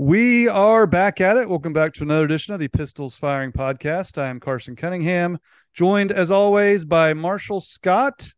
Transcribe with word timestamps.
We 0.00 0.48
are 0.48 0.86
back 0.86 1.20
at 1.20 1.36
it. 1.36 1.46
Welcome 1.46 1.74
back 1.74 1.92
to 1.92 2.04
another 2.04 2.24
edition 2.24 2.54
of 2.54 2.60
the 2.60 2.68
Pistols 2.68 3.14
Firing 3.14 3.52
Podcast. 3.52 4.16
I 4.16 4.28
am 4.28 4.40
Carson 4.40 4.74
Cunningham, 4.74 5.38
joined 5.74 6.10
as 6.10 6.30
always 6.30 6.86
by 6.86 7.12
Marshall 7.12 7.60
Scott. 7.60 8.32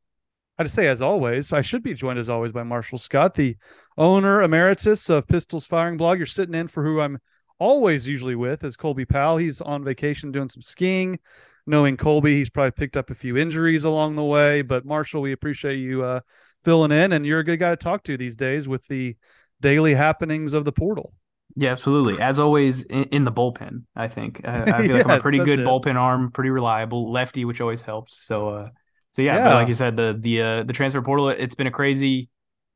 I'd 0.58 0.68
say 0.68 0.88
as 0.88 1.00
always, 1.00 1.52
I 1.52 1.60
should 1.60 1.84
be 1.84 1.94
joined 1.94 2.18
as 2.18 2.28
always 2.28 2.50
by 2.50 2.64
Marshall 2.64 2.98
Scott, 2.98 3.34
the 3.34 3.56
owner 3.96 4.42
emeritus 4.42 5.08
of 5.08 5.28
Pistols 5.28 5.64
Firing 5.64 5.96
Blog. 5.96 6.18
You're 6.18 6.26
sitting 6.26 6.56
in 6.56 6.66
for 6.66 6.82
who 6.82 7.00
I'm 7.00 7.20
always 7.60 8.08
usually 8.08 8.34
with 8.34 8.64
is 8.64 8.76
Colby 8.76 9.04
Powell. 9.04 9.36
He's 9.36 9.60
on 9.60 9.84
vacation 9.84 10.32
doing 10.32 10.48
some 10.48 10.62
skiing. 10.62 11.20
Knowing 11.64 11.96
Colby, 11.96 12.34
he's 12.34 12.50
probably 12.50 12.72
picked 12.72 12.96
up 12.96 13.08
a 13.08 13.14
few 13.14 13.36
injuries 13.36 13.84
along 13.84 14.16
the 14.16 14.24
way. 14.24 14.62
But 14.62 14.84
Marshall, 14.84 15.22
we 15.22 15.30
appreciate 15.30 15.76
you 15.76 16.02
uh, 16.02 16.22
filling 16.64 16.90
in, 16.90 17.12
and 17.12 17.24
you're 17.24 17.38
a 17.38 17.44
good 17.44 17.60
guy 17.60 17.70
to 17.70 17.76
talk 17.76 18.02
to 18.02 18.16
these 18.16 18.34
days 18.34 18.66
with 18.66 18.84
the 18.88 19.14
daily 19.60 19.94
happenings 19.94 20.54
of 20.54 20.64
the 20.64 20.72
portal. 20.72 21.12
Yeah, 21.54 21.72
absolutely. 21.72 22.20
As 22.20 22.38
always, 22.38 22.84
in, 22.84 23.04
in 23.04 23.24
the 23.24 23.32
bullpen, 23.32 23.84
I 23.94 24.08
think 24.08 24.40
I, 24.44 24.78
I 24.78 24.82
feel 24.86 24.96
like 24.96 25.04
I'm 25.04 25.10
a 25.10 25.18
pretty 25.20 25.40
good 25.40 25.60
it. 25.60 25.66
bullpen 25.66 25.96
arm, 25.96 26.30
pretty 26.30 26.50
reliable 26.50 27.12
lefty, 27.12 27.44
which 27.44 27.60
always 27.60 27.82
helps. 27.82 28.24
So, 28.26 28.48
uh, 28.48 28.68
so 29.10 29.22
yeah, 29.22 29.38
yeah. 29.38 29.48
But 29.48 29.54
like 29.54 29.68
you 29.68 29.74
said, 29.74 29.96
the 29.96 30.16
the 30.18 30.42
uh, 30.42 30.62
the 30.62 30.72
transfer 30.72 31.02
portal, 31.02 31.28
it's 31.28 31.54
been 31.54 31.66
a 31.66 31.70
crazy, 31.70 32.30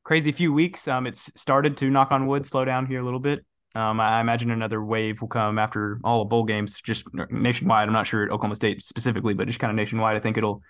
crazy 0.04 0.32
few 0.32 0.52
weeks. 0.52 0.88
Um, 0.88 1.06
it's 1.06 1.32
started 1.40 1.76
to 1.78 1.90
knock 1.90 2.12
on 2.12 2.26
wood, 2.26 2.44
slow 2.44 2.64
down 2.64 2.86
here 2.86 3.00
a 3.00 3.04
little 3.04 3.20
bit. 3.20 3.44
Um, 3.74 4.00
I 4.00 4.20
imagine 4.20 4.50
another 4.50 4.82
wave 4.82 5.20
will 5.20 5.28
come 5.28 5.58
after 5.58 5.98
all 6.02 6.20
the 6.20 6.24
bowl 6.26 6.44
games, 6.44 6.80
just 6.82 7.06
nationwide. 7.30 7.88
I'm 7.88 7.92
not 7.94 8.06
sure 8.06 8.24
Oklahoma 8.24 8.56
State 8.56 8.82
specifically, 8.82 9.34
but 9.34 9.46
just 9.46 9.58
kind 9.58 9.70
of 9.70 9.76
nationwide. 9.76 10.16
I 10.16 10.20
think 10.20 10.36
it'll 10.38 10.62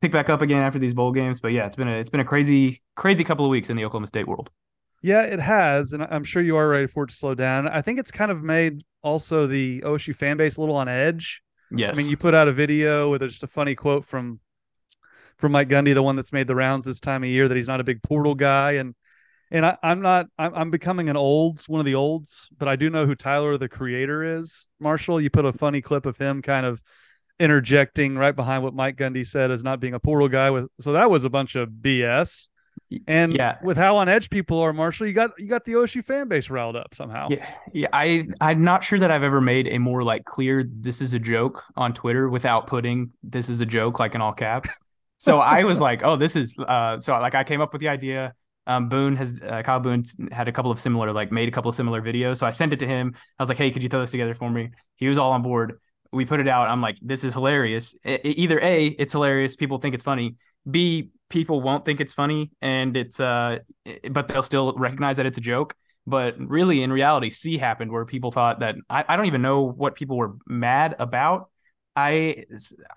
pick 0.00 0.12
back 0.12 0.28
up 0.28 0.42
again 0.42 0.62
after 0.62 0.78
these 0.78 0.94
bowl 0.94 1.12
games. 1.12 1.40
But 1.40 1.52
yeah, 1.52 1.66
it's 1.66 1.76
been 1.76 1.88
a 1.88 1.92
it's 1.94 2.10
been 2.10 2.20
a 2.20 2.24
crazy 2.24 2.82
crazy 2.94 3.24
couple 3.24 3.44
of 3.44 3.50
weeks 3.50 3.70
in 3.70 3.76
the 3.76 3.84
Oklahoma 3.84 4.06
State 4.06 4.28
world. 4.28 4.50
Yeah, 5.02 5.22
it 5.22 5.38
has, 5.38 5.92
and 5.92 6.02
I'm 6.02 6.24
sure 6.24 6.42
you 6.42 6.56
are 6.56 6.68
ready 6.68 6.86
for 6.86 7.04
it 7.04 7.10
to 7.10 7.14
slow 7.14 7.34
down. 7.34 7.68
I 7.68 7.82
think 7.82 7.98
it's 7.98 8.10
kind 8.10 8.30
of 8.30 8.42
made 8.42 8.82
also 9.02 9.46
the 9.46 9.80
OSU 9.82 10.14
fan 10.14 10.36
base 10.36 10.56
a 10.56 10.60
little 10.60 10.76
on 10.76 10.88
edge. 10.88 11.42
Yes, 11.70 11.96
I 11.96 12.00
mean 12.00 12.10
you 12.10 12.16
put 12.16 12.34
out 12.34 12.48
a 12.48 12.52
video 12.52 13.10
with 13.10 13.22
just 13.22 13.42
a 13.42 13.46
funny 13.46 13.74
quote 13.74 14.04
from 14.04 14.40
from 15.36 15.52
Mike 15.52 15.68
Gundy, 15.68 15.94
the 15.94 16.02
one 16.02 16.16
that's 16.16 16.32
made 16.32 16.48
the 16.48 16.56
rounds 16.56 16.84
this 16.84 17.00
time 17.00 17.22
of 17.22 17.30
year, 17.30 17.46
that 17.46 17.56
he's 17.56 17.68
not 17.68 17.80
a 17.80 17.84
big 17.84 18.02
portal 18.02 18.34
guy, 18.34 18.72
and 18.72 18.94
and 19.50 19.64
I, 19.64 19.78
am 19.82 20.00
not 20.00 20.26
I'm, 20.38 20.54
I'm 20.54 20.70
becoming 20.70 21.08
an 21.08 21.16
olds, 21.16 21.68
one 21.68 21.80
of 21.80 21.86
the 21.86 21.94
olds, 21.94 22.48
but 22.56 22.68
I 22.68 22.76
do 22.76 22.90
know 22.90 23.06
who 23.06 23.14
Tyler 23.14 23.56
the 23.56 23.68
creator 23.68 24.22
is. 24.24 24.66
Marshall, 24.80 25.20
you 25.20 25.30
put 25.30 25.44
a 25.44 25.52
funny 25.52 25.80
clip 25.80 26.06
of 26.06 26.16
him 26.16 26.42
kind 26.42 26.66
of 26.66 26.82
interjecting 27.40 28.16
right 28.16 28.34
behind 28.34 28.64
what 28.64 28.74
Mike 28.74 28.96
Gundy 28.96 29.26
said 29.26 29.50
as 29.50 29.62
not 29.62 29.78
being 29.80 29.94
a 29.94 30.00
portal 30.00 30.28
guy 30.28 30.50
with 30.50 30.68
so 30.80 30.92
that 30.92 31.10
was 31.10 31.24
a 31.24 31.30
bunch 31.30 31.54
of 31.54 31.68
BS. 31.68 32.48
And 33.06 33.34
yeah. 33.34 33.58
with 33.62 33.76
how 33.76 33.96
on 33.96 34.08
edge 34.08 34.30
people 34.30 34.60
are, 34.60 34.72
Marshall, 34.72 35.06
you 35.06 35.12
got 35.12 35.38
you 35.38 35.46
got 35.46 35.64
the 35.64 35.72
OSU 35.74 36.02
fan 36.02 36.28
base 36.28 36.48
riled 36.48 36.76
up 36.76 36.94
somehow. 36.94 37.28
Yeah, 37.30 37.46
yeah. 37.72 37.88
I 37.92 38.26
I'm 38.40 38.62
not 38.64 38.82
sure 38.82 38.98
that 38.98 39.10
I've 39.10 39.22
ever 39.22 39.40
made 39.40 39.68
a 39.68 39.78
more 39.78 40.02
like 40.02 40.24
clear 40.24 40.64
this 40.66 41.02
is 41.02 41.12
a 41.12 41.18
joke 41.18 41.62
on 41.76 41.92
Twitter 41.92 42.30
without 42.30 42.66
putting 42.66 43.10
this 43.22 43.50
is 43.50 43.60
a 43.60 43.66
joke 43.66 43.98
like 43.98 44.14
in 44.14 44.20
all 44.20 44.32
caps. 44.32 44.70
So 45.20 45.40
I 45.40 45.64
was 45.64 45.80
like, 45.80 46.04
oh, 46.04 46.14
this 46.14 46.36
is 46.36 46.56
uh. 46.60 47.00
So 47.00 47.12
like 47.18 47.34
I 47.34 47.42
came 47.42 47.60
up 47.60 47.72
with 47.72 47.80
the 47.80 47.88
idea. 47.88 48.34
Um, 48.68 48.88
Boone 48.88 49.16
has 49.16 49.40
uh, 49.42 49.62
Kyle 49.62 49.80
Boone 49.80 50.04
had 50.30 50.46
a 50.46 50.52
couple 50.52 50.70
of 50.70 50.78
similar 50.78 51.12
like 51.12 51.32
made 51.32 51.48
a 51.48 51.50
couple 51.50 51.68
of 51.68 51.74
similar 51.74 52.00
videos. 52.00 52.38
So 52.38 52.46
I 52.46 52.50
sent 52.50 52.72
it 52.72 52.78
to 52.78 52.86
him. 52.86 53.16
I 53.36 53.42
was 53.42 53.48
like, 53.48 53.58
hey, 53.58 53.72
could 53.72 53.82
you 53.82 53.88
throw 53.88 54.00
this 54.00 54.12
together 54.12 54.36
for 54.36 54.48
me? 54.48 54.70
He 54.94 55.08
was 55.08 55.18
all 55.18 55.32
on 55.32 55.42
board. 55.42 55.80
We 56.12 56.24
put 56.24 56.40
it 56.40 56.48
out. 56.48 56.68
I'm 56.68 56.80
like, 56.80 56.98
this 57.02 57.24
is 57.24 57.32
hilarious. 57.32 57.94
It, 58.04 58.22
either 58.24 58.58
a, 58.60 58.86
it's 58.86 59.12
hilarious. 59.12 59.56
People 59.56 59.78
think 59.78 59.94
it's 59.94 60.04
funny. 60.04 60.36
B, 60.68 61.10
people 61.28 61.60
won't 61.60 61.84
think 61.84 62.00
it's 62.00 62.14
funny 62.14 62.50
and 62.60 62.96
it's 62.96 63.20
uh 63.20 63.58
but 64.10 64.28
they'll 64.28 64.42
still 64.42 64.72
recognize 64.74 65.16
that 65.16 65.26
it's 65.26 65.38
a 65.38 65.42
joke 65.42 65.74
but 66.06 66.34
really 66.38 66.82
in 66.82 66.92
reality 66.92 67.30
c 67.30 67.58
happened 67.58 67.90
where 67.90 68.04
people 68.04 68.32
thought 68.32 68.60
that 68.60 68.76
i, 68.88 69.04
I 69.06 69.16
don't 69.16 69.26
even 69.26 69.42
know 69.42 69.62
what 69.62 69.94
people 69.94 70.16
were 70.16 70.36
mad 70.46 70.96
about 70.98 71.50
i 71.96 72.44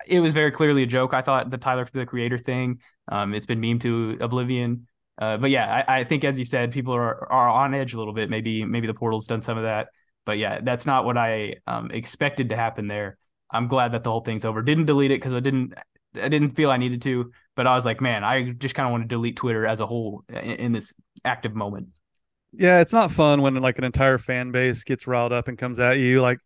it 0.06 0.20
was 0.20 0.32
very 0.32 0.50
clearly 0.50 0.82
a 0.82 0.86
joke 0.86 1.14
i 1.14 1.22
thought 1.22 1.50
the 1.50 1.58
tyler 1.58 1.86
the 1.92 2.06
creator 2.06 2.38
thing 2.38 2.80
um 3.08 3.34
it's 3.34 3.46
been 3.46 3.60
meme 3.60 3.78
to 3.80 4.16
oblivion 4.20 4.86
uh, 5.20 5.36
but 5.36 5.50
yeah 5.50 5.84
I, 5.86 5.98
I 6.00 6.04
think 6.04 6.24
as 6.24 6.38
you 6.38 6.46
said 6.46 6.72
people 6.72 6.94
are 6.94 7.30
are 7.30 7.48
on 7.48 7.74
edge 7.74 7.92
a 7.92 7.98
little 7.98 8.14
bit 8.14 8.30
maybe 8.30 8.64
maybe 8.64 8.86
the 8.86 8.94
portal's 8.94 9.26
done 9.26 9.42
some 9.42 9.58
of 9.58 9.64
that 9.64 9.88
but 10.24 10.38
yeah 10.38 10.60
that's 10.62 10.86
not 10.86 11.04
what 11.04 11.16
i 11.18 11.54
um, 11.66 11.90
expected 11.90 12.48
to 12.48 12.56
happen 12.56 12.88
there 12.88 13.18
i'm 13.50 13.68
glad 13.68 13.92
that 13.92 14.04
the 14.04 14.10
whole 14.10 14.20
thing's 14.20 14.44
over 14.44 14.62
didn't 14.62 14.86
delete 14.86 15.10
it 15.10 15.20
because 15.20 15.34
i 15.34 15.40
didn't 15.40 15.74
I 16.20 16.28
didn't 16.28 16.50
feel 16.50 16.70
I 16.70 16.76
needed 16.76 17.02
to, 17.02 17.30
but 17.56 17.66
I 17.66 17.74
was 17.74 17.84
like, 17.84 18.00
man, 18.00 18.24
I 18.24 18.50
just 18.50 18.74
kind 18.74 18.86
of 18.86 18.92
want 18.92 19.04
to 19.04 19.08
delete 19.08 19.36
Twitter 19.36 19.66
as 19.66 19.80
a 19.80 19.86
whole 19.86 20.24
in, 20.28 20.36
in, 20.36 20.72
this 20.72 20.92
active 21.24 21.54
moment. 21.54 21.88
Yeah, 22.52 22.80
it's 22.80 22.92
not 22.92 23.10
fun 23.10 23.40
when 23.40 23.54
like 23.56 23.78
an 23.78 23.84
entire 23.84 24.18
fan 24.18 24.52
base 24.52 24.84
gets 24.84 25.06
riled 25.06 25.32
up 25.32 25.48
and 25.48 25.56
comes 25.56 25.78
at 25.78 25.98
you. 25.98 26.20
Like, 26.20 26.38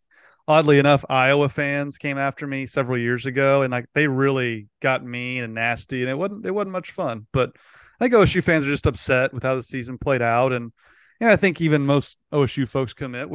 oddly 0.47 0.79
enough, 0.79 1.03
Iowa 1.09 1.49
fans 1.49 1.97
came 1.97 2.17
after 2.17 2.47
me 2.47 2.65
several 2.65 2.97
years 2.97 3.25
ago, 3.25 3.63
and 3.63 3.71
like 3.71 3.87
they 3.93 4.07
really 4.07 4.67
got 4.81 5.03
mean 5.03 5.43
and 5.43 5.53
nasty, 5.53 6.01
and 6.01 6.09
it 6.09 6.17
wasn't 6.17 6.45
it 6.45 6.51
wasn't 6.51 6.71
much 6.71 6.91
fun. 6.91 7.27
But 7.33 7.51
I 7.99 8.05
think 8.05 8.13
OSU 8.13 8.43
fans 8.43 8.65
are 8.65 8.69
just 8.69 8.87
upset 8.87 9.33
with 9.33 9.43
how 9.43 9.55
the 9.55 9.63
season 9.63 9.97
played 9.97 10.21
out, 10.21 10.53
and 10.53 10.71
yeah, 11.19 11.31
I 11.31 11.35
think 11.35 11.61
even 11.61 11.85
most 11.85 12.17
OSU 12.31 12.67
folks 12.67 12.93
commit 12.93 13.29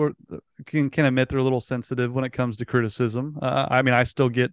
can 0.66 0.90
can 0.90 1.04
admit 1.04 1.28
they're 1.28 1.38
a 1.38 1.42
little 1.42 1.60
sensitive 1.60 2.12
when 2.12 2.24
it 2.24 2.32
comes 2.32 2.56
to 2.58 2.64
criticism. 2.64 3.38
Uh, 3.40 3.66
I 3.70 3.82
mean, 3.82 3.94
I 3.94 4.04
still 4.04 4.28
get 4.28 4.52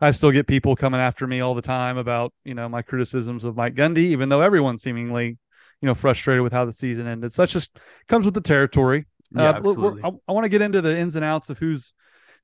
I 0.00 0.10
still 0.10 0.30
get 0.30 0.46
people 0.46 0.76
coming 0.76 1.00
after 1.00 1.26
me 1.26 1.40
all 1.40 1.54
the 1.54 1.62
time 1.62 1.96
about, 1.96 2.32
you 2.44 2.54
know, 2.54 2.68
my 2.68 2.82
criticisms 2.82 3.44
of 3.44 3.56
Mike 3.56 3.74
Gundy, 3.74 3.98
even 3.98 4.28
though 4.28 4.40
everyone's 4.40 4.82
seemingly, 4.82 5.38
you 5.80 5.86
know, 5.86 5.94
frustrated 5.94 6.42
with 6.42 6.52
how 6.52 6.64
the 6.64 6.72
season 6.72 7.06
ended. 7.06 7.32
So 7.32 7.42
that's 7.42 7.52
just 7.52 7.78
comes 8.08 8.24
with 8.24 8.34
the 8.34 8.40
territory. 8.40 9.06
Yeah, 9.32 9.50
uh, 9.50 9.54
absolutely. 9.54 10.02
I, 10.04 10.10
I 10.28 10.32
want 10.32 10.44
to 10.44 10.48
get 10.48 10.62
into 10.62 10.80
the 10.80 10.96
ins 10.96 11.16
and 11.16 11.24
outs 11.24 11.50
of 11.50 11.58
who's. 11.58 11.92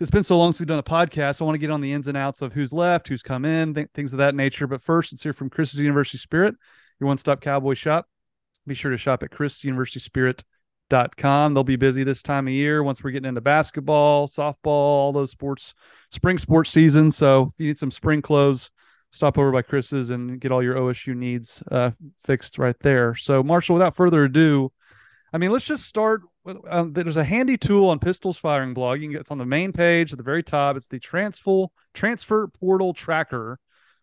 It's 0.01 0.11
been 0.11 0.23
so 0.23 0.39
long 0.39 0.51
since 0.51 0.61
we've 0.61 0.67
done 0.67 0.79
a 0.79 0.83
podcast. 0.83 1.43
I 1.43 1.45
want 1.45 1.57
to 1.57 1.59
get 1.59 1.71
on 1.71 1.83
the 1.83 1.93
ins 1.93 2.09
and 2.09 2.17
outs 2.17 2.41
of 2.41 2.55
who's 2.55 2.73
left, 2.73 3.07
who's 3.07 3.23
come 3.23 3.45
in, 3.45 3.75
th- 3.75 3.89
things 3.95 4.15
of 4.15 4.19
that 4.19 4.35
nature. 4.35 4.67
But 4.67 4.81
first, 4.81 5.13
let's 5.13 5.23
hear 5.23 5.35
from 5.35 5.51
Chris's 5.51 5.79
University 5.79 6.17
Spirit, 6.17 6.55
your 6.99 7.09
one-stop 7.09 7.43
cowboy 7.43 7.75
shop. 7.75 8.07
Be 8.67 8.75
sure 8.75 8.91
to 8.91 8.97
shop 8.97 9.23
at 9.23 9.31
Chris 9.31 9.65
University 9.65 10.35
dot 10.89 11.17
com. 11.17 11.55
They'll 11.55 11.65
be 11.65 11.77
busy 11.77 12.05
this 12.05 12.23
time 12.23 12.47
of 12.47 12.53
year 12.53 12.83
once 12.83 13.03
we're 13.03 13.11
getting 13.11 13.29
into 13.29 13.41
basketball, 13.41 14.27
softball, 14.29 14.67
all 14.67 15.13
those 15.13 15.31
sports, 15.31 15.75
spring 16.11 16.37
sports 16.37 16.71
season. 16.71 17.11
So 17.11 17.45
if 17.45 17.53
you 17.59 17.67
need 17.69 17.79
some 17.79 17.91
spring 17.91 18.23
clothes, 18.23 18.71
stop 19.11 19.39
over 19.39 19.51
by 19.51 19.63
Chris's 19.63 20.11
and 20.11 20.41
get 20.41 20.53
all 20.53 20.63
your 20.63 20.75
OSU 20.75 21.15
needs 21.17 21.63
uh, 21.71 21.93
fixed 22.23 22.59
right 22.59 22.79
there. 22.81 23.15
So 23.15 23.43
Marshall, 23.43 23.75
without 23.75 23.97
further 23.97 24.25
ado, 24.25 24.73
I 25.33 25.39
mean, 25.39 25.53
let's 25.53 25.65
just 25.65 25.87
start. 25.87 26.23
Um, 26.69 26.93
there's 26.93 27.17
a 27.17 27.25
handy 27.25 27.57
tool 27.57 27.89
on 27.89 27.99
Pistols 27.99 28.39
Firing 28.39 28.75
Blog. 28.75 28.99
You 28.99 29.07
can 29.07 29.13
get 29.13 29.21
it's 29.23 29.31
on 29.31 29.39
the 29.39 29.47
main 29.47 29.73
page 29.73 30.13
at 30.13 30.19
the 30.19 30.25
very 30.25 30.43
top. 30.43 30.77
It's 30.77 30.89
the 30.89 30.99
transfer 30.99 31.67
transfer 31.95 32.49
portal 32.49 32.93
tracker, 32.93 33.59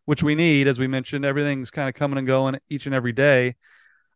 which 0.06 0.24
we 0.24 0.36
need, 0.36 0.68
as 0.68 0.80
we 0.80 0.88
mentioned. 0.88 1.26
Everything's 1.26 1.72
kind 1.72 1.90
of 1.90 1.96
coming 1.96 2.18
and 2.18 2.28
going 2.28 2.60
each 2.70 2.86
and 2.86 2.96
every 2.96 3.12
day. 3.12 3.56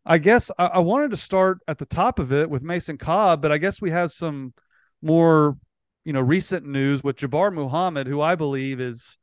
I 0.04 0.18
guess 0.18 0.50
I, 0.58 0.66
I, 0.66 0.78
wanted 0.80 1.12
to 1.12 1.16
start 1.16 1.60
at 1.68 1.78
the 1.78 1.86
top 1.86 2.18
of 2.18 2.32
it 2.32 2.50
with 2.50 2.62
Mason 2.62 2.98
Cobb, 2.98 3.40
but 3.40 3.52
I 3.52 3.58
guess 3.58 3.80
we 3.80 3.90
have 3.90 4.10
some 4.10 4.52
more, 5.00 5.56
you 6.04 6.12
know, 6.12 6.20
recent 6.20 6.66
news 6.66 7.04
with 7.04 7.16
Jabbar 7.16 7.52
Muhammad, 7.52 8.06
who 8.06 8.20
I 8.20 8.34
believe 8.34 8.80
is 8.80 9.16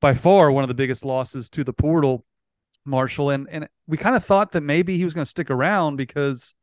by 0.00 0.14
far 0.14 0.52
one 0.52 0.62
of 0.64 0.68
the 0.68 0.74
biggest 0.74 1.04
losses 1.04 1.50
to 1.50 1.64
the 1.64 1.72
portal, 1.72 2.24
Marshall. 2.86 3.30
And 3.30 3.48
and 3.50 3.68
we 3.86 3.96
kind 3.96 4.14
of 4.14 4.24
thought 4.24 4.52
that 4.52 4.62
maybe 4.62 4.96
he 4.96 5.04
was 5.04 5.14
going 5.14 5.24
to 5.24 5.30
stick 5.30 5.50
around 5.50 5.96
because, 5.96 6.54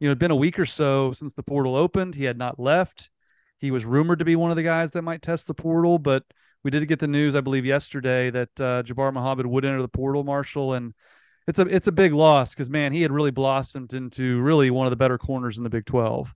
you 0.00 0.08
know, 0.08 0.10
it'd 0.10 0.18
been 0.18 0.30
a 0.32 0.36
week 0.36 0.58
or 0.58 0.66
so 0.66 1.12
since 1.12 1.34
the 1.34 1.44
portal 1.44 1.76
opened. 1.76 2.16
He 2.16 2.24
had 2.24 2.38
not 2.38 2.58
left. 2.58 3.08
He 3.58 3.70
was 3.70 3.84
rumored 3.84 4.18
to 4.18 4.24
be 4.24 4.34
one 4.34 4.50
of 4.50 4.56
the 4.56 4.64
guys 4.64 4.90
that 4.92 5.02
might 5.02 5.22
test 5.22 5.46
the 5.46 5.54
portal, 5.54 5.98
but 6.00 6.24
we 6.64 6.72
did 6.72 6.86
get 6.88 6.98
the 6.98 7.06
news, 7.06 7.36
I 7.36 7.40
believe, 7.40 7.64
yesterday 7.64 8.30
that 8.30 8.60
uh, 8.60 8.82
Jabbar 8.82 9.12
Muhammad 9.12 9.46
would 9.46 9.64
enter 9.64 9.82
the 9.82 9.88
portal, 9.88 10.24
Marshall, 10.24 10.74
and 10.74 10.94
it's 11.46 11.58
a 11.58 11.62
it's 11.62 11.86
a 11.86 11.92
big 11.92 12.12
loss 12.12 12.54
because 12.54 12.70
man, 12.70 12.92
he 12.92 13.02
had 13.02 13.10
really 13.10 13.30
blossomed 13.30 13.92
into 13.92 14.40
really 14.40 14.70
one 14.70 14.86
of 14.86 14.90
the 14.90 14.96
better 14.96 15.18
corners 15.18 15.58
in 15.58 15.64
the 15.64 15.70
Big 15.70 15.84
Twelve. 15.84 16.34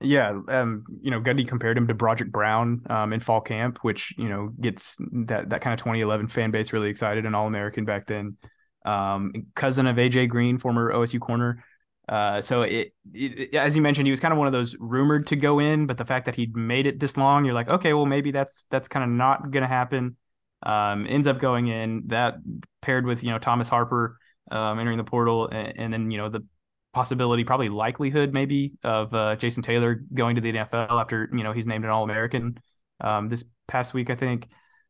Yeah, 0.00 0.38
um, 0.48 0.84
you 1.00 1.10
know, 1.10 1.20
Gundy 1.20 1.46
compared 1.46 1.76
him 1.76 1.88
to 1.88 1.94
Brodrick 1.94 2.30
Brown 2.30 2.84
um, 2.88 3.12
in 3.12 3.18
fall 3.18 3.40
camp, 3.40 3.78
which 3.82 4.14
you 4.16 4.28
know 4.28 4.52
gets 4.60 4.96
that 5.26 5.50
that 5.50 5.60
kind 5.60 5.74
of 5.74 5.80
2011 5.80 6.28
fan 6.28 6.50
base 6.50 6.72
really 6.72 6.88
excited 6.88 7.26
and 7.26 7.34
All 7.34 7.46
American 7.46 7.84
back 7.84 8.06
then. 8.06 8.36
Um, 8.84 9.32
cousin 9.56 9.86
of 9.86 9.96
AJ 9.96 10.28
Green, 10.28 10.58
former 10.58 10.92
OSU 10.92 11.20
corner. 11.20 11.64
Uh, 12.08 12.40
so 12.40 12.62
it, 12.62 12.94
it, 13.12 13.54
as 13.54 13.76
you 13.76 13.82
mentioned, 13.82 14.06
he 14.06 14.10
was 14.10 14.20
kind 14.20 14.32
of 14.32 14.38
one 14.38 14.46
of 14.46 14.52
those 14.52 14.74
rumored 14.78 15.26
to 15.26 15.36
go 15.36 15.58
in, 15.58 15.86
but 15.86 15.98
the 15.98 16.06
fact 16.06 16.24
that 16.24 16.36
he'd 16.36 16.56
made 16.56 16.86
it 16.86 16.98
this 16.98 17.16
long, 17.18 17.44
you're 17.44 17.52
like, 17.52 17.68
okay, 17.68 17.92
well 17.92 18.06
maybe 18.06 18.30
that's 18.30 18.64
that's 18.70 18.88
kind 18.88 19.04
of 19.04 19.10
not 19.10 19.50
going 19.50 19.62
to 19.62 19.68
happen. 19.68 20.16
Um, 20.62 21.06
ends 21.08 21.26
up 21.26 21.38
going 21.38 21.66
in 21.68 22.04
that 22.06 22.36
paired 22.82 23.04
with 23.04 23.24
you 23.24 23.30
know 23.30 23.38
Thomas 23.38 23.68
Harper 23.68 24.16
um, 24.50 24.78
entering 24.78 24.98
the 24.98 25.04
portal, 25.04 25.48
and, 25.48 25.78
and, 25.78 25.92
then 25.92 26.10
you 26.10 26.18
know 26.18 26.28
the 26.28 26.44
possibility, 26.92 27.44
probably 27.44 27.68
likelihood, 27.68 28.32
maybe 28.32 28.76
of 28.82 29.12
uh, 29.14 29.36
Jason 29.36 29.62
Taylor 29.62 30.02
going 30.14 30.36
to 30.36 30.40
the 30.40 30.52
NFL 30.52 31.00
after 31.00 31.28
you 31.32 31.42
know 31.42 31.52
he's 31.52 31.66
named 31.66 31.84
an 31.84 31.90
All 31.90 32.04
American 32.04 32.58
um, 33.00 33.28
this 33.28 33.44
past 33.66 33.94
week, 33.94 34.10
I 34.10 34.14
think. 34.14 34.48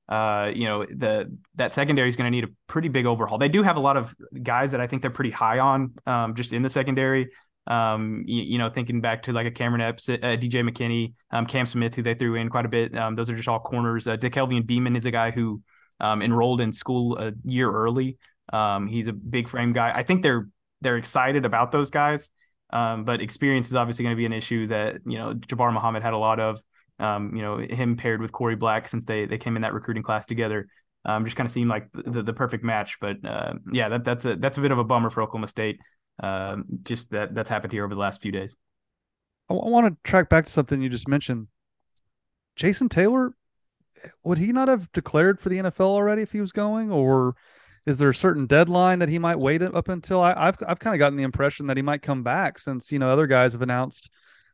Uh, 0.08 0.50
you 0.54 0.64
know 0.64 0.86
the 0.86 1.36
that 1.56 1.74
secondary 1.74 2.08
is 2.08 2.16
going 2.16 2.24
to 2.26 2.30
need 2.30 2.44
a 2.44 2.48
pretty 2.66 2.88
big 2.88 3.04
overhaul. 3.04 3.36
They 3.36 3.48
do 3.48 3.62
have 3.62 3.76
a 3.76 3.80
lot 3.80 3.96
of 3.96 4.14
guys 4.42 4.70
that 4.70 4.80
I 4.80 4.86
think 4.86 5.02
they're 5.02 5.10
pretty 5.10 5.30
high 5.30 5.58
on, 5.58 5.94
um, 6.06 6.34
just 6.34 6.52
in 6.52 6.62
the 6.62 6.70
secondary. 6.70 7.28
Um, 7.66 8.24
you, 8.26 8.42
you, 8.42 8.58
know, 8.58 8.70
thinking 8.70 9.02
back 9.02 9.24
to 9.24 9.32
like 9.34 9.46
a 9.46 9.50
Cameron 9.50 9.82
Epps, 9.82 10.08
uh, 10.08 10.14
DJ 10.14 10.66
McKinney, 10.66 11.12
um, 11.30 11.44
Cam 11.44 11.66
Smith, 11.66 11.94
who 11.94 12.02
they 12.02 12.14
threw 12.14 12.36
in 12.36 12.48
quite 12.48 12.64
a 12.64 12.68
bit. 12.68 12.96
Um, 12.96 13.14
those 13.14 13.28
are 13.28 13.36
just 13.36 13.46
all 13.46 13.60
corners. 13.60 14.08
Uh, 14.08 14.16
DeKelvin 14.16 14.66
Beeman 14.66 14.96
is 14.96 15.04
a 15.04 15.10
guy 15.10 15.30
who 15.30 15.60
um, 16.00 16.22
enrolled 16.22 16.62
in 16.62 16.72
school 16.72 17.18
a 17.18 17.34
year 17.44 17.70
early. 17.70 18.16
Um, 18.52 18.86
he's 18.86 19.08
a 19.08 19.12
big 19.12 19.48
frame 19.48 19.72
guy. 19.72 19.92
I 19.94 20.02
think 20.02 20.22
they're 20.22 20.48
they're 20.80 20.96
excited 20.96 21.44
about 21.44 21.72
those 21.72 21.90
guys, 21.90 22.30
um, 22.70 23.04
but 23.04 23.20
experience 23.20 23.68
is 23.68 23.76
obviously 23.76 24.04
going 24.04 24.14
to 24.14 24.18
be 24.18 24.26
an 24.26 24.32
issue 24.32 24.66
that 24.68 24.98
you 25.06 25.18
know 25.18 25.34
Jabbar 25.34 25.72
Muhammad 25.72 26.02
had 26.02 26.14
a 26.14 26.18
lot 26.18 26.40
of. 26.40 26.62
Um, 27.00 27.32
you 27.32 27.42
know, 27.42 27.58
him 27.58 27.96
paired 27.96 28.20
with 28.20 28.32
Korie 28.32 28.58
Black 28.58 28.88
since 28.88 29.04
they 29.04 29.24
they 29.24 29.38
came 29.38 29.54
in 29.54 29.62
that 29.62 29.74
recruiting 29.74 30.02
class 30.02 30.26
together. 30.26 30.66
Um, 31.04 31.24
just 31.24 31.36
kind 31.36 31.46
of 31.46 31.52
seemed 31.52 31.70
like 31.70 31.88
the, 31.92 32.22
the 32.22 32.32
perfect 32.32 32.64
match. 32.64 32.98
But 33.00 33.24
uh, 33.24 33.54
yeah, 33.72 33.88
that, 33.88 34.04
that's 34.04 34.24
a 34.24 34.36
that's 34.36 34.58
a 34.58 34.60
bit 34.60 34.72
of 34.72 34.78
a 34.78 34.84
bummer 34.84 35.10
for 35.10 35.22
Oklahoma 35.22 35.48
State. 35.48 35.78
Um, 36.20 36.64
just 36.82 37.10
that 37.12 37.34
that's 37.34 37.48
happened 37.48 37.72
here 37.72 37.84
over 37.84 37.94
the 37.94 38.00
last 38.00 38.20
few 38.20 38.32
days. 38.32 38.56
I 39.48 39.54
want 39.54 39.86
to 39.86 40.10
track 40.10 40.28
back 40.28 40.44
to 40.44 40.50
something 40.50 40.82
you 40.82 40.88
just 40.88 41.08
mentioned. 41.08 41.48
Jason 42.56 42.88
Taylor, 42.88 43.32
would 44.24 44.38
he 44.38 44.52
not 44.52 44.68
have 44.68 44.90
declared 44.92 45.40
for 45.40 45.48
the 45.48 45.58
NFL 45.58 45.86
already 45.86 46.22
if 46.22 46.32
he 46.32 46.40
was 46.40 46.52
going, 46.52 46.90
or 46.90 47.36
is 47.88 47.98
there 47.98 48.10
a 48.10 48.14
certain 48.14 48.46
deadline 48.46 48.98
that 48.98 49.08
he 49.08 49.18
might 49.18 49.38
wait 49.38 49.62
up 49.62 49.88
until? 49.88 50.20
I, 50.20 50.46
have 50.46 50.58
I've 50.66 50.78
kind 50.78 50.94
of 50.94 50.98
gotten 50.98 51.16
the 51.16 51.24
impression 51.24 51.66
that 51.68 51.76
he 51.76 51.82
might 51.82 52.02
come 52.02 52.22
back 52.22 52.58
since 52.58 52.92
you 52.92 52.98
know 52.98 53.10
other 53.10 53.26
guys 53.26 53.52
have 53.52 53.62
announced 53.62 54.10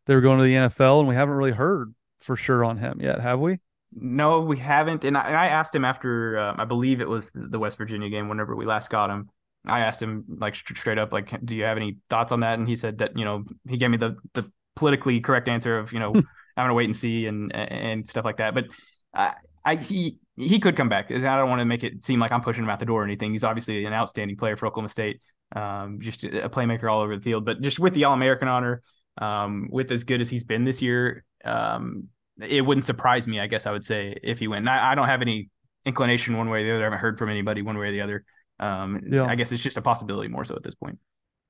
they 0.07 0.15
were 0.15 0.21
going 0.21 0.39
to 0.39 0.45
the 0.45 0.55
NFL, 0.55 1.01
and 1.01 1.09
we 1.09 1.15
haven't 1.15 1.35
really 1.35 1.53
heard 1.53 1.95
for 2.21 2.37
sure 2.37 2.65
on 2.65 2.79
him 2.79 3.01
yet, 3.01 3.21
have 3.21 3.41
we? 3.41 3.59
No, 3.93 4.41
we 4.41 4.59
haven't. 4.59 5.05
And 5.05 5.17
I, 5.17 5.23
and 5.23 5.37
I 5.37 5.47
asked 5.47 5.75
him 5.75 5.85
after, 5.85 6.39
uh, 6.39 6.55
I 6.59 6.65
believe 6.65 7.01
it 7.01 7.09
was 7.09 7.31
the 7.35 7.59
West 7.59 7.79
Virginia 7.79 8.09
game, 8.09 8.29
whenever 8.29 8.55
we 8.55 8.67
last 8.67 8.91
got 8.91 9.11
him. 9.11 9.29
I 9.67 9.81
asked 9.81 10.03
him 10.03 10.25
like 10.29 10.55
straight 10.55 10.99
up, 10.99 11.13
like, 11.13 11.33
do 11.45 11.55
you 11.55 11.65
have 11.65 11.77
any 11.77 11.99
thoughts 12.11 12.33
on 12.33 12.41
that? 12.41 12.59
And 12.59 12.69
he 12.69 12.77
said 12.77 12.99
that, 12.99 13.17
you 13.17 13.25
know, 13.25 13.45
he 13.69 13.79
gave 13.79 13.91
me 13.91 13.97
the 13.97 14.17
the 14.35 14.51
politically 14.77 15.21
correct 15.21 15.49
answer 15.49 15.79
of, 15.79 15.93
you 15.93 16.01
know, 16.01 16.13
I'm 16.15 16.25
gonna 16.57 16.75
wait 16.75 16.85
and 16.85 16.97
see 16.97 17.27
and 17.27 17.55
and 17.55 18.07
stuff 18.07 18.25
like 18.25 18.37
that. 18.37 18.55
But 18.55 18.67
I, 19.15 19.35
I 19.65 19.77
he 19.77 20.19
he 20.37 20.59
could 20.59 20.77
come 20.77 20.89
back. 20.89 21.11
I 21.11 21.19
don't 21.19 21.49
want 21.49 21.61
to 21.61 21.65
make 21.65 21.85
it 21.85 22.05
seem 22.05 22.19
like 22.19 22.33
I'm 22.33 22.43
pushing 22.43 22.65
him 22.65 22.71
out 22.71 22.81
the 22.81 22.87
door 22.87 23.03
or 23.03 23.05
anything. 23.05 23.33
He's 23.33 23.45
obviously 23.45 23.85
an 23.85 23.93
outstanding 23.93 24.37
player 24.37 24.57
for 24.57 24.67
Oklahoma 24.67 24.89
State, 24.89 25.21
um, 25.55 25.99
just 26.01 26.25
a 26.25 26.49
playmaker 26.49 26.91
all 26.91 27.01
over 27.01 27.17
the 27.17 27.23
field. 27.23 27.45
But 27.45 27.61
just 27.61 27.79
with 27.79 27.95
the 27.95 28.05
All 28.05 28.15
American 28.15 28.49
honor, 28.49 28.83
um, 29.19 29.69
with 29.71 29.93
as 29.93 30.05
good 30.05 30.21
as 30.21 30.29
he's 30.29 30.45
been 30.45 30.65
this 30.65 30.83
year, 30.83 31.25
um, 31.45 32.09
it 32.41 32.63
wouldn't 32.63 32.85
surprise 32.85 33.29
me, 33.29 33.39
I 33.39 33.47
guess 33.47 33.67
I 33.67 33.71
would 33.71 33.85
say, 33.85 34.17
if 34.23 34.41
he 34.41 34.49
went. 34.49 34.69
I, 34.69 34.93
I, 34.93 34.95
don't 34.97 35.07
have 35.07 35.23
any 35.23 35.51
inclination 35.85 36.37
one 36.37 36.51
way 36.51 36.63
or 36.63 36.65
the 36.65 36.75
other. 36.75 36.83
I 36.83 36.87
haven't 36.87 36.99
heard 36.99 37.19
from 37.19 37.31
anybody 37.31 37.63
one 37.63 37.79
way 37.79 37.89
or 37.89 37.93
the 37.93 38.01
other. 38.01 38.25
Um, 38.59 39.01
yeah. 39.09 39.25
I 39.25 39.37
guess 39.37 39.53
it's 39.53 39.63
just 39.63 39.77
a 39.77 39.83
possibility 39.83 40.29
more 40.29 40.45
so 40.45 40.57
at 40.57 40.65
this 40.65 40.75
point. 40.75 40.99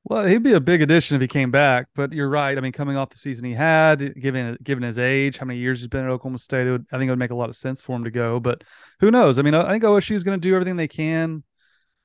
Well, 0.06 0.26
he'd 0.26 0.42
be 0.42 0.52
a 0.52 0.60
big 0.60 0.82
addition 0.82 1.14
if 1.16 1.22
he 1.22 1.28
came 1.28 1.50
back, 1.50 1.86
but 1.94 2.12
you're 2.12 2.28
right. 2.28 2.58
I 2.58 2.60
mean, 2.60 2.72
coming 2.72 2.94
off 2.94 3.08
the 3.08 3.16
season 3.16 3.46
he 3.46 3.54
had, 3.54 4.14
given 4.20 4.56
given 4.62 4.82
his 4.82 4.98
age, 4.98 5.38
how 5.38 5.46
many 5.46 5.58
years 5.58 5.80
he's 5.80 5.88
been 5.88 6.04
at 6.04 6.10
Oklahoma 6.10 6.38
State, 6.38 6.70
would, 6.70 6.84
I 6.92 6.98
think 6.98 7.08
it 7.08 7.12
would 7.12 7.18
make 7.18 7.30
a 7.30 7.34
lot 7.34 7.48
of 7.48 7.56
sense 7.56 7.80
for 7.80 7.96
him 7.96 8.04
to 8.04 8.10
go. 8.10 8.38
But 8.38 8.64
who 9.00 9.10
knows? 9.10 9.38
I 9.38 9.42
mean, 9.42 9.54
I 9.54 9.72
think 9.72 9.82
OSU 9.82 10.14
is 10.14 10.22
going 10.22 10.38
to 10.38 10.46
do 10.46 10.54
everything 10.54 10.76
they 10.76 10.88
can, 10.88 11.42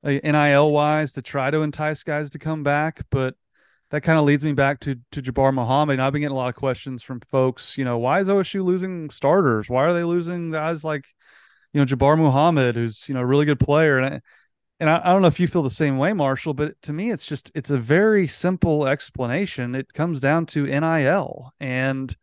uh, 0.06 0.12
NIL 0.12 0.72
wise, 0.72 1.12
to 1.14 1.22
try 1.22 1.52
to 1.52 1.62
entice 1.62 2.04
guys 2.04 2.30
to 2.30 2.40
come 2.40 2.64
back. 2.64 3.02
But 3.10 3.36
that 3.92 4.02
kind 4.02 4.18
of 4.18 4.24
leads 4.24 4.46
me 4.46 4.54
back 4.54 4.80
to 4.82 4.96
to 5.12 5.22
Jabbar 5.22 5.54
Muhammad. 5.54 5.96
And 5.96 6.02
I've 6.02 6.14
been 6.14 6.22
getting 6.22 6.36
a 6.36 6.40
lot 6.40 6.48
of 6.50 6.56
questions 6.56 7.04
from 7.04 7.20
folks. 7.20 7.78
You 7.78 7.84
know, 7.84 7.98
why 7.98 8.22
is 8.22 8.30
OSU 8.30 8.64
losing 8.64 9.10
starters? 9.10 9.70
Why 9.70 9.84
are 9.84 9.94
they 9.94 10.06
losing 10.06 10.52
guys 10.52 10.86
like, 10.86 11.04
you 11.74 11.82
know, 11.82 11.86
Jabbar 11.86 12.18
Muhammad, 12.18 12.76
who's 12.76 13.10
you 13.10 13.16
know 13.16 13.22
a 13.22 13.26
really 13.26 13.46
good 13.46 13.60
player? 13.60 13.98
And 13.98 14.16
I, 14.16 14.22
and 14.80 14.90
I, 14.90 15.02
I 15.04 15.12
don't 15.12 15.22
know 15.22 15.28
if 15.28 15.40
you 15.40 15.48
feel 15.48 15.64
the 15.64 15.70
same 15.70 15.98
way, 15.98 16.14
Marshall, 16.14 16.54
but 16.54 16.82
to 16.84 16.94
me, 16.94 17.12
it's 17.12 17.26
just 17.26 17.52
it's 17.54 17.70
a 17.70 17.78
very 17.78 18.28
simple 18.28 18.88
explanation. 18.88 19.76
It 19.76 19.94
comes 19.94 20.22
down 20.22 20.46
to 20.48 20.64
NIL 20.64 21.52
and 21.60 22.16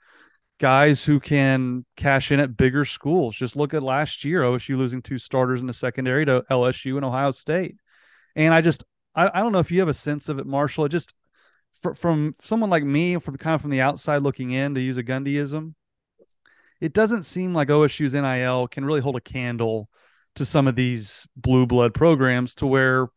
guys 0.58 1.04
who 1.04 1.20
can 1.20 1.84
cash 1.96 2.32
in 2.32 2.40
at 2.40 2.56
bigger 2.56 2.84
schools. 2.84 3.36
Just 3.36 3.56
look 3.56 3.74
at 3.74 3.82
last 3.82 4.24
year, 4.24 4.42
OSU 4.42 4.76
losing 4.76 5.02
two 5.02 5.18
starters 5.18 5.60
in 5.60 5.66
the 5.66 5.72
secondary 5.74 6.24
to 6.24 6.44
LSU 6.50 6.96
and 6.96 7.04
Ohio 7.04 7.30
State. 7.30 7.76
And 8.34 8.54
I 8.54 8.62
just 8.62 8.84
I, 9.14 9.30
I 9.32 9.40
don't 9.40 9.52
know 9.52 9.58
if 9.58 9.70
you 9.70 9.80
have 9.80 9.88
a 9.88 9.94
sense 9.94 10.28
of 10.28 10.38
it, 10.38 10.46
Marshall. 10.46 10.86
It 10.86 10.90
just 10.90 11.14
for, 11.80 11.94
from 11.94 12.34
someone 12.40 12.70
like 12.70 12.84
me, 12.84 13.18
from 13.18 13.36
kind 13.36 13.54
of 13.54 13.60
from 13.60 13.70
the 13.70 13.82
outside 13.82 14.22
looking 14.22 14.52
in, 14.52 14.74
to 14.74 14.80
use 14.80 14.96
a 14.96 15.02
Gundyism, 15.02 15.74
it 16.80 16.92
doesn't 16.92 17.24
seem 17.24 17.54
like 17.54 17.68
OSU's 17.68 18.14
NIL 18.14 18.68
can 18.68 18.84
really 18.84 19.00
hold 19.00 19.16
a 19.16 19.20
candle 19.20 19.88
to 20.36 20.44
some 20.44 20.66
of 20.66 20.76
these 20.76 21.26
blue 21.36 21.66
blood 21.66 21.94
programs 21.94 22.54
to 22.56 22.66
where 22.66 23.08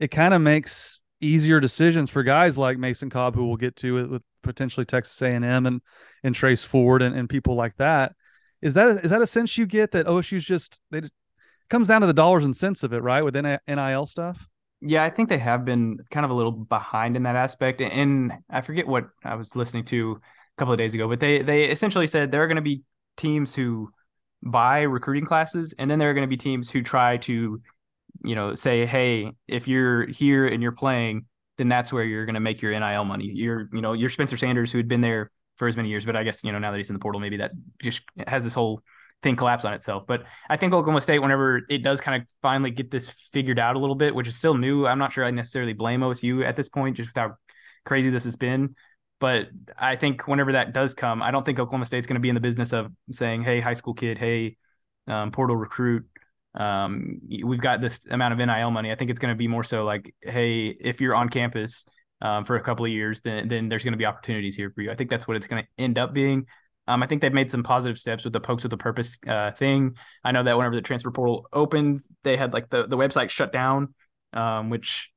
it 0.00 0.08
kind 0.08 0.34
of 0.34 0.40
makes 0.40 1.00
easier 1.20 1.60
decisions 1.60 2.10
for 2.10 2.22
guys 2.22 2.58
like 2.58 2.78
Mason 2.78 3.10
Cobb, 3.10 3.34
who 3.34 3.46
we'll 3.46 3.56
get 3.56 3.76
to 3.76 3.94
with, 3.94 4.06
with 4.06 4.22
potentially 4.42 4.84
Texas 4.84 5.20
A&M 5.22 5.44
and 5.44 5.80
and 6.22 6.34
Trace 6.34 6.64
Ford 6.64 7.02
and, 7.02 7.16
and 7.16 7.28
people 7.28 7.54
like 7.54 7.76
that. 7.76 8.14
Is 8.62 8.74
that 8.74 8.88
a, 8.88 9.00
is 9.00 9.10
that 9.10 9.22
a 9.22 9.26
sense 9.26 9.58
you 9.58 9.66
get 9.66 9.92
that 9.92 10.06
OSU's 10.06 10.44
just 10.44 10.80
they 10.90 11.02
just, 11.02 11.12
comes 11.68 11.88
down 11.88 12.02
to 12.02 12.06
the 12.06 12.12
dollars 12.12 12.44
and 12.44 12.56
cents 12.56 12.82
of 12.82 12.92
it, 12.92 13.02
right? 13.02 13.22
With 13.22 13.34
NIL 13.34 14.06
stuff. 14.06 14.48
Yeah, 14.80 15.02
I 15.02 15.10
think 15.10 15.28
they 15.28 15.38
have 15.38 15.64
been 15.64 15.98
kind 16.10 16.24
of 16.24 16.30
a 16.30 16.34
little 16.34 16.52
behind 16.52 17.16
in 17.16 17.22
that 17.22 17.36
aspect. 17.36 17.80
And 17.80 18.32
I 18.50 18.60
forget 18.60 18.86
what 18.86 19.08
I 19.24 19.34
was 19.34 19.56
listening 19.56 19.84
to 19.86 20.20
a 20.20 20.56
couple 20.58 20.72
of 20.72 20.78
days 20.78 20.94
ago, 20.94 21.08
but 21.08 21.20
they 21.20 21.42
they 21.42 21.64
essentially 21.64 22.06
said 22.06 22.30
there 22.30 22.42
are 22.42 22.46
going 22.46 22.56
to 22.56 22.62
be 22.62 22.82
teams 23.16 23.54
who 23.54 23.90
buy 24.44 24.82
recruiting 24.82 25.24
classes, 25.24 25.74
and 25.78 25.90
then 25.90 25.98
there 25.98 26.10
are 26.10 26.14
going 26.14 26.26
to 26.26 26.28
be 26.28 26.36
teams 26.36 26.70
who 26.70 26.82
try 26.82 27.16
to, 27.18 27.60
you 28.22 28.34
know, 28.34 28.54
say, 28.54 28.86
hey, 28.86 29.32
if 29.48 29.66
you're 29.66 30.06
here 30.06 30.46
and 30.46 30.62
you're 30.62 30.72
playing, 30.72 31.24
then 31.56 31.68
that's 31.68 31.92
where 31.92 32.04
you're 32.04 32.26
going 32.26 32.34
to 32.34 32.40
make 32.40 32.60
your 32.60 32.78
NIL 32.78 33.04
money. 33.04 33.26
You're, 33.26 33.68
you 33.72 33.80
know, 33.80 33.92
you're 33.92 34.10
Spencer 34.10 34.36
Sanders 34.36 34.70
who 34.70 34.78
had 34.78 34.88
been 34.88 35.00
there 35.00 35.30
for 35.56 35.68
as 35.68 35.76
many 35.76 35.88
years, 35.88 36.04
but 36.04 36.16
I 36.16 36.24
guess 36.24 36.42
you 36.44 36.52
know 36.52 36.58
now 36.58 36.70
that 36.70 36.78
he's 36.78 36.90
in 36.90 36.94
the 36.94 37.00
portal, 37.00 37.20
maybe 37.20 37.38
that 37.38 37.52
just 37.82 38.02
has 38.26 38.44
this 38.44 38.54
whole 38.54 38.82
thing 39.22 39.36
collapse 39.36 39.64
on 39.64 39.72
itself. 39.72 40.04
But 40.06 40.24
I 40.50 40.56
think 40.56 40.72
Oklahoma 40.72 41.00
State, 41.00 41.20
whenever 41.20 41.62
it 41.68 41.82
does 41.82 42.00
kind 42.00 42.20
of 42.20 42.28
finally 42.42 42.70
get 42.70 42.90
this 42.90 43.08
figured 43.32 43.58
out 43.58 43.76
a 43.76 43.78
little 43.78 43.94
bit, 43.94 44.14
which 44.14 44.28
is 44.28 44.36
still 44.36 44.54
new, 44.54 44.86
I'm 44.86 44.98
not 44.98 45.12
sure 45.12 45.24
I 45.24 45.30
necessarily 45.30 45.72
blame 45.72 46.00
OSU 46.00 46.44
at 46.44 46.56
this 46.56 46.68
point, 46.68 46.96
just 46.96 47.10
with 47.10 47.16
how 47.16 47.36
crazy 47.84 48.10
this 48.10 48.24
has 48.24 48.36
been. 48.36 48.74
But 49.24 49.48
I 49.78 49.96
think 49.96 50.28
whenever 50.28 50.52
that 50.52 50.74
does 50.74 50.92
come, 50.92 51.22
I 51.22 51.30
don't 51.30 51.46
think 51.46 51.58
Oklahoma 51.58 51.86
State's 51.86 52.06
going 52.06 52.16
to 52.16 52.20
be 52.20 52.28
in 52.28 52.34
the 52.34 52.42
business 52.42 52.74
of 52.74 52.92
saying, 53.10 53.42
"Hey, 53.42 53.58
high 53.58 53.72
school 53.72 53.94
kid, 53.94 54.18
hey, 54.18 54.58
um, 55.06 55.30
portal 55.30 55.56
recruit, 55.56 56.04
um, 56.54 57.22
we've 57.42 57.62
got 57.62 57.80
this 57.80 58.04
amount 58.10 58.38
of 58.38 58.46
NIL 58.46 58.70
money." 58.70 58.92
I 58.92 58.96
think 58.96 59.08
it's 59.10 59.18
going 59.18 59.32
to 59.32 59.38
be 59.38 59.48
more 59.48 59.64
so 59.64 59.82
like, 59.82 60.14
"Hey, 60.20 60.66
if 60.66 61.00
you're 61.00 61.14
on 61.14 61.30
campus 61.30 61.86
um, 62.20 62.44
for 62.44 62.56
a 62.56 62.60
couple 62.60 62.84
of 62.84 62.90
years, 62.90 63.22
then 63.22 63.48
then 63.48 63.70
there's 63.70 63.82
going 63.82 63.94
to 63.94 63.98
be 63.98 64.04
opportunities 64.04 64.56
here 64.56 64.70
for 64.74 64.82
you." 64.82 64.90
I 64.90 64.94
think 64.94 65.08
that's 65.08 65.26
what 65.26 65.38
it's 65.38 65.46
going 65.46 65.62
to 65.62 65.68
end 65.78 65.96
up 65.96 66.12
being. 66.12 66.44
Um, 66.86 67.02
I 67.02 67.06
think 67.06 67.22
they've 67.22 67.32
made 67.32 67.50
some 67.50 67.62
positive 67.62 67.98
steps 67.98 68.24
with 68.24 68.34
the 68.34 68.40
pokes 68.40 68.62
with 68.62 68.74
a 68.74 68.76
purpose 68.76 69.18
uh, 69.26 69.52
thing. 69.52 69.96
I 70.22 70.32
know 70.32 70.42
that 70.42 70.54
whenever 70.54 70.74
the 70.74 70.82
transfer 70.82 71.10
portal 71.10 71.48
opened, 71.50 72.02
they 72.24 72.36
had 72.36 72.52
like 72.52 72.68
the, 72.68 72.86
the 72.86 72.98
website 72.98 73.30
shut 73.30 73.54
down, 73.54 73.94
um, 74.34 74.68
which 74.68 75.08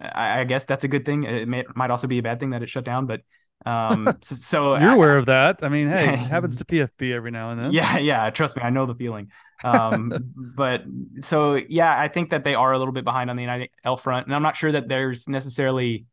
I, 0.00 0.42
I, 0.42 0.44
guess 0.44 0.62
that's 0.62 0.84
a 0.84 0.88
good 0.88 1.04
thing. 1.04 1.24
It 1.24 1.48
may, 1.48 1.64
might 1.74 1.90
also 1.90 2.06
be 2.06 2.18
a 2.18 2.22
bad 2.22 2.38
thing 2.38 2.50
that 2.50 2.62
it 2.62 2.68
shut 2.68 2.84
down, 2.84 3.06
but 3.06 3.22
um, 3.64 4.16
so, 4.22 4.34
so 4.34 4.78
you're 4.78 4.90
I, 4.90 4.94
aware 4.94 5.18
of 5.18 5.26
that. 5.26 5.60
I 5.62 5.68
mean, 5.68 5.88
hey, 5.88 6.12
it 6.12 6.18
happens 6.18 6.56
to 6.58 6.64
PFB 6.64 7.12
every 7.12 7.30
now 7.30 7.50
and 7.50 7.60
then. 7.60 7.72
Yeah, 7.72 7.98
yeah. 7.98 8.30
Trust 8.30 8.56
me, 8.56 8.62
I 8.62 8.70
know 8.70 8.86
the 8.86 8.94
feeling. 8.94 9.30
Um, 9.64 10.12
but 10.56 10.82
so 11.20 11.54
yeah, 11.54 11.98
I 11.98 12.08
think 12.08 12.30
that 12.30 12.44
they 12.44 12.54
are 12.54 12.72
a 12.72 12.78
little 12.78 12.92
bit 12.92 13.04
behind 13.04 13.30
on 13.30 13.36
the 13.36 13.46
NIL 13.46 13.96
front, 13.96 14.26
and 14.26 14.34
I'm 14.34 14.42
not 14.42 14.56
sure 14.56 14.72
that 14.72 14.88
there's 14.88 15.28
necessarily 15.28 16.06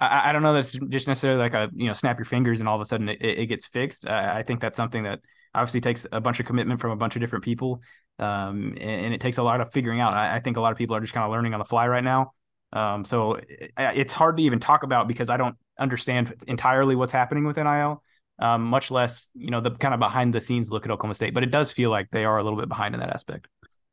I, 0.00 0.30
I 0.30 0.32
don't 0.32 0.42
know 0.42 0.54
that 0.54 0.60
it's 0.60 0.72
just 0.72 1.08
necessarily 1.08 1.40
like 1.40 1.54
a 1.54 1.70
you 1.74 1.86
know 1.86 1.92
snap 1.92 2.18
your 2.18 2.24
fingers 2.24 2.60
and 2.60 2.68
all 2.68 2.74
of 2.74 2.80
a 2.80 2.86
sudden 2.86 3.08
it, 3.08 3.22
it 3.22 3.46
gets 3.46 3.66
fixed. 3.66 4.06
Uh, 4.06 4.32
I 4.34 4.42
think 4.42 4.60
that's 4.60 4.76
something 4.76 5.02
that 5.04 5.20
obviously 5.54 5.80
takes 5.80 6.06
a 6.10 6.20
bunch 6.20 6.40
of 6.40 6.46
commitment 6.46 6.80
from 6.80 6.90
a 6.90 6.96
bunch 6.96 7.16
of 7.16 7.20
different 7.20 7.44
people, 7.44 7.82
um, 8.18 8.74
and, 8.80 9.06
and, 9.06 9.14
it 9.14 9.20
takes 9.20 9.38
a 9.38 9.42
lot 9.42 9.60
of 9.60 9.72
figuring 9.72 10.00
out. 10.00 10.14
I, 10.14 10.36
I, 10.36 10.40
think 10.40 10.56
a 10.56 10.60
lot 10.60 10.72
of 10.72 10.78
people 10.78 10.94
are 10.94 11.00
just 11.00 11.12
kind 11.12 11.24
of 11.24 11.30
learning 11.30 11.54
on 11.54 11.58
the 11.58 11.64
fly 11.64 11.88
right 11.88 12.04
now. 12.04 12.32
Um, 12.72 13.04
so 13.04 13.34
it, 13.34 13.72
it's 13.78 14.12
hard 14.12 14.36
to 14.36 14.42
even 14.42 14.60
talk 14.60 14.82
about 14.82 15.08
because 15.08 15.30
I 15.30 15.36
don't 15.36 15.56
understand 15.78 16.34
entirely 16.46 16.94
what's 16.96 17.12
happening 17.12 17.46
with 17.46 17.56
NIL. 17.56 18.02
Um, 18.38 18.64
much 18.64 18.90
less, 18.90 19.28
you 19.34 19.50
know, 19.50 19.60
the 19.60 19.70
kind 19.70 19.92
of 19.92 20.00
behind 20.00 20.32
the 20.32 20.40
scenes 20.40 20.70
look 20.70 20.86
at 20.86 20.90
Oklahoma 20.90 21.14
State, 21.14 21.34
but 21.34 21.42
it 21.42 21.50
does 21.50 21.72
feel 21.72 21.90
like 21.90 22.08
they 22.10 22.24
are 22.24 22.38
a 22.38 22.42
little 22.42 22.58
bit 22.58 22.68
behind 22.68 22.94
in 22.94 23.00
that 23.00 23.10
aspect. 23.10 23.48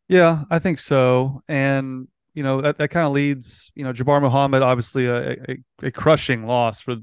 Yeah, 0.07 0.43
I 0.49 0.59
think 0.59 0.79
so. 0.79 1.41
And 1.49 2.07
you 2.37 2.43
know 2.43 2.61
that, 2.61 2.77
that 2.77 2.89
kind 2.89 3.07
of 3.07 3.13
leads 3.13 3.71
you 3.73 3.83
know 3.83 3.91
Jabbar 3.91 4.21
Muhammad 4.21 4.61
obviously 4.61 5.07
a, 5.07 5.31
a, 5.31 5.57
a, 5.81 5.91
crushing 5.91 6.45
loss 6.45 6.79
for 6.79 6.97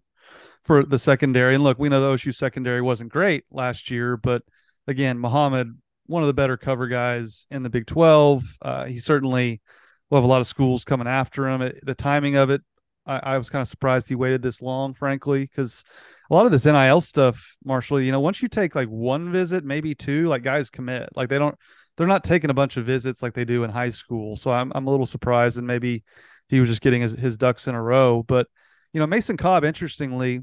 for 0.62 0.84
the 0.84 0.98
secondary 0.98 1.56
and 1.56 1.64
look 1.64 1.76
we 1.76 1.88
know 1.88 2.00
the 2.00 2.06
OSU 2.06 2.32
secondary 2.32 2.80
wasn't 2.80 3.10
great 3.10 3.42
last 3.50 3.90
year 3.90 4.16
but 4.16 4.42
again 4.86 5.18
Muhammad 5.18 5.76
one 6.06 6.22
of 6.22 6.28
the 6.28 6.34
better 6.34 6.56
cover 6.56 6.86
guys 6.86 7.48
in 7.50 7.64
the 7.64 7.68
Big 7.68 7.84
12 7.84 8.44
uh, 8.62 8.84
he 8.84 8.98
certainly 8.98 9.60
will 10.11 10.18
have 10.18 10.25
a 10.25 10.28
lot 10.28 10.40
of 10.40 10.46
schools 10.46 10.84
coming 10.84 11.06
after 11.06 11.49
him 11.49 11.73
the 11.82 11.94
timing 11.94 12.37
of 12.37 12.50
it 12.50 12.62
I, 13.06 13.18
I 13.18 13.38
was 13.38 13.50
kind 13.50 13.62
of 13.62 13.68
surprised 13.68 14.08
he 14.08 14.14
waited 14.14 14.42
this 14.42 14.62
long 14.62 14.94
frankly 14.94 15.42
because 15.42 15.84
a 16.30 16.34
lot 16.34 16.46
of 16.46 16.52
this 16.52 16.66
NIL 16.66 17.00
stuff 17.00 17.56
Marshall 17.64 18.00
you 18.00 18.12
know 18.12 18.20
once 18.20 18.42
you 18.42 18.49
take 18.49 18.75
like 18.75 18.88
one 18.88 19.32
visit 19.32 19.64
maybe 19.64 19.94
two 19.94 20.28
like 20.28 20.42
guys 20.42 20.70
commit 20.70 21.08
like 21.14 21.28
they 21.28 21.38
don't 21.38 21.56
they're 21.96 22.06
not 22.06 22.25
taking 22.25 22.50
a 22.50 22.54
bunch 22.54 22.76
of 22.76 22.84
visits 22.84 23.23
like 23.23 23.34
they 23.34 23.44
do 23.44 23.64
in 23.64 23.70
high 23.70 23.90
school. 23.90 24.37
So 24.37 24.50
I'm 24.50 24.73
I'm 24.75 24.87
a 24.87 24.90
little 24.90 25.06
surprised, 25.06 25.58
and 25.58 25.66
maybe 25.66 26.04
he 26.49 26.61
was 26.61 26.68
just 26.68 26.82
getting 26.82 27.02
his, 27.02 27.12
his 27.12 27.38
ducks 27.38 27.68
in 27.68 27.75
a 27.75 27.82
row. 27.82 28.23
But 28.23 28.49
you 28.92 29.00
know, 29.00 29.06
Mason 29.06 29.37
Cobb, 29.37 29.64
interestingly, 29.64 30.40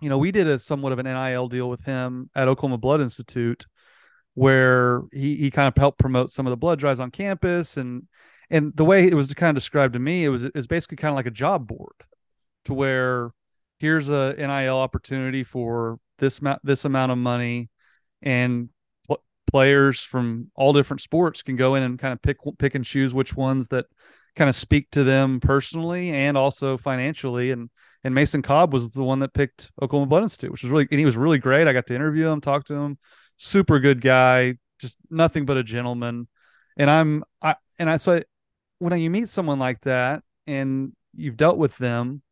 you 0.00 0.08
know, 0.08 0.18
we 0.18 0.32
did 0.32 0.46
a 0.46 0.58
somewhat 0.58 0.92
of 0.92 0.98
an 0.98 1.06
NIL 1.06 1.48
deal 1.48 1.68
with 1.68 1.84
him 1.84 2.30
at 2.34 2.48
Oklahoma 2.48 2.78
Blood 2.78 3.00
Institute 3.00 3.66
where 4.34 5.02
he, 5.12 5.36
he 5.36 5.50
kind 5.50 5.68
of 5.68 5.76
helped 5.76 5.98
promote 5.98 6.30
some 6.30 6.46
of 6.46 6.50
the 6.50 6.56
blood 6.56 6.78
drives 6.78 6.98
on 6.98 7.10
campus 7.10 7.76
and 7.76 8.08
and 8.52 8.76
the 8.76 8.84
way 8.84 9.06
it 9.06 9.14
was 9.14 9.32
kind 9.34 9.56
of 9.56 9.60
described 9.60 9.94
to 9.94 9.98
me, 9.98 10.24
it 10.24 10.28
was 10.28 10.44
is 10.44 10.66
basically 10.66 10.98
kind 10.98 11.10
of 11.10 11.16
like 11.16 11.26
a 11.26 11.30
job 11.30 11.66
board 11.66 11.94
to 12.66 12.74
where 12.74 13.30
here's 13.78 14.10
a 14.10 14.34
NIL 14.36 14.76
opportunity 14.76 15.42
for 15.42 15.98
this 16.18 16.40
this 16.62 16.84
amount 16.84 17.10
of 17.10 17.18
money 17.18 17.70
and 18.20 18.68
pl- 19.08 19.24
players 19.50 20.00
from 20.00 20.50
all 20.54 20.74
different 20.74 21.00
sports 21.00 21.42
can 21.42 21.56
go 21.56 21.74
in 21.74 21.82
and 21.82 21.98
kind 21.98 22.12
of 22.12 22.20
pick 22.20 22.36
pick 22.58 22.74
and 22.74 22.84
choose 22.84 23.14
which 23.14 23.34
ones 23.34 23.68
that 23.68 23.86
kind 24.36 24.50
of 24.50 24.54
speak 24.54 24.90
to 24.90 25.02
them 25.02 25.40
personally 25.40 26.10
and 26.10 26.36
also 26.36 26.76
financially 26.76 27.50
and 27.50 27.70
and 28.04 28.14
Mason 28.14 28.42
Cobb 28.42 28.72
was 28.72 28.90
the 28.90 29.02
one 29.02 29.20
that 29.20 29.32
picked 29.32 29.70
Oklahoma 29.80 30.08
Blood 30.08 30.24
Institute, 30.24 30.50
which 30.50 30.62
was 30.62 30.72
really 30.72 30.88
and 30.90 30.98
he 30.98 31.06
was 31.06 31.16
really 31.16 31.38
great. 31.38 31.68
I 31.68 31.72
got 31.72 31.86
to 31.86 31.94
interview 31.94 32.28
him, 32.28 32.40
talk 32.40 32.64
to 32.64 32.74
him, 32.74 32.98
super 33.36 33.78
good 33.78 34.00
guy, 34.00 34.56
just 34.78 34.98
nothing 35.08 35.46
but 35.46 35.56
a 35.56 35.62
gentleman. 35.62 36.28
And 36.76 36.90
I'm 36.90 37.24
I 37.40 37.56
and 37.78 37.88
I 37.88 37.96
so 37.96 38.20
when 38.82 38.98
you 39.00 39.10
meet 39.10 39.28
someone 39.28 39.58
like 39.58 39.80
that 39.82 40.22
and 40.46 40.92
you've 41.14 41.36
dealt 41.36 41.56
with 41.56 41.76
them, 41.78 42.22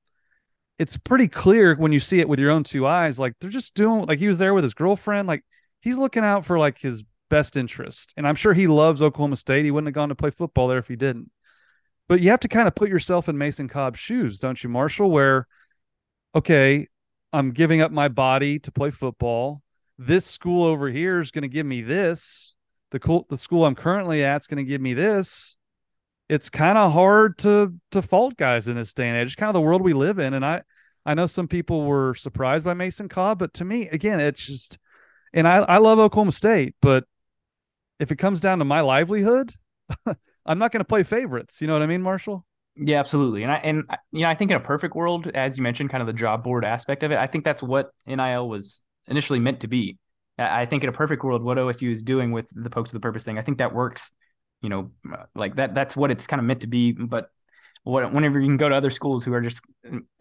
it's 0.79 0.97
pretty 0.97 1.29
clear 1.29 1.77
when 1.77 1.93
you 1.93 2.01
see 2.01 2.21
it 2.21 2.29
with 2.29 2.41
your 2.41 2.51
own 2.51 2.65
two 2.65 2.87
eyes, 2.87 3.19
like 3.19 3.35
they're 3.41 3.51
just 3.51 3.75
doing 3.75 4.07
like 4.07 4.19
he 4.19 4.29
was 4.29 4.39
there 4.39 4.55
with 4.55 4.65
his 4.65 4.75
girlfriend, 4.75 5.29
like 5.29 5.45
he's 5.81 5.99
looking 5.99 6.25
out 6.25 6.45
for 6.45 6.59
like 6.59 6.79
his 6.79 7.05
best 7.29 7.57
interest. 7.57 8.13
And 8.17 8.27
I'm 8.27 8.35
sure 8.35 8.53
he 8.53 8.67
loves 8.67 9.03
Oklahoma 9.03 9.37
State. 9.37 9.65
He 9.65 9.71
wouldn't 9.71 9.89
have 9.89 9.95
gone 9.95 10.09
to 10.09 10.15
play 10.15 10.31
football 10.31 10.69
there 10.69 10.79
if 10.79 10.89
he 10.89 10.97
didn't. 10.97 11.31
But 12.09 12.21
you 12.21 12.31
have 12.31 12.41
to 12.41 12.49
kind 12.49 12.67
of 12.67 12.75
put 12.75 12.89
yourself 12.89 13.29
in 13.29 13.39
Mason 13.39 13.69
Cobb's 13.69 14.01
shoes, 14.01 14.41
don't 14.41 14.61
you, 14.65 14.69
Marshall? 14.69 15.11
Where, 15.11 15.47
okay, 16.35 16.87
I'm 17.33 17.53
giving 17.53 17.81
up 17.81 17.93
my 17.93 18.09
body 18.09 18.59
to 18.61 18.73
play 18.73 18.91
football. 18.91 19.63
This 19.97 20.27
school 20.27 20.65
over 20.65 20.89
here 20.89 21.21
is 21.21 21.31
going 21.31 21.43
to 21.43 21.49
give 21.49 21.67
me 21.67 21.83
this. 21.83 22.57
The 22.91 22.99
cool, 22.99 23.27
the 23.31 23.37
school 23.37 23.65
I'm 23.65 23.77
currently 23.77 24.25
at 24.25 24.41
is 24.41 24.47
going 24.49 24.65
to 24.65 24.69
give 24.69 24.81
me 24.81 24.95
this. 24.95 25.57
It's 26.31 26.49
kind 26.49 26.79
of 26.79 26.93
hard 26.93 27.39
to 27.39 27.75
to 27.91 28.03
fault 28.03 28.37
guys 28.37 28.69
in 28.69 28.77
this 28.77 28.95
day 28.95 29.09
and 29.09 29.19
age. 29.19 29.27
It's 29.27 29.35
kind 29.35 29.51
of 29.51 29.55
the 29.55 29.61
world 29.61 29.83
we 29.83 29.93
live 29.93 30.21
in. 30.21 30.33
And 30.33 30.45
I 30.45 30.63
I 31.05 31.15
know 31.15 31.27
some 31.27 31.49
people 31.49 31.85
were 31.85 32.15
surprised 32.15 32.65
by 32.65 32.75
Mason 32.75 33.09
Cobb, 33.09 33.41
but 33.41 33.53
to 33.55 33.65
me, 33.65 33.89
again, 33.89 34.21
it's 34.21 34.47
just 34.47 34.79
and 35.33 35.49
I, 35.49 35.57
I 35.59 35.79
love 35.79 35.99
Oklahoma 35.99 36.33
State, 36.33 36.77
but 36.81 37.05
if 37.99 38.13
it 38.13 38.17
comes 38.17 38.41
down 38.41 38.61
to 38.61 38.65
my 38.65 38.81
livelihood, 38.81 39.53
I'm 40.47 40.59
not 40.59 40.71
going 40.73 40.81
to 40.81 40.85
play 40.85 41.03
favorites. 41.03 41.61
You 41.61 41.67
know 41.67 41.73
what 41.73 41.83
I 41.83 41.87
mean, 41.87 42.03
Marshall? 42.03 42.47
Yeah, 42.77 43.01
absolutely. 43.01 43.43
And 43.43 43.51
I 43.51 43.57
and 43.57 43.85
you 44.13 44.23
know, 44.23 44.29
I 44.29 44.35
think 44.35 44.53
in 44.53 44.57
a 44.57 44.61
perfect 44.61 44.95
world, 44.95 45.27
as 45.35 45.57
you 45.57 45.65
mentioned, 45.65 45.91
kind 45.91 46.01
of 46.01 46.07
the 46.07 46.13
job 46.13 46.45
board 46.45 46.65
aspect 46.65 47.03
of 47.03 47.11
it, 47.11 47.19
I 47.19 47.27
think 47.27 47.45
that's 47.45 47.63
what 47.63 47.91
NIL 48.07 48.49
was 48.49 48.83
initially 49.09 49.41
meant 49.41 49.61
to 49.61 49.67
be. 49.67 49.99
I 50.39 50.65
think 50.65 50.83
in 50.83 50.89
a 50.89 50.93
perfect 50.93 51.23
world, 51.23 51.43
what 51.43 51.59
OSU 51.59 51.91
is 51.91 52.03
doing 52.03 52.33
with 52.33 52.49
the 52.53 52.71
pokes 52.71 52.91
of 52.91 52.95
the 52.95 53.01
purpose 53.01 53.25
thing, 53.25 53.39
I 53.39 53.43
think 53.43 53.59
that 53.59 53.75
works. 53.75 54.11
You 54.63 54.69
know, 54.69 54.91
like 55.35 55.57
that. 55.57 55.75
That's 55.75 55.97
what 55.97 56.11
it's 56.11 56.27
kind 56.27 56.41
of 56.41 56.47
meant 56.47 56.61
to 56.61 56.67
be. 56.67 56.93
But 56.93 57.31
what, 57.83 58.13
whenever 58.13 58.39
you 58.39 58.47
can 58.47 58.57
go 58.57 58.69
to 58.69 58.75
other 58.75 58.91
schools 58.91 59.25
who 59.25 59.33
are 59.33 59.41
just 59.41 59.61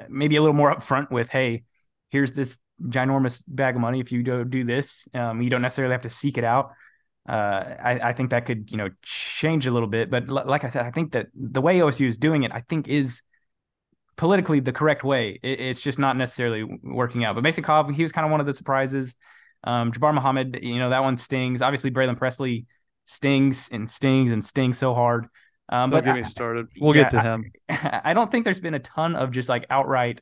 maybe 0.08 0.38
a 0.38 0.42
little 0.42 0.56
more 0.56 0.74
upfront 0.74 1.12
with, 1.12 1.30
hey, 1.30 1.64
here's 2.10 2.32
this 2.32 2.60
ginormous 2.82 3.44
bag 3.48 3.76
of 3.76 3.82
money. 3.82 4.00
If 4.00 4.12
you 4.12 4.24
go 4.24 4.44
do 4.44 4.64
this, 4.64 5.08
um, 5.14 5.42
you 5.42 5.50
don't 5.50 5.62
necessarily 5.62 5.94
have 5.94 6.02
to 6.04 6.10
seek 6.10 6.38
it 6.38 6.44
out 6.44 6.72
uh, 7.30 7.76
I, 7.80 8.10
I, 8.10 8.14
think 8.14 8.32
that 8.32 8.48
could 8.48 8.72
you 8.72 8.78
know 8.78 8.90
change 9.04 9.68
a 9.68 9.72
little 9.72 9.88
bit. 9.88 10.10
But 10.10 10.28
l- 10.30 10.44
like 10.48 10.64
I 10.64 10.70
said, 10.70 10.84
I 10.86 10.90
think 10.90 11.12
that 11.12 11.28
the 11.36 11.62
way 11.62 11.78
OSU 11.78 12.08
is 12.08 12.18
doing 12.18 12.42
it, 12.42 12.52
I 12.52 12.62
think 12.62 12.88
is 12.88 13.22
politically 14.18 14.60
the 14.60 14.72
correct 14.72 15.04
way. 15.04 15.40
It, 15.44 15.60
it's 15.60 15.80
just 15.80 16.00
not 16.00 16.18
necessarily 16.18 16.64
working 16.64 17.24
out. 17.24 17.36
But 17.36 17.44
Mason 17.44 17.64
Cobb, 17.64 17.92
he 17.92 18.02
was 18.02 18.12
kind 18.12 18.26
of 18.26 18.32
one 18.32 18.40
of 18.40 18.48
the 18.48 18.54
surprises. 18.54 19.16
Um, 19.64 19.92
Jabbar 19.92 20.14
Muhammad, 20.14 20.60
you 20.64 20.80
know 20.80 20.90
that 20.90 21.04
one 21.04 21.20
stings. 21.20 21.62
Obviously, 21.62 21.92
Braylon 21.92 22.18
Presley 22.18 22.66
stings 23.10 23.70
and 23.72 23.90
stings 23.90 24.32
and 24.32 24.46
stings 24.46 24.78
so 24.78 24.94
hard. 24.94 25.26
Um, 25.68 25.90
don't 25.90 26.04
but 26.04 26.06
get 26.06 26.16
me 26.16 26.24
started. 26.24 26.68
We'll 26.80 26.96
yeah, 26.96 27.04
get 27.04 27.12
to 27.12 27.22
him. 27.22 27.52
I, 27.68 28.02
I 28.12 28.14
don't 28.14 28.30
think 28.30 28.46
there's 28.46 28.60
been 28.60 28.76
a 28.76 28.80
ton 28.80 29.16
of 29.16 29.32
just 29.32 29.50
like 29.50 29.66
outright 29.72 30.22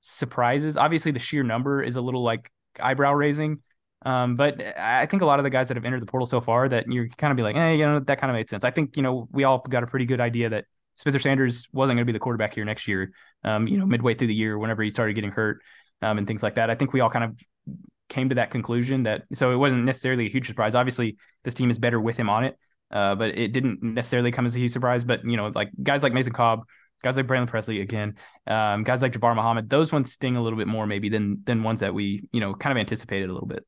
surprises. 0.00 0.76
Obviously, 0.76 1.12
the 1.12 1.20
sheer 1.20 1.44
number 1.44 1.80
is 1.80 1.94
a 1.94 2.00
little 2.00 2.24
like 2.24 2.50
eyebrow 2.80 3.12
raising. 3.12 3.62
Um, 4.04 4.36
but 4.36 4.60
I 4.76 5.06
think 5.06 5.22
a 5.22 5.26
lot 5.26 5.38
of 5.38 5.44
the 5.44 5.50
guys 5.50 5.68
that 5.68 5.76
have 5.76 5.84
entered 5.84 6.02
the 6.02 6.06
portal 6.06 6.26
so 6.26 6.40
far 6.40 6.68
that 6.68 6.86
you're 6.88 7.08
kind 7.08 7.30
of 7.30 7.36
be 7.36 7.42
like, 7.42 7.56
hey, 7.56 7.76
you 7.76 7.84
know, 7.84 8.00
that 8.00 8.20
kind 8.20 8.30
of 8.30 8.34
made 8.34 8.50
sense. 8.50 8.64
I 8.64 8.70
think, 8.70 8.96
you 8.96 9.02
know, 9.02 9.28
we 9.32 9.44
all 9.44 9.58
got 9.58 9.82
a 9.82 9.86
pretty 9.86 10.06
good 10.06 10.20
idea 10.20 10.48
that 10.50 10.64
Spencer 10.96 11.18
Sanders 11.18 11.68
wasn't 11.72 11.96
going 11.96 12.04
to 12.04 12.12
be 12.12 12.12
the 12.12 12.20
quarterback 12.20 12.54
here 12.54 12.64
next 12.64 12.86
year, 12.88 13.12
um, 13.44 13.66
you 13.68 13.76
know, 13.76 13.86
midway 13.86 14.14
through 14.14 14.28
the 14.28 14.34
year, 14.34 14.58
whenever 14.58 14.82
he 14.82 14.90
started 14.90 15.14
getting 15.14 15.30
hurt 15.30 15.60
um, 16.02 16.18
and 16.18 16.26
things 16.26 16.42
like 16.42 16.56
that. 16.56 16.70
I 16.70 16.74
think 16.74 16.92
we 16.92 17.00
all 17.00 17.10
kind 17.10 17.24
of 17.24 17.76
came 18.08 18.28
to 18.28 18.34
that 18.36 18.50
conclusion 18.50 19.04
that 19.04 19.24
so 19.32 19.50
it 19.52 19.56
wasn't 19.56 19.84
necessarily 19.84 20.26
a 20.26 20.30
huge 20.30 20.46
surprise. 20.46 20.74
Obviously, 20.74 21.16
this 21.44 21.54
team 21.54 21.70
is 21.70 21.78
better 21.78 22.00
with 22.00 22.16
him 22.16 22.30
on 22.30 22.44
it, 22.44 22.56
uh, 22.90 23.14
but 23.14 23.36
it 23.36 23.52
didn't 23.52 23.82
necessarily 23.82 24.32
come 24.32 24.46
as 24.46 24.54
a 24.54 24.58
huge 24.58 24.72
surprise. 24.72 25.04
But, 25.04 25.24
you 25.24 25.36
know, 25.36 25.52
like 25.54 25.70
guys 25.82 26.02
like 26.02 26.12
Mason 26.12 26.32
Cobb, 26.32 26.64
guys 27.02 27.16
like 27.16 27.26
Brandon 27.26 27.48
Presley 27.48 27.80
again, 27.80 28.16
um, 28.46 28.84
guys 28.84 29.02
like 29.02 29.12
Jabbar 29.12 29.34
Muhammad, 29.34 29.68
those 29.68 29.92
ones 29.92 30.12
sting 30.12 30.36
a 30.36 30.42
little 30.42 30.58
bit 30.58 30.68
more 30.68 30.86
maybe 30.86 31.08
than 31.08 31.42
than 31.44 31.62
ones 31.62 31.80
that 31.80 31.94
we, 31.94 32.28
you 32.32 32.40
know, 32.40 32.54
kind 32.54 32.76
of 32.76 32.80
anticipated 32.80 33.30
a 33.30 33.32
little 33.32 33.48
bit. 33.48 33.64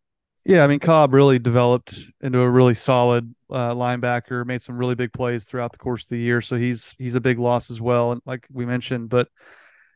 Yeah, 0.46 0.64
I 0.64 0.68
mean 0.68 0.78
Cobb 0.78 1.12
really 1.12 1.38
developed 1.38 1.98
into 2.22 2.40
a 2.40 2.48
really 2.48 2.74
solid 2.74 3.34
uh, 3.50 3.74
linebacker. 3.74 4.46
Made 4.46 4.62
some 4.62 4.78
really 4.78 4.94
big 4.94 5.12
plays 5.12 5.44
throughout 5.44 5.72
the 5.72 5.78
course 5.78 6.04
of 6.04 6.08
the 6.08 6.18
year, 6.18 6.40
so 6.40 6.56
he's 6.56 6.94
he's 6.96 7.14
a 7.14 7.20
big 7.20 7.38
loss 7.38 7.70
as 7.70 7.80
well. 7.80 8.12
And 8.12 8.22
like 8.24 8.46
we 8.50 8.64
mentioned, 8.64 9.10
but 9.10 9.28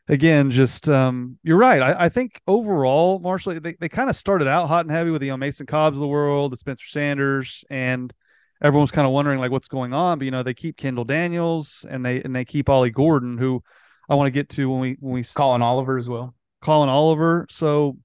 again, 0.07 0.51
just 0.51 0.87
um, 0.89 1.37
you're 1.43 1.57
right. 1.57 1.81
I, 1.81 2.05
I 2.05 2.09
think 2.09 2.41
overall, 2.47 3.19
Marshall, 3.19 3.59
they, 3.59 3.75
they 3.79 3.89
kind 3.89 4.09
of 4.09 4.15
started 4.15 4.47
out 4.47 4.67
hot 4.67 4.85
and 4.85 4.91
heavy 4.91 5.11
with 5.11 5.21
the 5.21 5.27
you 5.27 5.33
know, 5.33 5.37
Mason 5.37 5.65
Cobbs 5.65 5.97
of 5.97 6.01
the 6.01 6.07
world, 6.07 6.51
the 6.51 6.57
Spencer 6.57 6.87
Sanders, 6.87 7.63
and 7.69 8.13
everyone's 8.61 8.91
kind 8.91 9.07
of 9.07 9.13
wondering 9.13 9.39
like 9.39 9.51
what's 9.51 9.67
going 9.67 9.93
on. 9.93 10.19
But 10.19 10.25
you 10.25 10.31
know, 10.31 10.43
they 10.43 10.53
keep 10.53 10.77
Kendall 10.77 11.05
Daniels 11.05 11.85
and 11.89 12.05
they 12.05 12.21
and 12.21 12.35
they 12.35 12.45
keep 12.45 12.69
Ollie 12.69 12.91
Gordon, 12.91 13.37
who 13.37 13.63
I 14.09 14.15
want 14.15 14.27
to 14.27 14.31
get 14.31 14.49
to 14.49 14.69
when 14.69 14.79
we 14.79 14.97
when 14.99 15.13
we 15.13 15.23
Collin 15.23 15.61
Oliver 15.61 15.97
as 15.97 16.09
well. 16.09 16.35
Collin 16.61 16.89
Oliver. 16.89 17.47
So 17.49 17.97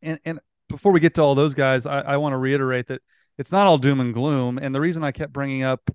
and 0.00 0.18
and 0.24 0.40
before 0.68 0.92
we 0.92 1.00
get 1.00 1.14
to 1.14 1.22
all 1.22 1.34
those 1.34 1.54
guys, 1.54 1.86
I, 1.86 2.00
I 2.00 2.16
want 2.16 2.32
to 2.32 2.38
reiterate 2.38 2.86
that 2.88 3.02
it's 3.38 3.52
not 3.52 3.66
all 3.66 3.78
doom 3.78 4.00
and 4.00 4.14
gloom. 4.14 4.58
And 4.58 4.74
the 4.74 4.80
reason 4.80 5.04
I 5.04 5.12
kept 5.12 5.32
bringing 5.32 5.62
up, 5.62 5.90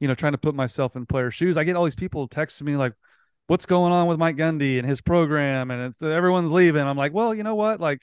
you 0.00 0.08
know, 0.08 0.14
trying 0.14 0.32
to 0.32 0.38
put 0.38 0.54
myself 0.54 0.96
in 0.96 1.06
player 1.06 1.30
shoes, 1.30 1.56
I 1.56 1.64
get 1.64 1.76
all 1.76 1.84
these 1.84 1.94
people 1.94 2.28
texting 2.28 2.62
me 2.62 2.76
like, 2.76 2.94
"What's 3.46 3.66
going 3.66 3.92
on 3.92 4.06
with 4.06 4.18
Mike 4.18 4.36
Gundy 4.36 4.78
and 4.78 4.86
his 4.86 5.00
program?" 5.00 5.70
And 5.70 5.82
it's 5.82 6.02
everyone's 6.02 6.52
leaving. 6.52 6.82
I'm 6.82 6.96
like, 6.96 7.12
well, 7.12 7.34
you 7.34 7.42
know 7.42 7.54
what? 7.54 7.80
Like, 7.80 8.02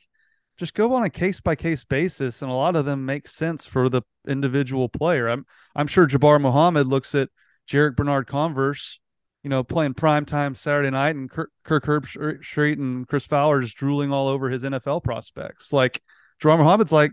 just 0.58 0.74
go 0.74 0.94
on 0.94 1.04
a 1.04 1.10
case 1.10 1.42
by 1.42 1.56
case 1.56 1.84
basis, 1.84 2.42
and 2.42 2.52
a 2.52 2.56
lot 2.56 2.76
of 2.76 2.86
them 2.86 3.06
make 3.06 3.28
sense 3.28 3.66
for 3.66 3.90
the 3.90 4.04
individual 4.28 4.90
player. 4.90 5.28
I'm 5.28 5.46
I'm 5.76 5.88
sure 5.88 6.08
Jabbar 6.08 6.40
Muhammad 6.42 6.88
looks 6.88 7.16
at 7.16 7.30
Jarrick 7.68 7.96
Bernard-Converse 7.96 9.00
you 9.44 9.50
know, 9.50 9.64
playing 9.64 9.94
prime 9.94 10.26
time 10.26 10.56
Saturday 10.56 10.90
night 10.90 11.16
and 11.16 11.30
Kirk, 11.30 11.52
Kirk 11.66 11.86
Herbstreit 11.86 12.80
and 12.80 13.08
Chris 13.08 13.26
Fowler 13.26 13.62
is 13.62 13.74
drooling 13.74 14.12
all 14.12 14.30
over 14.30 14.50
his 14.50 14.64
NFL 14.64 15.04
prospects. 15.04 15.74
Like 15.74 16.02
Jerome 16.40 16.60
Muhammad's 16.60 16.94
like, 16.94 17.12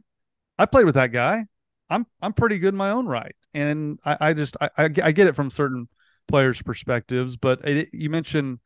I 0.56 0.66
played 0.66 0.86
with 0.86 0.94
that 0.94 1.12
guy. 1.12 1.46
I'm 1.88 2.06
I'm 2.22 2.32
pretty 2.32 2.58
good 2.58 2.72
in 2.72 2.78
my 2.78 2.90
own 2.90 3.06
right, 3.06 3.34
and 3.52 3.98
I, 4.04 4.16
I 4.20 4.32
just 4.32 4.56
I, 4.60 4.70
I, 4.78 4.84
I 4.84 5.12
get 5.12 5.26
it 5.26 5.34
from 5.34 5.50
certain 5.50 5.88
players' 6.30 6.62
perspectives. 6.62 7.36
But 7.36 7.66
it, 7.68 7.88
you 7.92 8.10
mentioned 8.10 8.60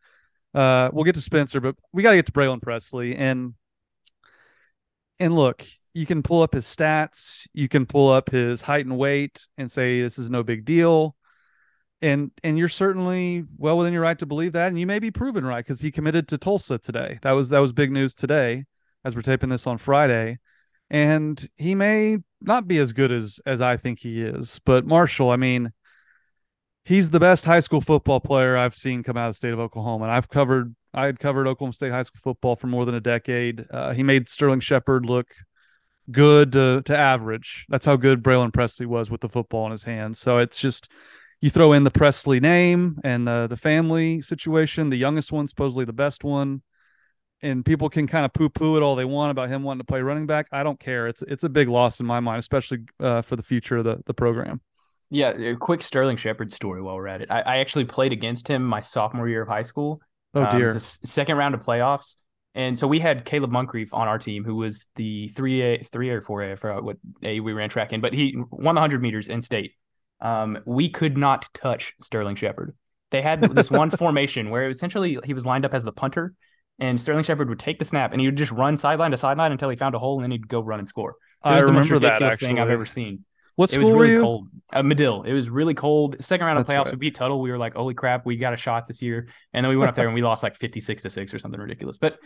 uh, 0.55 0.91
we'll 0.93 1.05
get 1.05 1.17
to 1.17 1.21
Spencer, 1.21 1.61
but 1.61 1.77
we 1.93 2.03
got 2.03 2.11
to 2.11 2.17
get 2.17 2.27
to 2.27 2.33
Braylon 2.33 2.63
Presley. 2.63 3.17
And 3.17 3.55
and 5.19 5.35
look, 5.35 5.65
you 5.93 6.07
can 6.07 6.23
pull 6.23 6.43
up 6.43 6.55
his 6.55 6.65
stats, 6.65 7.47
you 7.53 7.69
can 7.69 7.87
pull 7.87 8.11
up 8.11 8.31
his 8.31 8.61
height 8.61 8.85
and 8.85 8.99
weight, 8.99 9.47
and 9.59 9.71
say 9.71 10.01
this 10.01 10.19
is 10.19 10.31
no 10.31 10.43
big 10.43 10.65
deal. 10.65 11.17
And 12.03 12.31
and 12.43 12.59
you're 12.59 12.69
certainly 12.69 13.45
well 13.57 13.79
within 13.79 13.93
your 13.93 14.03
right 14.03 14.19
to 14.19 14.27
believe 14.27 14.53
that 14.53 14.69
and 14.69 14.79
you 14.79 14.87
may 14.87 14.99
be 14.99 15.11
proven 15.11 15.45
right 15.45 15.65
because 15.65 15.81
he 15.81 15.91
committed 15.91 16.29
to 16.29 16.39
tulsa 16.39 16.79
today. 16.79 17.19
That 17.23 17.33
was 17.33 17.49
that 17.49 17.61
was 17.61 17.73
big 17.73 17.91
news 17.91 18.15
today 18.15 18.65
as 19.05 19.17
we're 19.17 19.23
taping 19.23 19.49
this 19.49 19.67
on 19.67 19.79
friday. 19.79 20.39
And 20.91 21.49
he 21.57 21.75
may 21.75 22.19
not 22.43 22.69
be 22.69 22.79
as 22.79 22.93
good 22.93 23.11
as 23.11 23.41
as 23.47 23.63
i 23.63 23.77
think 23.77 24.01
he 24.01 24.23
is 24.23 24.61
but 24.67 24.85
marshall 24.85 25.31
i 25.31 25.37
mean 25.37 25.73
he's 26.85 27.11
the 27.11 27.21
best 27.21 27.45
high 27.45 27.61
school 27.61 27.81
football 27.81 28.21
player 28.21 28.57
i've 28.57 28.75
seen 28.75 29.03
come 29.03 29.17
out 29.17 29.29
of 29.29 29.35
the 29.35 29.37
state 29.37 29.53
of 29.53 29.61
oklahoma 29.61 30.05
and 30.05 30.13
i've 30.13 30.29
covered 30.29 30.75
i 30.93 31.07
had 31.07 31.19
covered 31.19 31.47
oklahoma 31.47 31.73
state 31.73 31.93
high 31.93 32.03
school 32.03 32.21
football 32.23 32.57
for 32.57 32.67
more 32.67 32.85
than 32.85 32.95
a 32.95 33.01
decade 33.01 33.65
uh, 33.71 33.93
he 33.93 34.03
made 34.03 34.29
sterling 34.29 34.61
shepard 34.61 35.07
look 35.07 35.35
good 36.11 36.53
to, 36.53 36.83
to 36.85 36.97
average 36.97 37.67
that's 37.69 37.87
how 37.87 37.97
good 37.97 38.23
braylon 38.23 38.53
presley 38.53 38.87
was 38.87 39.11
with 39.11 39.21
the 39.21 39.29
football 39.29 39.67
in 39.67 39.73
his 39.73 39.85
hands 39.85 40.19
so 40.19 40.39
it's 40.39 40.59
just 40.59 40.89
you 41.45 41.51
throw 41.51 41.75
in 41.75 41.85
the 41.85 41.91
Presley 41.91 42.41
name 42.41 42.99
and 43.05 43.29
the 43.29 43.47
the 43.49 43.57
family 43.59 44.23
situation, 44.23 44.89
the 44.89 44.97
youngest 44.97 45.31
one, 45.31 45.47
supposedly 45.47 45.85
the 45.85 45.93
best 45.93 46.25
one, 46.25 46.63
and 47.43 47.67
people 47.67 47.91
can 47.91 48.07
kind 48.07 48.25
of 48.25 48.33
poo 48.33 48.49
poo 48.49 48.79
it 48.79 48.83
all 48.83 48.97
they 48.97 49.05
want 49.05 49.31
about 49.31 49.51
him 49.51 49.63
wanting 49.63 49.81
to 49.81 49.85
play 49.85 50.01
running 50.01 50.25
back. 50.25 50.47
I 50.53 50.63
don't 50.63 50.81
care. 50.81 51.07
It's 51.07 51.21
it's 51.21 51.45
a 51.45 51.51
big 51.51 51.69
loss 51.69 52.01
in 52.01 52.07
my 52.07 52.21
mind, 52.21 52.39
especially 52.39 52.79
uh, 52.99 53.21
for 53.21 53.37
the 53.37 53.43
future 53.43 53.77
of 53.77 53.85
the 53.85 54.03
the 54.07 54.15
program. 54.15 54.63
Yeah, 55.15 55.31
a 55.31 55.57
quick 55.57 55.81
Sterling 55.83 56.17
Shepard 56.17 56.53
story 56.53 56.83
while 56.83 56.97
we're 56.97 57.07
at 57.07 57.23
it. 57.23 57.31
I, 57.31 57.41
I 57.43 57.57
actually 57.59 57.85
played 57.85 58.13
against 58.13 58.49
him 58.49 58.65
my 58.65 58.81
sophomore 58.81 59.29
year 59.29 59.43
of 59.43 59.49
high 59.49 59.63
school, 59.63 60.01
Oh 60.35 60.43
Um, 60.43 60.59
dear. 60.59 60.73
the 60.75 60.81
second 60.81 61.37
round 61.37 61.55
of 61.55 61.63
playoffs. 61.63 62.17
And 62.57 62.77
so 62.79 62.89
we 62.89 62.99
had 62.99 63.25
Caleb 63.25 63.51
Moncrief 63.51 63.95
on 63.95 64.09
our 64.09 64.19
team, 64.19 64.45
who 64.45 64.57
was 64.57 64.89
the 64.97 65.29
three 65.29 65.61
A, 65.63 65.79
three 65.85 66.11
or 66.11 66.21
four 66.21 66.43
A, 66.43 66.53
I 66.53 66.57
forgot 66.57 66.83
what 66.83 66.97
A 67.23 67.39
we 67.41 67.53
ran 67.53 67.69
track 67.69 67.93
in, 67.93 68.01
but 68.01 68.13
he 68.13 68.37
won 68.51 68.75
the 68.75 68.81
hundred 68.81 69.03
meters 69.03 69.29
in 69.29 69.41
state. 69.41 69.75
Um, 70.21 70.59
we 70.65 70.89
could 70.89 71.17
not 71.17 71.49
touch 71.55 71.93
Sterling 72.01 72.35
Shepard. 72.37 72.75
They 73.11 73.23
had 73.23 73.41
this 73.41 73.71
one 73.71 73.91
formation 74.03 74.51
where 74.51 74.69
essentially 74.69 75.19
he 75.25 75.35
was 75.35 75.47
lined 75.47 75.65
up 75.65 75.75
as 75.75 75.85
the 75.85 75.93
punter, 75.93 76.35
and 76.81 77.01
Sterling 77.01 77.25
Shepard 77.25 77.49
would 77.49 77.61
take 77.61 77.79
the 77.79 77.85
snap 77.85 78.11
and 78.13 78.21
he 78.21 78.27
would 78.27 78.37
just 78.37 78.53
run 78.53 78.77
sideline 78.77 79.13
to 79.13 79.17
sideline 79.17 79.53
until 79.53 79.69
he 79.69 79.77
found 79.77 79.95
a 79.95 79.99
hole, 80.01 80.17
and 80.19 80.25
then 80.25 80.31
he'd 80.33 80.49
go 80.49 80.61
run 80.61 80.81
and 80.81 80.89
score. 80.89 81.15
It 81.45 81.49
I 81.49 81.61
the 81.67 81.73
most 81.73 81.91
remember 81.91 81.99
that 82.01 82.15
ridiculous 82.15 82.39
thing 82.41 82.59
I've 82.59 82.71
ever 82.71 82.87
seen. 82.87 83.25
What 83.57 83.73
It 83.73 83.79
was 83.79 83.89
school 83.89 83.97
were 83.97 83.99
really 83.99 84.15
you? 84.15 84.21
cold. 84.21 84.49
Uh, 84.73 84.83
Medill. 84.83 85.23
It 85.23 85.33
was 85.33 85.49
really 85.49 85.75
cold. 85.75 86.17
Second 86.25 86.47
round 86.47 86.59
of 86.59 86.67
That's 86.67 86.77
playoffs, 86.77 86.85
right. 86.87 86.95
we 86.95 86.99
beat 86.99 87.15
Tuttle. 87.15 87.41
We 87.41 87.51
were 87.51 87.59
like, 87.59 87.75
holy 87.75 87.95
crap, 87.95 88.27
we 88.27 88.37
got 88.37 88.53
a 88.53 88.57
shot 88.57 88.87
this 88.87 89.01
year. 89.01 89.29
And 89.53 89.65
then 89.65 89.71
we 89.71 89.77
went 89.77 89.89
up 89.89 89.95
there 89.95 90.07
and 90.07 90.15
we 90.15 90.23
lost 90.23 90.43
like 90.43 90.57
56 90.57 91.03
to 91.03 91.11
6 91.11 91.33
or 91.35 91.39
something 91.39 91.61
ridiculous. 91.61 91.99
But 91.99 92.19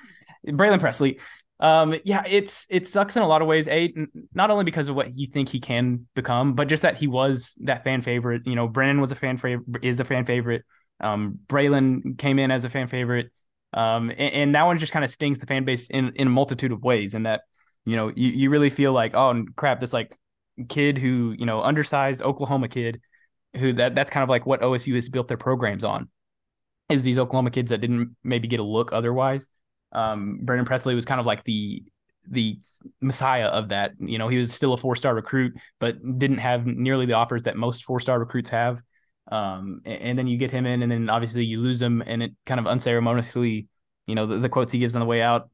Braylon 0.47 0.81
Presley, 0.81 1.19
um, 1.61 1.95
yeah, 2.05 2.23
it's 2.27 2.67
it 2.71 2.89
sucks 2.89 3.17
in 3.17 3.23
a 3.23 3.27
lot 3.27 3.43
of 3.43 3.49
ways. 3.49 3.69
A 3.69 3.93
not 4.33 4.51
only 4.51 4.65
because 4.65 4.89
of 4.89 4.95
what 4.97 5.15
you 5.17 5.27
think 5.27 5.49
he 5.49 5.61
can 5.61 6.07
become, 6.15 6.55
but 6.55 6.69
just 6.69 6.83
that 6.83 6.97
he 6.97 7.07
was 7.07 7.55
that 7.61 7.85
fan 7.85 8.01
favorite. 8.01 8.43
You 8.47 8.55
know, 8.55 8.69
Brennan 8.69 9.01
was 9.01 9.13
a 9.13 9.17
fan 9.17 9.37
favorite, 9.37 9.85
is 9.85 10.01
a 10.01 10.05
fan 10.05 10.25
favorite. 10.25 10.65
Um, 11.01 11.39
Braylon 11.47 12.17
came 12.19 12.39
in 12.39 12.51
as 12.51 12.65
a 12.65 12.71
fan 12.71 12.87
favorite. 12.87 13.31
Um, 13.75 14.09
and, 14.11 14.21
and 14.21 14.55
that 14.55 14.65
one 14.65 14.79
just 14.79 14.93
kind 14.93 15.05
of 15.05 15.11
stings 15.11 15.41
the 15.41 15.47
fan 15.47 15.65
base 15.65 15.89
in 15.91 16.13
in 16.15 16.29
a 16.29 16.31
multitude 16.31 16.73
of 16.73 16.83
ways. 16.83 17.15
In 17.15 17.25
that, 17.25 17.43
you 17.85 17.97
know, 17.97 18.09
you, 18.15 18.29
you 18.29 18.51
really 18.51 18.71
feel 18.71 18.93
like, 18.93 19.15
oh 19.15 19.45
crap, 19.57 19.81
this 19.81 19.93
like 19.93 20.17
kid 20.69 20.99
who 20.99 21.35
you 21.39 21.47
know 21.47 21.63
undersized 21.63 22.23
Oklahoma 22.23 22.69
kid 22.69 23.01
who 23.57 23.73
that 23.75 23.95
that's 23.95 24.11
kind 24.11 24.23
of 24.23 24.29
like 24.29 24.47
what 24.47 24.61
OSU 24.61 24.95
has 24.95 25.09
built 25.09 25.29
their 25.29 25.37
programs 25.37 25.85
on 25.85 26.09
is 26.89 27.03
these 27.03 27.19
Oklahoma 27.19 27.51
kids 27.51 27.71
that 27.71 27.81
didn't 27.81 28.17
maybe 28.25 28.49
get 28.49 28.61
a 28.61 28.65
look 28.65 28.93
otherwise. 28.93 29.49
Um, 29.93 30.41
Brendan 30.43 30.67
Presley 30.67 30.95
was 30.95 31.05
kind 31.05 31.21
of 31.21 31.27
like 31.27 31.45
the 31.45 31.83
the 32.31 32.59
messiah 33.01 33.47
of 33.47 33.71
that. 33.71 33.93
You 33.99 34.19
know, 34.19 34.29
he 34.29 34.39
was 34.39 34.53
still 34.53 34.73
a 34.73 34.77
four 34.77 34.97
star 34.97 35.15
recruit, 35.15 35.55
but 35.81 35.97
didn't 36.19 36.39
have 36.39 36.67
nearly 36.67 37.07
the 37.07 37.15
offers 37.15 37.45
that 37.45 37.57
most 37.57 37.85
four 37.85 38.01
star 38.01 38.19
recruits 38.19 38.51
have. 38.51 38.83
Um, 39.31 39.83
and, 39.85 40.01
and 40.01 40.19
then 40.19 40.27
you 40.27 40.39
get 40.39 40.51
him 40.51 40.67
in, 40.67 40.83
and 40.83 40.91
then 40.91 41.11
obviously 41.11 41.45
you 41.45 41.61
lose 41.61 41.81
him, 41.81 42.03
and 42.07 42.23
it 42.23 42.33
kind 42.47 42.61
of 42.61 42.67
unceremoniously, 42.67 43.69
you 44.07 44.15
know, 44.15 44.27
the, 44.27 44.39
the 44.39 44.49
quotes 44.49 44.73
he 44.73 44.79
gives 44.79 44.97
on 44.97 45.01
the 45.01 45.07
way 45.07 45.21
out 45.21 45.51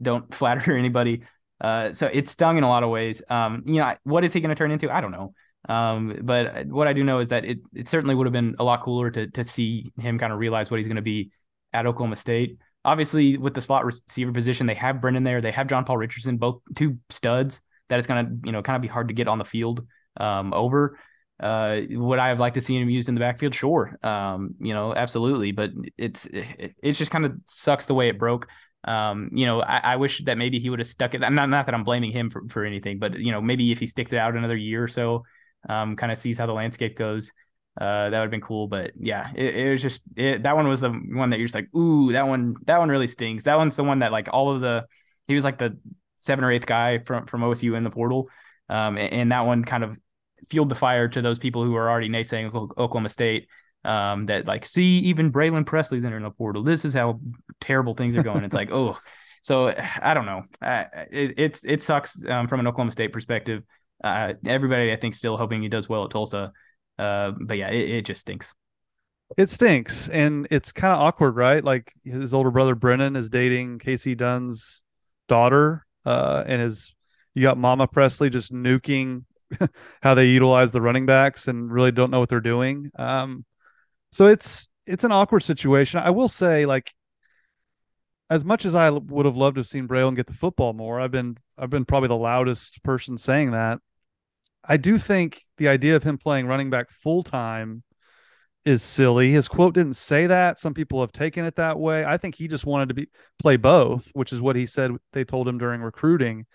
don't 0.00 0.32
flatter 0.34 0.76
anybody. 0.76 1.22
Uh, 1.60 1.92
so 1.92 2.06
it 2.06 2.28
stung 2.28 2.56
in 2.56 2.64
a 2.64 2.68
lot 2.68 2.82
of 2.82 2.90
ways. 2.90 3.22
Um, 3.28 3.62
you 3.66 3.74
know, 3.74 3.94
what 4.04 4.24
is 4.24 4.32
he 4.32 4.40
going 4.40 4.50
to 4.50 4.54
turn 4.54 4.70
into? 4.70 4.90
I 4.90 5.00
don't 5.00 5.12
know. 5.12 5.34
Um, 5.68 6.20
but 6.22 6.66
what 6.66 6.88
I 6.88 6.92
do 6.92 7.04
know 7.04 7.18
is 7.18 7.28
that 7.28 7.44
it 7.44 7.58
it 7.74 7.86
certainly 7.86 8.14
would 8.14 8.26
have 8.26 8.32
been 8.32 8.56
a 8.58 8.64
lot 8.64 8.82
cooler 8.82 9.10
to 9.10 9.26
to 9.28 9.44
see 9.44 9.92
him 9.98 10.18
kind 10.18 10.32
of 10.32 10.38
realize 10.38 10.70
what 10.70 10.78
he's 10.78 10.86
going 10.86 10.96
to 10.96 11.02
be 11.02 11.30
at 11.72 11.86
Oklahoma 11.86 12.16
State. 12.16 12.58
Obviously, 12.84 13.36
with 13.36 13.52
the 13.52 13.60
slot 13.60 13.84
receiver 13.84 14.32
position, 14.32 14.66
they 14.66 14.74
have 14.74 15.02
Brennan 15.02 15.22
there. 15.22 15.42
They 15.42 15.52
have 15.52 15.66
John 15.66 15.84
Paul 15.84 15.98
Richardson, 15.98 16.38
both 16.38 16.62
two 16.76 16.98
studs. 17.10 17.60
That 17.90 17.98
is 17.98 18.06
going 18.06 18.26
to 18.26 18.46
you 18.46 18.52
know 18.52 18.62
kind 18.62 18.76
of 18.76 18.82
be 18.82 18.88
hard 18.88 19.08
to 19.08 19.14
get 19.14 19.28
on 19.28 19.38
the 19.38 19.44
field 19.44 19.86
um, 20.16 20.54
over. 20.54 20.98
Uh, 21.38 21.80
would 21.90 22.18
I 22.18 22.28
have 22.28 22.38
liked 22.38 22.54
to 22.54 22.60
see 22.60 22.76
him 22.76 22.90
used 22.90 23.08
in 23.08 23.14
the 23.14 23.20
backfield? 23.20 23.54
Sure. 23.54 23.96
Um, 24.02 24.54
you 24.60 24.74
know, 24.74 24.94
absolutely. 24.94 25.52
But 25.52 25.70
it's 25.96 26.26
it, 26.26 26.74
it 26.82 26.92
just 26.92 27.10
kind 27.10 27.24
of 27.24 27.32
sucks 27.46 27.86
the 27.86 27.94
way 27.94 28.08
it 28.08 28.18
broke. 28.18 28.48
Um, 28.84 29.30
you 29.32 29.46
know, 29.46 29.60
I, 29.60 29.78
I 29.78 29.96
wish 29.96 30.24
that 30.24 30.38
maybe 30.38 30.58
he 30.58 30.70
would 30.70 30.78
have 30.78 30.88
stuck 30.88 31.14
it. 31.14 31.20
Not 31.20 31.32
not 31.32 31.66
that 31.66 31.74
I'm 31.74 31.84
blaming 31.84 32.12
him 32.12 32.30
for, 32.30 32.42
for 32.48 32.64
anything, 32.64 32.98
but 32.98 33.18
you 33.18 33.32
know, 33.32 33.40
maybe 33.40 33.70
if 33.72 33.78
he 33.78 33.86
sticks 33.86 34.12
it 34.12 34.16
out 34.18 34.34
another 34.36 34.56
year 34.56 34.82
or 34.82 34.88
so, 34.88 35.24
um, 35.68 35.96
kind 35.96 36.10
of 36.10 36.18
sees 36.18 36.38
how 36.38 36.46
the 36.46 36.52
landscape 36.52 36.96
goes. 36.96 37.32
Uh, 37.80 38.10
that 38.10 38.18
would 38.18 38.24
have 38.24 38.30
been 38.30 38.40
cool, 38.40 38.66
but 38.66 38.92
yeah, 38.94 39.30
it, 39.34 39.54
it 39.54 39.70
was 39.70 39.80
just 39.82 40.02
it, 40.16 40.42
that 40.42 40.56
one 40.56 40.66
was 40.66 40.80
the 40.80 40.90
one 40.90 41.30
that 41.30 41.38
you're 41.38 41.46
just 41.46 41.54
like, 41.54 41.72
ooh, 41.74 42.12
that 42.12 42.26
one, 42.26 42.56
that 42.66 42.78
one 42.78 42.88
really 42.88 43.06
stings. 43.06 43.44
That 43.44 43.56
one's 43.56 43.76
the 43.76 43.84
one 43.84 44.00
that 44.00 44.12
like 44.12 44.28
all 44.32 44.54
of 44.54 44.60
the, 44.60 44.86
he 45.28 45.34
was 45.34 45.44
like 45.44 45.58
the 45.58 45.78
seven 46.16 46.44
or 46.44 46.50
eighth 46.50 46.66
guy 46.66 46.98
from 46.98 47.26
from 47.26 47.42
OSU 47.42 47.76
in 47.76 47.84
the 47.84 47.90
portal, 47.90 48.28
um, 48.68 48.98
and, 48.98 49.12
and 49.12 49.32
that 49.32 49.46
one 49.46 49.64
kind 49.64 49.84
of 49.84 49.98
fueled 50.48 50.68
the 50.68 50.74
fire 50.74 51.08
to 51.08 51.22
those 51.22 51.38
people 51.38 51.64
who 51.64 51.72
were 51.72 51.88
already 51.88 52.08
naysaying 52.08 52.52
Oklahoma 52.54 53.08
State. 53.08 53.48
Um, 53.84 54.26
that 54.26 54.46
like, 54.46 54.64
see, 54.66 54.98
even 54.98 55.32
Braylon 55.32 55.64
Presley's 55.64 56.04
entering 56.04 56.24
the 56.24 56.30
portal. 56.30 56.62
This 56.62 56.84
is 56.84 56.92
how 56.92 57.20
terrible 57.60 57.94
things 57.94 58.16
are 58.16 58.22
going. 58.22 58.44
It's 58.44 58.54
like, 58.54 58.70
oh, 58.72 58.98
so 59.42 59.74
I 60.02 60.14
don't 60.14 60.26
know. 60.26 60.42
Uh, 60.60 60.84
it, 61.10 61.34
it's 61.38 61.64
it 61.64 61.82
sucks 61.82 62.24
um, 62.26 62.46
from 62.46 62.60
an 62.60 62.66
Oklahoma 62.66 62.92
State 62.92 63.12
perspective. 63.12 63.62
Uh, 64.02 64.34
everybody, 64.44 64.92
I 64.92 64.96
think, 64.96 65.14
still 65.14 65.36
hoping 65.36 65.62
he 65.62 65.68
does 65.68 65.88
well 65.88 66.04
at 66.04 66.10
Tulsa. 66.10 66.52
Uh, 66.98 67.32
but 67.40 67.56
yeah, 67.56 67.68
it, 67.68 67.88
it 67.88 68.04
just 68.04 68.20
stinks. 68.20 68.54
It 69.36 69.48
stinks, 69.48 70.08
and 70.08 70.46
it's 70.50 70.72
kind 70.72 70.92
of 70.92 71.00
awkward, 71.00 71.36
right? 71.36 71.62
Like 71.62 71.92
his 72.04 72.34
older 72.34 72.50
brother 72.50 72.74
Brennan 72.74 73.16
is 73.16 73.30
dating 73.30 73.78
Kasey 73.78 74.16
Dunn's 74.16 74.82
daughter, 75.28 75.86
uh, 76.04 76.44
and 76.46 76.60
his 76.60 76.94
you 77.34 77.42
got 77.42 77.56
Mama 77.56 77.86
Presley 77.86 78.28
just 78.28 78.52
nuking 78.52 79.24
how 80.02 80.14
they 80.14 80.26
utilize 80.26 80.72
the 80.72 80.80
running 80.80 81.06
backs 81.06 81.48
and 81.48 81.72
really 81.72 81.92
don't 81.92 82.10
know 82.10 82.20
what 82.20 82.28
they're 82.28 82.40
doing. 82.40 82.90
Um, 82.98 83.44
so 84.10 84.26
it's 84.26 84.68
it's 84.86 85.04
an 85.04 85.12
awkward 85.12 85.42
situation. 85.42 86.00
I 86.00 86.10
will 86.10 86.28
say, 86.28 86.66
like, 86.66 86.92
as 88.28 88.44
much 88.44 88.64
as 88.64 88.74
I 88.74 88.90
would 88.90 89.26
have 89.26 89.36
loved 89.36 89.56
to 89.56 89.60
have 89.60 89.66
seen 89.66 89.88
Braylon 89.88 90.16
get 90.16 90.26
the 90.26 90.32
football 90.32 90.72
more, 90.72 91.00
I've 91.00 91.10
been 91.10 91.36
I've 91.58 91.70
been 91.70 91.84
probably 91.84 92.08
the 92.08 92.16
loudest 92.16 92.82
person 92.82 93.18
saying 93.18 93.52
that. 93.52 93.80
I 94.64 94.76
do 94.76 94.98
think 94.98 95.42
the 95.56 95.68
idea 95.68 95.96
of 95.96 96.04
him 96.04 96.18
playing 96.18 96.46
running 96.46 96.70
back 96.70 96.90
full 96.90 97.22
time 97.22 97.82
is 98.64 98.82
silly. 98.82 99.32
His 99.32 99.48
quote 99.48 99.74
didn't 99.74 99.96
say 99.96 100.26
that. 100.26 100.58
Some 100.58 100.74
people 100.74 101.00
have 101.00 101.12
taken 101.12 101.44
it 101.44 101.56
that 101.56 101.78
way. 101.78 102.04
I 102.04 102.18
think 102.18 102.34
he 102.34 102.46
just 102.46 102.66
wanted 102.66 102.88
to 102.88 102.94
be 102.94 103.08
play 103.38 103.56
both, 103.56 104.10
which 104.12 104.32
is 104.32 104.40
what 104.40 104.56
he 104.56 104.66
said 104.66 104.92
they 105.12 105.24
told 105.24 105.48
him 105.48 105.58
during 105.58 105.80
recruiting. 105.80 106.46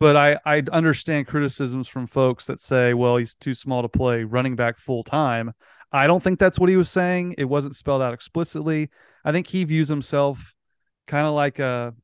But 0.00 0.16
I 0.16 0.38
I 0.44 0.62
understand 0.72 1.26
criticisms 1.26 1.86
from 1.86 2.06
folks 2.06 2.46
that 2.46 2.60
say, 2.60 2.94
well, 2.94 3.16
he's 3.16 3.34
too 3.34 3.54
small 3.54 3.82
to 3.82 3.88
play 3.88 4.24
running 4.24 4.56
back 4.56 4.78
full 4.78 5.04
time. 5.04 5.52
I 5.92 6.06
don't 6.06 6.22
think 6.22 6.38
that's 6.38 6.58
what 6.58 6.68
he 6.68 6.76
was 6.76 6.90
saying. 6.90 7.36
It 7.38 7.44
wasn't 7.44 7.76
spelled 7.76 8.02
out 8.02 8.14
explicitly. 8.14 8.90
I 9.24 9.32
think 9.32 9.46
he 9.46 9.64
views 9.64 9.88
himself 9.88 10.54
kind 11.06 11.26
of 11.26 11.34
like 11.34 11.58
a 11.58 11.94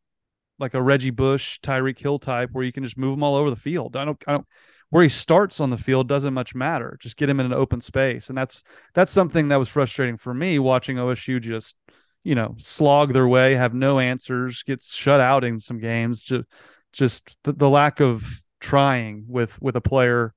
like 0.59 0.75
a 0.75 0.83
Reggie 0.83 1.11
Bush, 1.11 1.59
Tyreek 1.61 1.99
Hill 1.99 2.19
type, 2.19 2.51
where 2.53 2.65
you 2.65 2.73
can 2.73 2.85
just 2.85 2.99
move 2.99 3.17
him 3.17 3.23
all 3.23 3.35
over 3.35 3.51
the 3.51 3.57
field. 3.57 3.97
I 3.97 4.05
don't 4.05 4.23
I 4.27 4.33
don't 4.33 4.47
where 4.91 5.03
he 5.03 5.09
starts 5.09 5.61
on 5.61 5.71
the 5.71 5.77
field 5.77 6.09
doesn't 6.09 6.35
much 6.35 6.55
matter. 6.55 6.99
Just 7.01 7.17
get 7.17 7.31
him 7.31 7.41
in 7.41 7.47
an 7.47 7.53
open 7.53 7.81
space, 7.81 8.29
and 8.29 8.37
that's 8.37 8.63
that's 8.95 9.13
something 9.13 9.49
that 9.49 9.57
was 9.57 9.69
frustrating 9.69 10.17
for 10.17 10.35
me 10.35 10.59
watching 10.59 10.97
OSU 10.97 11.41
just 11.41 11.77
you 12.23 12.35
know 12.35 12.55
slog 12.59 13.13
their 13.13 13.29
way, 13.29 13.55
have 13.55 13.75
no 13.75 13.99
answers, 13.99 14.63
gets 14.63 14.95
shut 14.95 15.21
out 15.21 15.45
in 15.45 15.59
some 15.59 15.79
games. 15.79 16.23
Just 16.23 16.45
just 16.93 17.37
the, 17.45 17.53
the 17.53 17.71
lack 17.71 18.01
of 18.01 18.45
trying 18.61 19.25
with 19.29 19.61
with 19.63 19.77
a 19.77 19.81
player 19.81 20.35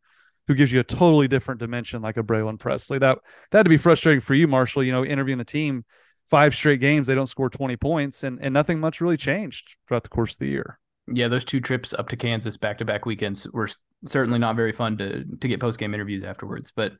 who 0.48 0.56
gives 0.56 0.72
you 0.72 0.80
a 0.80 0.84
totally 0.84 1.28
different 1.28 1.60
dimension 1.60 2.02
like 2.02 2.18
a 2.18 2.24
Braylon 2.24 2.60
Presley. 2.60 3.00
That 3.00 3.20
that 3.52 3.60
had 3.60 3.64
to 3.64 3.70
be 3.70 3.78
frustrating 3.78 4.22
for 4.22 4.34
you, 4.34 4.48
Marshall. 4.48 4.84
You 4.84 4.92
know, 4.92 5.06
interviewing 5.06 5.38
the 5.38 5.46
team 5.46 5.86
five 6.30 6.56
straight 6.56 6.80
games, 6.80 7.08
they 7.08 7.16
don't 7.16 7.28
score 7.28 7.50
20 7.50 7.76
points, 7.78 8.24
and, 8.24 8.40
and 8.42 8.54
nothing 8.54 8.80
much 8.80 9.02
really 9.02 9.18
changed 9.18 9.76
throughout 9.88 10.04
the 10.04 10.10
course 10.10 10.34
of 10.34 10.40
the 10.40 10.48
year. 10.48 10.80
Yeah, 11.08 11.28
those 11.28 11.46
two 11.46 11.60
trips 11.60 11.94
up 11.94 12.10
to 12.10 12.16
Kansas 12.16 12.58
back 12.58 12.78
to 12.78 12.86
back 12.86 13.06
weekends 13.06 13.48
were 13.52 13.70
certainly 14.06 14.40
not 14.40 14.56
very 14.56 14.72
fun 14.72 14.98
to 14.98 15.24
to 15.24 15.48
get 15.48 15.60
post 15.60 15.80
game 15.80 15.94
interviews 15.94 16.24
afterwards. 16.24 16.72
But 16.76 16.94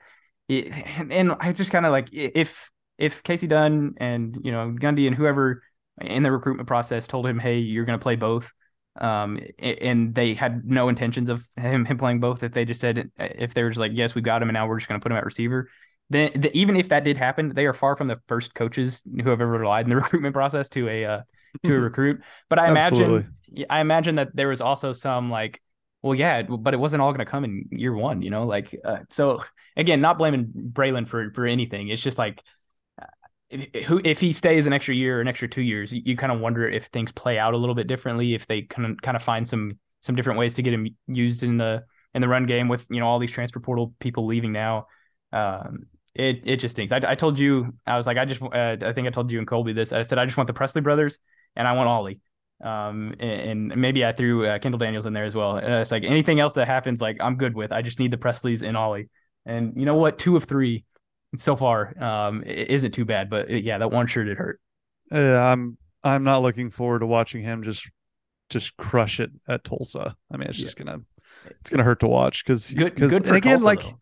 it, 0.48 0.74
and 1.12 1.36
I 1.40 1.52
just 1.52 1.72
kind 1.72 1.86
of 1.86 1.92
like 1.92 2.10
if 2.12 2.70
if 2.98 3.24
Kasey 3.24 3.50
Dunn 3.50 3.96
and 3.98 4.38
you 4.44 4.52
know 4.52 4.76
Gundy 4.80 5.08
and 5.08 5.16
whoever 5.16 5.64
in 6.02 6.24
the 6.24 6.32
recruitment 6.32 6.68
process 6.68 7.08
told 7.08 7.28
him, 7.28 7.40
hey, 7.40 7.60
you're 7.60 7.86
going 7.86 7.98
to 7.98 8.04
play 8.04 8.16
both, 8.16 8.52
um, 9.00 9.40
and 9.60 10.14
they 10.14 10.34
had 10.34 10.66
no 10.66 10.88
intentions 10.88 11.30
of 11.30 11.46
him 11.58 11.86
him 11.86 11.98
playing 11.98 12.20
both. 12.20 12.44
If 12.44 12.54
they 12.54 12.66
just 12.66 12.82
said 12.82 13.10
if 13.18 13.54
they 13.54 13.64
were 13.64 13.70
just 13.70 13.80
like, 13.80 13.92
yes, 13.96 14.16
we 14.16 14.22
got 14.22 14.42
him, 14.42 14.50
and 14.50 14.54
now 14.54 14.68
we're 14.68 14.78
just 14.78 14.88
going 14.88 15.00
to 15.00 15.04
put 15.04 15.12
him 15.12 15.18
at 15.18 15.26
receiver. 15.26 15.68
Then 16.10 16.32
the, 16.36 16.56
even 16.56 16.76
if 16.76 16.90
that 16.90 17.04
did 17.04 17.18
happen, 17.18 17.54
they 17.56 17.66
are 17.66 17.74
far 17.74 17.96
from 17.96 18.08
the 18.08 18.20
first 18.28 18.54
coaches 18.54 19.02
who 19.06 19.30
have 19.30 19.42
ever 19.42 19.48
relied 19.48 19.86
in 19.86 19.90
the 19.90 19.96
recruitment 20.02 20.34
process 20.34 20.70
to 20.70 20.88
a 20.88 21.06
uh, 21.06 21.22
to 21.64 21.76
a 21.76 21.80
recruit. 21.80 22.22
But 22.50 22.60
I 22.60 22.70
imagine 22.70 23.34
I 23.70 23.80
imagine 23.80 24.16
that 24.16 24.36
there 24.36 24.50
was 24.50 24.62
also 24.62 24.94
some 24.94 25.32
like, 25.32 25.62
well, 26.02 26.14
yeah, 26.14 26.44
but 26.44 26.74
it 26.74 26.78
wasn't 26.78 27.02
all 27.02 27.12
going 27.12 27.26
to 27.26 27.32
come 27.32 27.46
in 27.46 27.66
year 27.72 27.96
one, 27.96 28.22
you 28.22 28.30
know. 28.30 28.46
Like, 28.46 28.80
uh, 28.84 29.00
so 29.10 29.42
again, 29.76 30.02
not 30.02 30.18
blaming 30.18 30.48
Braylon 30.48 31.08
for 31.08 31.32
for 31.32 31.46
anything. 31.46 31.90
It's 31.90 32.02
just 32.02 32.18
like. 32.18 32.42
If, 33.54 33.92
if 34.04 34.20
he 34.20 34.34
stays 34.34 34.66
an 34.66 34.74
extra 34.74 34.96
year 34.96 35.18
or 35.18 35.22
an 35.22 35.28
extra 35.28 35.48
two 35.48 35.62
years, 35.62 35.94
you, 35.94 36.02
you 36.06 36.18
kind 36.18 36.32
of 36.32 36.40
wonder 36.40 36.68
if 36.68 36.86
things 36.88 37.12
play 37.12 37.38
out 37.38 37.54
a 37.54 37.58
little 37.58 37.76
bit 37.76 37.88
differently. 37.88 38.34
If 38.34 38.48
they 38.48 38.64
kind 38.64 38.92
of 38.92 39.02
kind 39.02 39.16
of 39.16 39.24
find 39.24 39.48
some 39.48 39.72
some 40.02 40.16
different 40.16 40.40
ways 40.40 40.56
to 40.56 40.62
get 40.62 40.74
him 40.74 40.88
used 41.08 41.44
in 41.44 41.58
the 41.58 41.84
in 42.14 42.22
the 42.22 42.28
run 42.28 42.46
game 42.46 42.68
with 42.68 42.86
you 42.90 43.00
know 43.00 43.08
all 43.08 43.20
these 43.20 43.32
transfer 43.32 43.60
portal 43.60 43.94
people 44.00 44.26
leaving 44.26 44.52
now. 44.52 44.88
Um, 45.32 45.86
it 46.16 46.42
it 46.46 46.58
just 46.58 46.76
stinks. 46.76 46.92
I, 46.92 47.02
I 47.06 47.16
told 47.16 47.40
you 47.40 47.74
I 47.86 47.98
was 47.98 48.06
like 48.06 48.18
I 48.18 48.26
just 48.26 48.42
uh, 48.42 48.78
I 48.82 48.94
think 48.94 49.08
I 49.08 49.12
told 49.12 49.32
you 49.32 49.40
and 49.40 49.48
Colby 49.48 49.74
this. 49.74 49.94
I 49.94 50.02
said 50.04 50.18
I 50.18 50.26
just 50.26 50.38
want 50.38 50.48
the 50.48 50.54
Presley 50.54 50.82
brothers 50.82 51.20
and 51.56 51.68
I 51.68 51.74
want 51.74 51.90
Ollie. 51.90 52.22
Um, 52.64 53.14
and, 53.20 53.72
and 53.72 53.82
maybe 53.82 54.06
I 54.06 54.14
threw 54.14 54.46
uh, 54.46 54.58
Kendall 54.60 54.80
Daniels 54.80 55.06
in 55.06 55.14
there 55.14 55.26
as 55.26 55.36
well. 55.36 55.58
And 55.58 55.74
it's 55.74 55.92
like 55.92 56.04
anything 56.04 56.40
else 56.40 56.54
that 56.54 56.66
happens, 56.66 57.02
like 57.02 57.18
I'm 57.20 57.36
good 57.36 57.56
with. 57.56 57.72
I 57.72 57.82
just 57.82 58.00
need 58.00 58.12
the 58.12 58.18
Presleys 58.18 58.66
and 58.66 58.78
Ollie. 58.78 59.10
And 59.46 59.74
you 59.76 59.86
know 59.86 59.96
what? 59.96 60.18
Two 60.18 60.38
of 60.38 60.46
three 60.46 60.86
so 61.36 61.56
far 61.56 61.94
um, 62.02 62.44
isn't 62.44 62.92
too 62.92 63.06
bad. 63.06 63.30
But 63.30 63.50
it, 63.50 63.64
yeah, 63.64 63.78
that 63.78 63.92
one 63.92 64.08
sure 64.08 64.24
did 64.24 64.38
hurt. 64.38 64.60
Yeah, 65.12 65.44
I'm 65.44 65.78
I'm 66.04 66.24
not 66.24 66.42
looking 66.42 66.70
forward 66.70 67.00
to 67.00 67.06
watching 67.06 67.44
him 67.44 67.64
just 67.64 67.90
just 68.50 68.76
crush 68.78 69.20
it 69.20 69.32
at 69.48 69.64
Tulsa. 69.64 70.16
I 70.32 70.38
mean, 70.38 70.48
it's 70.48 70.58
just 70.58 70.80
yeah. 70.80 70.86
gonna 70.86 71.02
it's 71.60 71.70
gonna 71.70 71.84
hurt 71.84 72.00
to 72.02 72.08
watch 72.08 72.46
because 72.46 72.72
good 72.72 72.96
because 72.96 73.16
again 73.16 73.42
Tulsa, 73.42 73.66
like 73.66 73.82
though. 73.82 73.98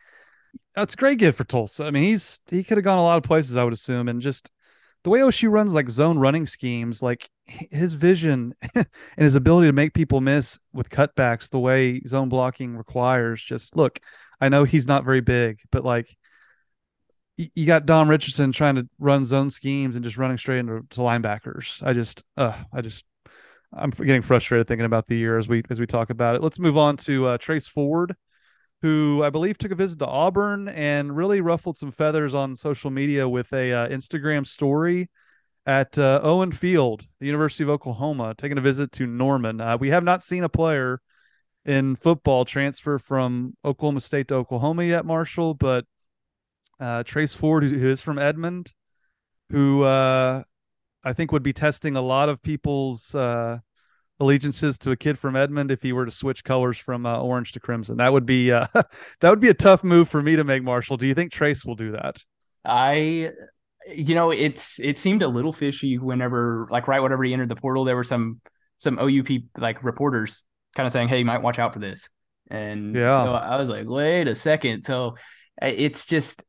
that's 0.75 0.95
great 0.95 1.19
gift 1.19 1.37
for 1.37 1.43
Tulsa. 1.43 1.85
I 1.85 1.91
mean, 1.91 2.03
he's 2.03 2.39
he 2.49 2.63
could 2.63 2.77
have 2.77 2.83
gone 2.83 2.97
a 2.97 3.03
lot 3.03 3.17
of 3.17 3.23
places, 3.23 3.55
I 3.55 3.63
would 3.63 3.73
assume, 3.73 4.07
and 4.07 4.21
just 4.21 4.51
the 5.03 5.09
way 5.09 5.19
OSU 5.19 5.49
runs 5.49 5.73
like 5.73 5.89
zone 5.89 6.19
running 6.19 6.45
schemes, 6.45 7.01
like 7.01 7.29
his 7.45 7.93
vision 7.93 8.53
and 8.75 8.87
his 9.17 9.35
ability 9.35 9.67
to 9.67 9.73
make 9.73 9.93
people 9.93 10.21
miss 10.21 10.59
with 10.73 10.89
cutbacks, 10.89 11.49
the 11.49 11.59
way 11.59 12.01
zone 12.01 12.29
blocking 12.29 12.77
requires. 12.77 13.41
Just 13.41 13.75
look, 13.75 13.99
I 14.39 14.49
know 14.49 14.63
he's 14.63 14.87
not 14.87 15.05
very 15.05 15.21
big, 15.21 15.59
but 15.71 15.83
like 15.83 16.15
you 17.55 17.65
got 17.65 17.85
Dom 17.85 18.09
Richardson 18.09 18.51
trying 18.51 18.75
to 18.75 18.87
run 18.99 19.25
zone 19.25 19.49
schemes 19.49 19.95
and 19.95 20.03
just 20.03 20.17
running 20.17 20.37
straight 20.37 20.59
into 20.59 20.81
linebackers. 20.93 21.81
I 21.85 21.93
just, 21.93 22.23
uh, 22.37 22.55
I 22.73 22.81
just, 22.81 23.05
I'm 23.73 23.89
getting 23.91 24.21
frustrated 24.21 24.67
thinking 24.67 24.85
about 24.85 25.07
the 25.07 25.15
year 25.15 25.37
as 25.37 25.47
we 25.47 25.63
as 25.69 25.79
we 25.79 25.87
talk 25.87 26.09
about 26.09 26.35
it. 26.35 26.41
Let's 26.41 26.59
move 26.59 26.77
on 26.77 26.97
to 26.97 27.27
uh, 27.27 27.37
Trace 27.37 27.67
Ford, 27.67 28.15
who 28.81 29.21
I 29.23 29.29
believe 29.29 29.57
took 29.57 29.71
a 29.71 29.75
visit 29.75 29.99
to 29.99 30.07
Auburn 30.07 30.67
and 30.67 31.15
really 31.15 31.41
ruffled 31.41 31.77
some 31.77 31.91
feathers 31.91 32.33
on 32.33 32.55
social 32.55 32.91
media 32.91 33.29
with 33.29 33.53
a 33.53 33.71
uh, 33.71 33.87
Instagram 33.87 34.45
story 34.45 35.09
at 35.65 35.97
uh, 35.97 36.19
Owen 36.23 36.51
Field, 36.51 37.05
the 37.19 37.27
University 37.27 37.63
of 37.63 37.69
Oklahoma, 37.69 38.33
taking 38.35 38.57
a 38.57 38.61
visit 38.61 38.91
to 38.93 39.05
Norman. 39.05 39.61
Uh, 39.61 39.77
we 39.77 39.89
have 39.89 40.03
not 40.03 40.23
seen 40.23 40.43
a 40.43 40.49
player 40.49 40.99
in 41.65 41.95
football 41.95 42.45
transfer 42.45 42.97
from 42.97 43.55
Oklahoma 43.63 44.01
State 44.01 44.27
to 44.29 44.35
Oklahoma 44.35 44.83
yet, 44.83 45.05
Marshall, 45.05 45.53
but 45.53 45.85
uh, 46.81 47.03
Trace 47.03 47.33
Ford, 47.33 47.63
who, 47.63 47.87
is 47.87 48.01
from 48.01 48.17
Edmond, 48.17 48.73
who 49.51 49.83
uh, 49.83 50.43
I 51.03 51.13
think 51.13 51.31
would 51.31 51.43
be 51.43 51.53
testing 51.53 51.95
a 51.95 52.01
lot 52.01 52.27
of 52.27 52.41
people's 52.41 53.13
uh, 53.13 53.59
allegiances 54.19 54.79
to 54.79 54.91
a 54.91 54.97
kid 54.97 55.19
from 55.19 55.35
Edmond 55.35 55.69
if 55.69 55.83
he 55.83 55.93
were 55.93 56.05
to 56.05 56.11
switch 56.11 56.43
colors 56.43 56.79
from 56.79 57.05
uh, 57.05 57.19
orange 57.19 57.51
to 57.51 57.59
crimson. 57.59 57.97
That 57.97 58.11
would 58.11 58.25
be 58.25 58.51
uh, 58.51 58.65
that 58.73 59.29
would 59.29 59.39
be 59.39 59.49
a 59.49 59.53
tough 59.53 59.83
move 59.83 60.09
for 60.09 60.21
me 60.21 60.35
to 60.35 60.43
make. 60.43 60.63
Marshall, 60.63 60.97
do 60.97 61.05
you 61.05 61.13
think 61.13 61.31
Trace 61.31 61.63
will 61.63 61.75
do 61.75 61.91
that? 61.91 62.23
I, 62.65 63.29
you 63.87 64.15
know, 64.15 64.31
it's 64.31 64.79
it 64.79 64.97
seemed 64.97 65.21
a 65.21 65.27
little 65.27 65.53
fishy 65.53 65.99
whenever, 65.99 66.67
like, 66.71 66.87
right 66.87 66.99
whenever 66.99 67.23
he 67.23 67.33
entered 67.33 67.49
the 67.49 67.55
portal, 67.55 67.85
there 67.85 67.95
were 67.95 68.03
some 68.03 68.41
some 68.77 68.97
OUP 68.97 69.29
like 69.57 69.83
reporters 69.83 70.45
kind 70.75 70.87
of 70.87 70.93
saying, 70.93 71.09
"Hey, 71.09 71.19
you 71.19 71.25
might 71.25 71.43
watch 71.43 71.59
out 71.59 71.73
for 71.73 71.79
this." 71.79 72.09
And 72.49 72.95
yeah. 72.95 73.23
so 73.23 73.33
I 73.33 73.57
was 73.57 73.69
like, 73.69 73.85
"Wait 73.87 74.27
a 74.27 74.35
second. 74.35 74.83
So 74.83 75.15
it's 75.61 76.05
just 76.05 76.43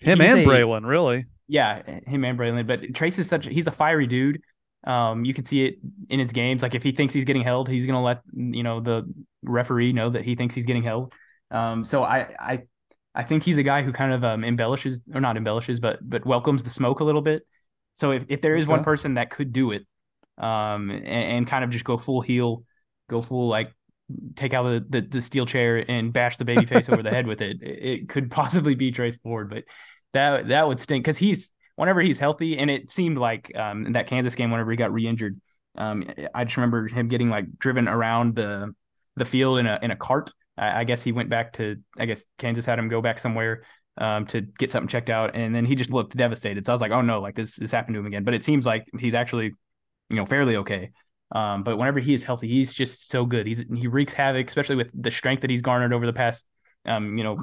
him 0.00 0.20
and 0.20 0.40
a, 0.40 0.44
Braylon, 0.44 0.86
really. 0.86 1.26
Yeah, 1.48 1.82
him 2.06 2.24
and 2.24 2.38
Braylon. 2.38 2.66
But 2.66 2.94
Trace 2.94 3.18
is 3.18 3.28
such 3.28 3.46
he's 3.46 3.66
a 3.66 3.72
fiery 3.72 4.06
dude. 4.06 4.42
Um, 4.84 5.24
you 5.24 5.34
can 5.34 5.44
see 5.44 5.66
it 5.66 5.78
in 6.08 6.18
his 6.18 6.32
games. 6.32 6.62
Like 6.62 6.74
if 6.74 6.82
he 6.82 6.92
thinks 6.92 7.12
he's 7.12 7.24
getting 7.24 7.42
held, 7.42 7.68
he's 7.68 7.86
gonna 7.86 8.02
let 8.02 8.22
you 8.34 8.62
know 8.62 8.80
the 8.80 9.12
referee 9.42 9.92
know 9.92 10.10
that 10.10 10.24
he 10.24 10.34
thinks 10.34 10.54
he's 10.54 10.66
getting 10.66 10.82
held. 10.82 11.12
Um, 11.50 11.84
so 11.84 12.02
I 12.02 12.28
I 12.38 12.62
I 13.14 13.24
think 13.24 13.42
he's 13.42 13.58
a 13.58 13.62
guy 13.62 13.82
who 13.82 13.92
kind 13.92 14.12
of 14.12 14.24
um, 14.24 14.44
embellishes 14.44 15.02
or 15.12 15.20
not 15.20 15.36
embellishes, 15.36 15.80
but 15.80 15.98
but 16.08 16.24
welcomes 16.24 16.62
the 16.62 16.70
smoke 16.70 17.00
a 17.00 17.04
little 17.04 17.22
bit. 17.22 17.42
So 17.92 18.12
if, 18.12 18.24
if 18.28 18.40
there 18.40 18.56
is 18.56 18.64
okay. 18.64 18.70
one 18.70 18.84
person 18.84 19.14
that 19.14 19.30
could 19.30 19.52
do 19.52 19.72
it, 19.72 19.84
um, 20.38 20.90
and, 20.90 21.04
and, 21.04 21.46
kind 21.46 21.64
of 21.64 21.70
just 21.70 21.84
go 21.84 21.98
full 21.98 22.22
heel, 22.22 22.64
go 23.10 23.20
full 23.20 23.48
like 23.48 23.74
take 24.36 24.54
out 24.54 24.64
the, 24.64 24.84
the, 24.88 25.00
the 25.00 25.22
steel 25.22 25.46
chair 25.46 25.84
and 25.88 26.12
bash 26.12 26.36
the 26.36 26.44
baby 26.44 26.64
face 26.66 26.88
over 26.88 27.02
the 27.02 27.10
head 27.10 27.26
with 27.26 27.40
it. 27.40 27.58
It 27.62 28.08
could 28.08 28.30
possibly 28.30 28.74
be 28.74 28.90
Trace 28.90 29.16
Ford, 29.16 29.50
but 29.50 29.64
that 30.12 30.48
that 30.48 30.66
would 30.66 30.80
stink 30.80 31.04
because 31.04 31.18
he's 31.18 31.52
whenever 31.76 32.00
he's 32.00 32.18
healthy, 32.18 32.58
and 32.58 32.70
it 32.70 32.90
seemed 32.90 33.18
like 33.18 33.54
um, 33.56 33.86
in 33.86 33.92
that 33.92 34.06
Kansas 34.06 34.34
game 34.34 34.50
whenever 34.50 34.70
he 34.70 34.76
got 34.76 34.92
re-injured, 34.92 35.40
um, 35.76 36.04
I 36.34 36.44
just 36.44 36.56
remember 36.56 36.88
him 36.88 37.08
getting 37.08 37.30
like 37.30 37.46
driven 37.58 37.88
around 37.88 38.36
the 38.36 38.74
the 39.16 39.24
field 39.24 39.58
in 39.58 39.66
a 39.66 39.78
in 39.82 39.90
a 39.90 39.96
cart. 39.96 40.30
I, 40.56 40.80
I 40.80 40.84
guess 40.84 41.02
he 41.02 41.12
went 41.12 41.30
back 41.30 41.54
to 41.54 41.76
I 41.98 42.06
guess 42.06 42.24
Kansas 42.38 42.64
had 42.64 42.78
him 42.78 42.88
go 42.88 43.00
back 43.00 43.18
somewhere 43.18 43.62
um, 43.98 44.26
to 44.26 44.40
get 44.40 44.70
something 44.70 44.88
checked 44.88 45.10
out, 45.10 45.34
and 45.34 45.54
then 45.54 45.64
he 45.64 45.74
just 45.74 45.90
looked 45.90 46.16
devastated. 46.16 46.66
So 46.66 46.72
I 46.72 46.74
was 46.74 46.80
like, 46.80 46.92
oh 46.92 47.02
no, 47.02 47.20
like 47.20 47.36
this 47.36 47.56
this 47.56 47.70
happened 47.70 47.94
to 47.94 48.00
him 48.00 48.06
again. 48.06 48.24
But 48.24 48.34
it 48.34 48.42
seems 48.42 48.66
like 48.66 48.86
he's 48.98 49.14
actually 49.14 49.52
you 50.08 50.16
know 50.16 50.26
fairly 50.26 50.56
okay. 50.56 50.90
Um, 51.32 51.62
but 51.62 51.76
whenever 51.78 52.00
he 52.00 52.14
is 52.14 52.24
healthy, 52.24 52.48
he's 52.48 52.72
just 52.72 53.08
so 53.08 53.24
good. 53.24 53.46
He's 53.46 53.64
he 53.74 53.86
wreaks 53.86 54.12
havoc, 54.12 54.48
especially 54.48 54.76
with 54.76 54.90
the 54.94 55.10
strength 55.10 55.42
that 55.42 55.50
he's 55.50 55.62
garnered 55.62 55.92
over 55.92 56.06
the 56.06 56.12
past, 56.12 56.46
um, 56.86 57.16
you 57.16 57.24
know, 57.24 57.38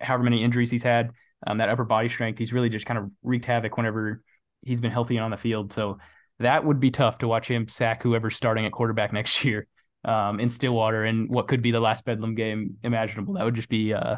however 0.00 0.24
many 0.24 0.42
injuries 0.42 0.70
he's 0.70 0.82
had. 0.82 1.10
Um, 1.46 1.58
that 1.58 1.68
upper 1.68 1.84
body 1.84 2.08
strength, 2.08 2.38
he's 2.38 2.52
really 2.52 2.70
just 2.70 2.86
kind 2.86 2.98
of 2.98 3.10
wreaked 3.22 3.44
havoc 3.44 3.76
whenever 3.76 4.22
he's 4.62 4.80
been 4.80 4.90
healthy 4.90 5.16
and 5.16 5.24
on 5.24 5.30
the 5.30 5.36
field. 5.36 5.72
So 5.72 5.98
that 6.38 6.64
would 6.64 6.80
be 6.80 6.90
tough 6.90 7.18
to 7.18 7.28
watch 7.28 7.48
him 7.48 7.68
sack 7.68 8.02
whoever's 8.02 8.36
starting 8.36 8.64
at 8.64 8.72
quarterback 8.72 9.12
next 9.12 9.44
year 9.44 9.66
um, 10.04 10.40
in 10.40 10.48
Stillwater 10.48 11.04
in 11.04 11.28
what 11.28 11.48
could 11.48 11.62
be 11.62 11.70
the 11.72 11.80
last 11.80 12.04
Bedlam 12.04 12.34
game 12.34 12.76
imaginable. 12.82 13.34
That 13.34 13.44
would 13.44 13.54
just 13.54 13.68
be 13.68 13.92
uh, 13.92 14.16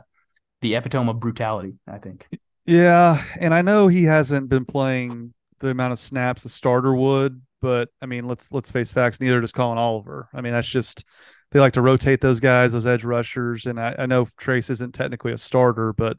the 0.61 0.77
epitome 0.77 1.11
of 1.11 1.21
brutality, 1.21 1.75
I 1.87 1.99
think. 1.99 2.29
Yeah, 2.67 3.25
and 3.41 3.55
I 3.55 3.63
know 3.63 3.89
he 3.89 4.05
hasn't 4.05 4.49
been 4.49 4.67
playing 4.67 5.33
the 5.59 5.69
amount 5.69 5.93
of 5.93 5.99
snaps 5.99 6.45
a 6.45 6.49
starter 6.49 6.95
would, 6.95 7.41
but 7.61 7.89
I 8.01 8.07
mean, 8.07 8.27
let's 8.27 8.53
let's 8.53 8.71
face 8.71 8.93
facts. 8.93 9.21
Neither 9.21 9.41
does 9.41 9.53
Collin 9.53 9.79
Oliver. 9.79 10.29
I 10.33 10.41
mean, 10.41 10.53
that's 10.53 10.69
just 10.69 11.05
they 11.51 11.61
like 11.61 11.75
to 11.75 11.83
rotate 11.83 12.21
those 12.21 12.41
guys, 12.41 12.73
those 12.73 12.87
edge 12.87 13.05
rushers. 13.05 13.67
And 13.67 13.81
I, 13.81 13.95
I 13.99 14.07
know 14.07 14.27
Trace 14.37 14.71
isn't 14.71 14.95
technically 14.95 15.33
a 15.33 15.39
starter, 15.39 15.93
but 15.93 16.19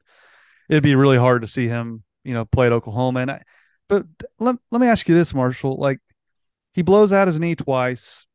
it'd 0.69 0.84
be 0.84 0.95
really 0.95 1.17
hard 1.17 1.41
to 1.41 1.47
see 1.47 1.67
him, 1.67 2.04
you 2.23 2.34
know, 2.34 2.45
play 2.45 2.65
at 2.65 2.71
Oklahoma. 2.71 3.21
And 3.21 3.32
I, 3.32 3.43
but 3.88 4.06
let 4.39 4.56
let 4.71 4.82
me 4.82 4.88
ask 4.88 5.08
you 5.08 5.15
this, 5.15 5.34
Marshall. 5.34 5.78
Like, 5.78 5.99
he 6.73 6.82
blows 6.82 7.13
out 7.13 7.28
his 7.28 7.39
knee 7.39 7.56
twice. 7.56 8.25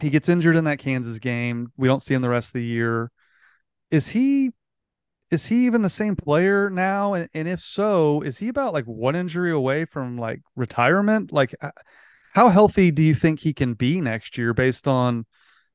He 0.00 0.10
gets 0.10 0.28
injured 0.28 0.56
in 0.56 0.64
that 0.64 0.80
Kansas 0.80 1.18
game. 1.18 1.72
We 1.76 1.88
don't 1.88 2.02
see 2.02 2.14
him 2.14 2.22
the 2.22 2.28
rest 2.28 2.48
of 2.48 2.54
the 2.54 2.64
year. 2.64 3.10
Is 3.90 4.08
he 4.08 4.50
is 5.30 5.46
he 5.46 5.66
even 5.66 5.82
the 5.82 5.90
same 5.90 6.16
player 6.16 6.70
now? 6.70 7.14
And, 7.14 7.28
and 7.34 7.48
if 7.48 7.60
so, 7.60 8.20
is 8.22 8.38
he 8.38 8.48
about 8.48 8.72
like 8.72 8.84
one 8.84 9.16
injury 9.16 9.50
away 9.50 9.84
from 9.84 10.16
like 10.16 10.42
retirement? 10.56 11.32
Like 11.32 11.54
how 12.34 12.48
healthy 12.48 12.90
do 12.90 13.02
you 13.02 13.14
think 13.14 13.40
he 13.40 13.52
can 13.52 13.74
be 13.74 14.00
next 14.00 14.36
year 14.36 14.52
based 14.52 14.88
on, 14.88 15.24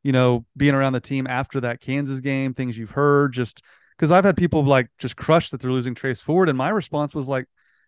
you 0.04 0.12
know, 0.12 0.45
being 0.58 0.76
around 0.76 0.93
the 0.93 1.00
team 1.00 1.26
after 1.26 1.62
that 1.62 1.80
Kansas 1.80 2.19
game, 2.19 2.54
things 2.54 2.78
you've 2.78 2.91
heard, 2.91 3.34
just 3.34 3.62
because 3.98 4.12
I've 4.12 4.26
had 4.26 4.36
people 4.36 4.63
like 4.63 4.88
just 4.98 5.15
crush 5.15 5.50
that 5.50 5.62
they're 5.62 5.72
losing 5.72 5.95
Trace 5.95 6.19
Ford. 6.19 6.50
And 6.50 6.58
my 6.58 6.69
response 6.69 7.15
was 7.15 7.30
like, 7.30 7.45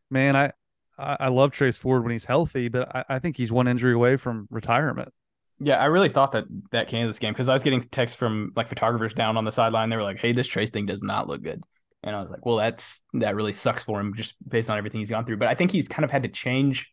man, 0.10 0.36
I, 0.38 0.51
I 0.97 1.27
love 1.27 1.51
Trace 1.51 1.77
Ford 1.77 2.03
when 2.03 2.12
he's 2.12 2.25
healthy, 2.25 2.69
but 2.69 2.95
I, 2.95 3.03
I 3.10 3.19
think 3.19 3.36
he's 3.36 3.51
one 3.51 3.67
injury 3.67 3.93
away 3.93 4.15
from 4.15 4.47
retirement. 4.49 5.10
Yeah, 5.60 5.77
I 5.77 5.86
really 5.86 6.10
thought 6.10 6.31
that 6.31 6.45
that 6.71 6.88
Kansas 6.88 7.19
game 7.19 7.34
because 7.34 7.49
I 7.49 7.53
was 7.53 7.63
getting 7.63 7.81
texts 7.81 8.17
from 8.17 8.51
like 8.55 8.67
photographers 8.67 9.13
down 9.13 9.38
on 9.38 9.45
the 9.45 9.51
sideline. 9.51 9.89
They 9.89 9.95
were 9.95 10.01
like, 10.01 10.17
"Hey, 10.17 10.31
this 10.31 10.47
Trace 10.47 10.71
thing 10.71 10.88
does 10.88 11.03
not 11.03 11.27
look 11.27 11.43
good," 11.43 11.62
and 12.01 12.15
I 12.15 12.21
was 12.21 12.31
like, 12.31 12.43
"Well, 12.47 12.57
that's 12.57 13.03
that 13.13 13.36
really 13.36 13.53
sucks 13.53 13.84
for 13.84 13.99
him 13.99 14.15
just 14.15 14.34
based 14.47 14.71
on 14.71 14.77
everything 14.79 15.01
he's 15.01 15.12
gone 15.12 15.23
through." 15.23 15.38
But 15.38 15.49
I 15.49 15.53
think 15.53 15.69
he's 15.69 15.88
kind 15.88 16.03
of 16.03 16.10
had 16.10 16.23
to 16.23 16.29
change 16.29 16.91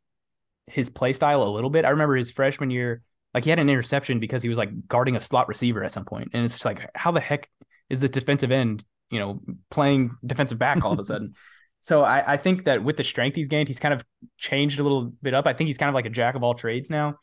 his 0.71 0.91
play 0.91 1.13
style 1.13 1.43
a 1.43 1.51
little 1.51 1.71
bit. 1.71 1.85
I 1.85 1.91
remember 1.91 2.17
his 2.17 2.31
freshman 2.31 2.71
year, 2.71 3.03
like 3.35 3.45
he 3.45 3.51
had 3.51 3.59
an 3.59 3.69
interception 3.69 4.21
because 4.21 4.43
he 4.43 4.49
was 4.49 4.59
like 4.59 4.89
guarding 4.89 5.17
a 5.17 5.21
slot 5.21 5.49
receiver 5.49 5.85
at 5.85 5.93
some 5.93 6.05
point, 6.05 6.31
and 6.33 6.45
it's 6.45 6.55
just 6.55 6.65
like, 6.65 6.91
how 6.95 7.11
the 7.11 7.21
heck 7.21 7.49
is 7.91 8.01
the 8.01 8.09
defensive 8.09 8.51
end, 8.51 8.85
you 9.11 9.19
know, 9.19 9.41
playing 9.71 10.17
defensive 10.25 10.59
back 10.59 10.85
all 10.85 10.93
of 10.93 10.99
a 10.99 11.05
sudden? 11.13 11.35
So 11.81 12.03
I, 12.03 12.35
I 12.35 12.37
think 12.37 12.65
that 12.65 12.83
with 12.83 12.97
the 12.97 13.05
strength 13.05 13.37
he's 13.37 13.49
gained, 13.49 13.69
he's 13.69 13.79
kind 13.79 13.95
of 13.95 14.05
changed 14.37 14.81
a 14.81 14.83
little 14.83 15.13
bit 15.23 15.35
up. 15.35 15.47
I 15.47 15.53
think 15.53 15.69
he's 15.69 15.79
kind 15.79 15.89
of 15.89 15.95
like 15.95 16.07
a 16.07 16.11
jack 16.11 16.35
of 16.35 16.43
all 16.43 16.55
trades 16.55 16.91
now, 16.91 17.17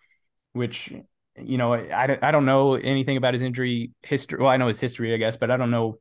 which 0.54 0.94
you 1.38 1.58
know 1.58 1.74
I, 1.74 2.18
I 2.22 2.32
don't 2.32 2.46
know 2.46 2.76
anything 2.76 3.18
about 3.18 3.34
his 3.34 3.42
injury 3.42 3.92
history. 4.04 4.40
Well, 4.40 4.50
I 4.50 4.58
know 4.58 4.68
his 4.68 4.80
history, 4.80 5.14
I 5.14 5.18
guess, 5.18 5.38
but 5.38 5.52
I 5.52 5.58
don't 5.58 5.72
know 5.72 6.00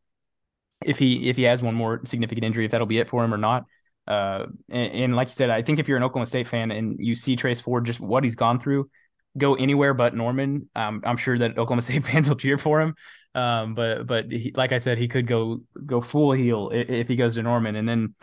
if 0.84 0.98
he 0.98 1.28
if 1.28 1.36
he 1.36 1.42
has 1.44 1.62
one 1.62 1.74
more 1.74 2.00
significant 2.04 2.44
injury, 2.44 2.64
if 2.64 2.70
that'll 2.70 2.86
be 2.86 2.98
it 2.98 3.08
for 3.08 3.24
him 3.24 3.34
or 3.34 3.38
not. 3.38 3.64
Uh, 4.06 4.46
and, 4.70 4.92
and, 4.92 5.16
like 5.16 5.28
you 5.28 5.34
said, 5.34 5.50
I 5.50 5.62
think 5.62 5.78
if 5.78 5.88
you're 5.88 5.96
an 5.96 6.02
Oklahoma 6.02 6.26
State 6.26 6.46
fan 6.46 6.70
and 6.70 6.96
you 6.98 7.14
see 7.14 7.36
Trace 7.36 7.60
Ford, 7.60 7.86
just 7.86 8.00
what 8.00 8.22
he's 8.22 8.34
gone 8.34 8.60
through, 8.60 8.90
go 9.38 9.54
anywhere 9.54 9.94
but 9.94 10.14
Norman. 10.14 10.68
Um, 10.74 11.02
I'm 11.04 11.16
sure 11.16 11.38
that 11.38 11.52
Oklahoma 11.52 11.82
State 11.82 12.04
fans 12.04 12.28
will 12.28 12.36
cheer 12.36 12.58
for 12.58 12.80
him. 12.80 12.94
Um, 13.34 13.74
but 13.74 14.06
but 14.06 14.30
he, 14.30 14.52
like 14.54 14.72
I 14.72 14.78
said, 14.78 14.98
he 14.98 15.08
could 15.08 15.26
go 15.26 15.60
go 15.86 16.00
full 16.00 16.32
heel 16.32 16.70
if, 16.70 16.88
if 16.90 17.08
he 17.08 17.16
goes 17.16 17.34
to 17.34 17.42
Norman, 17.42 17.76
and 17.76 17.88
then. 17.88 18.14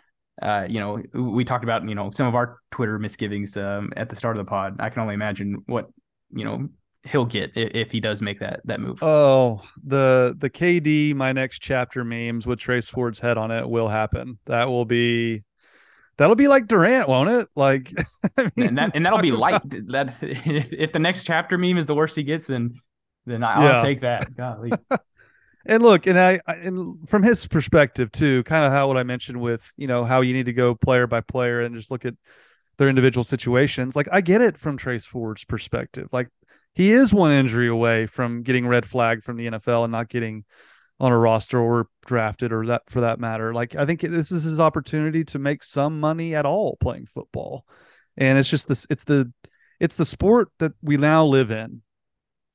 Uh, 0.41 0.65
you 0.67 0.79
know, 0.79 0.99
we 1.13 1.45
talked 1.45 1.63
about 1.63 1.87
you 1.87 1.93
know 1.93 2.09
some 2.09 2.25
of 2.25 2.33
our 2.33 2.57
Twitter 2.71 2.97
misgivings 2.97 3.55
um, 3.57 3.91
at 3.95 4.09
the 4.09 4.15
start 4.15 4.37
of 4.37 4.43
the 4.43 4.49
pod. 4.49 4.77
I 4.79 4.89
can 4.89 5.01
only 5.01 5.13
imagine 5.13 5.61
what 5.67 5.89
you 6.31 6.45
know 6.45 6.69
he'll 7.03 7.25
get 7.25 7.55
if, 7.55 7.71
if 7.75 7.91
he 7.91 7.99
does 7.99 8.21
make 8.21 8.39
that 8.39 8.61
that 8.65 8.79
move. 8.79 9.03
Oh, 9.03 9.61
the 9.83 10.35
the 10.37 10.49
KD 10.49 11.13
my 11.15 11.31
next 11.31 11.59
chapter 11.59 12.03
memes 12.03 12.45
with 12.45 12.59
Trace 12.59 12.87
Ford's 12.87 13.19
head 13.19 13.37
on 13.37 13.51
it 13.51 13.69
will 13.69 13.87
happen. 13.87 14.39
That 14.45 14.69
will 14.69 14.85
be 14.85 15.43
that'll 16.21 16.35
be 16.35 16.47
like 16.47 16.67
Durant, 16.67 17.09
won't 17.09 17.29
it? 17.29 17.47
Like, 17.55 17.91
I 18.37 18.51
mean, 18.55 18.67
and, 18.67 18.77
that, 18.77 18.91
and 18.93 19.03
that'll 19.03 19.19
be 19.19 19.31
like 19.31 19.63
That 19.87 20.15
if, 20.21 20.71
if 20.71 20.91
the 20.93 20.99
next 20.99 21.23
chapter 21.23 21.57
meme 21.57 21.79
is 21.79 21.87
the 21.87 21.95
worst 21.95 22.15
he 22.15 22.21
gets, 22.21 22.45
then 22.45 22.75
then 23.25 23.43
I'll 23.43 23.61
yeah. 23.63 23.81
take 23.81 24.01
that. 24.01 24.35
Golly. 24.35 24.71
and 25.65 25.81
look, 25.81 26.05
and 26.05 26.19
I, 26.19 26.39
and 26.47 27.09
from 27.09 27.23
his 27.23 27.47
perspective 27.47 28.11
too, 28.11 28.43
kind 28.43 28.63
of 28.63 28.71
how 28.71 28.87
what 28.87 28.97
I 28.97 29.03
mentioned 29.03 29.41
with 29.41 29.67
you 29.77 29.87
know 29.87 30.03
how 30.03 30.21
you 30.21 30.33
need 30.33 30.45
to 30.45 30.53
go 30.53 30.75
player 30.75 31.07
by 31.07 31.21
player 31.21 31.61
and 31.61 31.75
just 31.75 31.89
look 31.89 32.05
at 32.05 32.13
their 32.77 32.87
individual 32.87 33.23
situations. 33.23 33.95
Like 33.95 34.07
I 34.11 34.21
get 34.21 34.41
it 34.41 34.59
from 34.59 34.77
Trace 34.77 35.05
Ford's 35.05 35.43
perspective. 35.43 36.09
Like 36.11 36.27
he 36.75 36.91
is 36.91 37.11
one 37.11 37.31
injury 37.31 37.67
away 37.67 38.05
from 38.05 38.43
getting 38.43 38.67
red 38.67 38.85
flag 38.85 39.23
from 39.23 39.37
the 39.37 39.47
NFL 39.47 39.85
and 39.85 39.91
not 39.91 40.07
getting 40.07 40.45
on 41.01 41.11
a 41.11 41.17
roster 41.17 41.59
or 41.59 41.87
drafted 42.05 42.53
or 42.53 42.67
that 42.67 42.83
for 42.87 43.01
that 43.01 43.19
matter. 43.19 43.55
Like 43.55 43.75
I 43.75 43.87
think 43.87 44.01
this 44.01 44.31
is 44.31 44.43
his 44.43 44.59
opportunity 44.59 45.23
to 45.25 45.39
make 45.39 45.63
some 45.63 45.99
money 45.99 46.35
at 46.35 46.45
all 46.45 46.77
playing 46.79 47.07
football. 47.07 47.65
And 48.17 48.37
it's 48.37 48.49
just 48.49 48.67
this 48.67 48.85
it's 48.87 49.03
the 49.03 49.33
it's 49.79 49.95
the 49.95 50.05
sport 50.05 50.49
that 50.59 50.73
we 50.83 50.97
now 50.97 51.25
live 51.25 51.49
in. 51.49 51.81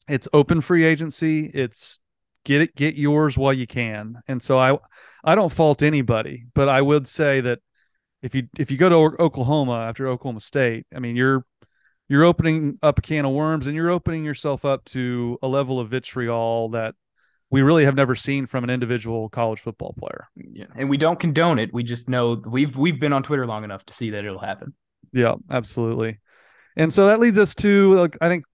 It's 0.09 0.29
open 0.33 0.61
free 0.61 0.85
agency. 0.85 1.51
It's 1.53 1.99
get 2.45 2.63
it 2.63 2.77
get 2.77 2.95
yours 2.95 3.37
while 3.37 3.53
you 3.53 3.67
can. 3.67 4.21
And 4.29 4.41
so 4.41 4.61
I 4.61 4.79
I 5.25 5.35
don't 5.35 5.53
fault 5.53 5.83
anybody, 5.83 6.47
but 6.55 6.69
I 6.69 6.81
would 6.81 7.09
say 7.09 7.41
that 7.41 7.59
if 8.23 8.33
you 8.33 8.45
if 8.57 8.71
you 8.71 8.77
go 8.77 8.89
to 8.89 9.21
Oklahoma 9.21 9.87
after 9.89 10.07
Oklahoma 10.07 10.41
State, 10.41 10.87
I 10.95 11.01
mean 11.01 11.17
you're 11.17 11.45
you're 12.09 12.25
opening 12.25 12.79
up 12.81 13.01
a 13.01 13.03
can 13.03 13.25
of 13.25 13.33
worms 13.33 13.67
and 13.67 13.75
you're 13.75 13.91
opening 13.91 14.25
yourself 14.25 14.65
up 14.65 14.85
to 14.85 15.37
a 15.43 15.49
level 15.49 15.81
of 15.81 15.89
vitriol 15.91 16.69
that 16.69 16.95
we 17.51 17.63
really 17.63 17.85
have 17.85 17.95
never 17.95 18.15
seen 18.15 18.47
from 18.47 18.65
an 18.65 18.71
individual 18.71 19.29
college 19.29 19.61
football 19.61 19.95
player. 19.99 20.29
Yeah, 20.35 20.67
and 20.75 20.91
we 20.91 20.97
don't 20.97 21.19
condone 21.19 21.59
it. 21.59 21.73
We 21.73 21.83
just 21.83 22.09
know 22.09 22.43
we've 22.47 22.77
we've 22.77 22.99
been 22.99 23.13
on 23.13 23.23
Twitter 23.23 23.47
long 23.47 23.65
enough 23.65 23.85
to 23.87 23.93
see 23.93 24.11
that 24.11 24.25
it'll 24.25 24.39
happen. 24.39 24.75
Yeah, 25.13 25.35
absolutely. 25.51 26.19
And 26.77 26.93
so 26.93 27.07
that 27.07 27.21
leads 27.21 27.39
us 27.39 27.55
to 27.57 27.95
like 27.95 28.19
I 28.21 28.29
think 28.29 28.45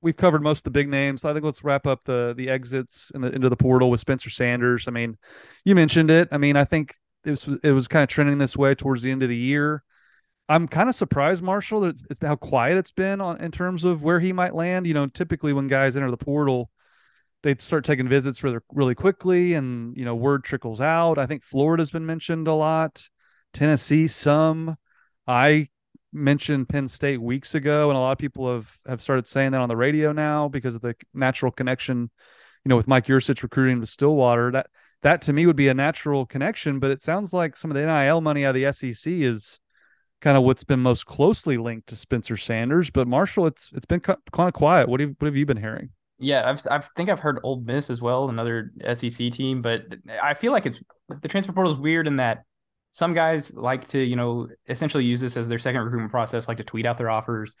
we've 0.00 0.16
covered 0.16 0.42
most 0.42 0.58
of 0.58 0.64
the 0.64 0.70
big 0.70 0.88
names. 0.88 1.24
I 1.24 1.32
think 1.32 1.44
let's 1.44 1.64
wrap 1.64 1.86
up 1.86 2.04
the 2.04 2.34
the 2.36 2.48
exits 2.48 3.10
in 3.14 3.20
the, 3.20 3.32
into 3.32 3.48
the 3.48 3.56
portal 3.56 3.90
with 3.90 4.00
Spencer 4.00 4.30
Sanders. 4.30 4.86
I 4.86 4.92
mean, 4.92 5.18
you 5.64 5.74
mentioned 5.74 6.10
it. 6.10 6.28
I 6.30 6.38
mean, 6.38 6.56
I 6.56 6.64
think 6.64 6.94
it 7.24 7.30
was 7.30 7.48
it 7.62 7.72
was 7.72 7.88
kind 7.88 8.02
of 8.02 8.08
trending 8.08 8.38
this 8.38 8.56
way 8.56 8.74
towards 8.74 9.02
the 9.02 9.10
end 9.10 9.22
of 9.22 9.28
the 9.28 9.36
year. 9.36 9.82
I'm 10.50 10.66
kind 10.66 10.88
of 10.88 10.94
surprised, 10.94 11.42
Marshall, 11.42 11.80
that 11.80 11.88
it's, 11.88 12.02
it's 12.08 12.20
how 12.22 12.36
quiet 12.36 12.78
it's 12.78 12.92
been 12.92 13.20
on 13.20 13.38
in 13.40 13.50
terms 13.50 13.84
of 13.84 14.02
where 14.02 14.18
he 14.18 14.32
might 14.32 14.54
land. 14.54 14.86
You 14.86 14.94
know, 14.94 15.06
typically 15.06 15.52
when 15.52 15.66
guys 15.66 15.96
enter 15.96 16.10
the 16.10 16.16
portal, 16.16 16.70
they'd 17.42 17.60
start 17.60 17.84
taking 17.84 18.08
visits 18.08 18.42
really, 18.42 18.58
really 18.72 18.94
quickly 18.94 19.54
and 19.54 19.96
you 19.96 20.04
know 20.04 20.14
word 20.14 20.44
trickles 20.44 20.80
out. 20.80 21.18
I 21.18 21.26
think 21.26 21.44
florida's 21.44 21.90
been 21.90 22.06
mentioned 22.06 22.48
a 22.48 22.54
lot 22.54 23.08
tennessee 23.52 24.08
some. 24.08 24.76
I 25.26 25.68
mentioned 26.12 26.68
penn 26.68 26.88
state 26.88 27.20
weeks 27.20 27.54
ago 27.54 27.90
and 27.90 27.96
a 27.96 28.00
lot 28.00 28.12
of 28.12 28.18
people 28.18 28.52
have 28.52 28.76
have 28.86 29.02
started 29.02 29.26
saying 29.26 29.52
that 29.52 29.60
on 29.60 29.68
the 29.68 29.76
radio 29.76 30.12
now 30.12 30.48
because 30.48 30.74
of 30.74 30.80
the 30.80 30.94
natural 31.12 31.52
connection 31.52 32.10
you 32.64 32.68
know 32.68 32.76
with 32.76 32.88
mike 32.88 33.06
Yurcich 33.06 33.42
recruiting 33.42 33.80
to 33.80 33.86
stillwater. 33.86 34.50
That 34.50 34.68
that 35.02 35.22
to 35.22 35.32
me 35.32 35.46
would 35.46 35.56
be 35.56 35.68
a 35.68 35.74
natural 35.74 36.26
connection 36.26 36.78
but 36.78 36.90
it 36.90 37.00
sounds 37.00 37.32
like 37.32 37.56
some 37.56 37.70
of 37.70 37.76
the 37.76 37.84
nil 37.84 38.20
money 38.20 38.44
out 38.44 38.56
of 38.56 38.60
the 38.60 38.72
sec 38.72 39.12
is 39.12 39.60
kind 40.20 40.36
of 40.36 40.42
what's 40.42 40.64
been 40.64 40.80
most 40.80 41.06
closely 41.06 41.56
linked 41.58 41.88
to 41.88 41.96
spencer 41.96 42.36
sanders. 42.36 42.90
But 42.90 43.06
marshall 43.06 43.46
it's 43.46 43.70
it's 43.72 43.86
been 43.86 44.00
kind 44.00 44.18
of 44.32 44.52
quiet. 44.52 44.88
What 44.88 45.00
have, 45.00 45.14
what 45.18 45.26
have 45.26 45.36
you 45.36 45.46
been 45.46 45.56
hearing 45.56 45.90
yeah, 46.18 46.48
I've 46.48 46.60
I 46.70 46.80
think 46.96 47.08
I've 47.08 47.20
heard 47.20 47.38
Ole 47.44 47.60
Miss 47.60 47.90
as 47.90 48.02
well, 48.02 48.28
another 48.28 48.72
SEC 48.94 49.30
team, 49.30 49.62
but 49.62 49.82
I 50.22 50.34
feel 50.34 50.52
like 50.52 50.66
it's 50.66 50.80
the 51.22 51.28
transfer 51.28 51.52
portal 51.52 51.72
is 51.72 51.78
weird 51.78 52.06
in 52.06 52.16
that 52.16 52.44
some 52.90 53.14
guys 53.14 53.54
like 53.54 53.86
to 53.88 53.98
you 54.02 54.16
know 54.16 54.48
essentially 54.68 55.04
use 55.04 55.20
this 55.20 55.36
as 55.36 55.48
their 55.48 55.58
second 55.58 55.82
recruitment 55.82 56.10
process, 56.10 56.48
like 56.48 56.56
to 56.56 56.64
tweet 56.64 56.86
out 56.86 56.98
their 56.98 57.10
offers, 57.10 57.54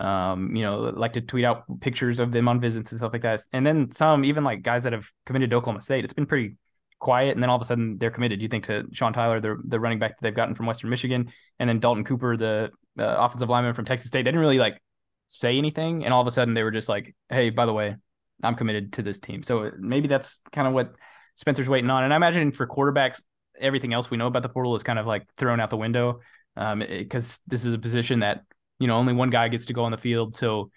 um, 0.00 0.54
you 0.54 0.62
know, 0.62 0.92
like 0.94 1.14
to 1.14 1.20
tweet 1.20 1.44
out 1.44 1.64
pictures 1.80 2.20
of 2.20 2.30
them 2.30 2.46
on 2.46 2.60
visits 2.60 2.92
and 2.92 3.00
stuff 3.00 3.12
like 3.12 3.22
that, 3.22 3.40
and 3.52 3.66
then 3.66 3.90
some 3.90 4.24
even 4.24 4.44
like 4.44 4.62
guys 4.62 4.84
that 4.84 4.92
have 4.92 5.10
committed 5.26 5.50
to 5.50 5.56
Oklahoma 5.56 5.80
State, 5.80 6.04
it's 6.04 6.14
been 6.14 6.26
pretty 6.26 6.56
quiet, 7.00 7.34
and 7.34 7.42
then 7.42 7.50
all 7.50 7.56
of 7.56 7.62
a 7.62 7.64
sudden 7.64 7.98
they're 7.98 8.10
committed. 8.12 8.40
You 8.40 8.48
think 8.48 8.66
to 8.66 8.86
Sean 8.92 9.12
Tyler, 9.12 9.40
the 9.40 9.60
the 9.66 9.80
running 9.80 9.98
back 9.98 10.12
that 10.12 10.22
they've 10.22 10.34
gotten 10.34 10.54
from 10.54 10.66
Western 10.66 10.90
Michigan, 10.90 11.32
and 11.58 11.68
then 11.68 11.80
Dalton 11.80 12.04
Cooper, 12.04 12.36
the 12.36 12.70
uh, 12.98 13.16
offensive 13.18 13.48
lineman 13.48 13.74
from 13.74 13.84
Texas 13.84 14.06
State. 14.06 14.22
They 14.22 14.30
didn't 14.30 14.40
really 14.40 14.58
like 14.58 14.80
say 15.28 15.58
anything, 15.58 16.04
and 16.04 16.12
all 16.14 16.20
of 16.20 16.26
a 16.26 16.30
sudden 16.30 16.54
they 16.54 16.62
were 16.62 16.70
just 16.70 16.88
like, 16.88 17.14
"Hey, 17.28 17.50
by 17.50 17.66
the 17.66 17.72
way, 17.72 17.96
I'm 18.42 18.54
committed 18.54 18.92
to 18.94 19.02
this 19.02 19.20
team. 19.20 19.42
So 19.42 19.70
maybe 19.78 20.08
that's 20.08 20.40
kind 20.52 20.66
of 20.66 20.74
what 20.74 20.94
Spencer's 21.36 21.68
waiting 21.68 21.90
on. 21.90 22.04
And 22.04 22.12
I 22.12 22.16
imagine 22.16 22.52
for 22.52 22.66
quarterbacks, 22.66 23.22
everything 23.58 23.92
else 23.92 24.10
we 24.10 24.16
know 24.16 24.26
about 24.26 24.42
the 24.42 24.48
portal 24.48 24.74
is 24.74 24.82
kind 24.82 24.98
of 24.98 25.06
like 25.06 25.26
thrown 25.36 25.60
out 25.60 25.70
the 25.70 25.76
window 25.76 26.20
because 26.54 27.34
um, 27.34 27.40
this 27.46 27.64
is 27.64 27.74
a 27.74 27.78
position 27.78 28.20
that 28.20 28.42
you 28.78 28.86
know 28.86 28.96
only 28.96 29.12
one 29.12 29.30
guy 29.30 29.48
gets 29.48 29.66
to 29.66 29.72
go 29.72 29.84
on 29.84 29.92
the 29.92 29.98
field. 29.98 30.36
So 30.36 30.70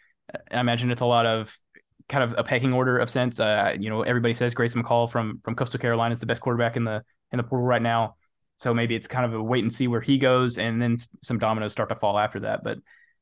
I 0.51 0.59
imagine 0.59 0.91
it's 0.91 1.01
a 1.01 1.05
lot 1.05 1.25
of 1.25 1.55
kind 2.09 2.23
of 2.23 2.35
a 2.37 2.43
pecking 2.43 2.73
order 2.73 2.97
of 2.97 3.09
sense. 3.09 3.39
Uh, 3.39 3.75
you 3.79 3.89
know, 3.89 4.01
everybody 4.01 4.33
says 4.33 4.53
Grayson 4.53 4.83
McCall 4.83 5.09
from 5.09 5.41
from 5.43 5.55
Coastal 5.55 5.79
Carolina 5.79 6.13
is 6.13 6.19
the 6.19 6.25
best 6.25 6.41
quarterback 6.41 6.75
in 6.77 6.83
the 6.83 7.03
in 7.31 7.37
the 7.37 7.43
portal 7.43 7.65
right 7.65 7.81
now. 7.81 8.15
So 8.57 8.73
maybe 8.73 8.95
it's 8.95 9.07
kind 9.07 9.25
of 9.25 9.33
a 9.33 9.43
wait 9.43 9.63
and 9.63 9.71
see 9.71 9.87
where 9.87 10.01
he 10.01 10.17
goes, 10.17 10.57
and 10.57 10.81
then 10.81 10.97
some 11.21 11.37
dominoes 11.37 11.71
start 11.71 11.89
to 11.89 11.95
fall 11.95 12.17
after 12.17 12.39
that. 12.41 12.63
But 12.63 12.79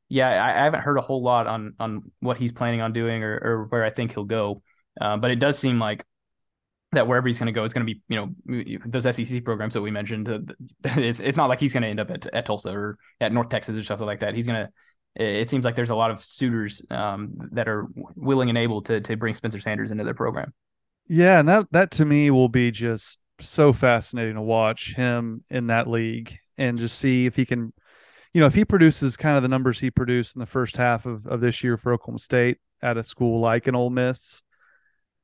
yeah, 0.10 0.28
I, 0.30 0.62
I, 0.62 0.64
haven't 0.64 0.82
heard 0.82 0.98
a 0.98 1.02
whole 1.02 1.24
lot 1.24 1.48
on 1.48 1.74
on 1.80 2.12
what 2.20 2.38
he's 2.38 2.52
planning 2.52 2.82
on 2.82 2.94
doing 2.94 3.24
or, 3.24 3.40
or 3.44 3.66
where 3.70 3.84
I 3.84 3.90
think 3.90 4.14
he'll 4.14 4.24
go. 4.24 4.62
Uh, 5.00 5.18
but 5.18 5.32
it 5.32 5.38
does 5.38 5.58
seem 5.58 5.80
like 5.80 6.06
that 6.92 7.08
wherever 7.08 7.28
he's 7.28 7.40
going 7.40 7.48
to 7.48 7.52
go 7.52 7.64
is 7.64 7.74
going 7.74 7.86
to 7.86 7.94
be, 7.94 8.02
you 8.08 8.18
know, 8.48 8.78
those 8.86 9.04
SEC 9.16 9.44
programs 9.44 9.74
that 9.74 9.82
we 9.82 9.92
mentioned. 9.92 10.56
It's 10.84 11.20
it's 11.20 11.38
not 11.38 11.50
like 11.50 11.60
he's 11.60 11.74
going 11.74 11.84
to 11.84 11.90
end 11.90 12.00
up 12.00 12.12
at, 12.12 12.26
at 12.34 12.46
Tulsa 12.46 12.72
or 12.72 12.98
at 13.20 13.34
North 13.34 13.50
Texas 13.50 13.76
or 13.76 13.84
something 13.84 14.08
like 14.08 14.20
that. 14.22 14.36
He's 14.36 14.48
going 14.48 14.66
to. 14.66 14.72
It 15.18 15.50
seems 15.50 15.64
like 15.64 15.76
there's 15.76 15.92
a 15.92 15.96
lot 15.96 16.12
of 16.12 16.22
suitors 16.22 16.82
um, 16.90 17.36
that 17.54 17.70
are 17.70 17.88
willing 18.16 18.50
and 18.50 18.58
able 18.58 18.82
to 18.84 19.02
to 19.02 19.16
bring 19.16 19.34
Spencer 19.34 19.60
Sanders 19.60 19.92
into 19.92 20.04
their 20.04 20.14
program. 20.14 20.54
Yeah, 21.08 21.40
and 21.40 21.48
that 21.48 21.68
that 21.72 21.92
to 21.92 22.06
me 22.06 22.32
will 22.32 22.50
be 22.50 22.72
just 22.72 23.20
so 23.40 23.74
fascinating 23.74 24.36
to 24.36 24.42
watch 24.42 24.94
him 24.96 25.44
in 25.50 25.68
that 25.68 25.88
league 25.88 26.38
and 26.58 26.78
just 26.78 26.98
see 26.98 27.26
if 27.26 27.36
he 27.36 27.46
can 27.46 27.74
you 28.36 28.42
know, 28.42 28.48
if 28.48 28.54
he 28.54 28.66
produces 28.66 29.16
kind 29.16 29.38
of 29.38 29.44
the 29.44 29.48
numbers 29.48 29.80
he 29.80 29.90
produced 29.90 30.36
in 30.36 30.42
the 30.42 30.46
first 30.46 30.76
half 30.76 31.06
of, 31.06 31.26
of 31.26 31.40
this 31.40 31.64
year 31.64 31.78
for 31.78 31.94
Oklahoma 31.94 32.20
State 32.20 32.58
at 32.84 32.98
a 32.98 33.02
school 33.02 33.40
like 33.40 33.66
an 33.66 33.76
Ole 33.76 33.90
Miss, 33.90 34.44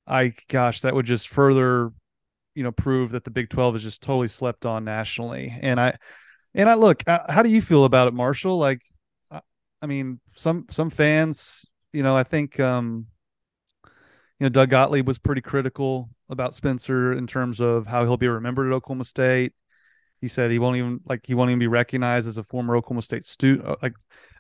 I 0.08 0.34
gosh, 0.48 0.80
that 0.80 0.96
would 0.96 1.08
just 1.08 1.28
further, 1.28 1.92
you 2.56 2.64
know, 2.64 2.72
prove 2.72 3.12
that 3.12 3.26
the 3.26 3.30
Big 3.30 3.50
Twelve 3.50 3.76
is 3.76 3.84
just 3.84 4.02
totally 4.02 4.30
slept 4.30 4.66
on 4.66 4.86
nationally. 4.86 5.54
And 5.62 5.78
I, 5.78 5.98
and 6.54 6.70
I 6.70 6.76
look, 6.76 7.04
uh, 7.06 7.30
how 7.30 7.44
do 7.44 7.50
you 7.50 7.62
feel 7.62 7.84
about 7.84 8.08
it, 8.08 8.14
Marshall? 8.14 8.58
Like, 8.58 8.82
I 9.30 9.88
mean, 9.88 10.22
some 10.36 10.68
some 10.70 10.90
fans, 10.90 11.66
you 11.92 12.04
know, 12.04 12.16
I 12.16 12.24
think, 12.24 12.62
um, 12.62 13.08
you 13.84 14.46
know, 14.46 14.50
Doug 14.50 14.70
Gottlieb 14.70 15.06
was 15.06 15.20
pretty 15.20 15.42
critical 15.42 16.10
about 16.30 16.56
Spencer 16.56 17.12
in 17.12 17.28
terms 17.28 17.60
of 17.60 17.88
how 17.88 18.04
he'll 18.04 18.16
be 18.16 18.30
remembered 18.30 18.68
at 18.68 18.74
Oklahoma 18.74 19.04
State. 19.04 19.52
He 20.22 20.28
said 20.28 20.52
he 20.52 20.60
won't 20.60 20.78
even 20.78 21.02
like 21.08 21.26
he 21.26 21.34
won't 21.34 21.50
even 21.50 21.60
be 21.60 21.68
recognized 21.68 22.28
as 22.28 22.38
a 22.38 22.44
former 22.44 22.76
Oklahoma 22.76 23.02
State 23.02 23.26
student. 23.26 23.68
Uh, 23.68 23.76
like 23.82 23.96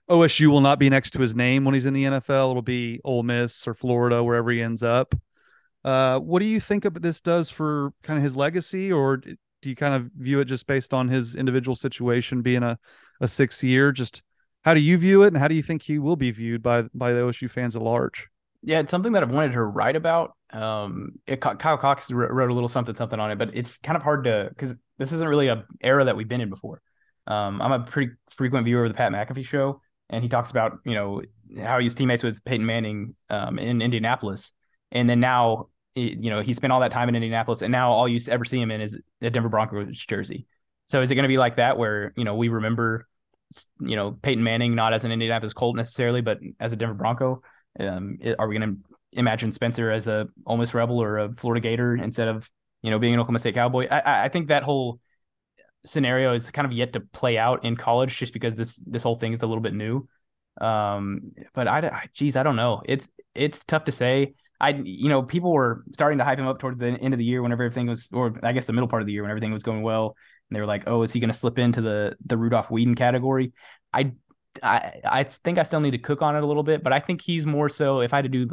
OSU 0.09 0.47
will 0.47 0.61
not 0.61 0.79
be 0.79 0.89
next 0.89 1.11
to 1.11 1.19
his 1.19 1.35
name 1.35 1.65
when 1.65 1.73
he's 1.73 1.85
in 1.87 1.93
the 1.93 2.03
NFL. 2.03 2.51
It'll 2.51 2.61
be 2.61 3.01
Ole 3.03 3.23
Miss 3.23 3.67
or 3.67 3.73
Florida, 3.73 4.23
wherever 4.23 4.51
he 4.51 4.61
ends 4.61 4.83
up. 4.83 5.15
Uh, 5.83 6.19
what 6.19 6.39
do 6.39 6.45
you 6.45 6.59
think 6.59 6.85
of 6.85 7.01
this 7.01 7.19
does 7.21 7.49
for 7.49 7.93
kind 8.03 8.17
of 8.17 8.23
his 8.23 8.37
legacy, 8.37 8.91
or 8.91 9.17
do 9.17 9.35
you 9.63 9.75
kind 9.75 9.95
of 9.95 10.11
view 10.15 10.39
it 10.39 10.45
just 10.45 10.67
based 10.67 10.93
on 10.93 11.07
his 11.07 11.33
individual 11.33 11.75
situation 11.75 12.41
being 12.41 12.63
a 12.63 12.77
a 13.19 13.27
six 13.27 13.63
year? 13.63 13.91
Just 13.91 14.21
how 14.63 14.75
do 14.75 14.81
you 14.81 14.97
view 14.97 15.23
it, 15.23 15.27
and 15.27 15.37
how 15.37 15.47
do 15.47 15.55
you 15.55 15.63
think 15.63 15.81
he 15.81 15.97
will 15.97 16.15
be 16.15 16.29
viewed 16.31 16.61
by 16.61 16.83
by 16.93 17.13
the 17.13 17.21
OSU 17.21 17.49
fans 17.49 17.75
at 17.75 17.81
large? 17.81 18.29
Yeah, 18.63 18.79
it's 18.79 18.91
something 18.91 19.13
that 19.13 19.23
I've 19.23 19.31
wanted 19.31 19.53
to 19.53 19.63
write 19.63 19.95
about. 19.95 20.35
Um, 20.51 21.13
it, 21.25 21.41
Kyle 21.41 21.77
Cox 21.77 22.11
wrote 22.11 22.49
a 22.49 22.53
little 22.53 22.69
something 22.69 22.93
something 22.93 23.19
on 23.19 23.31
it, 23.31 23.37
but 23.37 23.55
it's 23.55 23.77
kind 23.79 23.95
of 23.95 24.03
hard 24.03 24.25
to 24.25 24.47
because 24.49 24.75
this 24.97 25.11
isn't 25.11 25.27
really 25.27 25.47
a 25.47 25.65
era 25.81 26.05
that 26.05 26.15
we've 26.15 26.27
been 26.27 26.41
in 26.41 26.49
before. 26.49 26.81
Um, 27.25 27.61
I'm 27.61 27.71
a 27.71 27.79
pretty 27.79 28.13
frequent 28.29 28.65
viewer 28.65 28.83
of 28.85 28.91
the 28.91 28.97
Pat 28.97 29.11
McAfee 29.11 29.45
show, 29.45 29.81
and 30.09 30.21
he 30.23 30.29
talks 30.29 30.51
about 30.51 30.79
you 30.85 30.93
know 30.93 31.23
how 31.59 31.79
he 31.79 31.85
was 31.85 31.95
teammates 31.95 32.23
with 32.23 32.43
Peyton 32.45 32.65
Manning 32.65 33.15
um, 33.29 33.57
in 33.57 33.81
Indianapolis, 33.81 34.51
and 34.91 35.09
then 35.09 35.19
now 35.19 35.69
you 35.95 36.29
know 36.29 36.41
he 36.41 36.53
spent 36.53 36.71
all 36.71 36.81
that 36.81 36.91
time 36.91 37.09
in 37.09 37.15
Indianapolis, 37.15 37.63
and 37.63 37.71
now 37.71 37.91
all 37.91 38.07
you 38.07 38.19
ever 38.29 38.45
see 38.45 38.61
him 38.61 38.69
in 38.69 38.79
is 38.81 38.99
a 39.21 39.29
Denver 39.31 39.49
Broncos 39.49 40.05
jersey. 40.05 40.45
So 40.85 41.01
is 41.01 41.09
it 41.09 41.15
going 41.15 41.23
to 41.23 41.29
be 41.29 41.37
like 41.37 41.55
that 41.55 41.77
where 41.77 42.13
you 42.15 42.25
know 42.25 42.35
we 42.35 42.49
remember 42.49 43.07
you 43.79 43.95
know 43.95 44.11
Peyton 44.11 44.43
Manning 44.43 44.75
not 44.75 44.93
as 44.93 45.03
an 45.03 45.11
Indianapolis 45.11 45.53
Colt 45.53 45.75
necessarily, 45.75 46.21
but 46.21 46.39
as 46.59 46.73
a 46.73 46.75
Denver 46.75 46.93
Bronco? 46.93 47.41
Um, 47.79 48.17
are 48.37 48.47
we 48.47 48.57
going 48.57 48.75
to 48.75 49.19
imagine 49.19 49.51
Spencer 49.51 49.91
as 49.91 50.07
a 50.07 50.27
Ole 50.45 50.57
Miss 50.57 50.73
Rebel 50.73 51.01
or 51.01 51.17
a 51.17 51.33
Florida 51.33 51.61
Gator 51.61 51.95
instead 51.95 52.27
of 52.27 52.49
you 52.81 52.89
know, 52.89 52.99
being 52.99 53.13
an 53.13 53.19
Oklahoma 53.19 53.39
State 53.39 53.55
Cowboy. 53.55 53.87
I, 53.89 54.25
I 54.25 54.29
think 54.29 54.47
that 54.47 54.63
whole 54.63 54.99
scenario 55.85 56.33
is 56.33 56.49
kind 56.51 56.65
of 56.65 56.71
yet 56.71 56.93
to 56.93 56.99
play 56.99 57.37
out 57.37 57.65
in 57.65 57.75
college 57.75 58.17
just 58.17 58.33
because 58.33 58.55
this 58.55 58.77
this 58.85 59.03
whole 59.03 59.15
thing 59.15 59.33
is 59.33 59.41
a 59.41 59.47
little 59.47 59.61
bit 59.61 59.73
new. 59.73 60.07
Um, 60.59 61.31
but 61.53 61.67
I, 61.67 62.09
geez, 62.13 62.35
I 62.35 62.43
don't 62.43 62.55
know. 62.55 62.81
It's 62.85 63.07
it's 63.35 63.63
tough 63.63 63.85
to 63.85 63.91
say. 63.91 64.33
I 64.59 64.69
you 64.83 65.09
know 65.09 65.23
people 65.23 65.53
were 65.53 65.83
starting 65.93 66.19
to 66.19 66.23
hype 66.23 66.39
him 66.39 66.47
up 66.47 66.59
towards 66.59 66.79
the 66.79 66.87
end 66.87 67.13
of 67.13 67.17
the 67.17 67.25
year 67.25 67.41
whenever 67.41 67.63
everything 67.63 67.87
was, 67.87 68.09
or 68.11 68.33
I 68.43 68.53
guess 68.53 68.65
the 68.65 68.73
middle 68.73 68.87
part 68.87 69.01
of 69.01 69.07
the 69.07 69.13
year 69.13 69.23
when 69.23 69.31
everything 69.31 69.51
was 69.51 69.63
going 69.63 69.81
well, 69.81 70.15
and 70.49 70.55
they 70.55 70.59
were 70.59 70.67
like, 70.67 70.83
oh, 70.87 71.01
is 71.01 71.11
he 71.11 71.19
going 71.19 71.31
to 71.31 71.37
slip 71.37 71.57
into 71.57 71.81
the 71.81 72.15
the 72.25 72.37
Rudolph 72.37 72.69
Weeden 72.69 72.95
category? 72.95 73.53
I 73.93 74.13
I 74.61 75.01
I 75.03 75.23
think 75.23 75.57
I 75.57 75.63
still 75.63 75.79
need 75.79 75.91
to 75.91 75.97
cook 75.97 76.21
on 76.21 76.35
it 76.35 76.43
a 76.43 76.47
little 76.47 76.63
bit, 76.63 76.83
but 76.83 76.93
I 76.93 76.99
think 76.99 77.21
he's 77.21 77.45
more 77.45 77.69
so. 77.69 78.01
If 78.01 78.13
I 78.13 78.17
had 78.17 78.23
to 78.23 78.29
do 78.29 78.47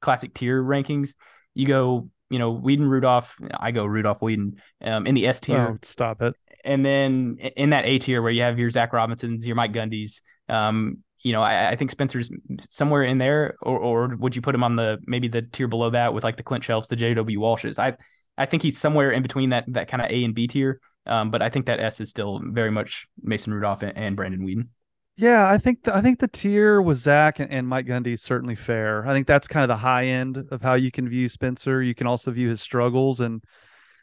classic 0.00 0.34
tier 0.34 0.62
rankings, 0.62 1.14
you 1.54 1.66
go 1.66 2.08
you 2.32 2.38
know, 2.38 2.56
Weeden 2.56 2.88
Rudolph. 2.88 3.36
I 3.60 3.72
go 3.72 3.84
Rudolph 3.84 4.20
Weeden 4.20 4.54
um, 4.82 5.06
in 5.06 5.14
the 5.14 5.26
S 5.26 5.38
tier. 5.38 5.58
Oh, 5.58 5.78
stop 5.82 6.22
it. 6.22 6.34
and 6.64 6.84
then 6.84 7.36
in 7.56 7.70
that 7.70 7.84
A 7.84 7.98
tier 7.98 8.22
where 8.22 8.32
you 8.32 8.40
have 8.40 8.58
your 8.58 8.70
Zac 8.70 8.94
Robinsons, 8.94 9.46
your 9.46 9.54
Mike 9.54 9.74
Gundy's, 9.74 10.22
um, 10.48 10.98
you 11.22 11.32
know, 11.32 11.42
I, 11.42 11.70
I, 11.70 11.76
think 11.76 11.90
Spencer's 11.90 12.30
somewhere 12.58 13.02
in 13.02 13.18
there, 13.18 13.54
or 13.60 13.78
or 13.78 14.16
would 14.16 14.34
you 14.34 14.40
put 14.40 14.54
him 14.54 14.64
on 14.64 14.76
the 14.76 14.98
maybe 15.06 15.28
the 15.28 15.42
tier 15.42 15.68
below 15.68 15.90
that 15.90 16.14
with 16.14 16.24
like 16.24 16.38
the 16.38 16.42
Clint 16.42 16.64
Chelfs, 16.64 16.88
the 16.88 16.96
J.W. 16.96 17.38
Walshes? 17.38 17.78
I 17.78 17.96
I 18.38 18.46
think 18.46 18.62
he's 18.62 18.78
somewhere 18.78 19.10
in 19.10 19.22
between 19.22 19.50
that 19.50 19.64
that 19.68 19.88
kind 19.88 20.02
of 20.02 20.10
A 20.10 20.24
and 20.24 20.34
B 20.34 20.46
tier. 20.46 20.80
Um, 21.04 21.30
but 21.30 21.42
I 21.42 21.50
think 21.50 21.66
that 21.66 21.80
S 21.80 22.00
is 22.00 22.08
still 22.08 22.40
very 22.42 22.70
much 22.70 23.06
Mason 23.22 23.52
Rudolph 23.52 23.82
and, 23.82 23.96
and 23.96 24.16
Brandon 24.16 24.40
Weeden. 24.40 24.68
Yeah, 25.16 25.48
I 25.48 25.58
think 25.58 25.82
the, 25.84 25.94
I 25.94 26.00
think 26.00 26.20
the 26.20 26.28
tier 26.28 26.80
with 26.80 26.96
Zac 26.98 27.38
and, 27.38 27.50
and 27.50 27.68
Mike 27.68 27.86
Gundy 27.86 28.14
is 28.14 28.22
certainly 28.22 28.54
fair. 28.54 29.06
I 29.06 29.12
think 29.12 29.26
that's 29.26 29.46
kind 29.46 29.62
of 29.62 29.68
the 29.68 29.76
high 29.76 30.06
end 30.06 30.48
of 30.50 30.62
how 30.62 30.74
you 30.74 30.90
can 30.90 31.08
view 31.08 31.28
Spencer. 31.28 31.82
You 31.82 31.94
can 31.94 32.06
also 32.06 32.30
view 32.30 32.48
his 32.48 32.62
struggles 32.62 33.20
and 33.20 33.42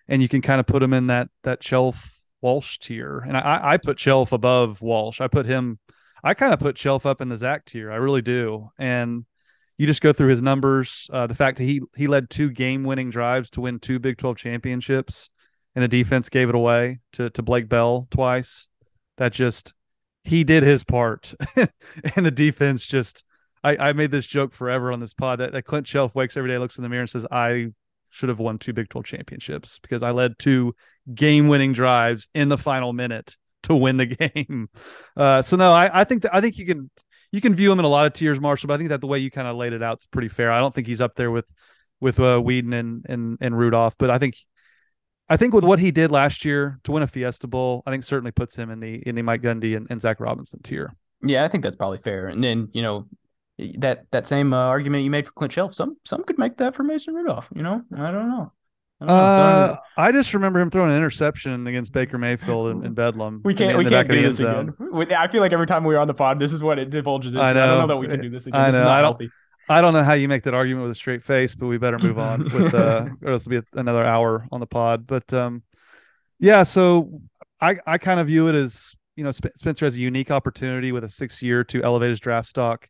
and 0.07 0.21
you 0.21 0.27
can 0.27 0.41
kind 0.41 0.59
of 0.59 0.67
put 0.67 0.83
him 0.83 0.93
in 0.93 1.07
that 1.07 1.29
that 1.43 1.61
Chelf 1.61 2.15
Walsh 2.41 2.77
tier. 2.77 3.19
And 3.19 3.35
I 3.35 3.59
I 3.63 3.77
put 3.77 3.97
Chelf 3.97 4.31
above 4.31 4.81
Walsh. 4.81 5.19
I 5.19 5.27
put 5.27 5.45
him. 5.47 5.79
I 6.23 6.33
kind 6.35 6.53
of 6.53 6.59
put 6.59 6.75
Chelf 6.75 7.05
up 7.05 7.21
in 7.21 7.29
the 7.29 7.37
Zac 7.37 7.65
tier. 7.65 7.91
I 7.91 7.95
really 7.95 8.21
do. 8.21 8.69
And 8.77 9.25
you 9.77 9.87
just 9.87 10.01
go 10.01 10.13
through 10.13 10.29
his 10.29 10.41
numbers. 10.41 11.09
Uh, 11.11 11.25
the 11.25 11.35
fact 11.35 11.57
that 11.57 11.63
he 11.63 11.81
he 11.95 12.07
led 12.07 12.29
two 12.29 12.51
game 12.51 12.83
winning 12.83 13.09
drives 13.09 13.49
to 13.51 13.61
win 13.61 13.79
two 13.79 13.97
Big 13.97 14.17
Twelve 14.17 14.37
championships, 14.37 15.29
and 15.73 15.81
the 15.81 15.87
defense 15.87 16.29
gave 16.29 16.49
it 16.49 16.55
away 16.55 16.99
to 17.13 17.31
to 17.31 17.41
Blake 17.41 17.67
Bell 17.67 18.07
twice. 18.11 18.67
That 19.17 19.33
just 19.33 19.73
he 20.23 20.43
did 20.43 20.63
his 20.63 20.83
part, 20.83 21.33
and 22.15 22.25
the 22.25 22.31
defense 22.31 22.85
just. 22.85 23.23
I, 23.61 23.89
I 23.89 23.91
made 23.91 24.11
this 24.11 24.25
joke 24.25 24.53
forever 24.53 24.89
on 24.89 25.01
this 25.01 25.13
pod 25.13 25.39
that, 25.39 25.51
that 25.51 25.63
Clint 25.63 25.85
Chelf 25.85 26.15
wakes 26.15 26.37
every 26.37 26.49
day, 26.49 26.57
looks 26.57 26.77
in 26.77 26.81
the 26.81 26.87
mirror, 26.87 27.01
and 27.01 27.09
says, 27.09 27.25
"I 27.29 27.71
should 28.09 28.29
have 28.29 28.39
won 28.39 28.57
two 28.57 28.73
Big 28.73 28.89
12 28.89 29.05
championships 29.05 29.79
because 29.79 30.03
I 30.03 30.11
led 30.11 30.39
two 30.39 30.75
game 31.13 31.47
winning 31.47 31.73
drives 31.73 32.29
in 32.33 32.49
the 32.49 32.57
final 32.57 32.93
minute 32.93 33.35
to 33.63 33.75
win 33.75 33.97
the 33.97 34.05
game. 34.35 34.69
Uh, 35.15 35.41
so 35.41 35.57
no, 35.57 35.71
I, 35.71 36.01
I 36.01 36.03
think 36.03 36.23
that 36.23 36.33
I 36.33 36.41
think 36.41 36.57
you 36.57 36.65
can 36.65 36.89
you 37.31 37.41
can 37.41 37.53
view 37.53 37.71
him 37.71 37.79
in 37.79 37.85
a 37.85 37.89
lot 37.89 38.07
of 38.07 38.13
tiers, 38.13 38.39
Marshall. 38.39 38.67
But 38.67 38.75
I 38.75 38.77
think 38.77 38.89
that 38.89 39.01
the 39.01 39.07
way 39.07 39.19
you 39.19 39.31
kind 39.31 39.47
of 39.47 39.55
laid 39.55 39.73
it 39.73 39.83
out 39.83 39.99
is 39.99 40.05
pretty 40.05 40.29
fair. 40.29 40.51
I 40.51 40.59
don't 40.59 40.73
think 40.73 40.87
he's 40.87 41.01
up 41.01 41.15
there 41.15 41.31
with 41.31 41.45
with 41.99 42.19
uh, 42.19 42.41
Weeden 42.41 42.73
and 42.73 43.05
and 43.07 43.37
and 43.41 43.57
Rudolph, 43.57 43.95
but 43.97 44.09
I 44.09 44.17
think 44.17 44.35
I 45.29 45.37
think 45.37 45.53
with 45.53 45.63
what 45.63 45.79
he 45.79 45.91
did 45.91 46.11
last 46.11 46.43
year 46.43 46.79
to 46.83 46.91
win 46.91 47.03
a 47.03 47.07
Fiesta 47.07 47.47
Bowl, 47.47 47.83
I 47.85 47.91
think 47.91 48.03
certainly 48.03 48.31
puts 48.31 48.55
him 48.55 48.71
in 48.71 48.79
the 48.79 48.95
in 49.07 49.15
the 49.15 49.21
Mike 49.21 49.41
Gundy 49.41 49.77
and, 49.77 49.87
and 49.89 50.01
Zac 50.01 50.19
Robinson 50.19 50.61
tier. 50.63 50.93
Yeah, 51.21 51.43
I 51.43 51.47
think 51.47 51.63
that's 51.63 51.75
probably 51.75 51.99
fair. 51.99 52.27
And 52.27 52.43
then 52.43 52.69
you 52.73 52.81
know 52.81 53.07
that 53.77 54.05
that 54.11 54.25
same 54.25 54.53
uh, 54.53 54.57
argument 54.57 55.03
you 55.03 55.11
made 55.11 55.25
for 55.25 55.31
Clint 55.33 55.53
Chelf, 55.53 55.73
some 55.73 55.97
some 56.05 56.23
could 56.23 56.39
make 56.39 56.57
that 56.57 56.75
for 56.75 56.83
Mason 56.83 57.13
Rudolph. 57.13 57.47
You 57.53 57.61
know, 57.61 57.83
I 57.95 58.11
don't 58.11 58.29
know. 58.29 58.53
I, 59.01 59.05
don't 59.05 59.15
uh, 59.15 59.75
I 59.97 60.11
just 60.11 60.33
remember 60.33 60.59
him 60.59 60.69
throwing 60.69 60.91
an 60.91 60.97
interception 60.97 61.67
against 61.67 61.93
Baker 61.93 62.17
Mayfield 62.17 62.71
in, 62.71 62.85
in 62.85 62.93
Bedlam. 62.93 63.41
We 63.45 63.53
can't. 63.53 63.71
In, 63.71 63.79
in 63.79 63.85
we 63.85 63.89
can't 63.89 64.09
do 64.09 64.21
this 64.21 64.39
again. 64.39 64.73
I 65.15 65.27
feel 65.29 65.41
like 65.41 65.53
every 65.53 65.67
time 65.67 65.85
we 65.85 65.95
are 65.95 65.99
on 65.99 66.07
the 66.07 66.13
pod, 66.13 66.39
this 66.39 66.51
is 66.51 66.61
what 66.61 66.79
it 66.79 66.89
divulges 66.89 67.33
into. 67.33 67.43
I, 67.43 67.53
know. 67.53 67.63
I 67.63 67.67
don't 67.67 67.87
know 67.87 67.87
that 67.87 67.97
we 67.97 68.07
can 68.07 68.19
do 68.19 68.29
this 68.29 68.47
again. 68.47 68.59
I 68.59 68.71
know. 68.71 68.87
I 68.89 69.01
don't. 69.01 69.11
Healthy. 69.11 69.29
I 69.69 69.81
don't 69.81 69.93
know 69.93 70.03
how 70.03 70.13
you 70.13 70.27
make 70.27 70.43
that 70.43 70.55
argument 70.55 70.87
with 70.87 70.91
a 70.91 70.95
straight 70.95 71.23
face, 71.23 71.53
but 71.53 71.67
we 71.67 71.77
better 71.77 71.99
move 71.99 72.17
on 72.17 72.43
with 72.53 72.73
uh, 72.73 73.07
or 73.23 73.33
else 73.33 73.47
will 73.47 73.61
be 73.61 73.67
another 73.73 74.03
hour 74.03 74.47
on 74.51 74.59
the 74.59 74.65
pod. 74.65 75.05
But 75.05 75.31
um, 75.31 75.63
yeah, 76.39 76.63
so 76.63 77.21
I 77.61 77.77
I 77.85 77.99
kind 77.99 78.19
of 78.19 78.27
view 78.27 78.47
it 78.47 78.55
as 78.55 78.95
you 79.15 79.23
know 79.23 79.31
Spencer 79.31 79.85
has 79.85 79.95
a 79.95 79.99
unique 79.99 80.31
opportunity 80.31 80.91
with 80.91 81.03
a 81.03 81.09
six 81.09 81.41
year 81.41 81.63
to 81.65 81.83
elevate 81.83 82.09
his 82.09 82.19
draft 82.19 82.49
stock. 82.49 82.89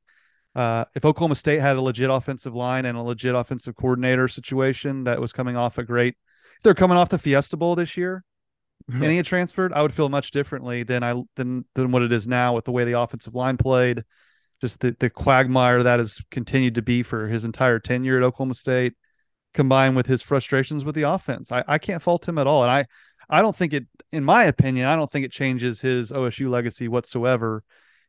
Uh, 0.55 0.85
if 0.95 1.05
Oklahoma 1.05 1.35
State 1.35 1.59
had 1.59 1.75
a 1.75 1.81
legit 1.81 2.09
offensive 2.09 2.55
line 2.55 2.85
and 2.85 2.97
a 2.97 3.01
legit 3.01 3.35
offensive 3.35 3.75
coordinator 3.75 4.27
situation 4.27 5.03
that 5.03 5.21
was 5.21 5.31
coming 5.31 5.55
off 5.55 5.77
a 5.77 5.83
great, 5.83 6.15
if 6.57 6.63
they're 6.63 6.73
coming 6.73 6.97
off 6.97 7.09
the 7.09 7.17
Fiesta 7.17 7.55
Bowl 7.55 7.75
this 7.75 7.97
year, 7.97 8.23
mm-hmm. 8.89 9.01
and 9.01 9.11
he 9.11 9.17
had 9.17 9.25
transferred, 9.25 9.73
I 9.73 9.81
would 9.81 9.93
feel 9.93 10.09
much 10.09 10.31
differently 10.31 10.83
than 10.83 11.03
I 11.03 11.21
than 11.35 11.65
than 11.75 11.91
what 11.91 12.03
it 12.03 12.11
is 12.11 12.27
now 12.27 12.55
with 12.55 12.65
the 12.65 12.71
way 12.71 12.85
the 12.85 12.99
offensive 12.99 13.35
line 13.35 13.57
played, 13.57 14.03
just 14.61 14.81
the 14.81 14.95
the 14.99 15.09
quagmire 15.09 15.83
that 15.83 15.99
has 15.99 16.21
continued 16.31 16.75
to 16.75 16.81
be 16.81 17.03
for 17.03 17.27
his 17.27 17.45
entire 17.45 17.79
tenure 17.79 18.17
at 18.17 18.23
Oklahoma 18.23 18.53
State, 18.53 18.93
combined 19.53 19.95
with 19.95 20.07
his 20.07 20.21
frustrations 20.21 20.85
with 20.85 20.95
the 20.95 21.03
offense. 21.03 21.51
I, 21.51 21.63
I 21.67 21.77
can't 21.77 22.01
fault 22.01 22.27
him 22.27 22.37
at 22.37 22.47
all, 22.47 22.63
and 22.63 22.71
I 22.71 22.85
I 23.29 23.41
don't 23.41 23.55
think 23.55 23.73
it, 23.73 23.85
in 24.11 24.23
my 24.23 24.45
opinion, 24.45 24.87
I 24.87 24.95
don't 24.95 25.09
think 25.09 25.25
it 25.25 25.31
changes 25.31 25.81
his 25.81 26.11
OSU 26.11 26.49
legacy 26.49 26.87
whatsoever. 26.87 27.63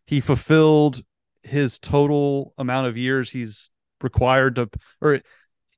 He 0.06 0.20
fulfilled 0.20 1.02
his 1.42 1.78
total 1.78 2.54
amount 2.58 2.86
of 2.86 2.96
years 2.96 3.30
he's 3.30 3.70
required 4.02 4.56
to, 4.56 4.70
or 5.00 5.20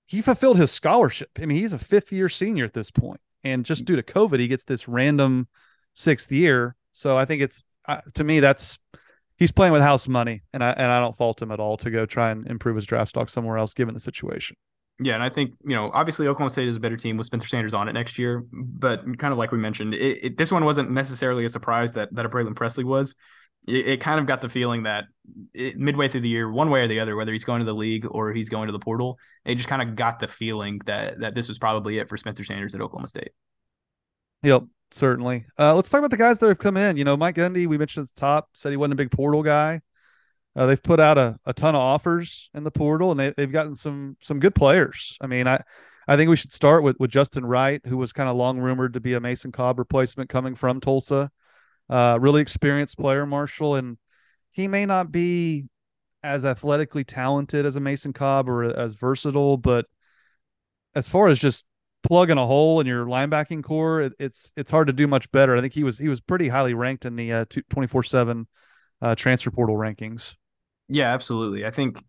he 0.07 0.23
fulfilled 0.23 0.59
his 0.59 0.71
scholarship. 0.71 1.31
I 1.41 1.47
mean, 1.47 1.59
he's 1.59 1.73
a 1.73 1.79
fifth 1.79 2.13
year 2.13 2.29
senior 2.29 2.65
at 2.65 2.73
this 2.73 2.91
point, 2.91 3.21
and 3.43 3.65
just 3.65 3.85
due 3.85 3.97
to 3.97 4.03
COVID, 4.03 4.39
he 4.39 4.49
gets 4.49 4.65
this 4.65 4.89
random 4.89 5.49
sixth 5.95 6.31
year. 6.31 6.77
So 6.93 7.19
I 7.19 7.25
think 7.25 7.43
it's 7.43 7.65
uh, 7.87 8.01
to 8.15 8.25
me 8.25 8.41
that's 8.41 8.79
he's 9.43 9.51
playing 9.51 9.73
with 9.73 9.83
house 9.83 10.07
money, 10.07 10.43
and 10.53 10.63
I 10.63 10.71
and 10.71 10.91
I 10.91 11.01
don't 11.01 11.17
fault 11.17 11.43
him 11.43 11.51
at 11.51 11.59
all 11.59 11.77
to 11.79 11.91
go 11.91 12.07
try 12.07 12.31
and 12.31 12.47
improve 12.47 12.77
his 12.77 12.87
draft 12.87 13.11
stock 13.11 13.29
somewhere 13.29 13.59
else 13.59 13.75
given 13.75 13.93
the 13.93 14.01
situation. 14.01 14.57
Yeah, 15.01 15.15
and 15.15 15.23
I 15.23 15.31
think 15.31 15.55
you 15.65 15.75
know, 15.75 15.91
obviously 15.93 16.29
Oklahoma 16.29 16.51
State 16.51 16.69
is 16.69 16.77
a 16.77 16.81
better 16.81 16.97
team 16.97 17.17
with 17.17 17.27
Spencer 17.27 17.49
Sanders 17.49 17.75
on 17.75 17.89
it 17.89 17.93
next 17.93 18.19
year. 18.19 18.45
But 18.53 19.01
kind 19.19 19.33
of 19.33 19.39
like 19.39 19.51
we 19.51 19.59
mentioned, 19.59 19.95
it, 19.95 20.19
it, 20.23 20.39
this 20.39 20.53
one 20.53 20.65
wasn't 20.65 20.93
necessarily 20.93 21.45
a 21.45 21.49
surprise 21.49 21.93
that 21.95 22.15
that 22.15 22.25
a 22.25 22.29
Braylon 22.29 22.55
Presley 22.55 22.85
was. 22.85 23.17
It, 23.67 23.89
it 23.89 24.01
kind 24.01 24.21
of 24.21 24.27
got 24.27 24.43
the 24.43 24.49
feeling 24.49 24.85
that 24.85 25.07
midway 25.55 26.09
through 26.09 26.21
the 26.21 26.29
year, 26.29 26.51
one 26.51 26.71
way 26.71 26.83
or 26.83 26.89
the 26.89 27.01
other, 27.01 27.17
whether 27.17 27.33
he's 27.33 27.45
going 27.45 27.59
to 27.59 27.67
the 27.67 27.75
league 27.75 28.07
or 28.09 28.33
he's 28.33 28.49
going 28.49 28.69
to 28.69 28.73
the 28.73 28.79
portal, 28.79 29.19
it 29.45 29.57
just 29.57 29.69
kind 29.69 29.83
of 29.83 29.97
got 29.97 30.21
the 30.21 30.29
feeling 30.29 30.81
that 30.87 31.19
that 31.19 31.35
this 31.35 31.49
was 31.49 31.59
probably 31.59 31.99
it 31.99 32.09
for 32.09 32.17
Spencer 32.17 32.45
Sanders 32.45 32.77
at 32.77 32.81
Oklahoma 32.81 33.09
State. 33.09 33.33
Yep, 34.43 34.65
certainly. 34.91 35.47
Uh, 35.59 35.75
let's 35.75 35.89
talk 35.89 35.99
about 35.99 36.11
the 36.11 36.17
guys 36.17 36.39
that 36.39 36.49
have 36.49 36.59
come 36.59 36.77
in. 36.77 36.97
You 36.97 37.05
know, 37.05 37.17
Mike 37.17 37.37
Gundy, 37.37 37.67
we 37.67 37.79
mentioned 37.79 38.05
at 38.09 38.15
the 38.15 38.21
top, 38.21 38.49
said 38.55 38.71
he 38.71 38.77
wasn't 38.77 38.95
a 38.95 38.97
big 38.97 39.11
portal 39.11 39.43
guy. 39.43 39.81
Uh, 40.55 40.67
they've 40.67 40.83
put 40.83 41.01
out 41.01 41.17
a, 41.17 41.39
a 41.47 41.55
ton 41.55 41.75
of 41.75 41.81
offers 41.81 42.51
in 42.55 42.65
the 42.65 42.71
portal, 42.71 43.11
and 43.11 43.19
they, 43.19 43.33
they've 43.37 43.53
gotten 43.53 43.75
some 43.75 44.17
some 44.21 44.39
good 44.39 44.55
players. 44.55 45.17
I 45.21 45.27
mean, 45.27 45.47
I 45.47 45.63
I 46.07 46.17
think 46.17 46.29
we 46.29 46.37
should 46.37 46.53
start 46.53 46.83
with 46.83 46.97
with 46.99 47.11
Justin 47.11 47.47
Wright, 47.47 47.81
who 47.87 47.97
was 47.97 48.13
kind 48.13 48.29
of 48.29 48.37
long 48.37 48.59
rumored 48.59 48.95
to 48.95 49.01
be 49.01 49.15
a 49.15 49.21
Mason 49.21 49.53
Cobb 49.53 49.79
replacement 49.79 50.29
coming 50.29 50.55
from 50.55 50.81
Tulsa. 50.81 51.31
Uh, 51.89 52.19
really 52.21 52.43
experienced 52.43 52.99
player, 52.99 53.25
Marshall, 53.25 53.77
and 53.77 53.97
he 54.51 54.69
may 54.69 54.85
not 54.85 55.11
be 55.11 55.69
as 56.23 56.45
athletically 56.45 57.05
talented 57.05 57.65
as 57.65 57.77
a 57.77 57.81
Mason 57.81 58.13
Cobb 58.13 58.49
or 58.49 58.65
as 58.65 58.95
versatile, 58.95 59.57
but 59.57 59.87
as 60.95 61.09
far 61.09 61.29
as 61.29 61.39
just 61.39 61.65
plugging 62.03 62.39
a 62.39 62.47
hole 62.47 62.81
in 62.81 62.87
your 62.87 63.07
linebacking 63.07 63.63
core, 63.63 64.03
it, 64.03 64.13
it's 64.19 64.53
it's 64.57 64.71
hard 64.71 64.89
to 64.89 64.93
do 64.93 65.07
much 65.07 65.31
better. 65.33 65.57
I 65.57 65.61
think 65.61 65.75
he 65.75 65.85
was 65.85 65.99
he 65.99 66.09
was 66.09 66.21
pretty 66.21 66.49
highly 66.49 66.75
ranked 66.75 67.05
in 67.05 67.17
the 67.17 67.33
uh, 67.33 67.45
twenty 67.71 67.87
four 67.87 68.03
seven 68.03 68.47
uh, 69.01 69.15
transfer 69.15 69.51
portal 69.51 69.77
rankings. 69.77 70.35
Yeah, 70.89 71.13
absolutely. 71.15 71.65
I 71.65 71.71
think, 71.71 72.05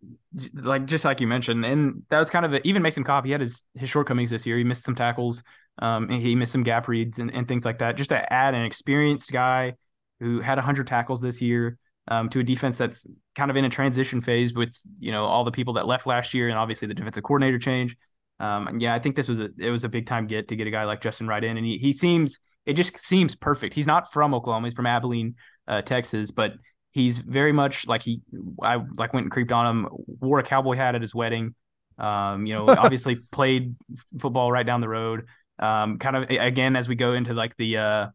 like 0.54 0.86
just 0.86 1.06
like 1.06 1.22
you 1.22 1.28
mentioned, 1.28 1.64
and 1.64 2.04
that 2.10 2.20
was 2.20 2.30
kind 2.30 2.46
of 2.46 2.54
a, 2.54 2.68
even 2.68 2.82
Mason 2.82 3.04
Cobb. 3.04 3.26
He 3.26 3.32
had 3.32 3.42
his 3.42 3.64
his 3.76 3.90
shortcomings 3.90 4.30
this 4.30 4.46
year. 4.46 4.58
He 4.58 4.64
missed 4.64 4.84
some 4.84 4.96
tackles. 4.96 5.44
Um, 5.80 6.10
he 6.10 6.36
missed 6.36 6.52
some 6.52 6.64
gap 6.64 6.88
reads 6.88 7.20
and, 7.20 7.34
and 7.34 7.48
things 7.48 7.66
like 7.66 7.80
that. 7.80 7.96
Just 7.96 8.10
to 8.10 8.34
add 8.34 8.54
an 8.54 8.66
experienced 8.66 9.32
guy 9.32 9.74
who 10.20 10.40
had 10.40 10.58
100 10.58 10.86
tackles 10.86 11.22
this 11.22 11.42
year 11.42 11.78
um, 12.08 12.30
to 12.30 12.40
a 12.40 12.44
defense 12.44 12.78
that's 12.78 13.06
kind 13.36 13.50
of 13.50 13.58
in 13.58 13.66
a 13.66 13.70
transition 13.70 14.22
phase 14.22 14.54
with 14.54 14.76
you 15.00 15.12
know 15.12 15.26
all 15.26 15.44
the 15.44 15.52
people 15.52 15.74
that 15.74 15.88
left 15.88 16.06
last 16.06 16.34
year 16.34 16.50
and 16.50 16.58
obviously 16.58 16.88
the 16.88 16.94
defensive 16.94 17.24
coordinator 17.24 17.60
change. 17.60 17.96
Um, 18.40 18.68
and 18.68 18.82
yeah, 18.82 18.94
I 18.94 19.00
think 19.00 19.16
this 19.16 19.28
was 19.28 19.40
a 19.40 19.50
it 19.58 19.70
was 19.70 19.84
a 19.84 19.90
big 19.90 20.06
time 20.06 20.28
get 20.28 20.48
to 20.50 20.56
get 20.56 20.68
a 20.68 20.72
guy 20.72 20.84
like 20.84 21.02
Justin 21.02 21.28
Wright 21.28 21.44
in, 21.44 21.58
and 21.58 21.66
he 21.66 21.78
he 21.78 21.94
seems 21.94 22.40
it 22.66 22.74
just 22.74 22.98
seems 23.00 23.36
perfect. 23.36 23.74
He's 23.74 23.88
not 23.88 24.12
from 24.12 24.34
Oklahoma; 24.34 24.68
he's 24.68 24.74
from 24.74 24.86
Abilene, 24.86 25.36
uh, 25.68 25.82
Texas, 25.82 26.32
but 26.32 26.54
he's 26.92 27.20
very 27.20 27.52
much 27.52 27.88
like 27.88 28.02
he 28.02 28.22
I 28.62 28.78
like 28.98 29.14
went 29.14 29.26
and 29.26 29.32
creeped 29.32 29.52
on 29.52 29.66
him, 29.66 29.88
wore 30.20 30.40
a 30.40 30.44
cowboy 30.44 30.76
hat 30.76 30.96
at 30.96 31.02
his 31.02 31.14
wedding. 31.14 31.56
Um, 31.98 32.46
you 32.46 32.54
know, 32.54 32.68
obviously 32.70 33.16
played 33.32 33.76
football 34.20 34.52
right 34.52 34.66
down 34.66 34.82
the 34.82 34.90
road. 34.90 35.26
Um, 35.60 36.00
kind 36.00 36.16
of 36.16 36.30
again 36.30 36.76
as 36.76 36.88
we 36.88 36.96
go 36.96 37.14
into 37.14 37.34
like 37.34 37.56
the 37.58 37.78
uh 37.78 38.08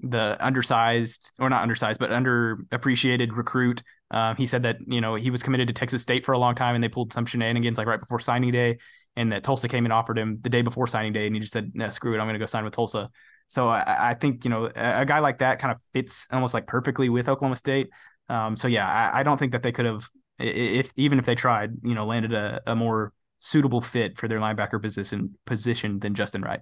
the 0.00 0.36
undersized 0.40 1.32
or 1.38 1.48
not 1.48 1.62
undersized 1.62 1.98
but 1.98 2.10
underappreciated 2.10 3.34
recruit. 3.34 3.82
Um, 4.10 4.36
he 4.36 4.46
said 4.46 4.62
that 4.62 4.76
you 4.86 5.00
know 5.00 5.14
he 5.14 5.30
was 5.30 5.42
committed 5.42 5.68
to 5.68 5.74
Texas 5.74 6.02
State 6.02 6.24
for 6.24 6.32
a 6.32 6.38
long 6.38 6.54
time 6.54 6.74
and 6.74 6.84
they 6.84 6.88
pulled 6.88 7.12
some 7.12 7.26
shenanigans 7.26 7.78
like 7.78 7.86
right 7.86 8.00
before 8.00 8.20
signing 8.20 8.52
day, 8.52 8.78
and 9.16 9.32
that 9.32 9.42
Tulsa 9.42 9.68
came 9.68 9.86
and 9.86 9.92
offered 9.92 10.18
him 10.18 10.36
the 10.42 10.50
day 10.50 10.62
before 10.62 10.86
signing 10.86 11.12
day, 11.12 11.26
and 11.26 11.34
he 11.34 11.40
just 11.40 11.52
said, 11.52 11.72
"No, 11.74 11.90
screw 11.90 12.14
it, 12.14 12.18
I'm 12.18 12.26
going 12.26 12.34
to 12.34 12.38
go 12.38 12.46
sign 12.46 12.64
with 12.64 12.74
Tulsa." 12.74 13.10
So 13.48 13.68
I, 13.68 14.10
I, 14.10 14.14
think 14.14 14.44
you 14.44 14.50
know 14.50 14.68
a, 14.74 15.06
guy 15.06 15.20
like 15.20 15.38
that 15.38 15.60
kind 15.60 15.72
of 15.72 15.80
fits 15.92 16.26
almost 16.32 16.52
like 16.52 16.66
perfectly 16.66 17.08
with 17.08 17.28
Oklahoma 17.28 17.56
State. 17.56 17.90
Um, 18.28 18.56
so 18.56 18.68
yeah, 18.68 18.86
I, 18.86 19.20
I, 19.20 19.22
don't 19.22 19.38
think 19.38 19.52
that 19.52 19.62
they 19.62 19.70
could 19.70 19.86
have, 19.86 20.08
if 20.38 20.90
even 20.96 21.18
if 21.18 21.26
they 21.26 21.36
tried, 21.36 21.72
you 21.84 21.94
know, 21.94 22.06
landed 22.06 22.32
a, 22.34 22.60
a 22.66 22.74
more 22.74 23.12
suitable 23.38 23.80
fit 23.80 24.18
for 24.18 24.26
their 24.26 24.40
linebacker 24.40 24.82
position 24.82 25.36
position 25.44 26.00
than 26.00 26.14
Justin 26.14 26.42
Wright. 26.42 26.60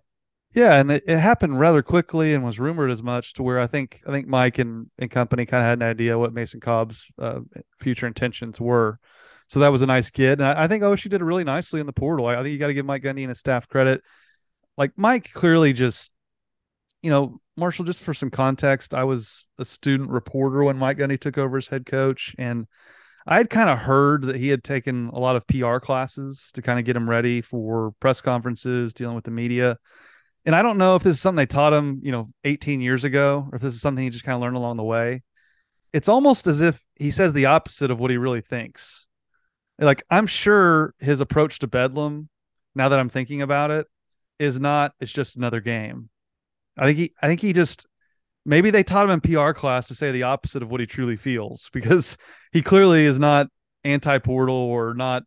Yeah, 0.53 0.79
and 0.79 0.93
it, 0.93 1.03
it, 1.07 1.19
happened 1.19 1.59
rather 1.59 1.83
quickly 1.83 2.33
and 2.33 2.45
was 2.45 2.61
rumored 2.61 2.91
as 2.91 3.03
much 3.03 3.33
to 3.35 3.43
where 3.43 3.59
I 3.59 3.67
think 3.67 4.01
I 4.07 4.13
think 4.13 4.29
Mike 4.29 4.59
and, 4.59 4.89
and 4.99 5.11
company 5.11 5.47
kind 5.47 5.63
of 5.63 5.67
had 5.67 5.79
an 5.79 5.89
idea 5.89 6.19
what 6.19 6.33
Mason 6.33 6.61
Cobb's 6.61 7.11
uh, 7.19 7.41
future 7.81 8.07
intentions 8.07 8.61
were. 8.61 9.01
So 9.49 9.61
that 9.61 9.69
was 9.69 9.83
a 9.83 9.87
nice 9.87 10.11
kid. 10.11 10.41
and 10.41 10.49
I, 10.49 10.65
I 10.65 10.69
think 10.69 10.83
OSU 10.83 11.11
did 11.11 11.23
really 11.23 11.45
nicely 11.45 11.81
in 11.81 11.87
the 11.87 11.93
portal. 11.93 12.27
I, 12.27 12.37
I 12.37 12.43
think 12.43 12.53
you 12.53 12.59
got 12.59 12.69
to 12.69 12.75
give 12.75 12.87
Mike 12.87 13.03
Gundy 13.03 13.21
and 13.21 13.29
his 13.29 13.41
staff 13.41 13.69
credit. 13.69 14.03
Like 14.77 14.93
Mike 14.97 15.33
clearly 15.33 15.73
just 15.73 16.11
you 17.05 17.11
know, 17.11 17.39
Marshall, 17.59 17.85
just 17.85 18.03
for 18.03 18.15
some 18.15 18.31
context, 18.31 18.95
I 18.95 19.05
was 19.05 19.45
a 19.59 19.65
student 19.67 20.09
reporter 20.09 20.65
when 20.65 20.79
Mike 20.79 20.97
Gundy 20.97 21.21
took 21.21 21.37
over 21.37 21.59
as 21.59 21.69
head 21.69 21.85
coach, 21.85 22.35
and 22.39 22.67
I 23.27 23.37
had 23.37 23.51
kind 23.51 23.69
of 23.69 23.79
heard 23.79 24.23
that 24.23 24.37
he 24.37 24.49
had 24.49 24.65
taken 24.65 25.09
a 25.09 25.19
lot 25.19 25.37
of 25.37 25.47
PR 25.47 25.79
classes 25.81 26.51
to 26.55 26.63
kind 26.63 26.79
of 26.79 26.87
get 26.87 26.97
him 26.97 27.09
ready 27.09 27.43
for 27.43 27.93
press 28.01 28.23
conferences, 28.23 28.95
dealing 28.95 29.17
with 29.17 29.25
the 29.25 29.31
media. 29.31 29.77
And 30.47 30.57
I 30.57 30.63
don't 30.63 30.79
know 30.79 30.97
if 30.97 31.03
this 31.03 31.17
is 31.17 31.21
something 31.21 31.37
they 31.37 31.47
taught 31.47 31.75
him, 31.75 32.01
you 32.03 32.11
know, 32.11 32.29
18 32.45 32.81
years 32.81 33.05
ago, 33.05 33.49
or 33.53 33.57
if 33.57 33.63
this 33.63 33.75
is 33.75 33.83
something 33.83 34.03
he 34.03 34.09
just 34.09 34.25
kind 34.25 34.37
of 34.37 34.41
learned 34.41 34.57
along 34.57 34.79
the 34.79 34.83
way. 34.83 35.23
It's 35.93 36.09
almost 36.09 36.47
as 36.47 36.63
if 36.63 36.83
he 36.97 37.11
says 37.11 37.35
the 37.35 37.47
opposite 37.47 37.91
of 37.91 38.01
what 38.01 38.11
he 38.11 38.17
really 38.17 38.41
thinks. 38.41 39.07
Like, 39.79 40.03
I'm 40.11 40.27
sure 40.27 40.95
his 40.99 41.21
approach 41.21 41.59
to 41.61 41.67
Bedlam, 41.67 42.29
now 42.75 42.89
that 42.89 42.99
I'm 42.99 43.09
thinking 43.09 43.43
about 43.43 43.71
it, 43.71 43.87
is 44.39 44.61
not, 44.61 44.93
it's 45.01 45.13
just 45.13 45.37
another 45.37 45.61
game. 45.61 46.11
I 46.77 46.87
think 46.87 46.99
he, 46.99 47.13
I 47.21 47.29
think 47.29 47.41
he 47.41 47.53
just, 47.53 47.87
maybe 48.45 48.71
they 48.71 48.83
taught 48.83 49.09
him 49.09 49.11
in 49.11 49.21
PR 49.21 49.53
class 49.53 49.89
to 49.89 49.95
say 49.95 50.13
the 50.13 50.25
opposite 50.25 50.63
of 50.63 50.71
what 50.71 50.81
he 50.81 50.87
truly 50.87 51.17
feels 51.17 51.71
because 51.73 52.17
he 52.53 52.63
clearly 52.63 53.05
is 53.05 53.19
not 53.19 53.49
anti 53.85 54.19
portal 54.19 54.55
or 54.55 54.95
not 54.95 55.25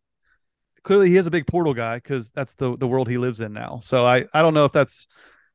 clearly 0.88 1.10
he 1.10 1.18
is 1.18 1.28
a 1.28 1.32
big 1.32 1.46
portal 1.46 1.74
guy 1.74 1.96
because 1.98 2.32
that's 2.32 2.54
the 2.56 2.78
the 2.78 2.88
world 2.88 3.10
he 3.10 3.18
lives 3.18 3.42
in 3.42 3.54
now. 3.54 3.80
So 3.84 4.08
I 4.08 4.26
I 4.34 4.42
don't 4.42 4.54
know 4.54 4.66
if 4.66 4.72
that's 4.72 5.06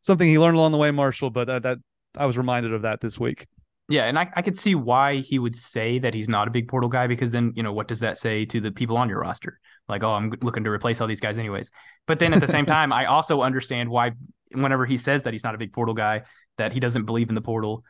something 0.03 0.29
he 0.29 0.39
learned 0.39 0.57
along 0.57 0.73
the 0.73 0.79
way, 0.79 0.91
Marshall, 0.91 1.31
but 1.31 1.47
that, 1.47 1.63
that 1.63 1.79
I 2.17 2.27
was 2.27 2.37
reminded 2.37 2.75
of 2.75 2.83
that 2.83 3.01
this 3.01 3.19
week. 3.19 3.47
Yeah, 3.89 4.05
and 4.05 4.19
I, 4.19 4.31
I 4.35 4.43
could 4.43 4.57
see 4.57 4.75
why 4.75 5.17
he 5.17 5.39
would 5.39 5.57
say 5.57 5.99
that 5.99 6.15
he's 6.15 6.29
not 6.29 6.49
a 6.49 6.51
big 6.51 6.69
portal 6.69 6.89
guy 6.89 7.07
because 7.07 7.31
then, 7.31 7.53
you 7.57 7.63
know, 7.63 7.73
what 7.73 7.89
does 7.89 8.01
that 8.01 8.17
say 8.17 8.45
to 8.47 8.61
the 8.61 8.71
people 8.71 8.97
on 8.97 9.09
your 9.09 9.21
roster? 9.21 9.59
Like, 9.89 10.03
oh, 10.03 10.13
I'm 10.13 10.33
looking 10.41 10.65
to 10.65 10.71
replace 10.71 11.01
all 11.01 11.07
these 11.09 11.21
guys 11.21 11.37
anyways. 11.37 11.71
But 12.07 12.19
then 12.19 12.33
at 12.33 12.41
the 12.41 12.49
same 12.49 12.65
time, 12.65 12.93
I 12.93 13.07
also 13.07 13.43
understand 13.43 13.91
why 13.91 14.13
whenever 14.53 14.87
he 14.87 14.97
says 14.97 15.25
that 15.25 15.35
he's 15.35 15.45
not 15.45 15.55
a 15.55 15.59
big 15.59 15.73
portal 15.73 15.95
guy, 15.95 16.23
that 16.59 16.73
he 16.73 16.81
doesn't 16.81 17.05
believe 17.05 17.29
in 17.29 17.35
the 17.35 17.41
portal. 17.41 17.85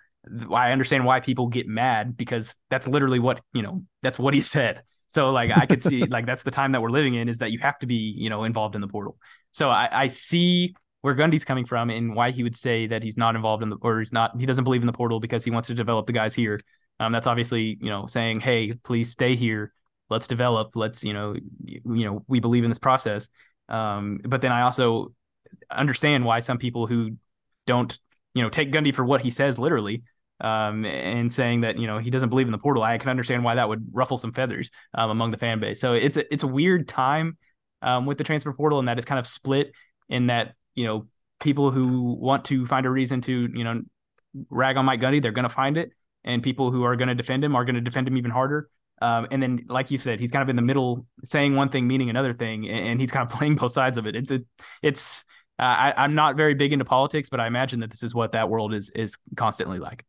I 0.50 0.72
understand 0.72 1.04
why 1.04 1.20
people 1.20 1.48
get 1.48 1.66
mad 1.66 2.16
because 2.16 2.56
that's 2.70 2.88
literally 2.88 3.18
what, 3.18 3.40
you 3.52 3.62
know, 3.62 3.82
that's 4.02 4.18
what 4.18 4.34
he 4.34 4.40
said. 4.54 4.82
So 5.08 5.30
like 5.30 5.50
I 5.54 5.66
could 5.66 5.82
see 5.82 6.04
like 6.04 6.24
that's 6.24 6.42
the 6.42 6.50
time 6.50 6.72
that 6.72 6.80
we're 6.80 6.90
living 6.90 7.14
in 7.14 7.28
is 7.28 7.38
that 7.38 7.52
you 7.52 7.58
have 7.58 7.78
to 7.80 7.86
be, 7.86 8.14
you 8.16 8.30
know, 8.30 8.44
involved 8.44 8.74
in 8.74 8.80
the 8.80 8.88
portal. 8.88 9.18
So 9.52 9.68
I, 9.68 9.88
I 9.92 10.06
see 10.06 10.74
where 11.02 11.14
Gundy's 11.14 11.44
coming 11.44 11.64
from 11.64 11.90
and 11.90 12.14
why 12.14 12.30
he 12.30 12.42
would 12.42 12.56
say 12.56 12.86
that 12.86 13.02
he's 13.02 13.16
not 13.16 13.36
involved 13.36 13.62
in 13.62 13.70
the 13.70 13.76
or 13.82 14.00
he's 14.00 14.12
not 14.12 14.38
he 14.38 14.46
doesn't 14.46 14.64
believe 14.64 14.82
in 14.82 14.86
the 14.86 14.92
portal 14.92 15.20
because 15.20 15.44
he 15.44 15.50
wants 15.50 15.68
to 15.68 15.74
develop 15.74 16.06
the 16.06 16.12
guys 16.12 16.34
here. 16.34 16.58
Um, 17.00 17.12
that's 17.12 17.26
obviously, 17.26 17.78
you 17.80 17.90
know, 17.90 18.06
saying, 18.06 18.40
hey, 18.40 18.72
please 18.84 19.10
stay 19.10 19.34
here. 19.34 19.72
Let's 20.08 20.26
develop. 20.26 20.76
Let's, 20.76 21.02
you 21.02 21.12
know, 21.12 21.34
you 21.64 22.04
know, 22.04 22.24
we 22.28 22.40
believe 22.40 22.64
in 22.64 22.70
this 22.70 22.78
process. 22.78 23.28
Um, 23.68 24.20
but 24.24 24.42
then 24.42 24.52
I 24.52 24.62
also 24.62 25.12
understand 25.70 26.24
why 26.24 26.40
some 26.40 26.58
people 26.58 26.86
who 26.86 27.16
don't, 27.66 27.98
you 28.34 28.42
know, 28.42 28.50
take 28.50 28.72
Gundy 28.72 28.94
for 28.94 29.04
what 29.04 29.20
he 29.22 29.30
says 29.30 29.58
literally 29.58 30.02
um, 30.42 30.84
and 30.84 31.32
saying 31.32 31.60
that 31.60 31.78
you 31.78 31.86
know 31.86 31.98
he 31.98 32.10
doesn't 32.10 32.28
believe 32.28 32.46
in 32.46 32.52
the 32.52 32.58
portal. 32.58 32.82
I 32.82 32.98
can 32.98 33.08
understand 33.08 33.44
why 33.44 33.54
that 33.54 33.68
would 33.68 33.86
ruffle 33.92 34.16
some 34.16 34.32
feathers 34.32 34.70
um, 34.94 35.10
among 35.10 35.30
the 35.30 35.38
fan 35.38 35.60
base. 35.60 35.80
So 35.80 35.94
it's 35.94 36.16
a, 36.16 36.32
it's 36.32 36.42
a 36.42 36.48
weird 36.48 36.88
time 36.88 37.38
um, 37.80 38.06
with 38.06 38.18
the 38.18 38.24
transfer 38.24 38.52
portal, 38.52 38.80
and 38.80 38.88
that 38.88 38.98
is 38.98 39.04
kind 39.04 39.18
of 39.18 39.26
split 39.26 39.72
in 40.08 40.26
that 40.26 40.54
you 40.74 40.84
know 40.84 41.06
people 41.40 41.70
who 41.70 42.14
want 42.14 42.44
to 42.46 42.66
find 42.66 42.86
a 42.86 42.90
reason 42.90 43.20
to 43.22 43.48
you 43.52 43.64
know 43.64 43.82
rag 44.50 44.76
on 44.76 44.84
Mike 44.84 45.00
Gundy, 45.00 45.20
they're 45.20 45.32
going 45.32 45.44
to 45.44 45.48
find 45.48 45.76
it, 45.76 45.92
and 46.24 46.42
people 46.42 46.70
who 46.70 46.84
are 46.84 46.96
going 46.96 47.08
to 47.08 47.14
defend 47.14 47.44
him 47.44 47.54
are 47.54 47.64
going 47.64 47.74
to 47.74 47.80
defend 47.80 48.08
him 48.08 48.16
even 48.16 48.30
harder. 48.30 48.68
Um, 49.00 49.26
and 49.32 49.42
then, 49.42 49.64
like 49.68 49.90
you 49.90 49.98
said, 49.98 50.20
he's 50.20 50.30
kind 50.30 50.42
of 50.42 50.48
in 50.48 50.54
the 50.54 50.62
middle, 50.62 51.06
saying 51.24 51.56
one 51.56 51.68
thing, 51.68 51.88
meaning 51.88 52.08
another 52.08 52.32
thing, 52.32 52.68
and 52.68 53.00
he's 53.00 53.10
kind 53.10 53.28
of 53.28 53.36
playing 53.36 53.56
both 53.56 53.72
sides 53.72 53.98
of 53.98 54.06
it. 54.06 54.16
It's 54.16 54.32
it's. 54.82 55.24
Uh, 55.58 55.64
I, 55.64 56.04
I'm 56.04 56.14
not 56.14 56.36
very 56.36 56.54
big 56.54 56.72
into 56.72 56.84
politics, 56.84 57.28
but 57.28 57.38
I 57.38 57.46
imagine 57.46 57.80
that 57.80 57.90
this 57.90 58.02
is 58.02 58.14
what 58.14 58.32
that 58.32 58.48
world 58.48 58.72
is 58.72 58.90
is 58.90 59.16
constantly 59.36 59.78
like. 59.78 60.04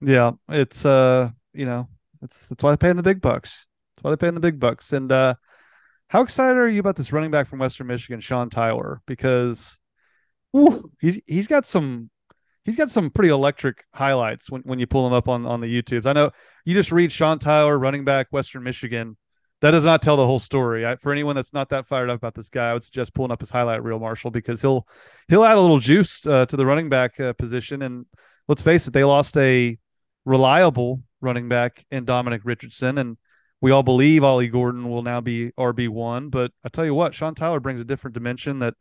Yeah, 0.00 0.32
it's 0.48 0.84
uh, 0.84 1.30
you 1.52 1.64
know, 1.64 1.88
that's 2.20 2.46
that's 2.48 2.62
why 2.62 2.70
they 2.70 2.76
pay 2.76 2.90
in 2.90 2.96
the 2.96 3.02
big 3.02 3.20
bucks. 3.20 3.66
That's 3.96 4.04
why 4.04 4.10
they 4.10 4.16
pay 4.16 4.28
in 4.28 4.34
the 4.34 4.40
big 4.40 4.60
bucks. 4.60 4.92
And 4.92 5.10
uh, 5.10 5.34
how 6.08 6.22
excited 6.22 6.56
are 6.58 6.68
you 6.68 6.80
about 6.80 6.96
this 6.96 7.12
running 7.12 7.30
back 7.30 7.46
from 7.46 7.58
Western 7.58 7.86
Michigan, 7.86 8.20
Sean 8.20 8.50
Tyler? 8.50 9.00
Because 9.06 9.78
whew, 10.54 10.92
he's 11.00 11.20
he's 11.26 11.48
got 11.48 11.66
some 11.66 12.10
he's 12.64 12.76
got 12.76 12.90
some 12.90 13.10
pretty 13.10 13.30
electric 13.30 13.84
highlights 13.92 14.50
when, 14.50 14.62
when 14.62 14.78
you 14.78 14.86
pull 14.86 15.06
him 15.06 15.12
up 15.12 15.28
on 15.28 15.44
on 15.46 15.60
the 15.60 15.66
YouTubes. 15.66 16.06
I 16.06 16.12
know 16.12 16.30
you 16.64 16.74
just 16.74 16.92
read 16.92 17.10
Sean 17.10 17.38
Tyler, 17.38 17.78
running 17.78 18.04
back, 18.04 18.28
Western 18.30 18.62
Michigan. 18.62 19.16
That 19.60 19.72
does 19.72 19.84
not 19.84 20.02
tell 20.02 20.16
the 20.16 20.26
whole 20.26 20.38
story. 20.38 20.86
I, 20.86 20.96
for 20.96 21.10
anyone 21.10 21.34
that's 21.34 21.52
not 21.52 21.70
that 21.70 21.86
fired 21.86 22.10
up 22.10 22.18
about 22.18 22.34
this 22.34 22.50
guy, 22.50 22.70
I 22.70 22.72
would 22.72 22.82
suggest 22.82 23.14
pulling 23.14 23.32
up 23.32 23.40
his 23.40 23.50
highlight 23.50 23.82
reel, 23.82 23.98
Marshall, 23.98 24.30
because 24.30 24.60
he'll 24.60 24.86
he'll 25.28 25.44
add 25.44 25.56
a 25.56 25.60
little 25.60 25.80
juice 25.80 26.24
uh, 26.26 26.46
to 26.46 26.56
the 26.56 26.66
running 26.66 26.88
back 26.88 27.18
uh, 27.18 27.32
position. 27.32 27.82
And 27.82 28.06
let's 28.46 28.62
face 28.62 28.86
it, 28.86 28.92
they 28.92 29.04
lost 29.04 29.36
a 29.36 29.76
reliable 30.24 31.02
running 31.20 31.48
back 31.48 31.84
in 31.90 32.04
Dominic 32.04 32.42
Richardson. 32.44 32.98
And 32.98 33.16
we 33.60 33.72
all 33.72 33.82
believe 33.82 34.22
Ollie 34.22 34.48
Gordon 34.48 34.88
will 34.88 35.02
now 35.02 35.20
be 35.20 35.50
RB 35.58 35.88
one. 35.88 36.28
But 36.28 36.52
I 36.64 36.68
tell 36.68 36.84
you 36.84 36.94
what, 36.94 37.14
Sean 37.14 37.34
Tyler 37.34 37.60
brings 37.60 37.80
a 37.80 37.84
different 37.84 38.14
dimension 38.14 38.60
that 38.60 38.74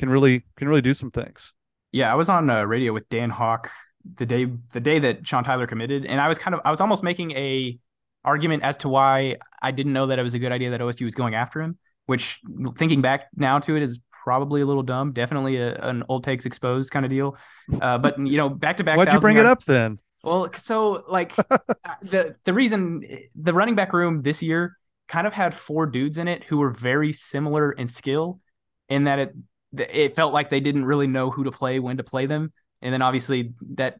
can 0.00 0.08
really 0.08 0.44
can 0.56 0.68
really 0.68 0.80
do 0.80 0.94
some 0.94 1.10
things. 1.10 1.52
Yeah, 1.92 2.10
I 2.10 2.16
was 2.16 2.28
on 2.28 2.48
uh, 2.50 2.64
radio 2.64 2.92
with 2.92 3.08
Dan 3.10 3.30
Hawk 3.30 3.70
the 4.16 4.26
day 4.26 4.46
the 4.72 4.80
day 4.80 4.98
that 4.98 5.26
Sean 5.28 5.44
Tyler 5.44 5.66
committed, 5.66 6.06
and 6.06 6.20
I 6.20 6.26
was 6.26 6.38
kind 6.38 6.54
of 6.54 6.60
I 6.64 6.70
was 6.70 6.80
almost 6.80 7.02
making 7.02 7.32
a 7.32 7.78
argument 8.24 8.62
as 8.62 8.78
to 8.78 8.88
why 8.88 9.36
I 9.62 9.70
didn't 9.70 9.92
know 9.92 10.06
that 10.06 10.18
it 10.18 10.22
was 10.22 10.34
a 10.34 10.38
good 10.38 10.52
idea 10.52 10.70
that 10.70 10.80
OSU 10.80 11.04
was 11.04 11.14
going 11.14 11.34
after 11.34 11.60
him. 11.60 11.78
Which, 12.06 12.40
thinking 12.76 13.02
back 13.02 13.28
now 13.36 13.60
to 13.60 13.76
it, 13.76 13.82
is 13.82 14.00
probably 14.24 14.62
a 14.62 14.66
little 14.66 14.82
dumb. 14.82 15.12
Definitely 15.12 15.58
a, 15.58 15.76
an 15.76 16.02
old 16.08 16.24
takes 16.24 16.44
exposed 16.44 16.90
kind 16.90 17.04
of 17.04 17.10
deal. 17.10 17.36
Uh, 17.80 17.98
but 17.98 18.18
you 18.18 18.38
know, 18.38 18.48
back 18.48 18.78
to 18.78 18.84
back. 18.84 18.96
Why'd 18.96 19.12
you 19.12 19.20
bring 19.20 19.36
yard, 19.36 19.46
it 19.46 19.50
up 19.50 19.64
then? 19.64 20.00
Well, 20.24 20.50
so 20.54 21.04
like 21.08 21.38
uh, 21.50 21.58
the 22.02 22.36
the 22.44 22.54
reason 22.54 23.04
the 23.34 23.52
running 23.52 23.74
back 23.74 23.92
room 23.92 24.22
this 24.22 24.42
year 24.42 24.76
kind 25.08 25.26
of 25.26 25.34
had 25.34 25.54
four 25.54 25.86
dudes 25.86 26.18
in 26.18 26.26
it 26.26 26.44
who 26.44 26.56
were 26.56 26.70
very 26.70 27.12
similar 27.12 27.70
in 27.72 27.86
skill, 27.86 28.40
in 28.88 29.04
that 29.04 29.18
it 29.18 29.34
it 29.76 30.16
felt 30.16 30.32
like 30.32 30.50
they 30.50 30.60
didn't 30.60 30.84
really 30.84 31.06
know 31.06 31.30
who 31.30 31.44
to 31.44 31.50
play, 31.50 31.78
when 31.78 31.96
to 31.98 32.04
play 32.04 32.26
them, 32.26 32.52
and 32.82 32.92
then 32.92 33.02
obviously 33.02 33.52
that 33.74 33.96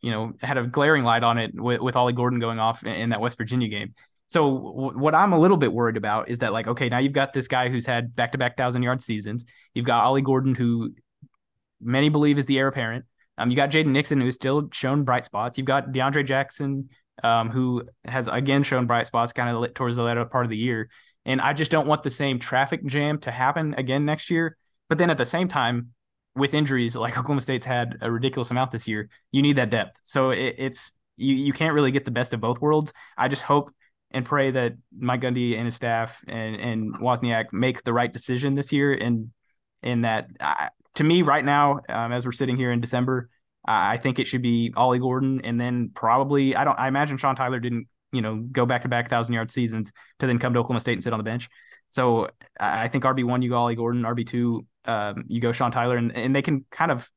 you 0.00 0.10
know 0.10 0.32
had 0.40 0.58
a 0.58 0.66
glaring 0.66 1.04
light 1.04 1.22
on 1.22 1.38
it 1.38 1.52
with, 1.54 1.80
with 1.80 1.96
Ollie 1.96 2.12
Gordon 2.12 2.40
going 2.40 2.58
off 2.58 2.84
in 2.84 3.10
that 3.10 3.20
West 3.20 3.38
Virginia 3.38 3.68
game. 3.68 3.94
So 4.26 4.72
w- 4.74 4.98
what 4.98 5.14
I'm 5.14 5.32
a 5.32 5.38
little 5.38 5.56
bit 5.56 5.72
worried 5.72 5.96
about 5.96 6.28
is 6.28 6.40
that 6.40 6.52
like 6.52 6.66
okay 6.66 6.88
now 6.88 6.98
you've 6.98 7.12
got 7.12 7.32
this 7.32 7.48
guy 7.48 7.68
who's 7.68 7.86
had 7.86 8.14
back 8.14 8.32
to 8.32 8.38
back 8.38 8.56
thousand 8.56 8.82
yard 8.82 9.02
seasons. 9.02 9.44
You've 9.74 9.86
got 9.86 10.04
Ollie 10.04 10.22
Gordon 10.22 10.54
who 10.54 10.94
many 11.80 12.08
believe 12.08 12.38
is 12.38 12.46
the 12.46 12.58
heir 12.58 12.68
apparent. 12.68 13.04
Um, 13.36 13.50
you 13.50 13.56
got 13.56 13.70
Jaden 13.70 13.86
Nixon, 13.86 14.20
who's 14.20 14.36
still 14.36 14.68
shown 14.72 15.04
bright 15.04 15.24
spots. 15.24 15.58
You've 15.58 15.66
got 15.66 15.92
DeAndre 15.92 16.24
Jackson, 16.24 16.88
um, 17.22 17.50
who 17.50 17.82
has 18.04 18.28
again 18.28 18.62
shown 18.62 18.86
bright 18.86 19.06
spots 19.06 19.32
kind 19.32 19.56
of 19.56 19.74
towards 19.74 19.96
the 19.96 20.02
latter 20.02 20.24
part 20.24 20.46
of 20.46 20.50
the 20.50 20.56
year. 20.56 20.88
And 21.24 21.40
I 21.40 21.52
just 21.52 21.70
don't 21.70 21.86
want 21.86 22.02
the 22.02 22.10
same 22.10 22.38
traffic 22.38 22.84
jam 22.86 23.18
to 23.20 23.30
happen 23.30 23.74
again 23.74 24.04
next 24.04 24.30
year. 24.30 24.56
But 24.94 24.98
then 24.98 25.10
at 25.10 25.18
the 25.18 25.26
same 25.26 25.48
time, 25.48 25.90
with 26.36 26.54
injuries 26.54 26.94
like 26.94 27.14
Oklahoma 27.18 27.40
State's 27.40 27.64
had 27.64 27.98
a 28.00 28.08
ridiculous 28.12 28.52
amount 28.52 28.70
this 28.70 28.86
year, 28.86 29.10
you 29.32 29.42
need 29.42 29.56
that 29.56 29.70
depth. 29.70 29.98
So 30.04 30.30
it, 30.30 30.54
it's 30.56 30.92
you 31.16 31.34
you 31.34 31.52
can't 31.52 31.74
really 31.74 31.90
get 31.90 32.04
the 32.04 32.12
best 32.12 32.32
of 32.32 32.40
both 32.40 32.60
worlds. 32.60 32.92
I 33.18 33.26
just 33.26 33.42
hope 33.42 33.74
and 34.12 34.24
pray 34.24 34.52
that 34.52 34.74
Mike 34.96 35.22
Gundy 35.22 35.56
and 35.56 35.64
his 35.64 35.74
staff 35.74 36.22
and 36.28 36.54
and 36.54 36.94
Wozniak 37.00 37.52
make 37.52 37.82
the 37.82 37.92
right 37.92 38.12
decision 38.12 38.54
this 38.54 38.70
year 38.70 38.94
and 38.94 39.32
in 39.82 40.02
that 40.02 40.28
I, 40.38 40.68
to 40.94 41.02
me 41.02 41.22
right 41.22 41.44
now, 41.44 41.80
um, 41.88 42.12
as 42.12 42.24
we're 42.24 42.30
sitting 42.30 42.56
here 42.56 42.70
in 42.70 42.80
December, 42.80 43.28
I 43.64 43.96
think 43.96 44.20
it 44.20 44.28
should 44.28 44.42
be 44.42 44.72
Ollie 44.76 45.00
Gordon, 45.00 45.40
and 45.40 45.60
then 45.60 45.90
probably 45.92 46.54
I 46.54 46.62
don't. 46.62 46.78
I 46.78 46.86
imagine 46.86 47.18
Sean 47.18 47.34
Tyler 47.34 47.58
didn't, 47.58 47.88
you 48.12 48.22
know, 48.22 48.36
go 48.36 48.64
back 48.64 48.82
to 48.82 48.88
back 48.88 49.10
thousand 49.10 49.34
yard 49.34 49.50
seasons 49.50 49.90
to 50.20 50.28
then 50.28 50.38
come 50.38 50.54
to 50.54 50.60
Oklahoma 50.60 50.80
State 50.82 50.92
and 50.92 51.02
sit 51.02 51.12
on 51.12 51.18
the 51.18 51.24
bench. 51.24 51.48
So 51.88 52.28
I 52.60 52.86
think 52.86 53.02
RB 53.02 53.24
one 53.24 53.42
you 53.42 53.50
go 53.50 53.56
Ollie 53.56 53.74
Gordon, 53.74 54.02
RB 54.02 54.24
two 54.24 54.66
um, 54.86 55.24
you 55.28 55.40
go 55.40 55.52
Sean 55.52 55.70
Tyler, 55.70 55.96
and 55.96 56.12
and 56.12 56.34
they 56.34 56.42
can 56.42 56.64
kind 56.70 56.90
of 56.90 57.10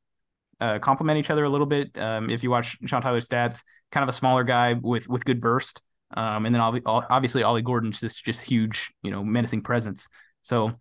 uh, 0.60 0.80
complement 0.80 1.20
each 1.20 1.30
other 1.30 1.44
a 1.44 1.50
little 1.50 1.68
bit. 1.68 1.98
Um, 1.98 2.30
if 2.30 2.44
you 2.44 2.50
watch 2.50 2.78
Sean 2.86 3.02
Tyler's 3.02 3.28
stats, 3.28 3.64
kind 3.92 4.04
of 4.04 4.10
a 4.10 4.14
smaller 4.14 4.44
guy 4.44 4.74
with 4.74 5.08
with 5.08 5.26
good 5.26 5.42
burst, 5.42 5.82
um, 6.16 6.46
and 6.46 6.54
then 6.54 6.62
obviously 6.62 7.44
Ollie 7.44 7.62
Gordon's 7.62 8.00
just 8.00 8.24
just 8.24 8.42
huge, 8.42 8.92
you 9.04 9.12
know, 9.12 9.24
menacing 9.24 9.62
presence. 9.62 10.08
So 10.42 10.78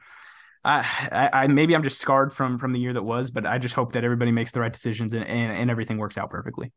I, 0.64 1.30
I, 1.32 1.46
maybe 1.46 1.76
I'm 1.76 1.84
just 1.84 2.00
scarred 2.00 2.32
from 2.32 2.58
from 2.58 2.72
the 2.72 2.80
year 2.80 2.92
that 2.92 3.02
was, 3.02 3.30
but 3.30 3.46
I 3.46 3.58
just 3.58 3.74
hope 3.74 3.92
that 3.92 4.04
everybody 4.04 4.32
makes 4.32 4.50
the 4.50 4.60
right 4.60 4.72
decisions 4.72 5.14
and, 5.14 5.24
and, 5.24 5.52
and 5.52 5.70
everything 5.70 5.96
works 5.98 6.18
out 6.18 6.30
perfectly. 6.30 6.72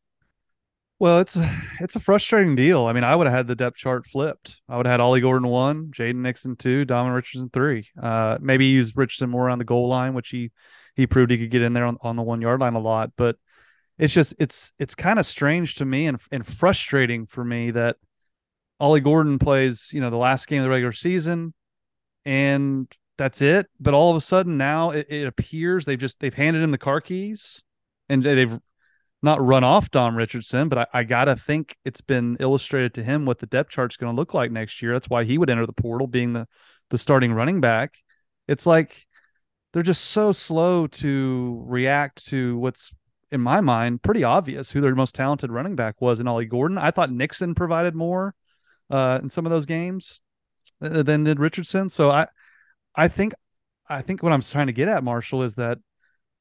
Well, 1.00 1.20
it's 1.20 1.38
a, 1.38 1.50
it's 1.80 1.95
a 1.95 2.00
frustrating 2.00 2.58
deal. 2.58 2.86
I 2.86 2.91
mean, 2.93 3.06
I 3.06 3.16
would 3.16 3.26
have 3.26 3.36
had 3.36 3.47
the 3.47 3.56
depth 3.56 3.78
chart 3.78 4.06
flipped. 4.06 4.62
I 4.68 4.76
would 4.76 4.86
have 4.86 4.91
had 4.91 5.00
Ollie 5.00 5.22
Gordon 5.22 5.47
one, 5.47 5.91
Jaden 5.91 6.16
Nixon 6.16 6.58
two, 6.58 6.84
Dominic 6.84 7.16
Richardson 7.16 7.50
three. 7.50 7.88
Uh, 8.02 8.38
maybe 8.41 8.66
use 8.66 8.95
Richardson 8.97 9.30
more 9.30 9.50
on 9.50 9.60
the 9.60 9.66
goal 9.66 9.88
line, 9.88 10.14
which 10.14 10.30
he 10.30 10.52
he 10.95 11.08
proved 11.08 11.32
he 11.32 11.38
could 11.38 11.52
get 11.52 11.62
in 11.62 11.72
there 11.72 11.86
on, 11.86 11.97
on 12.02 12.18
the 12.18 12.22
one 12.22 12.41
yard 12.41 12.60
line 12.60 12.74
a 12.74 12.80
lot. 12.80 13.12
But 13.16 13.38
it's 13.97 14.14
just 14.14 14.36
it's 14.39 14.74
it's 14.78 14.93
kind 14.93 15.20
of 15.20 15.26
strange 15.26 15.76
to 15.76 15.86
me 15.86 16.06
and 16.08 16.20
and 16.34 16.45
frustrating 16.45 17.28
for 17.28 17.45
me 17.45 17.72
that 17.72 17.95
Ollie 18.82 19.00
Gordon 19.00 19.39
plays, 19.39 19.91
you 19.93 20.02
know, 20.02 20.10
the 20.10 20.18
last 20.18 20.47
game 20.47 20.60
of 20.60 20.64
the 20.64 20.70
regular 20.70 20.91
season, 20.91 21.54
and 22.26 22.91
that's 23.18 23.41
it. 23.41 23.68
But 23.80 23.93
all 23.93 24.12
of 24.12 24.18
a 24.18 24.22
sudden 24.22 24.58
now 24.58 24.91
it, 24.91 25.08
it, 25.10 25.28
appears 25.28 25.86
they've 25.86 25.97
just 25.97 26.20
they've 26.20 26.34
handed 26.34 26.62
him 26.62 26.72
the 26.72 26.78
car 26.78 27.00
keys 27.00 27.62
and 28.10 28.24
they've 28.24 28.60
not 29.22 29.45
run 29.45 29.63
off 29.63 29.91
Dom 29.91 30.15
Richardson, 30.15 30.70
but 30.70 30.78
I, 30.78 30.99
I 30.99 31.03
gotta 31.03 31.36
think 31.36 31.76
it's 31.84 32.01
been 32.01 32.38
illustrated 32.39 32.93
to 32.95 33.03
him 33.03 33.26
what 33.26 33.39
the 33.39 33.45
depth 33.45 33.72
chart's 33.72 33.97
going 33.97 34.13
to 34.13 34.15
look 34.15 34.34
like 34.34 34.51
next 34.51 34.82
year. 34.82 34.93
That's 34.93 35.09
why 35.09 35.24
he 35.24 35.38
would 35.38 35.49
enter 35.49 35.65
the 35.65 35.74
portal, 35.74 36.07
being 36.07 36.34
the 36.34 36.47
the 36.89 36.97
starting 36.97 37.34
running 37.34 37.61
back. 37.61 37.95
It's 38.47 38.65
like 38.65 39.05
they're 39.74 39.84
just 39.84 40.05
so 40.05 40.32
slow 40.32 40.88
to 40.88 41.63
react 41.67 42.26
to 42.28 42.57
what's 42.57 42.91
in 43.32 43.41
my 43.41 43.61
mind 43.61 44.01
pretty 44.01 44.24
obvious 44.24 44.72
who 44.72 44.82
their 44.82 44.95
most 44.95 45.13
talented 45.13 45.51
running 45.51 45.76
back 45.76 46.01
was 46.01 46.20
in 46.20 46.28
Ollie 46.28 46.45
Gordon. 46.45 46.78
I 46.78 46.91
thought 46.91 47.11
Nixon 47.11 47.53
provided 47.53 47.95
more 47.95 48.34
uh, 48.89 49.20
in 49.22 49.30
some 49.30 49.45
of 49.45 49.51
those 49.51 49.65
games 49.65 50.20
than 50.80 51.24
did 51.26 51.39
Richardson. 51.39 51.89
So 51.89 52.09
I 52.09 52.28
I 52.95 53.07
think 53.07 53.34
I 53.88 54.01
think 54.01 54.24
what 54.24 54.32
I'm 54.32 54.41
trying 54.41 54.67
to 54.67 54.74
get 54.74 54.88
at, 54.88 55.03
Marshall, 55.03 55.43
is 55.43 55.55
that 55.55 55.80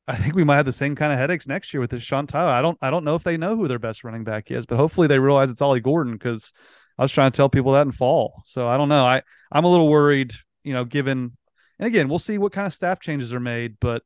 I 0.08 0.16
think 0.16 0.34
we 0.34 0.42
might 0.42 0.56
have 0.56 0.64
the 0.64 0.72
same 0.72 0.94
kind 0.94 1.12
of 1.12 1.18
headaches 1.18 1.46
next 1.46 1.74
year 1.74 1.82
with 1.82 1.90
this 1.90 2.02
Sean 2.02 2.26
Tyler. 2.26 2.50
I 2.50 2.62
don't 2.62 2.78
I 2.80 2.90
don't 2.90 3.04
know 3.04 3.14
if 3.14 3.24
they 3.24 3.36
know 3.36 3.56
who 3.56 3.68
their 3.68 3.78
best 3.78 4.04
running 4.04 4.24
back 4.24 4.50
is, 4.50 4.64
but 4.64 4.76
hopefully 4.76 5.06
they 5.06 5.18
realize 5.18 5.50
it's 5.50 5.60
Ollie 5.60 5.80
Gordon 5.80 6.14
because 6.14 6.52
I 6.96 7.02
was 7.02 7.12
trying 7.12 7.30
to 7.30 7.36
tell 7.36 7.50
people 7.50 7.72
that 7.72 7.86
in 7.86 7.92
fall. 7.92 8.42
So 8.46 8.66
I 8.66 8.78
don't 8.78 8.88
know. 8.88 9.04
I 9.04 9.22
I'm 9.52 9.64
a 9.64 9.70
little 9.70 9.88
worried, 9.88 10.32
you 10.64 10.72
know, 10.72 10.84
given 10.84 11.36
and 11.78 11.86
again, 11.86 12.08
we'll 12.08 12.18
see 12.18 12.38
what 12.38 12.52
kind 12.52 12.66
of 12.66 12.72
staff 12.72 13.00
changes 13.00 13.34
are 13.34 13.40
made, 13.40 13.76
but 13.80 14.02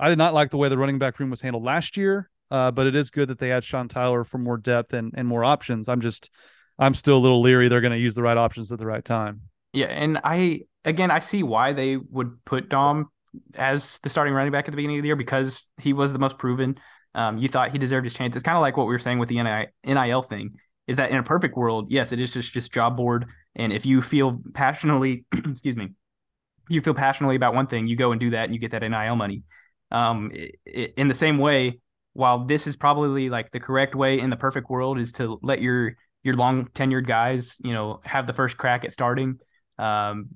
I 0.00 0.08
did 0.08 0.18
not 0.18 0.34
like 0.34 0.50
the 0.50 0.56
way 0.56 0.68
the 0.68 0.78
running 0.78 0.98
back 0.98 1.20
room 1.20 1.30
was 1.30 1.42
handled 1.42 1.64
last 1.64 1.96
year. 1.96 2.30
Uh, 2.50 2.70
but 2.70 2.86
it 2.86 2.94
is 2.94 3.10
good 3.10 3.28
that 3.28 3.38
they 3.38 3.48
had 3.48 3.64
Sean 3.64 3.88
Tyler 3.88 4.24
for 4.24 4.38
more 4.38 4.56
depth 4.56 4.92
and, 4.92 5.12
and 5.16 5.26
more 5.26 5.44
options. 5.44 5.88
I'm 5.88 6.00
just 6.00 6.30
I'm 6.78 6.94
still 6.94 7.16
a 7.16 7.18
little 7.18 7.42
leery 7.42 7.68
they're 7.68 7.80
going 7.80 7.92
to 7.92 7.98
use 7.98 8.14
the 8.14 8.22
right 8.22 8.36
options 8.36 8.70
at 8.72 8.78
the 8.78 8.86
right 8.86 9.04
time. 9.04 9.42
Yeah, 9.72 9.86
and 9.86 10.18
I 10.22 10.60
again 10.84 11.10
I 11.10 11.18
see 11.18 11.42
why 11.42 11.72
they 11.72 11.96
would 11.96 12.44
put 12.44 12.68
Dom 12.68 13.10
as 13.54 13.98
the 14.02 14.10
starting 14.10 14.34
running 14.34 14.52
back 14.52 14.66
at 14.66 14.70
the 14.72 14.76
beginning 14.76 14.98
of 14.98 15.02
the 15.02 15.08
year 15.08 15.16
because 15.16 15.68
he 15.78 15.92
was 15.92 16.12
the 16.12 16.18
most 16.18 16.38
proven. 16.38 16.78
Um, 17.14 17.38
you 17.38 17.48
thought 17.48 17.72
he 17.72 17.78
deserved 17.78 18.04
his 18.04 18.14
chance. 18.14 18.36
It's 18.36 18.42
kind 18.42 18.56
of 18.56 18.60
like 18.60 18.76
what 18.76 18.86
we 18.86 18.92
were 18.92 18.98
saying 18.98 19.18
with 19.18 19.28
the 19.28 19.66
NIL 19.84 20.22
thing. 20.22 20.54
Is 20.86 20.96
that 20.96 21.10
in 21.10 21.16
a 21.16 21.22
perfect 21.22 21.56
world, 21.56 21.90
yes, 21.90 22.12
it 22.12 22.20
is 22.20 22.34
just 22.34 22.52
just 22.52 22.72
job 22.72 22.96
board, 22.96 23.26
and 23.56 23.72
if 23.72 23.84
you 23.84 24.02
feel 24.02 24.38
passionately, 24.54 25.24
excuse 25.32 25.76
me, 25.76 25.90
you 26.68 26.80
feel 26.80 26.94
passionately 26.94 27.34
about 27.34 27.54
one 27.54 27.66
thing, 27.66 27.86
you 27.86 27.96
go 27.96 28.12
and 28.12 28.20
do 28.20 28.30
that, 28.30 28.44
and 28.44 28.54
you 28.54 28.60
get 28.60 28.70
that 28.70 28.82
NIL 28.82 29.16
money. 29.16 29.42
Um, 29.90 30.30
it, 30.32 30.54
it, 30.64 30.94
in 30.96 31.08
the 31.08 31.14
same 31.14 31.38
way, 31.38 31.80
while 32.12 32.44
this 32.44 32.66
is 32.66 32.76
probably 32.76 33.28
like 33.28 33.50
the 33.50 33.60
correct 33.60 33.94
way 33.94 34.20
in 34.20 34.30
the 34.30 34.36
perfect 34.36 34.70
world 34.70 34.98
is 34.98 35.12
to 35.12 35.38
let 35.42 35.60
your 35.60 35.94
your 36.22 36.34
long 36.34 36.66
tenured 36.68 37.06
guys, 37.06 37.56
you 37.64 37.72
know, 37.72 38.00
have 38.04 38.26
the 38.26 38.32
first 38.32 38.56
crack 38.56 38.84
at 38.84 38.92
starting. 38.92 39.38
Um, 39.78 40.28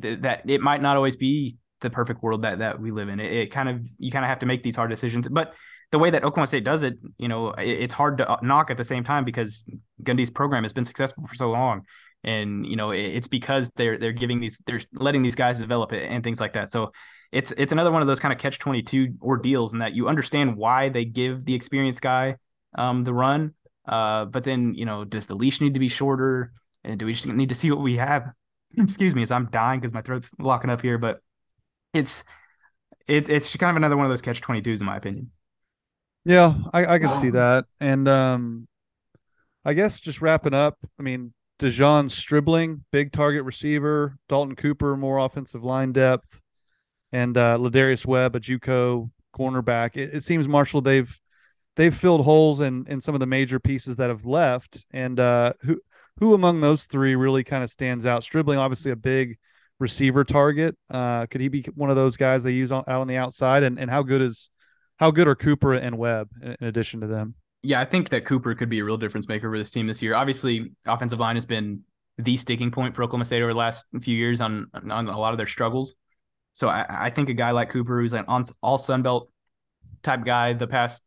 th- 0.00 0.20
that 0.20 0.48
it 0.48 0.60
might 0.60 0.82
not 0.82 0.96
always 0.96 1.16
be 1.16 1.56
the 1.80 1.90
perfect 1.90 2.22
world 2.22 2.42
that 2.42 2.58
that 2.58 2.80
we 2.80 2.90
live 2.90 3.08
in. 3.08 3.20
It, 3.20 3.32
it 3.32 3.46
kind 3.50 3.68
of 3.68 3.80
you 3.98 4.10
kind 4.10 4.24
of 4.24 4.28
have 4.28 4.40
to 4.40 4.46
make 4.46 4.62
these 4.62 4.76
hard 4.76 4.90
decisions, 4.90 5.28
but 5.28 5.54
the 5.92 5.98
way 5.98 6.10
that 6.10 6.24
Oklahoma 6.24 6.46
State 6.48 6.64
does 6.64 6.82
it, 6.82 6.98
you 7.18 7.28
know, 7.28 7.50
it, 7.52 7.68
it's 7.68 7.94
hard 7.94 8.18
to 8.18 8.38
knock 8.42 8.70
at 8.70 8.76
the 8.76 8.84
same 8.84 9.04
time 9.04 9.24
because 9.24 9.64
Gundy's 10.02 10.30
program 10.30 10.64
has 10.64 10.72
been 10.72 10.84
successful 10.84 11.26
for 11.26 11.34
so 11.34 11.50
long, 11.50 11.84
and 12.24 12.66
you 12.66 12.76
know, 12.76 12.90
it, 12.90 13.00
it's 13.00 13.28
because 13.28 13.70
they're 13.76 13.98
they're 13.98 14.12
giving 14.12 14.40
these 14.40 14.60
they're 14.66 14.80
letting 14.94 15.22
these 15.22 15.36
guys 15.36 15.58
develop 15.58 15.92
it 15.92 16.10
and 16.10 16.24
things 16.24 16.40
like 16.40 16.54
that. 16.54 16.70
So 16.70 16.92
it's 17.32 17.52
it's 17.52 17.72
another 17.72 17.92
one 17.92 18.02
of 18.02 18.08
those 18.08 18.20
kind 18.20 18.32
of 18.32 18.38
catch 18.38 18.58
twenty 18.58 18.82
two 18.82 19.14
ordeals, 19.22 19.72
in 19.72 19.78
that 19.80 19.94
you 19.94 20.08
understand 20.08 20.56
why 20.56 20.88
they 20.88 21.04
give 21.04 21.44
the 21.44 21.54
experienced 21.54 22.02
guy 22.02 22.36
um, 22.76 23.04
the 23.04 23.14
run, 23.14 23.54
uh, 23.86 24.24
but 24.24 24.44
then 24.44 24.74
you 24.74 24.84
know, 24.84 25.04
does 25.04 25.26
the 25.26 25.36
leash 25.36 25.60
need 25.60 25.74
to 25.74 25.80
be 25.80 25.88
shorter, 25.88 26.52
and 26.84 26.98
do 26.98 27.06
we 27.06 27.12
just 27.12 27.26
need 27.26 27.48
to 27.48 27.54
see 27.54 27.70
what 27.70 27.80
we 27.80 27.96
have? 27.96 28.32
Excuse 28.78 29.14
me, 29.14 29.22
as 29.22 29.30
I'm 29.30 29.48
dying 29.50 29.80
because 29.80 29.94
my 29.94 30.02
throat's 30.02 30.32
locking 30.38 30.70
up 30.70 30.82
here, 30.82 30.98
but 30.98 31.20
it's 31.92 32.24
it, 33.08 33.28
it's 33.28 33.54
kind 33.56 33.70
of 33.70 33.76
another 33.76 33.96
one 33.96 34.06
of 34.06 34.10
those 34.10 34.22
catch 34.22 34.40
22s 34.40 34.80
in 34.80 34.86
my 34.86 34.96
opinion 34.96 35.30
yeah 36.24 36.54
i, 36.72 36.94
I 36.94 36.98
can 36.98 37.12
see 37.12 37.30
that 37.30 37.66
and 37.80 38.08
um 38.08 38.68
i 39.64 39.74
guess 39.74 40.00
just 40.00 40.20
wrapping 40.20 40.54
up 40.54 40.78
i 40.98 41.02
mean 41.02 41.32
De'Zhaun 41.58 42.10
Stribling, 42.10 42.84
big 42.92 43.12
target 43.12 43.44
receiver. 43.44 44.18
Dalton 44.28 44.56
Cooper, 44.56 44.96
more 44.96 45.18
offensive 45.18 45.64
line 45.64 45.92
depth, 45.92 46.40
and 47.12 47.36
uh, 47.36 47.56
Ladarius 47.58 48.04
Webb, 48.04 48.36
a 48.36 48.40
JUCO 48.40 49.10
cornerback. 49.34 49.96
It, 49.96 50.14
it, 50.14 50.24
seems 50.24 50.46
Marshall 50.46 50.82
they've 50.82 51.18
they've 51.76 51.94
filled 51.94 52.24
holes 52.24 52.60
in 52.60 52.86
in 52.88 53.00
some 53.00 53.14
of 53.14 53.20
the 53.20 53.26
major 53.26 53.58
pieces 53.58 53.96
that 53.96 54.10
have 54.10 54.26
left. 54.26 54.84
And 54.90 55.18
uh, 55.18 55.54
who 55.62 55.80
who 56.18 56.34
among 56.34 56.60
those 56.60 56.84
three 56.84 57.14
really 57.14 57.44
kind 57.44 57.64
of 57.64 57.70
stands 57.70 58.04
out? 58.04 58.22
Stribling, 58.22 58.58
obviously 58.58 58.92
a 58.92 58.96
big 58.96 59.38
receiver 59.78 60.24
target. 60.24 60.76
Uh, 60.90 61.26
could 61.26 61.40
he 61.40 61.48
be 61.48 61.62
one 61.74 61.90
of 61.90 61.96
those 61.96 62.16
guys 62.16 62.42
they 62.42 62.52
use 62.52 62.72
on, 62.72 62.84
out 62.88 63.00
on 63.00 63.06
the 63.06 63.16
outside? 63.16 63.62
And 63.62 63.78
and 63.78 63.90
how 63.90 64.02
good 64.02 64.22
is 64.22 64.50
how 64.96 65.10
good 65.10 65.28
are 65.28 65.34
Cooper 65.34 65.74
and 65.74 65.98
Webb 65.98 66.30
in, 66.42 66.56
in 66.60 66.66
addition 66.66 67.00
to 67.00 67.06
them? 67.06 67.34
Yeah, 67.62 67.80
I 67.80 67.84
think 67.84 68.10
that 68.10 68.24
Cooper 68.24 68.54
could 68.54 68.68
be 68.68 68.78
a 68.78 68.84
real 68.84 68.96
difference 68.96 69.28
maker 69.28 69.50
for 69.50 69.58
this 69.58 69.70
team 69.70 69.86
this 69.86 70.00
year. 70.00 70.14
Obviously, 70.14 70.72
offensive 70.86 71.18
line 71.18 71.36
has 71.36 71.46
been 71.46 71.82
the 72.18 72.36
sticking 72.36 72.70
point 72.70 72.94
for 72.94 73.02
Oklahoma 73.02 73.24
State 73.24 73.42
over 73.42 73.52
the 73.52 73.58
last 73.58 73.86
few 74.00 74.16
years 74.16 74.40
on 74.40 74.68
on 74.74 75.08
a 75.08 75.18
lot 75.18 75.32
of 75.32 75.38
their 75.38 75.46
struggles. 75.46 75.94
So 76.52 76.68
I, 76.68 76.86
I 76.88 77.10
think 77.10 77.28
a 77.28 77.34
guy 77.34 77.50
like 77.50 77.70
Cooper, 77.70 78.00
who's 78.00 78.14
an 78.14 78.24
all 78.62 78.78
Sun 78.78 79.02
Belt 79.02 79.30
type 80.02 80.24
guy, 80.24 80.54
the 80.54 80.66
past 80.66 81.02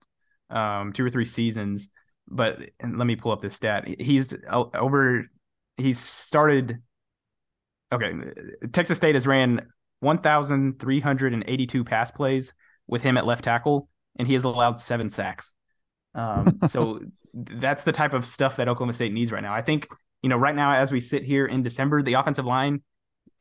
um, 0.50 0.94
two 0.94 1.04
or 1.04 1.10
three 1.10 1.26
seasons. 1.26 1.90
But 2.28 2.60
let 2.84 3.08
me 3.08 3.16
pull 3.16 3.32
up 3.32 3.42
this 3.42 3.56
stat. 3.56 3.88
He's 4.00 4.36
over. 4.48 5.26
He's 5.78 5.98
started 5.98 6.78
okay, 7.92 8.14
Texas 8.72 8.98
State 8.98 9.16
has 9.16 9.28
ran 9.28 9.68
1,382 10.02 11.84
pass 11.84 12.12
plays 12.12 12.54
with 12.88 13.04
him 13.04 13.18
at 13.18 13.26
left 13.26 13.44
tackle, 13.44 13.90
and 14.18 14.28
he 14.28 14.34
has 14.34 14.44
allowed 14.44 14.80
seven 14.80 15.10
sacks. 15.10 15.54
Um, 16.16 16.60
so 16.68 17.00
that's 17.34 17.84
the 17.84 17.92
type 17.92 18.14
of 18.14 18.26
stuff 18.26 18.58
that 18.58 18.68
Oklahoma 18.68 18.94
State 18.94 19.14
needs 19.14 19.32
right 19.32 19.44
now. 19.44 19.54
I 19.54 19.62
think, 19.62 19.88
you 20.22 20.30
know, 20.30 20.38
right 20.38 20.56
now, 20.56 20.74
as 20.74 20.92
we 20.92 21.00
sit 21.00 21.24
here 21.24 21.46
in 21.46 21.64
December, 21.64 22.02
the 22.02 22.14
offensive 22.14 22.46
line, 22.46 22.82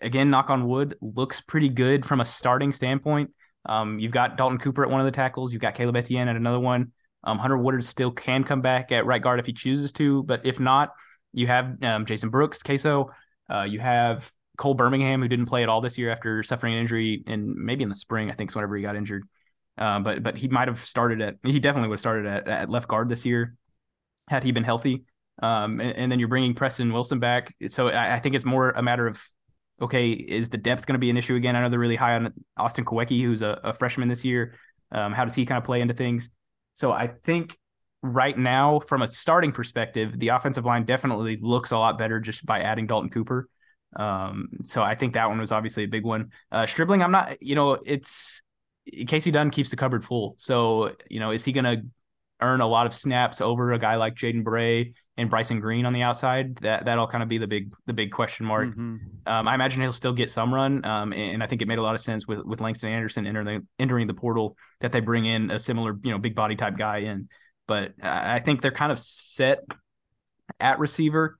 again, 0.01 0.31
knock 0.31 0.51
on 0.51 0.67
wood, 0.67 0.97
looks 1.01 1.41
pretty 1.41 1.69
good 1.69 2.05
from 2.05 2.21
a 2.21 2.25
starting 2.25 2.73
standpoint. 2.73 3.31
Um, 3.67 3.99
you've 3.99 4.13
got 4.13 4.37
Dalton 4.37 4.59
Cooper 4.59 4.85
at 4.85 4.91
one 4.91 5.01
of 5.01 5.07
the 5.07 5.13
tackles, 5.13 5.53
you've 5.53 5.63
got 5.63 5.75
Caleb 5.75 5.97
Etienne 5.97 6.29
at 6.29 6.37
another 6.37 6.61
one. 6.61 6.93
Um, 7.25 7.39
Hunter 7.39 7.59
Woodard 7.59 7.85
still 7.85 8.13
can 8.13 8.45
come 8.45 8.61
back 8.61 8.93
at 8.93 9.05
right 9.05 9.21
guard 9.21 9.41
if 9.41 9.47
he 9.47 9.53
chooses 9.53 9.93
to, 9.95 10.23
but 10.23 10.47
if 10.47 10.61
not, 10.61 10.93
you 11.33 11.47
have 11.49 11.83
um, 11.83 12.07
Jason 12.07 12.31
Brooks, 12.31 12.63
Queso. 12.63 13.11
Uh, 13.51 13.67
you 13.69 13.81
have 13.81 14.31
Cole 14.59 14.75
Birmingham, 14.75 15.23
who 15.23 15.29
didn't 15.29 15.47
play 15.47 15.63
at 15.63 15.71
all 15.71 15.81
this 15.81 15.97
year 15.97 16.11
after 16.11 16.43
suffering 16.43 16.75
an 16.75 16.81
injury, 16.81 17.23
and 17.27 17.55
maybe 17.55 17.83
in 17.83 17.89
the 17.89 17.95
spring, 17.95 18.31
I 18.31 18.35
think, 18.35 18.55
whenever 18.55 18.77
he 18.77 18.83
got 18.83 18.97
injured. 18.97 19.23
Uh, 19.79 20.01
but 20.01 20.23
but 20.23 20.37
he 20.37 20.49
might 20.49 20.69
have 20.69 20.85
started 20.85 21.23
at 21.23 21.37
he 21.45 21.61
definitely 21.61 21.89
would 21.89 21.95
have 21.95 22.01
started 22.01 22.27
at, 22.27 22.49
at 22.49 22.69
left 22.69 22.89
guard 22.89 23.09
this 23.09 23.25
year 23.25 23.55
had 24.29 24.43
he 24.43 24.53
been 24.53 24.65
healthy. 24.65 25.05
Um, 25.41 25.81
and, 25.81 25.97
and, 25.97 26.13
then 26.13 26.19
you're 26.19 26.29
bringing 26.29 26.53
Preston 26.53 26.93
Wilson 26.93 27.21
back, 27.21 27.55
so 27.69 27.89
I, 27.89 28.17
I, 28.17 28.19
think 28.19 28.35
it's 28.35 28.45
more 28.45 28.71
a 28.71 28.83
matter 28.83 29.07
of 29.07 29.23
okay, 29.81 30.11
is 30.11 30.49
the 30.49 30.59
depth 30.59 30.85
going 30.85 30.95
to 30.95 30.99
be 30.99 31.11
an 31.11 31.17
issue 31.17 31.37
again? 31.37 31.55
I 31.55 31.63
know 31.63 31.69
they're 31.69 31.79
really 31.79 31.95
high 31.95 32.17
on 32.17 32.33
Austin 32.57 32.85
Kawecki, 32.85 33.23
who's 33.23 33.43
a, 33.43 33.61
a 33.63 33.73
freshman 33.73 34.09
this 34.09 34.25
year. 34.25 34.55
Um, 34.91 35.13
how 35.13 35.25
does 35.25 35.37
he 35.37 35.47
kind 35.47 35.59
of 35.59 35.63
play 35.63 35.81
into 35.81 35.95
things? 35.95 36.31
So 36.75 36.91
I 36.91 37.07
think 37.07 37.57
right 38.03 38.37
now, 38.37 38.81
from 38.81 39.03
a 39.03 39.07
starting 39.07 39.53
perspective, 39.53 40.19
the 40.19 40.29
offensive 40.29 40.65
line 40.65 40.85
definitely 40.85 41.39
looks 41.41 41.71
a 41.71 41.79
lot 41.79 41.99
better 41.99 42.19
just 42.19 42.45
by 42.45 42.61
adding 42.61 42.89
Dalton 42.89 43.11
Cooper. 43.11 43.49
Um, 43.97 44.49
so 44.62 44.82
I 44.82 44.95
think 44.95 45.14
that 45.14 45.28
one 45.28 45.39
was 45.39 45.53
obviously 45.53 45.84
a 45.84 45.89
big 45.89 46.05
one. 46.05 46.30
Uh, 46.53 46.66
Stribling, 46.66 47.03
I'm 47.03 47.12
not, 47.12 47.43
you 47.43 47.55
know, 47.55 47.78
it's 47.84 48.43
Kasey 48.93 49.32
Dunn 49.32 49.51
keeps 49.51 49.70
the 49.70 49.76
cupboard 49.76 50.05
full. 50.05 50.34
So, 50.39 50.95
you 51.11 51.20
know, 51.20 51.30
is 51.30 51.45
he 51.45 51.53
going 51.53 51.64
to 51.64 51.82
earn 52.41 52.61
a 52.61 52.66
lot 52.66 52.86
of 52.86 52.95
snaps 52.95 53.41
over 53.41 53.72
a 53.72 53.78
guy 53.78 53.97
like 53.97 54.14
Jaden 54.14 54.45
Bray 54.45 54.93
and 55.16 55.28
Bryson 55.28 55.61
Green 55.61 55.86
on 55.86 55.93
the 55.93 56.03
outside? 56.03 56.57
That 56.57 56.84
that'll 56.84 57.07
kind 57.07 57.22
of 57.22 57.28
be 57.28 57.39
the 57.39 57.47
big 57.47 57.74
the 57.86 57.93
big 57.93 58.12
question 58.12 58.47
mark. 58.47 58.68
Mm-hmm. 58.68 58.97
Um, 59.26 59.49
I 59.49 59.55
imagine 59.55 59.82
he'll 59.82 59.93
still 59.93 60.12
get 60.12 60.30
some 60.30 60.55
run. 60.55 60.84
Um, 60.84 61.12
and, 61.12 61.43
I 61.43 61.47
think 61.47 61.62
it 61.62 61.68
made 61.68 61.78
a 61.78 61.82
lot 61.82 61.95
of 61.95 62.01
sense 62.01 62.26
with 62.26 62.45
with 62.45 62.61
Langston 62.61 62.91
Anderson 62.91 63.26
entering 63.26 63.66
entering 63.78 64.07
the 64.07 64.14
portal 64.14 64.57
that 64.80 64.93
they 64.93 65.01
bring 65.01 65.24
in 65.24 65.51
a 65.51 65.59
similar 65.59 65.97
you 66.03 66.11
know 66.11 66.18
big 66.18 66.34
body 66.34 66.57
type 66.57 66.76
guy 66.76 66.99
in. 66.99 67.28
But 67.66 67.93
I 68.03 68.39
think 68.39 68.62
they're 68.62 68.70
kind 68.70 68.93
of 68.93 68.99
set 68.99 69.61
at 70.59 70.78
receiver. 70.78 71.39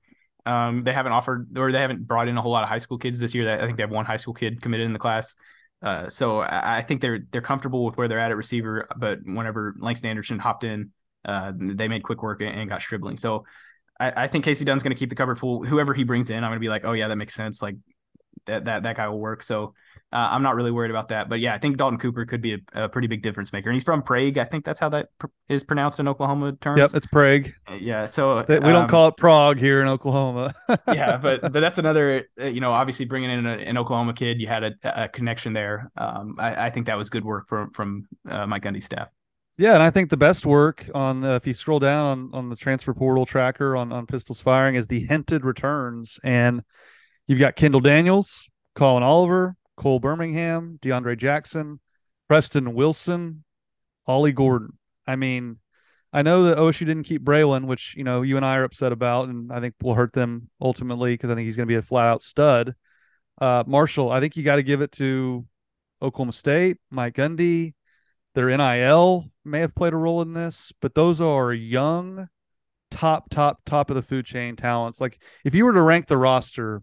Um, 0.49 0.83
they 0.83 0.93
haven't 0.93 1.11
offered 1.11 1.57
or 1.57 1.71
they 1.71 1.79
haven't 1.79 2.07
brought 2.07 2.27
in 2.27 2.35
a 2.37 2.41
whole 2.41 2.51
lot 2.51 2.63
of 2.63 2.69
high 2.69 2.79
school 2.79 2.97
kids 2.97 3.19
this 3.19 3.35
year. 3.35 3.51
I 3.51 3.65
think 3.65 3.77
they 3.77 3.83
have 3.83 3.91
one 3.91 4.05
high 4.05 4.17
school 4.17 4.33
kid 4.33 4.61
committed 4.61 4.87
in 4.87 4.93
the 4.93 4.99
class. 4.99 5.35
Uh, 5.81 6.09
so 6.09 6.41
I 6.41 6.83
think 6.87 7.01
they're 7.01 7.19
they're 7.31 7.41
comfortable 7.41 7.85
with 7.85 7.97
where 7.97 8.07
they're 8.07 8.19
at 8.19 8.31
at 8.31 8.37
receiver. 8.37 8.87
But 8.97 9.19
whenever 9.23 9.75
Langston 9.77 10.09
Anderson 10.09 10.39
hopped 10.39 10.63
in, 10.63 10.91
uh, 11.23 11.53
they 11.55 11.87
made 11.87 12.03
quick 12.03 12.23
work 12.23 12.41
and 12.41 12.67
got 12.67 12.81
Stribling. 12.81 13.17
So 13.17 13.45
I, 13.99 14.23
I 14.23 14.27
think 14.27 14.43
Kasey 14.43 14.65
Dunn's 14.65 14.81
going 14.81 14.95
to 14.95 14.99
keep 14.99 15.09
the 15.09 15.15
cupboard 15.15 15.37
full. 15.37 15.63
Whoever 15.63 15.93
he 15.93 16.03
brings 16.03 16.31
in, 16.31 16.43
I'm 16.43 16.49
going 16.49 16.59
to 16.59 16.59
be 16.59 16.69
like, 16.69 16.83
oh 16.83 16.93
yeah, 16.93 17.07
that 17.07 17.15
makes 17.15 17.35
sense. 17.35 17.61
Like 17.61 17.75
that 18.45 18.65
that 18.65 18.83
that 18.83 18.95
guy 18.97 19.07
will 19.07 19.19
work. 19.19 19.43
So 19.43 19.73
uh, 20.11 20.29
I'm 20.31 20.41
not 20.41 20.55
really 20.55 20.71
worried 20.71 20.89
about 20.89 21.09
that. 21.09 21.29
But 21.29 21.39
yeah, 21.39 21.53
I 21.53 21.59
think 21.59 21.77
Dalton 21.77 21.99
Cooper 21.99 22.25
could 22.25 22.41
be 22.41 22.53
a, 22.53 22.59
a, 22.73 22.89
pretty 22.89 23.07
big 23.07 23.21
difference 23.21 23.53
maker. 23.53 23.69
And 23.69 23.75
he's 23.75 23.83
from 23.83 24.01
Prague. 24.01 24.39
I 24.39 24.43
think 24.43 24.65
that's 24.65 24.79
how 24.79 24.89
that 24.89 25.09
pr- 25.19 25.27
is 25.49 25.63
pronounced 25.63 25.99
in 25.99 26.07
Oklahoma 26.07 26.53
terms. 26.53 26.79
Yep, 26.79 26.91
it's 26.95 27.05
Prague. 27.05 27.51
Uh, 27.67 27.75
yeah. 27.75 28.07
So 28.07 28.43
we 28.47 28.59
don't 28.59 28.75
um, 28.75 28.89
call 28.89 29.09
it 29.09 29.17
Prague 29.17 29.59
here 29.59 29.81
in 29.81 29.87
Oklahoma. 29.87 30.53
yeah, 30.87 31.17
but 31.17 31.41
but 31.41 31.53
that's 31.53 31.77
another. 31.77 32.27
Uh, 32.41 32.45
you 32.45 32.59
know, 32.59 32.71
obviously 32.71 33.05
bringing 33.05 33.29
in 33.29 33.45
a, 33.45 33.51
an 33.51 33.77
Oklahoma 33.77 34.13
kid, 34.13 34.41
you 34.41 34.47
had 34.47 34.63
a, 34.63 34.73
a 34.83 35.07
connection 35.07 35.53
there. 35.53 35.91
Um, 35.95 36.35
I, 36.39 36.67
I, 36.67 36.69
think 36.71 36.87
that 36.87 36.97
was 36.97 37.09
good 37.09 37.23
work 37.23 37.47
from 37.47 37.71
from 37.71 38.07
uh, 38.27 38.47
Mike 38.47 38.63
Gundy's 38.63 38.85
staff. 38.85 39.09
Yeah, 39.59 39.73
and 39.73 39.83
I 39.83 39.91
think 39.91 40.09
the 40.09 40.17
best 40.17 40.45
work 40.45 40.89
on 40.95 41.23
uh, 41.23 41.35
if 41.35 41.45
you 41.45 41.53
scroll 41.53 41.79
down 41.79 42.05
on, 42.05 42.29
on 42.33 42.49
the 42.49 42.55
transfer 42.55 42.93
portal 42.93 43.25
tracker 43.25 43.75
on 43.75 43.91
on 43.91 44.07
pistols 44.07 44.41
firing 44.41 44.75
is 44.75 44.87
the 44.87 45.01
hinted 45.01 45.45
returns, 45.45 46.19
and 46.23 46.63
you've 47.29 47.39
got 47.39 47.55
Kendall 47.55 47.79
Daniels, 47.79 48.49
Collin 48.75 49.03
Oliver, 49.03 49.55
Cole 49.77 49.99
Birmingham, 49.99 50.79
DeAndre 50.81 51.15
Jackson, 51.15 51.79
Preston 52.27 52.73
Wilson, 52.73 53.45
Ollie 54.07 54.33
Gordon. 54.33 54.77
I 55.07 55.15
mean, 55.15 55.59
I 56.11 56.23
know 56.23 56.43
that 56.43 56.57
OSU 56.57 56.79
didn't 56.79 57.03
keep 57.03 57.23
Braylon, 57.23 57.65
which 57.65 57.95
you 57.95 58.03
know 58.03 58.23
you 58.23 58.35
and 58.35 58.45
I 58.45 58.57
are 58.57 58.63
upset 58.63 58.91
about, 58.91 59.29
and 59.29 59.53
I 59.53 59.61
think 59.61 59.75
will 59.81 59.93
hurt 59.93 60.11
them 60.11 60.49
ultimately 60.59 61.13
because 61.13 61.29
I 61.29 61.35
think 61.35 61.45
he's 61.45 61.55
going 61.55 61.67
to 61.67 61.71
be 61.71 61.77
a 61.77 61.83
flat 61.83 62.07
out 62.07 62.23
stud. 62.23 62.73
Uh, 63.39 63.63
Marshall, 63.65 64.11
I 64.11 64.19
think 64.19 64.35
you 64.35 64.43
got 64.43 64.57
to 64.57 64.63
give 64.63 64.81
it 64.81 64.91
to 64.93 65.45
Oklahoma 66.01 66.33
State, 66.33 66.77
Mike 66.89 67.15
Gundy. 67.15 67.73
Their 68.33 68.55
NIL 68.55 69.25
may 69.45 69.59
have 69.59 69.75
played 69.75 69.93
a 69.93 69.97
role 69.97 70.21
in 70.21 70.33
this, 70.33 70.71
but 70.81 70.95
those 70.95 71.21
are 71.21 71.53
young, 71.53 72.27
top, 72.91 73.29
top, 73.29 73.59
top 73.65 73.89
of 73.89 73.95
the 73.95 74.01
food 74.01 74.25
chain 74.25 74.55
talents. 74.55 74.99
Like 74.99 75.21
if 75.45 75.55
you 75.55 75.65
were 75.65 75.73
to 75.73 75.81
rank 75.81 76.07
the 76.07 76.17
roster 76.17 76.81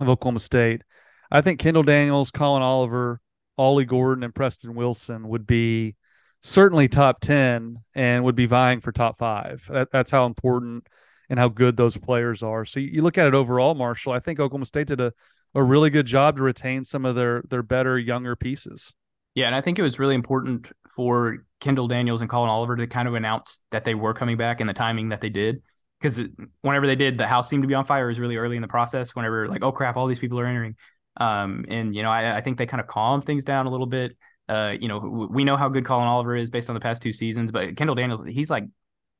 of 0.00 0.08
Oklahoma 0.08 0.40
State, 0.40 0.82
I 1.30 1.40
think 1.40 1.60
Kendall 1.60 1.82
Daniels, 1.82 2.30
Collin 2.30 2.62
Oliver, 2.62 3.20
Ollie 3.56 3.84
Gordon, 3.84 4.24
and 4.24 4.34
Preston 4.34 4.74
Wilson 4.74 5.28
would 5.28 5.46
be 5.46 5.96
certainly 6.42 6.88
top 6.88 7.20
10 7.20 7.78
and 7.94 8.24
would 8.24 8.34
be 8.34 8.46
vying 8.46 8.80
for 8.80 8.92
top 8.92 9.18
five. 9.18 9.68
That, 9.72 9.90
that's 9.92 10.10
how 10.10 10.26
important 10.26 10.86
and 11.30 11.38
how 11.38 11.48
good 11.48 11.76
those 11.76 11.96
players 11.96 12.42
are. 12.42 12.64
So 12.64 12.80
you, 12.80 12.88
you 12.88 13.02
look 13.02 13.16
at 13.16 13.26
it 13.26 13.34
overall, 13.34 13.74
Marshall, 13.74 14.12
I 14.12 14.20
think 14.20 14.40
Oklahoma 14.40 14.66
State 14.66 14.88
did 14.88 15.00
a, 15.00 15.12
a 15.54 15.62
really 15.62 15.88
good 15.88 16.06
job 16.06 16.36
to 16.36 16.42
retain 16.42 16.84
some 16.84 17.04
of 17.06 17.14
their 17.14 17.42
their 17.48 17.62
better 17.62 17.98
younger 17.98 18.36
pieces. 18.36 18.92
Yeah, 19.34 19.46
and 19.46 19.54
I 19.54 19.62
think 19.62 19.78
it 19.78 19.82
was 19.82 19.98
really 19.98 20.14
important 20.14 20.70
for 20.94 21.46
Kendall 21.60 21.88
Daniels 21.88 22.20
and 22.20 22.28
Collin 22.28 22.50
Oliver 22.50 22.76
to 22.76 22.86
kind 22.86 23.08
of 23.08 23.14
announce 23.14 23.60
that 23.70 23.84
they 23.84 23.94
were 23.94 24.12
coming 24.12 24.36
back 24.36 24.60
and 24.60 24.68
the 24.68 24.74
timing 24.74 25.08
that 25.08 25.22
they 25.22 25.30
did. 25.30 25.62
Because 26.02 26.20
whenever 26.62 26.86
they 26.86 26.96
did, 26.96 27.16
the 27.16 27.26
house 27.26 27.48
seemed 27.48 27.62
to 27.62 27.68
be 27.68 27.74
on 27.74 27.84
fire. 27.84 28.06
It 28.06 28.08
was 28.08 28.18
really 28.20 28.36
early 28.36 28.56
in 28.56 28.62
the 28.62 28.68
process. 28.68 29.14
Whenever 29.14 29.48
like, 29.48 29.62
oh 29.62 29.70
crap, 29.70 29.96
all 29.96 30.06
these 30.06 30.18
people 30.18 30.40
are 30.40 30.46
entering. 30.46 30.76
Um, 31.16 31.64
and 31.68 31.94
you 31.94 32.02
know, 32.02 32.10
I, 32.10 32.38
I 32.38 32.40
think 32.40 32.58
they 32.58 32.66
kind 32.66 32.80
of 32.80 32.86
calmed 32.86 33.24
things 33.24 33.44
down 33.44 33.66
a 33.66 33.70
little 33.70 33.86
bit. 33.86 34.16
Uh, 34.48 34.74
you 34.78 34.88
know, 34.88 35.28
we 35.30 35.44
know 35.44 35.56
how 35.56 35.68
good 35.68 35.84
Collin 35.84 36.08
Oliver 36.08 36.34
is 36.34 36.50
based 36.50 36.68
on 36.68 36.74
the 36.74 36.80
past 36.80 37.02
two 37.02 37.12
seasons, 37.12 37.52
but 37.52 37.76
Kendall 37.76 37.94
Daniels, 37.94 38.24
he's 38.26 38.50
like, 38.50 38.64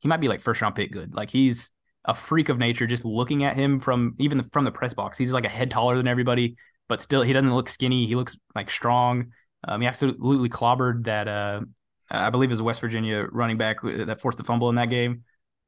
he 0.01 0.09
might 0.09 0.21
be 0.21 0.29
like 0.29 0.41
first 0.41 0.61
round 0.61 0.75
pick 0.75 0.91
good. 0.91 1.15
Like 1.15 1.31
he's 1.31 1.71
a 2.05 2.15
freak 2.15 2.49
of 2.49 2.59
nature. 2.59 2.87
Just 2.87 3.05
looking 3.05 3.45
at 3.45 3.57
him 3.57 3.79
from 3.79 4.17
even 4.19 4.49
from 4.53 4.65
the 4.65 4.73
press 4.73 4.95
box, 4.95 5.17
he's 5.17 5.33
like 5.33 5.45
a 5.45 5.49
head 5.49 5.71
taller 5.71 5.97
than 5.97 6.09
everybody, 6.09 6.57
but 6.89 7.01
still 7.01 7.23
he 7.23 7.33
doesn't 7.33 7.55
look 7.55 7.69
skinny. 7.69 8.07
He 8.07 8.17
looks 8.17 8.37
like 8.55 8.71
strong. 8.71 9.33
Um, 9.67 9.81
he 9.81 9.87
absolutely 9.87 10.49
clobbered 10.49 11.05
that. 11.05 11.29
Uh, 11.29 11.61
I 12.11 12.31
believe 12.31 12.51
is 12.51 12.61
West 12.61 12.81
Virginia 12.81 13.27
running 13.31 13.57
back 13.57 13.79
that 13.83 14.21
forced 14.21 14.39
the 14.39 14.45
fumble 14.45 14.69
in 14.69 14.75
that 14.75 14.91
game. 14.91 15.23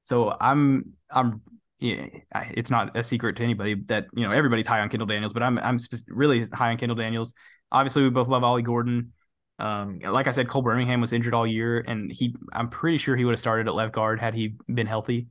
So 0.05 0.37
I'm 0.41 0.93
I'm 1.11 1.41
it's 1.81 2.71
not 2.71 2.97
a 2.97 3.03
secret 3.03 3.37
to 3.37 3.43
anybody 3.43 3.75
that 3.87 4.07
you 4.15 4.23
know 4.23 4.31
everybody's 4.31 4.67
high 4.67 4.81
on 4.81 4.89
Kendall 4.89 5.07
Daniels, 5.07 5.33
but 5.33 5.43
I'm 5.43 5.59
I'm 5.59 5.79
really 6.09 6.47
high 6.53 6.71
on 6.71 6.77
Kendall 6.77 6.97
Daniels. 6.97 7.35
Obviously, 7.73 8.05
we 8.05 8.11
both 8.11 8.29
love 8.29 8.45
Ollie 8.45 8.63
Gordon. 8.63 9.13
Um, 9.59 10.01
like 10.01 10.27
I 10.27 10.31
said, 10.31 10.49
Cole 10.49 10.63
Birmingham 10.63 11.01
was 11.01 11.13
injured 11.13 11.35
all 11.35 11.47
year, 11.47 11.81
and 11.87 12.13
he 12.13 12.37
I'm 12.53 12.69
pretty 12.69 12.99
sure 12.99 13.17
he 13.17 13.25
would 13.25 13.33
have 13.33 13.41
started 13.41 13.67
at 13.67 13.75
left 13.75 13.95
guard 13.95 14.21
had 14.21 14.35
he 14.35 14.55
been 14.73 14.87
healthy. 14.87 15.27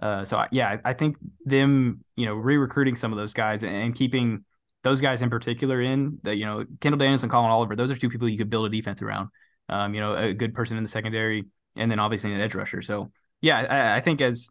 Uh, 0.00 0.24
so 0.24 0.36
I, 0.36 0.48
yeah, 0.52 0.76
I 0.84 0.92
think 0.92 1.16
them 1.44 2.04
you 2.16 2.26
know 2.26 2.34
re-recruiting 2.34 2.96
some 2.96 3.12
of 3.12 3.18
those 3.18 3.32
guys 3.34 3.64
and 3.64 3.94
keeping 3.94 4.44
those 4.84 5.00
guys 5.00 5.22
in 5.22 5.30
particular 5.30 5.80
in 5.80 6.18
that 6.22 6.36
you 6.36 6.44
know 6.44 6.64
Kendall 6.80 6.98
Daniels 6.98 7.22
and 7.22 7.32
Collin 7.32 7.50
Oliver, 7.50 7.76
those 7.76 7.90
are 7.90 7.96
two 7.96 8.10
people 8.10 8.28
you 8.28 8.38
could 8.38 8.50
build 8.50 8.66
a 8.66 8.68
defense 8.68 9.00
around. 9.02 9.30
Um, 9.70 9.94
you 9.94 10.00
know, 10.00 10.14
a 10.14 10.34
good 10.34 10.54
person 10.54 10.76
in 10.76 10.82
the 10.82 10.88
secondary, 10.88 11.44
and 11.76 11.90
then 11.90 11.98
obviously 11.98 12.32
an 12.32 12.40
edge 12.40 12.54
rusher. 12.54 12.82
So 12.82 13.10
yeah, 13.40 13.58
I, 13.58 13.96
I 13.96 14.00
think 14.00 14.20
as 14.20 14.50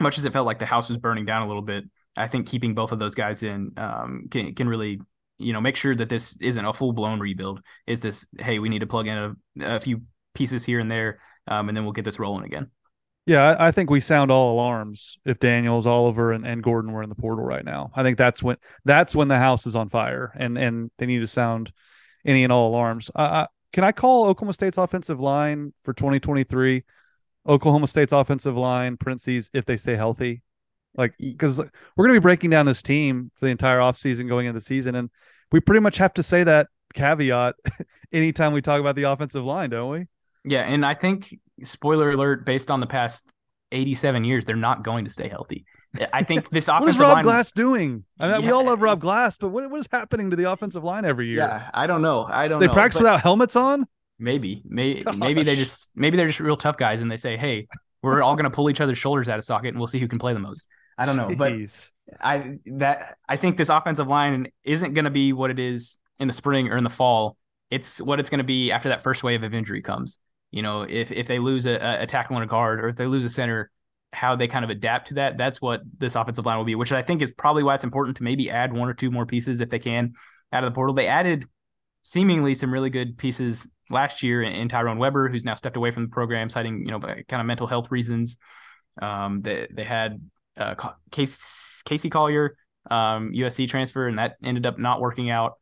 much 0.00 0.18
as 0.18 0.24
it 0.24 0.32
felt 0.32 0.46
like 0.46 0.58
the 0.58 0.66
house 0.66 0.88
was 0.88 0.98
burning 0.98 1.24
down 1.24 1.42
a 1.42 1.46
little 1.46 1.62
bit, 1.62 1.84
I 2.16 2.28
think 2.28 2.48
keeping 2.48 2.74
both 2.74 2.92
of 2.92 2.98
those 2.98 3.14
guys 3.14 3.42
in 3.42 3.72
um, 3.76 4.28
can 4.30 4.54
can 4.54 4.68
really 4.68 5.00
you 5.38 5.52
know 5.52 5.60
make 5.60 5.76
sure 5.76 5.94
that 5.94 6.08
this 6.08 6.36
isn't 6.40 6.64
a 6.64 6.72
full 6.72 6.92
blown 6.92 7.20
rebuild. 7.20 7.60
Is 7.86 8.02
this 8.02 8.26
hey 8.38 8.58
we 8.58 8.68
need 8.68 8.80
to 8.80 8.86
plug 8.86 9.06
in 9.06 9.18
a, 9.18 9.34
a 9.76 9.80
few 9.80 10.02
pieces 10.34 10.64
here 10.64 10.80
and 10.80 10.90
there, 10.90 11.20
um, 11.48 11.68
and 11.68 11.76
then 11.76 11.84
we'll 11.84 11.92
get 11.92 12.04
this 12.04 12.18
rolling 12.18 12.44
again. 12.44 12.70
Yeah, 13.26 13.56
I, 13.58 13.72
think 13.72 13.90
we 13.90 13.98
sound 13.98 14.30
all 14.30 14.52
alarms 14.52 15.18
if 15.24 15.40
Daniels, 15.40 15.84
Oliver, 15.84 16.30
and, 16.30 16.46
and 16.46 16.62
Gordon 16.62 16.92
were 16.92 17.02
in 17.02 17.08
the 17.08 17.16
portal 17.16 17.44
right 17.44 17.64
now. 17.64 17.90
I 17.92 18.04
think 18.04 18.18
that's 18.18 18.40
when 18.40 18.56
that's 18.84 19.16
when 19.16 19.26
the 19.26 19.38
house 19.38 19.66
is 19.66 19.74
on 19.74 19.88
fire, 19.88 20.32
and 20.36 20.56
and 20.56 20.92
they 20.98 21.06
need 21.06 21.18
to 21.18 21.26
sound 21.26 21.72
any 22.24 22.44
and 22.44 22.52
all 22.52 22.68
alarms. 22.68 23.10
Uh, 23.14 23.46
can 23.72 23.82
I 23.82 23.90
call 23.90 24.26
Oklahoma 24.26 24.52
State's 24.52 24.78
offensive 24.78 25.18
line 25.18 25.72
for 25.82 25.92
2023? 25.92 26.84
Oklahoma 27.46 27.86
State's 27.86 28.12
offensive 28.12 28.56
line, 28.56 28.96
parentheses, 28.96 29.50
if 29.52 29.64
they 29.64 29.76
stay 29.76 29.94
healthy. 29.94 30.42
Like, 30.96 31.14
because 31.18 31.58
we're 31.58 32.06
going 32.06 32.14
to 32.14 32.20
be 32.20 32.22
breaking 32.22 32.50
down 32.50 32.66
this 32.66 32.82
team 32.82 33.30
for 33.34 33.44
the 33.44 33.50
entire 33.50 33.78
offseason 33.78 34.28
going 34.28 34.46
into 34.46 34.58
the 34.58 34.64
season. 34.64 34.94
And 34.94 35.10
we 35.52 35.60
pretty 35.60 35.80
much 35.80 35.98
have 35.98 36.14
to 36.14 36.22
say 36.22 36.42
that 36.44 36.68
caveat 36.94 37.54
anytime 38.12 38.52
we 38.52 38.62
talk 38.62 38.80
about 38.80 38.96
the 38.96 39.04
offensive 39.04 39.44
line, 39.44 39.70
don't 39.70 39.90
we? 39.90 40.06
Yeah. 40.44 40.62
And 40.62 40.84
I 40.84 40.94
think, 40.94 41.38
spoiler 41.62 42.10
alert, 42.10 42.46
based 42.46 42.70
on 42.70 42.80
the 42.80 42.86
past 42.86 43.22
87 43.72 44.24
years, 44.24 44.44
they're 44.44 44.56
not 44.56 44.82
going 44.82 45.04
to 45.04 45.10
stay 45.10 45.28
healthy. 45.28 45.66
I 46.12 46.22
think 46.22 46.48
this 46.50 46.68
offensive 46.68 46.80
what 46.80 46.88
is 46.88 46.98
Rob 46.98 47.14
line, 47.14 47.24
Glass 47.24 47.52
doing? 47.52 48.04
I 48.18 48.28
mean, 48.28 48.40
yeah. 48.40 48.46
we 48.46 48.52
all 48.52 48.64
love 48.64 48.80
Rob 48.80 49.00
Glass, 49.00 49.36
but 49.36 49.48
what, 49.48 49.68
what 49.70 49.80
is 49.80 49.88
happening 49.90 50.30
to 50.30 50.36
the 50.36 50.50
offensive 50.50 50.84
line 50.84 51.04
every 51.04 51.28
year? 51.28 51.38
Yeah, 51.38 51.70
I 51.74 51.86
don't 51.86 52.02
know. 52.02 52.26
I 52.28 52.48
don't. 52.48 52.60
They 52.60 52.66
know, 52.66 52.72
practice 52.72 53.00
without 53.00 53.20
helmets 53.20 53.56
on. 53.56 53.86
Maybe, 54.18 54.62
maybe, 54.64 55.04
maybe 55.16 55.42
they 55.42 55.56
just 55.56 55.90
maybe 55.94 56.16
they're 56.16 56.26
just 56.26 56.40
real 56.40 56.56
tough 56.56 56.76
guys, 56.76 57.00
and 57.00 57.10
they 57.10 57.16
say, 57.16 57.36
"Hey, 57.36 57.68
we're 58.02 58.22
all 58.22 58.36
going 58.36 58.44
to 58.44 58.50
pull 58.50 58.70
each 58.70 58.80
other's 58.80 58.98
shoulders 58.98 59.28
out 59.28 59.38
of 59.38 59.44
socket, 59.44 59.70
and 59.70 59.78
we'll 59.78 59.88
see 59.88 59.98
who 59.98 60.08
can 60.08 60.18
play 60.18 60.32
the 60.32 60.38
most." 60.38 60.66
I 60.98 61.04
don't 61.06 61.16
know, 61.16 61.28
Jeez. 61.28 61.90
but 62.08 62.24
I 62.24 62.58
that 62.76 63.18
I 63.28 63.36
think 63.36 63.56
this 63.56 63.68
offensive 63.68 64.06
line 64.06 64.50
isn't 64.64 64.94
going 64.94 65.04
to 65.04 65.10
be 65.10 65.32
what 65.32 65.50
it 65.50 65.58
is 65.58 65.98
in 66.18 66.28
the 66.28 66.34
spring 66.34 66.70
or 66.70 66.76
in 66.76 66.84
the 66.84 66.90
fall. 66.90 67.36
It's 67.70 68.00
what 68.00 68.20
it's 68.20 68.30
going 68.30 68.38
to 68.38 68.44
be 68.44 68.70
after 68.70 68.88
that 68.90 69.02
first 69.02 69.22
wave 69.22 69.42
of 69.42 69.52
injury 69.52 69.82
comes. 69.82 70.18
You 70.50 70.62
know, 70.62 70.82
if 70.82 71.10
if 71.10 71.26
they 71.26 71.38
lose 71.38 71.66
a, 71.66 72.02
a 72.02 72.06
tackle 72.06 72.36
and 72.36 72.44
a 72.44 72.46
guard, 72.46 72.80
or 72.80 72.88
if 72.88 72.96
they 72.96 73.06
lose 73.06 73.24
a 73.24 73.30
center, 73.30 73.70
how 74.12 74.34
they 74.36 74.48
kind 74.48 74.64
of 74.64 74.70
adapt 74.70 75.08
to 75.08 75.14
that. 75.14 75.36
That's 75.36 75.60
what 75.60 75.82
this 75.98 76.14
offensive 76.14 76.46
line 76.46 76.56
will 76.56 76.64
be, 76.64 76.74
which 76.74 76.92
I 76.92 77.02
think 77.02 77.22
is 77.22 77.32
probably 77.32 77.62
why 77.62 77.74
it's 77.74 77.84
important 77.84 78.16
to 78.18 78.22
maybe 78.22 78.50
add 78.50 78.72
one 78.72 78.88
or 78.88 78.94
two 78.94 79.10
more 79.10 79.26
pieces 79.26 79.60
if 79.60 79.68
they 79.68 79.78
can 79.78 80.14
out 80.52 80.64
of 80.64 80.70
the 80.70 80.74
portal. 80.74 80.94
They 80.94 81.06
added 81.06 81.44
seemingly 82.06 82.54
some 82.54 82.72
really 82.72 82.88
good 82.88 83.18
pieces 83.18 83.68
last 83.90 84.22
year 84.22 84.40
in 84.40 84.68
Tyrone 84.68 84.96
Weber, 84.96 85.28
who's 85.28 85.44
now 85.44 85.56
stepped 85.56 85.76
away 85.76 85.90
from 85.90 86.04
the 86.04 86.08
program, 86.08 86.48
citing 86.48 86.86
you 86.86 86.92
know 86.92 87.00
kind 87.00 87.40
of 87.40 87.46
mental 87.46 87.66
health 87.66 87.90
reasons. 87.90 88.38
Um, 89.02 89.40
they 89.42 89.66
they 89.72 89.82
had 89.82 90.20
uh, 90.56 90.76
Casey, 91.10 91.82
Casey 91.84 92.08
Collier, 92.08 92.56
um, 92.88 93.32
USC 93.32 93.68
transfer, 93.68 94.06
and 94.06 94.20
that 94.20 94.36
ended 94.44 94.66
up 94.66 94.78
not 94.78 95.00
working 95.00 95.30
out. 95.30 95.54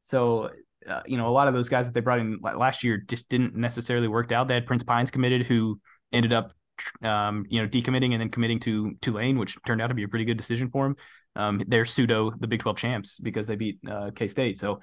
So 0.00 0.48
uh, 0.88 1.02
you 1.04 1.18
know 1.18 1.28
a 1.28 1.34
lot 1.36 1.48
of 1.48 1.54
those 1.54 1.68
guys 1.68 1.84
that 1.84 1.92
they 1.92 2.00
brought 2.00 2.20
in 2.20 2.40
last 2.40 2.82
year 2.82 3.04
just 3.06 3.28
didn't 3.28 3.54
necessarily 3.54 4.08
work 4.08 4.32
out. 4.32 4.48
They 4.48 4.54
had 4.54 4.66
Prince 4.66 4.82
Pines 4.82 5.10
committed, 5.10 5.44
who 5.44 5.78
ended 6.14 6.32
up 6.32 6.54
um, 7.02 7.44
you 7.50 7.60
know 7.60 7.68
decommitting 7.68 8.12
and 8.12 8.22
then 8.22 8.30
committing 8.30 8.58
to 8.60 8.94
Tulane, 9.02 9.38
which 9.38 9.54
turned 9.66 9.82
out 9.82 9.88
to 9.88 9.94
be 9.94 10.04
a 10.04 10.08
pretty 10.08 10.24
good 10.24 10.38
decision 10.38 10.70
for 10.70 10.86
him. 10.86 10.96
Um, 11.36 11.62
they're 11.68 11.84
pseudo 11.84 12.32
the 12.40 12.48
Big 12.48 12.60
12 12.60 12.78
champs 12.78 13.18
because 13.18 13.46
they 13.46 13.56
beat 13.56 13.80
uh, 13.86 14.12
K 14.16 14.28
State. 14.28 14.58
So 14.58 14.80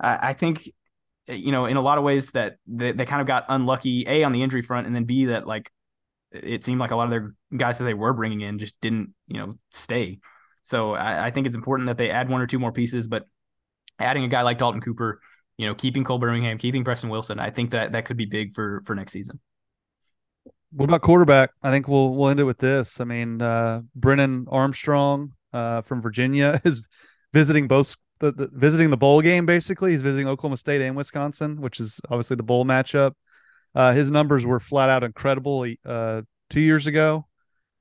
I, 0.00 0.30
I 0.30 0.32
think 0.32 0.68
you 1.28 1.52
know, 1.52 1.66
in 1.66 1.76
a 1.76 1.80
lot 1.80 1.98
of 1.98 2.04
ways 2.04 2.32
that 2.32 2.56
they, 2.66 2.92
they 2.92 3.06
kind 3.06 3.20
of 3.20 3.26
got 3.26 3.44
unlucky, 3.48 4.04
A, 4.06 4.24
on 4.24 4.32
the 4.32 4.42
injury 4.42 4.62
front, 4.62 4.86
and 4.86 4.94
then 4.94 5.04
B, 5.04 5.26
that 5.26 5.46
like 5.46 5.70
it 6.32 6.64
seemed 6.64 6.80
like 6.80 6.90
a 6.90 6.96
lot 6.96 7.04
of 7.04 7.10
their 7.10 7.34
guys 7.56 7.78
that 7.78 7.84
they 7.84 7.94
were 7.94 8.12
bringing 8.12 8.40
in 8.40 8.58
just 8.58 8.80
didn't, 8.80 9.14
you 9.26 9.38
know, 9.38 9.54
stay. 9.70 10.18
So 10.62 10.92
I, 10.92 11.26
I 11.26 11.30
think 11.30 11.46
it's 11.46 11.56
important 11.56 11.88
that 11.88 11.98
they 11.98 12.10
add 12.10 12.28
one 12.28 12.40
or 12.40 12.46
two 12.46 12.58
more 12.58 12.72
pieces, 12.72 13.06
but 13.06 13.24
adding 13.98 14.24
a 14.24 14.28
guy 14.28 14.42
like 14.42 14.58
Dalton 14.58 14.80
Cooper, 14.80 15.20
you 15.56 15.66
know, 15.66 15.74
keeping 15.74 16.04
Cole 16.04 16.18
Birmingham, 16.18 16.58
keeping 16.58 16.84
Preston 16.84 17.10
Wilson, 17.10 17.38
I 17.38 17.50
think 17.50 17.70
that 17.72 17.92
that 17.92 18.04
could 18.04 18.16
be 18.16 18.26
big 18.26 18.54
for 18.54 18.82
for 18.86 18.94
next 18.94 19.12
season. 19.12 19.40
What 20.72 20.84
about 20.88 21.02
quarterback? 21.02 21.50
I 21.62 21.70
think 21.70 21.88
we'll 21.88 22.14
we'll 22.14 22.28
end 22.28 22.40
it 22.40 22.44
with 22.44 22.58
this. 22.58 23.00
I 23.00 23.04
mean, 23.04 23.42
uh, 23.42 23.82
Brennan 23.94 24.46
Armstrong 24.50 25.32
uh, 25.52 25.82
from 25.82 26.00
Virginia 26.00 26.60
is 26.64 26.82
visiting 27.32 27.66
both 27.66 27.96
the, 28.20 28.32
the, 28.32 28.48
visiting 28.52 28.90
the 28.90 28.96
bowl 28.96 29.20
game. 29.20 29.46
Basically, 29.46 29.90
he's 29.90 30.02
visiting 30.02 30.28
Oklahoma 30.28 30.56
State 30.56 30.80
and 30.80 30.96
Wisconsin, 30.96 31.60
which 31.60 31.80
is 31.80 32.00
obviously 32.08 32.36
the 32.36 32.42
bowl 32.42 32.64
matchup. 32.64 33.14
Uh, 33.74 33.92
his 33.92 34.10
numbers 34.10 34.46
were 34.46 34.60
flat 34.60 34.88
out 34.88 35.02
incredible 35.02 35.66
uh, 35.84 36.22
two 36.48 36.60
years 36.60 36.86
ago. 36.86 37.26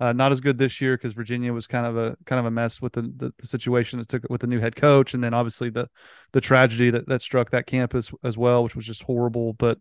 Uh, 0.02 0.14
not 0.14 0.32
as 0.32 0.40
good 0.40 0.58
this 0.58 0.80
year 0.80 0.96
because 0.96 1.12
Virginia 1.12 1.52
was 1.52 1.68
kind 1.68 1.86
of 1.86 1.98
a 1.98 2.16
kind 2.26 2.40
of 2.40 2.46
a 2.46 2.52
mess 2.52 2.82
with 2.82 2.94
the, 2.94 3.02
the, 3.02 3.34
the, 3.38 3.46
situation 3.46 4.00
that 4.00 4.08
took 4.08 4.24
with 4.30 4.40
the 4.40 4.48
new 4.48 4.60
head 4.60 4.74
coach, 4.74 5.14
and 5.14 5.22
then 5.22 5.34
obviously 5.34 5.70
the 5.70 5.90
the 6.32 6.40
tragedy 6.40 6.90
that, 6.90 7.06
that 7.10 7.22
struck 7.22 7.50
that 7.50 7.68
campus 7.68 8.10
as 8.24 8.38
well, 8.38 8.64
which 8.64 8.78
was 8.78 8.86
just 8.86 9.04
horrible. 9.04 9.52
But 9.52 9.78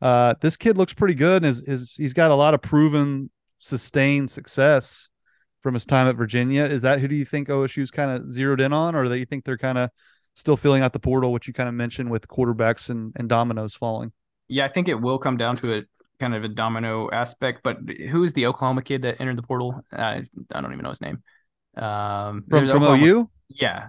uh, 0.00 0.32
this 0.40 0.56
kid 0.56 0.78
looks 0.78 0.94
pretty 0.94 1.12
good, 1.12 1.44
and 1.44 1.46
is, 1.46 1.60
is 1.60 1.92
he's 1.94 2.14
got 2.14 2.30
a 2.30 2.34
lot 2.34 2.54
of 2.54 2.62
proven 2.62 3.30
sustained 3.58 4.30
success 4.30 5.09
from 5.62 5.74
his 5.74 5.84
time 5.86 6.06
at 6.08 6.16
Virginia. 6.16 6.64
Is 6.64 6.82
that 6.82 7.00
who 7.00 7.08
do 7.08 7.14
you 7.14 7.24
think 7.24 7.48
OSU's 7.48 7.90
kind 7.90 8.10
of 8.10 8.30
zeroed 8.32 8.60
in 8.60 8.72
on, 8.72 8.94
or 8.94 9.04
do 9.04 9.14
you 9.14 9.26
think 9.26 9.44
they're 9.44 9.58
kind 9.58 9.78
of 9.78 9.90
still 10.34 10.56
filling 10.56 10.82
out 10.82 10.92
the 10.92 11.00
portal, 11.00 11.32
which 11.32 11.46
you 11.46 11.52
kind 11.52 11.68
of 11.68 11.74
mentioned 11.74 12.10
with 12.10 12.26
quarterbacks 12.28 12.88
and, 12.90 13.12
and 13.16 13.28
dominoes 13.28 13.74
falling? 13.74 14.12
Yeah, 14.48 14.64
I 14.64 14.68
think 14.68 14.88
it 14.88 14.94
will 14.94 15.18
come 15.18 15.36
down 15.36 15.56
to 15.58 15.72
it 15.72 15.86
kind 16.18 16.34
of 16.34 16.44
a 16.44 16.48
domino 16.48 17.08
aspect. 17.10 17.60
But 17.62 17.78
who 18.10 18.22
is 18.24 18.32
the 18.32 18.46
Oklahoma 18.46 18.82
kid 18.82 19.02
that 19.02 19.20
entered 19.20 19.36
the 19.36 19.42
portal? 19.42 19.80
Uh, 19.92 20.22
I 20.52 20.60
don't 20.60 20.72
even 20.72 20.82
know 20.82 20.90
his 20.90 21.00
name. 21.00 21.22
Um, 21.76 22.44
From, 22.48 22.66
from 22.66 22.76
Oklahoma- 22.82 23.04
OU, 23.06 23.30
Yeah, 23.48 23.88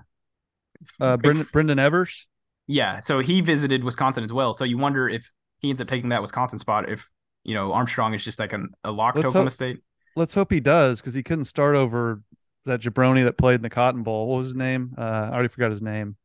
uh, 1.00 1.18
Brendan, 1.18 1.48
Brendan 1.52 1.80
Evers. 1.80 2.28
yeah. 2.68 3.00
So 3.00 3.20
he 3.20 3.42
visited 3.42 3.84
Wisconsin 3.84 4.24
as 4.24 4.32
well. 4.32 4.54
So 4.54 4.64
you 4.66 4.78
wonder 4.78 5.10
if 5.10 5.32
he 5.60 5.70
ends 5.70 5.82
up 5.82 5.88
taking 5.88 6.10
that 6.10 6.22
Wisconsin 6.22 6.60
spot. 6.60 6.90
If 6.90 7.10
you 7.44 7.54
know 7.56 7.74
Armstrong 7.74 8.14
is 8.14 8.24
just 8.24 8.40
like 8.40 8.54
an, 8.54 8.70
a 8.84 8.92
lock 8.92 9.16
to 9.16 9.20
Let's 9.22 9.30
Oklahoma 9.30 9.46
hope- 9.46 9.54
State. 9.54 9.78
Let's 10.16 10.34
hope 10.34 10.52
he 10.52 10.60
does 10.60 11.00
because 11.00 11.14
he 11.14 11.24
couldn't 11.24 11.46
start 11.46 11.76
over 11.76 12.22
that 12.66 12.82
jabroni 12.82 13.24
that 13.24 13.38
played 13.38 13.56
in 13.56 13.62
the 13.62 13.70
Cotton 13.70 14.04
Bowl. 14.04 14.28
What 14.28 14.38
was 14.40 14.48
his 14.48 14.56
name? 14.56 14.94
Uh, 14.98 15.02
I 15.02 15.30
already 15.34 15.48
forgot 15.48 15.72
his 15.72 15.82
name. 15.82 16.16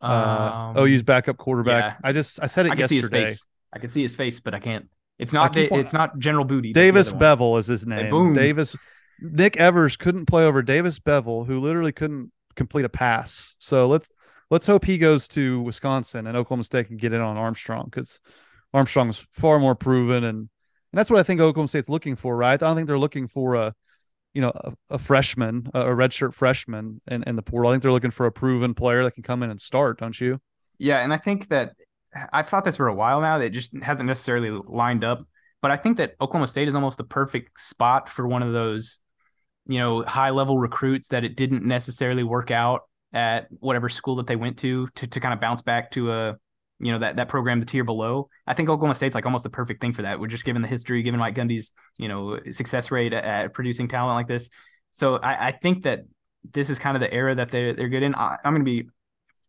Uh, 0.00 0.72
Um, 0.76 0.78
OU's 0.86 1.02
backup 1.02 1.36
quarterback. 1.38 1.94
yeah. 1.94 1.96
I 2.08 2.12
just 2.12 2.40
I 2.42 2.46
said 2.46 2.66
it 2.66 2.72
I 2.72 2.76
can 2.76 2.88
see 2.88 2.96
his 2.96 3.04
yesterday. 3.04 3.26
face. 3.26 3.46
I 3.72 3.78
can 3.78 3.88
see 3.90 4.02
his 4.02 4.14
face, 4.14 4.40
but 4.40 4.54
I 4.54 4.58
can't. 4.58 4.88
It's 5.18 5.32
not. 5.32 5.56
on- 5.56 5.62
it's 5.78 5.92
not 5.92 6.18
General 6.18 6.44
Booty. 6.44 6.72
Davis. 6.72 7.12
Beville 7.12 7.56
is 7.58 7.66
his 7.66 7.86
name. 7.86 8.10
boom. 8.10 8.34
Davis 8.34 8.74
Nick 9.20 9.56
Evers 9.56 9.96
couldn't 9.96 10.26
play 10.26 10.44
over 10.44 10.62
Davis 10.62 10.98
Beville, 10.98 11.44
who 11.44 11.60
literally 11.60 11.92
couldn't 11.92 12.32
complete 12.56 12.84
a 12.84 12.88
pass. 12.88 13.54
So 13.60 13.86
let's 13.86 14.12
let's 14.50 14.66
hope 14.66 14.84
he 14.84 14.98
goes 14.98 15.28
to 15.28 15.60
Wisconsin 15.62 16.26
and 16.26 16.36
Oklahoma 16.36 16.64
State 16.64 16.88
can 16.88 16.96
get 16.96 17.12
in 17.12 17.20
on 17.20 17.36
Armstrong 17.36 17.84
because 17.86 18.18
Armstrong's 18.74 19.24
far 19.30 19.60
more 19.60 19.74
proven 19.76 20.24
and 20.24 20.48
and 20.92 20.98
that's 20.98 21.10
what 21.10 21.18
I 21.18 21.22
think 21.22 21.40
Oklahoma 21.40 21.68
State's 21.68 21.88
looking 21.88 22.16
for, 22.16 22.36
right? 22.36 22.52
I 22.52 22.56
don't 22.56 22.76
think 22.76 22.86
they're 22.86 22.98
looking 22.98 23.26
for 23.26 23.54
a 23.54 23.74
you 24.34 24.42
know 24.42 24.52
a, 24.54 24.72
a 24.90 24.98
freshman, 24.98 25.68
a, 25.74 25.90
a 25.90 25.94
redshirt 25.94 26.34
freshman 26.34 27.00
in, 27.10 27.22
in 27.24 27.36
the 27.36 27.42
portal. 27.42 27.70
I 27.70 27.74
think 27.74 27.82
they're 27.82 27.92
looking 27.92 28.10
for 28.10 28.26
a 28.26 28.32
proven 28.32 28.74
player 28.74 29.02
that 29.04 29.14
can 29.14 29.22
come 29.22 29.42
in 29.42 29.50
and 29.50 29.60
start, 29.60 29.98
don't 29.98 30.18
you? 30.20 30.38
Yeah, 30.78 30.98
and 30.98 31.12
I 31.12 31.16
think 31.16 31.48
that 31.48 31.72
I've 32.32 32.48
thought 32.48 32.64
this 32.64 32.76
for 32.76 32.88
a 32.88 32.94
while 32.94 33.20
now. 33.20 33.38
That 33.38 33.46
it 33.46 33.50
just 33.50 33.76
hasn't 33.82 34.06
necessarily 34.06 34.50
lined 34.50 35.04
up. 35.04 35.26
But 35.60 35.70
I 35.70 35.76
think 35.76 35.96
that 35.98 36.14
Oklahoma 36.20 36.48
State 36.48 36.68
is 36.68 36.74
almost 36.74 36.98
the 36.98 37.04
perfect 37.04 37.60
spot 37.60 38.08
for 38.08 38.26
one 38.26 38.42
of 38.42 38.52
those, 38.52 38.98
you 39.66 39.78
know, 39.78 40.02
high 40.02 40.30
level 40.30 40.58
recruits 40.58 41.08
that 41.08 41.24
it 41.24 41.36
didn't 41.36 41.64
necessarily 41.64 42.24
work 42.24 42.50
out 42.50 42.82
at 43.12 43.46
whatever 43.60 43.88
school 43.88 44.16
that 44.16 44.26
they 44.26 44.36
went 44.36 44.58
to 44.58 44.88
to 44.96 45.06
to 45.06 45.20
kind 45.20 45.32
of 45.32 45.40
bounce 45.40 45.62
back 45.62 45.90
to 45.92 46.12
a, 46.12 46.36
you 46.82 46.90
know, 46.90 46.98
that 46.98 47.16
that 47.16 47.28
program 47.28 47.60
the 47.60 47.66
tier 47.66 47.84
below. 47.84 48.28
I 48.46 48.54
think 48.54 48.68
Oklahoma 48.68 48.94
State's 48.94 49.14
like 49.14 49.24
almost 49.24 49.44
the 49.44 49.50
perfect 49.50 49.80
thing 49.80 49.92
for 49.92 50.02
that. 50.02 50.18
We're 50.18 50.26
just 50.26 50.44
given 50.44 50.62
the 50.62 50.68
history, 50.68 51.02
given 51.02 51.20
Mike 51.20 51.36
Gundy's, 51.36 51.72
you 51.96 52.08
know, 52.08 52.40
success 52.50 52.90
rate 52.90 53.12
at, 53.12 53.24
at 53.24 53.54
producing 53.54 53.86
talent 53.88 54.16
like 54.16 54.26
this. 54.26 54.50
So 54.90 55.16
I, 55.16 55.48
I 55.48 55.52
think 55.52 55.84
that 55.84 56.00
this 56.52 56.70
is 56.70 56.78
kind 56.80 56.96
of 56.96 57.00
the 57.00 57.12
era 57.14 57.36
that 57.36 57.50
they 57.50 57.72
they're 57.72 57.88
good 57.88 58.02
in. 58.02 58.16
I, 58.16 58.36
I'm 58.44 58.52
going 58.52 58.64
to 58.64 58.82
be 58.82 58.88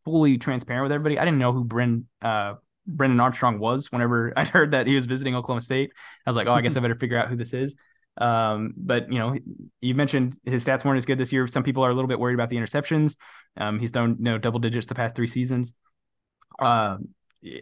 fully 0.05 0.37
transparent 0.37 0.83
with 0.83 0.91
everybody. 0.91 1.17
I 1.17 1.25
didn't 1.25 1.39
know 1.39 1.51
who 1.51 1.65
Bren 1.65 2.03
uh 2.21 2.55
Brendan 2.85 3.19
Armstrong 3.19 3.57
was 3.57 3.91
whenever 3.91 4.31
I 4.37 4.45
heard 4.45 4.71
that 4.71 4.85
he 4.85 4.93
was 4.93 5.05
visiting 5.05 5.35
Oklahoma 5.35 5.61
State. 5.61 5.91
I 6.25 6.29
was 6.29 6.37
like, 6.37 6.47
oh, 6.47 6.53
I 6.53 6.61
guess 6.61 6.77
I 6.77 6.79
better 6.81 6.95
figure 6.95 7.17
out 7.17 7.29
who 7.29 7.35
this 7.35 7.53
is. 7.53 7.75
Um, 8.17 8.73
but 8.77 9.11
you 9.11 9.17
know, 9.17 9.35
you 9.79 9.95
mentioned 9.95 10.35
his 10.43 10.63
stats 10.63 10.85
weren't 10.85 10.97
as 10.97 11.05
good 11.07 11.17
this 11.17 11.33
year. 11.33 11.47
Some 11.47 11.63
people 11.63 11.83
are 11.83 11.89
a 11.89 11.95
little 11.95 12.07
bit 12.07 12.19
worried 12.19 12.35
about 12.35 12.51
the 12.51 12.57
interceptions. 12.57 13.17
Um, 13.57 13.79
he's 13.79 13.91
done 13.91 14.17
you 14.19 14.25
know 14.25 14.37
double 14.37 14.59
digits 14.59 14.85
the 14.85 14.95
past 14.95 15.15
three 15.15 15.27
seasons. 15.27 15.73
Um, 16.59 17.09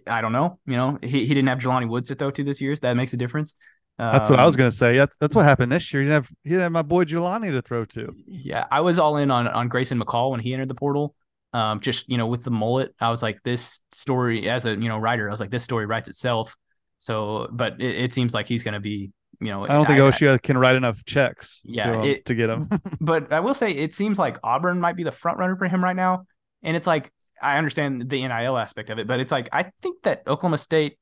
I 0.07 0.21
don't 0.21 0.31
know. 0.31 0.57
You 0.65 0.77
know, 0.77 0.97
he, 1.01 1.25
he 1.25 1.27
didn't 1.27 1.47
have 1.47 1.59
Jelani 1.59 1.87
Woods 1.89 2.07
to 2.09 2.15
throw 2.15 2.31
to 2.31 2.43
this 2.43 2.61
year. 2.61 2.75
So 2.75 2.81
that 2.81 2.95
makes 2.95 3.13
a 3.13 3.17
difference. 3.17 3.55
That's 3.97 4.29
what 4.29 4.39
I 4.39 4.45
was 4.45 4.55
Um, 4.55 4.59
gonna 4.59 4.71
say. 4.71 4.97
That's 4.97 5.17
that's 5.17 5.35
what 5.35 5.45
happened 5.45 5.71
this 5.71 5.93
year. 5.93 6.01
You 6.01 6.09
didn't 6.09 6.23
have 6.23 6.31
he 6.43 6.49
didn't 6.49 6.63
have 6.63 6.71
my 6.71 6.81
boy 6.81 7.05
Jelani 7.05 7.51
to 7.51 7.61
throw 7.61 7.85
to. 7.85 8.13
Yeah, 8.27 8.65
I 8.71 8.81
was 8.81 8.97
all 8.99 9.17
in 9.17 9.29
on 9.31 9.47
on 9.47 9.67
Grayson 9.67 9.99
McCall 9.99 10.31
when 10.31 10.39
he 10.39 10.53
entered 10.53 10.69
the 10.69 10.75
portal. 10.75 11.15
Um, 11.53 11.81
just 11.81 12.09
you 12.09 12.17
know, 12.17 12.27
with 12.27 12.43
the 12.43 12.51
mullet, 12.51 12.95
I 12.99 13.09
was 13.09 13.21
like, 13.21 13.39
this 13.43 13.81
story 13.91 14.49
as 14.49 14.65
a 14.65 14.71
you 14.71 14.87
know 14.89 14.97
writer, 14.97 15.27
I 15.27 15.31
was 15.31 15.39
like, 15.39 15.51
this 15.51 15.63
story 15.63 15.85
writes 15.85 16.07
itself. 16.09 16.55
So, 16.97 17.47
but 17.51 17.81
it, 17.81 17.95
it 18.05 18.13
seems 18.13 18.33
like 18.33 18.47
he's 18.47 18.63
going 18.63 18.75
to 18.75 18.79
be, 18.79 19.11
you 19.39 19.47
know, 19.47 19.63
I 19.63 19.69
don't 19.73 19.85
think 19.85 19.99
OSU 19.99 20.41
can 20.41 20.57
write 20.57 20.75
enough 20.75 21.03
checks 21.05 21.61
Yeah, 21.65 21.91
to, 21.91 21.99
um, 21.99 22.07
it- 22.07 22.25
to 22.25 22.35
get 22.35 22.49
him. 22.49 22.69
but 23.01 23.33
I 23.33 23.39
will 23.39 23.55
say 23.55 23.71
it 23.71 23.93
seems 23.93 24.19
like 24.19 24.37
Auburn 24.43 24.79
might 24.79 24.95
be 24.95 25.03
the 25.03 25.11
front 25.11 25.39
runner 25.39 25.55
for 25.55 25.67
him 25.67 25.83
right 25.83 25.95
now. 25.95 26.25
And 26.63 26.77
it's 26.77 26.85
like 26.87 27.11
I 27.41 27.57
understand 27.57 28.09
the 28.09 28.27
NIL 28.27 28.57
aspect 28.57 28.89
of 28.89 28.99
it, 28.99 29.07
but 29.07 29.19
it's 29.19 29.31
like 29.31 29.49
I 29.51 29.71
think 29.81 30.03
that 30.03 30.23
Oklahoma 30.27 30.57
State 30.57 30.97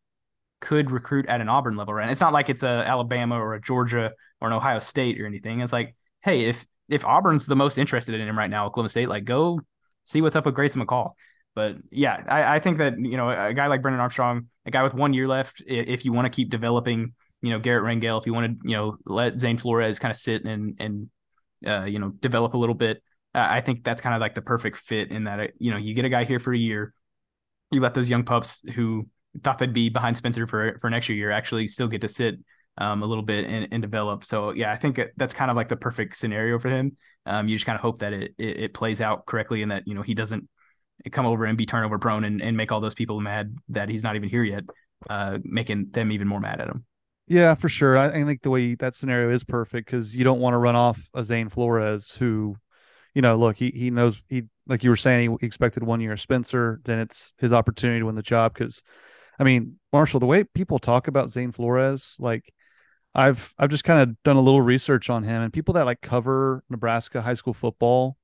could 0.62 0.92
recruit 0.92 1.26
at 1.28 1.42
an 1.42 1.50
Auburn 1.50 1.76
level, 1.76 1.94
right? 1.94 2.10
It's 2.10 2.22
not 2.22 2.34
like 2.34 2.50
it's 2.50 2.64
a 2.64 2.84
Alabama 2.86 3.36
or 3.36 3.54
a 3.54 3.62
Georgia 3.62 4.12
or 4.42 4.48
an 4.48 4.54
Ohio 4.54 4.80
State 4.80 5.20
or 5.20 5.26
anything. 5.26 5.62
It's 5.62 5.74
like, 5.74 5.96
hey, 6.22 6.46
if 6.46 6.66
if 6.90 7.06
Auburn's 7.06 7.46
the 7.46 7.56
most 7.56 7.78
interested 7.78 8.16
in 8.16 8.28
him 8.28 8.38
right 8.38 8.50
now, 8.50 8.66
Oklahoma 8.66 8.90
State, 8.90 9.10
like 9.10 9.26
go 9.26 9.62
see 10.06 10.22
what's 10.22 10.36
up 10.36 10.46
with 10.46 10.56
Grayson 10.56 10.86
McCall. 10.86 11.12
But 11.56 11.78
yeah, 11.92 12.24
I, 12.28 12.56
I 12.56 12.60
think 12.60 12.78
that 12.78 12.98
you 12.98 13.18
know 13.18 13.30
a 13.30 13.54
guy 13.54 13.68
like 13.68 13.82
Brendan 13.82 14.02
Armstrong, 14.02 14.48
a 14.66 14.72
guy 14.72 14.84
with 14.84 14.94
one 14.94 15.14
year 15.14 15.28
left, 15.28 15.64
if 15.66 16.06
you 16.06 16.14
want 16.14 16.26
to 16.26 16.30
keep 16.30 16.50
developing, 16.50 17.14
you 17.42 17.50
know 17.52 17.60
Garret 17.60 17.84
Rangel, 17.84 18.20
if 18.20 18.26
you 18.26 18.34
want 18.34 18.62
to 18.62 18.70
you 18.70 18.76
know 18.76 18.98
let 19.06 19.40
Zane 19.40 19.58
Flores 19.58 20.00
kind 20.00 20.12
of 20.12 20.18
sit 20.18 20.44
and 20.46 20.76
and 20.80 21.10
uh, 21.66 21.86
you 21.86 22.00
know 22.00 22.10
develop 22.10 22.54
a 22.54 22.58
little 22.58 22.76
bit, 22.76 23.02
I 23.34 23.62
think 23.62 23.84
that's 23.84 24.02
kind 24.02 24.16
of 24.16 24.22
like 24.22 24.36
the 24.36 24.42
perfect 24.42 24.78
fit 24.78 25.12
in 25.12 25.26
that 25.26 25.40
uh, 25.40 25.48
you 25.60 25.72
know 25.72 25.78
you 25.78 25.94
get 25.94 26.06
a 26.06 26.10
guy 26.10 26.24
here 26.24 26.40
for 26.40 26.54
a 26.54 26.58
year, 26.58 26.94
you 27.72 27.82
let 27.82 27.94
those 27.94 28.10
young 28.10 28.24
pups 28.24 28.68
who 28.74 29.08
thought 29.44 29.60
they'd 29.60 29.74
be 29.74 29.90
behind 29.90 30.18
Spencer 30.18 30.48
for 30.48 30.78
for 30.80 30.88
an 30.88 30.94
extra 30.94 31.16
year 31.16 31.32
actually 31.32 31.68
still 31.68 31.88
get 31.88 32.02
to 32.02 32.10
sit 32.10 32.36
um, 32.80 33.04
a 33.04 33.06
little 33.06 33.24
bit 33.24 33.46
and, 33.46 33.68
and 33.72 33.82
develop. 33.82 34.26
So 34.26 34.52
yeah, 34.52 34.72
I 34.72 34.78
think 34.78 35.00
that's 35.18 35.34
kind 35.34 35.52
of 35.52 35.58
like 35.58 35.70
the 35.70 35.78
perfect 35.78 36.16
scenario 36.16 36.58
for 36.60 36.70
him. 36.70 36.98
Um, 37.26 37.48
you 37.48 37.56
just 37.56 37.66
kind 37.66 37.76
of 37.76 37.82
hope 37.82 38.00
that 38.00 38.14
it, 38.14 38.34
it 38.38 38.58
it 38.64 38.74
plays 38.74 39.02
out 39.02 39.26
correctly 39.26 39.62
and 39.62 39.72
that 39.72 39.88
you 39.88 39.94
know 39.94 40.02
he 40.02 40.14
doesn't 40.14 40.50
come 41.12 41.26
over 41.26 41.46
and 41.46 41.58
be 41.58 41.66
turnover 41.66 41.98
prone 42.00 42.24
and, 42.24 42.42
and 42.42 42.58
make 42.58 42.72
all 42.72 42.82
those 42.82 42.96
people 42.96 43.22
mad 43.22 43.56
that 43.70 43.90
he's 43.90 44.04
not 44.04 44.16
even 44.16 44.28
here 44.28 44.44
yet, 44.44 44.64
uh, 45.10 45.38
making 45.44 45.88
them 45.92 46.12
even 46.12 46.28
more 46.28 46.40
mad 46.40 46.60
at 46.60 46.68
him. 46.68 46.86
Yeah, 47.28 47.54
for 47.54 47.70
sure. 47.70 47.96
I 47.96 48.10
think 48.24 48.42
the 48.42 48.50
way 48.50 48.74
that 48.76 48.96
scenario 48.96 49.30
is 49.30 49.44
perfect 49.44 49.86
because 49.86 50.16
you 50.16 50.24
don't 50.24 50.40
want 50.40 50.56
to 50.56 50.58
run 50.58 50.76
off 50.76 51.10
a 51.14 51.24
Zane 51.24 51.48
Flores 51.48 52.12
who, 52.12 52.56
you 53.14 53.22
know, 53.22 53.36
look, 53.36 53.58
he 53.58 53.72
he 53.72 53.92
knows 53.92 54.22
he 54.28 54.44
like 54.68 54.84
you 54.84 54.90
were 54.90 54.96
saying 54.96 55.38
he 55.40 55.46
expected 55.46 55.84
one 55.84 56.02
year 56.02 56.16
Spencer. 56.18 56.80
Then 56.84 57.00
it's 57.00 57.34
his 57.38 57.54
opportunity 57.54 58.00
to 58.00 58.06
win 58.06 58.16
the 58.16 58.22
job 58.22 58.54
because, 58.54 58.84
I 59.40 59.44
mean, 59.44 59.80
Marshall, 59.92 60.20
the 60.20 60.26
way 60.26 60.44
people 60.44 60.80
talk 60.80 61.08
about 61.08 61.30
Zane 61.30 61.52
Flores, 61.52 62.16
like 62.20 62.54
I've 63.16 63.54
I've 63.58 63.72
just 63.72 63.84
kind 63.84 64.02
of 64.02 64.22
done 64.24 64.36
a 64.36 64.42
little 64.42 64.62
research 64.62 65.10
on 65.10 65.24
him 65.24 65.42
and 65.42 65.52
people 65.52 65.74
that 65.74 65.86
like 65.86 66.02
cover 66.02 66.64
Nebraska 66.70 67.22
high 67.22 67.34
school 67.34 67.54
football, 67.54 68.18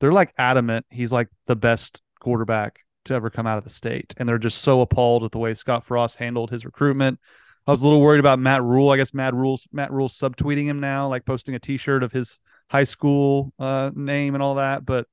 they're 0.00 0.12
like 0.12 0.32
adamant 0.38 0.86
he's 0.90 1.12
like 1.12 1.28
the 1.46 1.56
best 1.56 2.02
quarterback 2.20 2.80
to 3.06 3.14
ever 3.14 3.30
come 3.30 3.46
out 3.46 3.58
of 3.58 3.64
the 3.64 3.70
state, 3.70 4.14
and 4.18 4.28
they're 4.28 4.38
just 4.38 4.60
so 4.60 4.82
appalled 4.82 5.24
at 5.24 5.32
the 5.32 5.38
way 5.38 5.54
Scott 5.54 5.84
Frost 5.84 6.16
handled 6.16 6.50
his 6.50 6.64
recruitment. 6.64 7.18
I 7.66 7.70
was 7.70 7.82
a 7.82 7.84
little 7.84 8.00
worried 8.00 8.20
about 8.20 8.38
Matt 8.38 8.62
Rhule. 8.62 8.90
I 8.90 8.96
guess 8.96 9.12
Matt 9.12 9.34
Rhule's 9.34 9.66
Matt 9.72 9.92
Rhule's 9.92 10.18
subtweeting 10.18 10.66
him 10.66 10.80
now, 10.80 11.08
like 11.08 11.24
posting 11.24 11.54
a 11.54 11.58
T-shirt 11.58 12.02
of 12.02 12.12
his 12.12 12.38
high 12.70 12.84
school 12.84 13.52
uh, 13.58 13.90
name 13.94 14.34
and 14.34 14.42
all 14.42 14.56
that. 14.56 14.84
But 14.84 15.06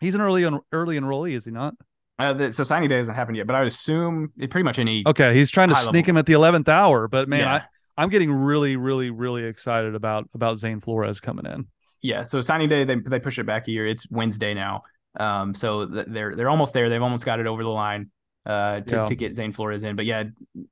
he's 0.00 0.14
an 0.14 0.20
early 0.20 0.44
early 0.72 0.98
enrollee, 0.98 1.34
is 1.36 1.44
he 1.44 1.50
not? 1.50 1.74
Uh, 2.18 2.32
the, 2.34 2.52
so 2.52 2.62
signing 2.62 2.88
day 2.88 2.96
hasn't 2.96 3.16
happened 3.16 3.36
yet, 3.38 3.46
but 3.46 3.56
I 3.56 3.60
would 3.60 3.68
assume 3.68 4.30
it 4.38 4.50
pretty 4.50 4.64
much 4.64 4.78
any. 4.78 5.02
Okay, 5.06 5.32
he's 5.34 5.50
trying 5.50 5.70
to 5.70 5.74
sneak 5.74 6.06
level. 6.06 6.10
him 6.10 6.16
at 6.18 6.26
the 6.26 6.34
eleventh 6.34 6.68
hour. 6.68 7.08
But 7.08 7.28
man, 7.28 7.40
yeah, 7.40 7.54
I, 7.54 7.62
I'm 7.96 8.10
getting 8.10 8.30
really, 8.30 8.76
really, 8.76 9.10
really 9.10 9.44
excited 9.44 9.94
about 9.94 10.28
about 10.34 10.58
Zane 10.58 10.80
Flores 10.80 11.20
coming 11.20 11.46
in. 11.46 11.66
yeah. 12.02 12.22
So 12.24 12.40
signing 12.42 12.68
day, 12.68 12.84
they 12.84 12.96
they 12.96 13.20
push 13.20 13.38
it 13.38 13.46
back 13.46 13.68
a 13.68 13.70
year. 13.70 13.86
It's 13.86 14.06
Wednesday 14.10 14.52
now. 14.52 14.82
Um, 15.18 15.54
so 15.54 15.86
th- 15.86 16.06
they're 16.08 16.34
they're 16.36 16.50
almost 16.50 16.74
there. 16.74 16.90
They've 16.90 17.02
almost 17.02 17.24
got 17.24 17.40
it 17.40 17.46
over 17.46 17.62
the 17.62 17.70
line. 17.70 18.10
Uh, 18.46 18.80
to, 18.80 18.94
Yeah. 18.96 19.06
to 19.06 19.14
get 19.14 19.34
Zane 19.34 19.52
Flores 19.52 19.82
in, 19.82 19.96
but 19.96 20.06
yeah, 20.06 20.24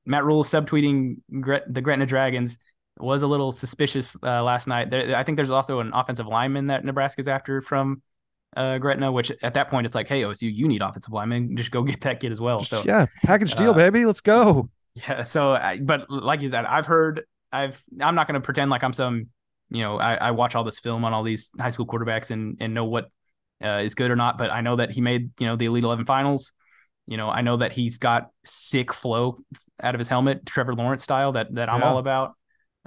Matt 0.06 0.24
Rhule 0.24 0.42
subtweeting 0.42 1.16
Gret- 1.40 1.72
the 1.72 1.82
Gretna 1.82 2.06
Dragons 2.06 2.56
was 3.00 3.22
a 3.22 3.26
little 3.26 3.52
suspicious 3.52 4.16
uh, 4.22 4.42
last 4.42 4.66
night. 4.66 4.90
There, 4.90 5.16
I 5.16 5.24
think 5.24 5.36
there's 5.36 5.50
also 5.50 5.80
an 5.80 5.92
offensive 5.92 6.26
lineman 6.26 6.68
that 6.68 6.84
Nebraska's 6.84 7.28
after 7.28 7.60
from 7.62 8.02
uh, 8.56 8.78
Gretna, 8.78 9.12
which 9.12 9.30
at 9.42 9.54
that 9.54 9.68
point 9.68 9.86
it's 9.86 9.94
like, 9.94 10.08
hey 10.08 10.22
OSU, 10.22 10.52
you 10.54 10.68
need 10.68 10.82
offensive 10.82 11.12
lineman, 11.12 11.56
just 11.56 11.70
go 11.70 11.82
get 11.82 12.00
that 12.02 12.20
kid 12.20 12.32
as 12.32 12.40
well. 12.40 12.64
So 12.64 12.82
yeah, 12.84 13.06
package 13.24 13.54
deal, 13.54 13.70
uh, 13.70 13.74
baby. 13.74 14.04
Let's 14.04 14.20
go. 14.20 14.70
Yeah. 14.94 15.22
So, 15.22 15.52
I, 15.52 15.78
but 15.78 16.10
like 16.10 16.40
you 16.40 16.48
said, 16.48 16.64
I've 16.64 16.86
heard, 16.86 17.22
I've, 17.52 17.80
I'm 18.00 18.14
not 18.14 18.26
going 18.26 18.34
to 18.34 18.44
pretend 18.44 18.70
like 18.70 18.82
I'm 18.82 18.92
some, 18.92 19.28
you 19.70 19.82
know, 19.82 19.98
I, 19.98 20.14
I 20.14 20.30
watch 20.32 20.54
all 20.54 20.64
this 20.64 20.80
film 20.80 21.04
on 21.04 21.12
all 21.12 21.22
these 21.22 21.50
high 21.60 21.70
school 21.70 21.86
quarterbacks 21.86 22.30
and 22.30 22.56
and 22.60 22.74
know 22.74 22.84
what 22.84 23.10
uh, 23.62 23.80
is 23.84 23.94
good 23.94 24.10
or 24.10 24.16
not. 24.16 24.38
But 24.38 24.50
I 24.50 24.60
know 24.60 24.76
that 24.76 24.90
he 24.90 25.00
made, 25.00 25.30
you 25.38 25.46
know, 25.46 25.56
the 25.56 25.66
Elite 25.66 25.84
Eleven 25.84 26.06
finals. 26.06 26.52
You 27.06 27.16
know, 27.16 27.28
I 27.30 27.42
know 27.42 27.58
that 27.58 27.72
he's 27.72 27.98
got 27.98 28.30
sick 28.44 28.92
flow 28.92 29.38
out 29.82 29.94
of 29.94 29.98
his 29.98 30.08
helmet, 30.08 30.44
Trevor 30.44 30.74
Lawrence 30.74 31.04
style 31.04 31.32
that 31.32 31.54
that 31.54 31.68
I'm 31.68 31.80
Yeah. 31.80 31.90
all 31.90 31.98
about. 31.98 32.34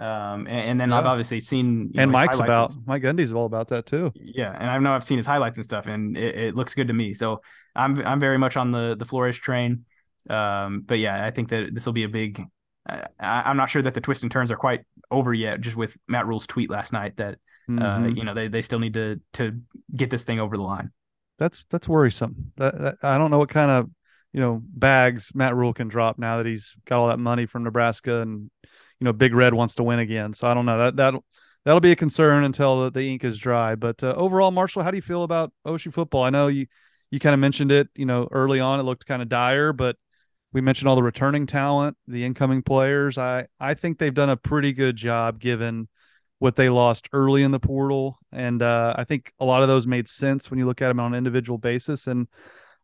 Um, 0.02 0.48
and, 0.48 0.50
and 0.50 0.82
then 0.82 0.92
I've 0.94 1.06
obviously 1.06 1.40
seen 1.40 1.92
and 1.96 2.12
know, 2.12 2.18
Mike's 2.18 2.40
about 2.40 2.72
Mike 2.88 3.04
Gundy's 3.04 3.32
all 3.32 3.46
about 3.46 3.68
that 3.68 3.86
too. 3.86 4.12
yeah, 4.16 4.52
and 4.60 4.70
I 4.70 4.78
know 4.80 4.94
I've 4.94 5.04
seen 5.04 5.18
his 5.18 5.28
highlights 5.28 5.58
and 5.58 5.64
stuff, 5.64 5.86
and 5.86 6.18
it, 6.18 6.36
it 6.36 6.56
looks 6.56 6.74
good 6.74 6.88
to 6.88 6.94
me. 6.94 7.14
So 7.14 7.42
I'm 7.76 8.00
I'm 8.06 8.20
very 8.20 8.38
much 8.40 8.58
on 8.58 8.72
the 8.72 8.96
the 8.98 9.06
Flores 9.06 9.38
train. 9.38 9.86
Um, 10.30 10.82
but 10.86 10.98
yeah, 11.00 11.24
I 11.24 11.30
think 11.32 11.50
that 11.50 11.74
this 11.74 11.86
will 11.86 11.94
be 11.94 12.04
a 12.04 12.10
big. 12.10 12.42
I, 12.90 13.08
I'm 13.20 13.58
not 13.58 13.70
sure 13.70 13.82
that 13.84 13.94
the 13.94 14.02
twists 14.02 14.24
and 14.24 14.32
turns 14.32 14.50
are 14.52 14.56
quite 14.58 14.82
over 15.12 15.34
yet. 15.36 15.62
Just 15.62 15.76
with 15.78 15.96
Matt 16.08 16.26
Rhule's 16.26 16.48
tweet 16.48 16.70
last 16.72 16.94
night 16.94 17.18
that 17.18 17.34
uh, 17.70 18.00
Mhm. 18.00 18.18
you 18.18 18.24
know 18.24 18.34
they 18.34 18.48
they 18.48 18.64
still 18.64 18.80
need 18.80 18.96
to 18.96 19.22
to 19.34 19.60
get 19.96 20.10
this 20.10 20.24
thing 20.24 20.40
over 20.40 20.58
the 20.58 20.64
line. 20.64 20.90
that's 21.38 21.64
that's 21.70 21.88
worrisome. 21.88 22.54
That, 22.58 22.78
that 22.80 22.96
I 23.04 23.18
don't 23.20 23.30
know 23.30 23.38
what 23.38 23.50
kind 23.50 23.70
of 23.70 23.90
you 24.34 24.40
know 24.42 24.62
bags 24.64 25.32
Matt 25.36 25.56
Rhule 25.56 25.74
can 25.74 25.90
drop 25.90 26.18
now 26.18 26.38
that 26.38 26.46
he's 26.48 26.76
got 26.86 27.00
all 27.00 27.08
that 27.10 27.20
money 27.20 27.46
from 27.46 27.64
Nebraska 27.64 28.22
and 28.22 28.50
you 29.02 29.06
know 29.06 29.14
Big 29.14 29.34
Red 29.34 29.54
wants 29.56 29.76
to 29.76 29.84
win 29.84 30.00
again. 30.00 30.34
So 30.34 30.48
I 30.48 30.54
don't 30.54 30.66
know 30.66 30.78
that 30.78 30.96
that 30.98 31.16
that'll 31.66 31.82
be 31.82 31.92
a 31.92 31.96
concern 31.96 32.44
until 32.44 32.84
the, 32.84 32.92
the 32.92 33.12
ink 33.12 33.24
is 33.24 33.38
dry. 33.40 33.76
But 33.76 34.04
uh, 34.04 34.14
overall, 34.16 34.52
Marshall, 34.52 34.84
how 34.84 34.92
do 34.92 34.98
you 34.98 35.02
feel 35.02 35.24
about 35.24 35.52
OSU 35.66 35.92
football? 35.92 36.24
I 36.24 36.30
know 36.30 36.48
you 36.48 36.68
you 37.10 37.20
kind 37.20 37.34
of 37.34 37.40
mentioned 37.40 37.72
it. 37.72 37.90
You 37.96 38.06
know, 38.06 38.28
early 38.32 38.60
on 38.60 38.80
it 38.80 38.84
looked 38.84 39.08
kind 39.08 39.24
of 39.24 39.28
dire, 39.28 39.74
but 39.74 39.98
we 40.54 40.62
mentioned 40.62 40.88
all 40.88 40.96
the 40.96 41.04
returning 41.04 41.48
talent, 41.48 41.98
the 42.08 42.24
incoming 42.24 42.62
players. 42.62 43.18
I 43.18 43.48
I 43.60 43.74
think 43.74 43.98
they've 43.98 44.14
done 44.14 44.30
a 44.30 44.38
pretty 44.38 44.72
good 44.72 44.98
job 44.98 45.40
given 45.40 45.88
what 46.38 46.56
they 46.56 46.70
lost 46.70 47.10
early 47.12 47.42
in 47.42 47.52
the 47.52 47.60
portal, 47.60 48.20
and 48.32 48.62
uh, 48.62 48.94
I 48.96 49.04
think 49.04 49.34
a 49.40 49.46
lot 49.46 49.64
of 49.64 49.68
those 49.68 49.88
made 49.88 50.08
sense 50.08 50.50
when 50.50 50.60
you 50.60 50.68
look 50.68 50.82
at 50.82 50.90
them 50.90 51.00
on 51.00 51.14
an 51.14 51.18
individual 51.18 51.58
basis. 51.58 52.06
And 52.06 52.28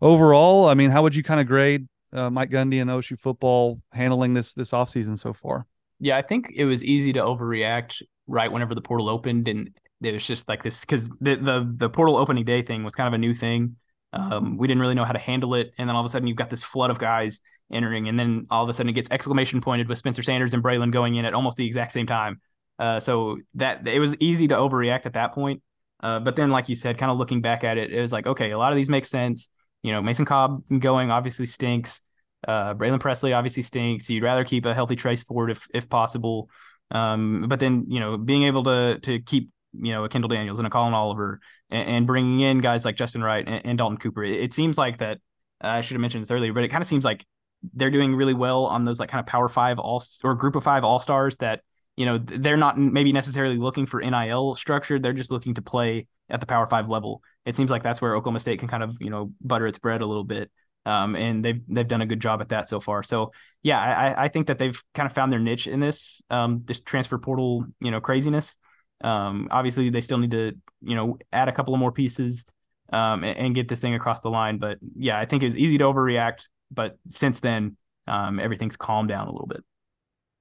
overall, 0.01 0.68
I 0.68 0.74
mean, 0.74 0.89
how 0.89 1.03
would 1.03 1.15
you 1.15 1.24
kind 1.24 1.39
of 1.39 1.47
grade 1.47 1.88
uh, 2.11 2.30
Mike 2.32 2.49
Gundy 2.49 2.82
and 2.82 2.89
OSU 2.89 3.20
football 3.20 3.82
handling 3.91 4.34
this 4.34 4.55
this 4.55 4.72
offseason 4.72 5.20
so 5.20 5.32
far? 5.32 5.68
Yeah, 5.99 6.17
I 6.17 6.21
think 6.21 6.51
it 6.55 6.65
was 6.65 6.83
easy 6.83 7.13
to 7.13 7.19
overreact 7.21 8.01
right 8.27 8.51
whenever 8.51 8.75
the 8.75 8.81
portal 8.81 9.09
opened, 9.09 9.47
and 9.47 9.71
it 10.01 10.13
was 10.13 10.25
just 10.25 10.47
like 10.47 10.63
this 10.63 10.81
because 10.81 11.09
the, 11.21 11.35
the 11.35 11.73
the 11.77 11.89
portal 11.89 12.17
opening 12.17 12.45
day 12.45 12.61
thing 12.61 12.83
was 12.83 12.95
kind 12.95 13.07
of 13.07 13.13
a 13.13 13.17
new 13.17 13.33
thing. 13.33 13.75
Um, 14.13 14.57
we 14.57 14.67
didn't 14.67 14.81
really 14.81 14.95
know 14.95 15.05
how 15.05 15.13
to 15.13 15.19
handle 15.19 15.55
it, 15.55 15.73
and 15.77 15.89
then 15.89 15.95
all 15.95 16.01
of 16.01 16.05
a 16.05 16.09
sudden 16.09 16.27
you've 16.27 16.37
got 16.37 16.49
this 16.49 16.63
flood 16.63 16.91
of 16.91 16.99
guys 16.99 17.41
entering, 17.71 18.07
and 18.07 18.19
then 18.19 18.45
all 18.51 18.63
of 18.63 18.69
a 18.69 18.73
sudden 18.73 18.89
it 18.89 18.93
gets 18.93 19.09
exclamation 19.09 19.59
pointed 19.59 19.87
with 19.89 19.97
Spencer 19.97 20.23
Sanders 20.23 20.53
and 20.53 20.63
Braylon 20.63 20.91
going 20.91 21.15
in 21.15 21.25
at 21.25 21.33
almost 21.33 21.57
the 21.57 21.65
exact 21.65 21.91
same 21.93 22.05
time. 22.07 22.39
Uh, 22.79 22.99
so 22.99 23.39
that 23.55 23.87
it 23.87 23.99
was 23.99 24.15
easy 24.19 24.47
to 24.47 24.55
overreact 24.55 25.07
at 25.07 25.13
that 25.13 25.33
point. 25.33 25.63
Uh, 26.03 26.19
but 26.19 26.35
then, 26.35 26.51
like 26.51 26.69
you 26.69 26.75
said, 26.75 26.97
kind 26.99 27.11
of 27.11 27.17
looking 27.17 27.41
back 27.41 27.63
at 27.63 27.77
it, 27.79 27.91
it 27.91 27.99
was 27.99 28.11
like, 28.13 28.27
okay, 28.27 28.51
a 28.51 28.57
lot 28.57 28.71
of 28.71 28.75
these 28.75 28.87
make 28.89 29.05
sense. 29.05 29.49
You 29.81 29.91
know, 29.91 30.01
Mason 30.01 30.25
Cobb 30.25 30.61
going 30.79 31.09
obviously 31.09 31.47
stinks. 31.47 32.01
Uh, 32.45 32.73
Braylon 32.73 32.99
Presley 32.99 33.33
obviously 33.33 33.63
stinks. 33.63 34.09
You'd 34.09 34.23
rather 34.23 34.43
keep 34.43 34.65
a 34.65 34.73
healthy 34.73 34.95
Trace 34.95 35.23
Ford 35.23 35.51
if 35.51 35.67
if 35.73 35.89
possible. 35.89 36.49
Um, 36.91 37.45
but 37.47 37.59
then 37.59 37.85
you 37.88 37.99
know, 37.99 38.17
being 38.17 38.43
able 38.43 38.63
to 38.65 38.99
to 38.99 39.19
keep 39.19 39.49
you 39.73 39.91
know 39.91 40.03
a 40.03 40.09
Kendall 40.09 40.29
Daniels 40.29 40.59
and 40.59 40.67
a 40.67 40.71
Collin 40.71 40.93
Oliver 40.93 41.39
and, 41.69 41.89
and 41.89 42.07
bringing 42.07 42.39
in 42.41 42.59
guys 42.59 42.85
like 42.85 42.95
Justin 42.95 43.23
Wright 43.23 43.45
and, 43.47 43.65
and 43.65 43.77
Dalton 43.77 43.97
Cooper, 43.97 44.23
it, 44.23 44.39
it, 44.39 44.53
seems 44.53 44.77
like 44.77 44.99
that. 44.99 45.19
Uh, 45.63 45.67
I 45.67 45.81
should 45.81 45.95
have 45.95 46.01
mentioned 46.01 46.21
this 46.21 46.31
earlier, 46.31 46.53
but 46.53 46.63
it 46.63 46.69
kind 46.69 46.81
of 46.81 46.88
seems 46.88 47.03
like 47.03 47.25
they're 47.73 47.91
doing 47.91 48.15
really 48.15 48.33
well 48.33 48.65
on 48.65 48.85
those 48.85 48.99
like 48.99 49.09
kind 49.09 49.19
of 49.19 49.25
Power 49.25 49.47
Five 49.47 49.79
all 49.79 50.03
or 50.23 50.35
Group 50.35 50.55
of 50.55 50.63
Five 50.63 50.83
All 50.83 50.99
Stars 50.99 51.38
that 51.38 51.61
you 51.95 52.05
know 52.05 52.19
they're 52.19 52.57
not 52.57 52.77
maybe 52.77 53.11
necessarily 53.11 53.57
looking 53.57 53.85
for 53.85 54.01
NIL 54.01 54.55
structure. 54.55 54.99
They're 54.99 55.13
just 55.13 55.31
looking 55.31 55.55
to 55.55 55.61
play 55.61 56.07
at 56.29 56.39
the 56.39 56.45
Power 56.45 56.67
Five 56.67 56.89
level. 56.89 57.21
It 57.45 57.55
seems 57.55 57.71
like 57.71 57.83
that's 57.83 58.01
where 58.01 58.15
Oklahoma 58.15 58.39
State 58.39 58.59
can 58.59 58.67
kind 58.67 58.83
of 58.83 58.97
you 59.01 59.09
know 59.09 59.33
butter 59.41 59.67
its 59.67 59.79
bread 59.79 60.01
a 60.01 60.05
little 60.05 60.23
bit. 60.23 60.51
Um, 60.88 61.17
and 61.17 61.43
they've 61.43 61.59
they've 61.67 61.88
done 61.88 62.01
a 62.01 62.05
good 62.05 62.21
job 62.21 62.39
at 62.39 62.47
that 62.49 62.69
so 62.69 62.79
far. 62.79 63.03
So 63.03 63.33
yeah, 63.61 63.77
I, 63.77 64.23
I 64.23 64.27
think 64.29 64.47
that 64.47 64.57
they've 64.57 64.81
kind 64.95 65.05
of 65.05 65.11
found 65.11 65.33
their 65.33 65.39
niche 65.39 65.67
in 65.67 65.81
this 65.81 66.21
um, 66.29 66.63
this 66.63 66.79
transfer 66.79 67.17
portal 67.17 67.65
you 67.81 67.91
know 67.91 67.99
craziness. 67.99 68.57
Um, 69.03 69.49
obviously, 69.51 69.89
they 69.89 69.99
still 69.99 70.17
need 70.17 70.31
to 70.31 70.53
you 70.81 70.95
know 70.95 71.17
add 71.33 71.49
a 71.49 71.51
couple 71.51 71.73
of 71.73 71.79
more 71.81 71.91
pieces 71.91 72.45
um, 72.93 73.25
and, 73.25 73.38
and, 73.38 73.55
get 73.55 73.67
this 73.67 73.81
thing 73.81 73.95
across 73.95 74.21
the 74.21 74.29
line. 74.29 74.59
But 74.59 74.79
yeah, 74.81 75.19
I 75.19 75.25
think 75.25 75.43
it's 75.43 75.57
easy 75.57 75.77
to 75.77 75.83
overreact. 75.83 76.47
But 76.71 76.97
since 77.09 77.41
then, 77.41 77.75
um, 78.07 78.39
everything's 78.39 78.77
calmed 78.77 79.09
down 79.09 79.27
a 79.27 79.31
little 79.31 79.47
bit. 79.47 79.63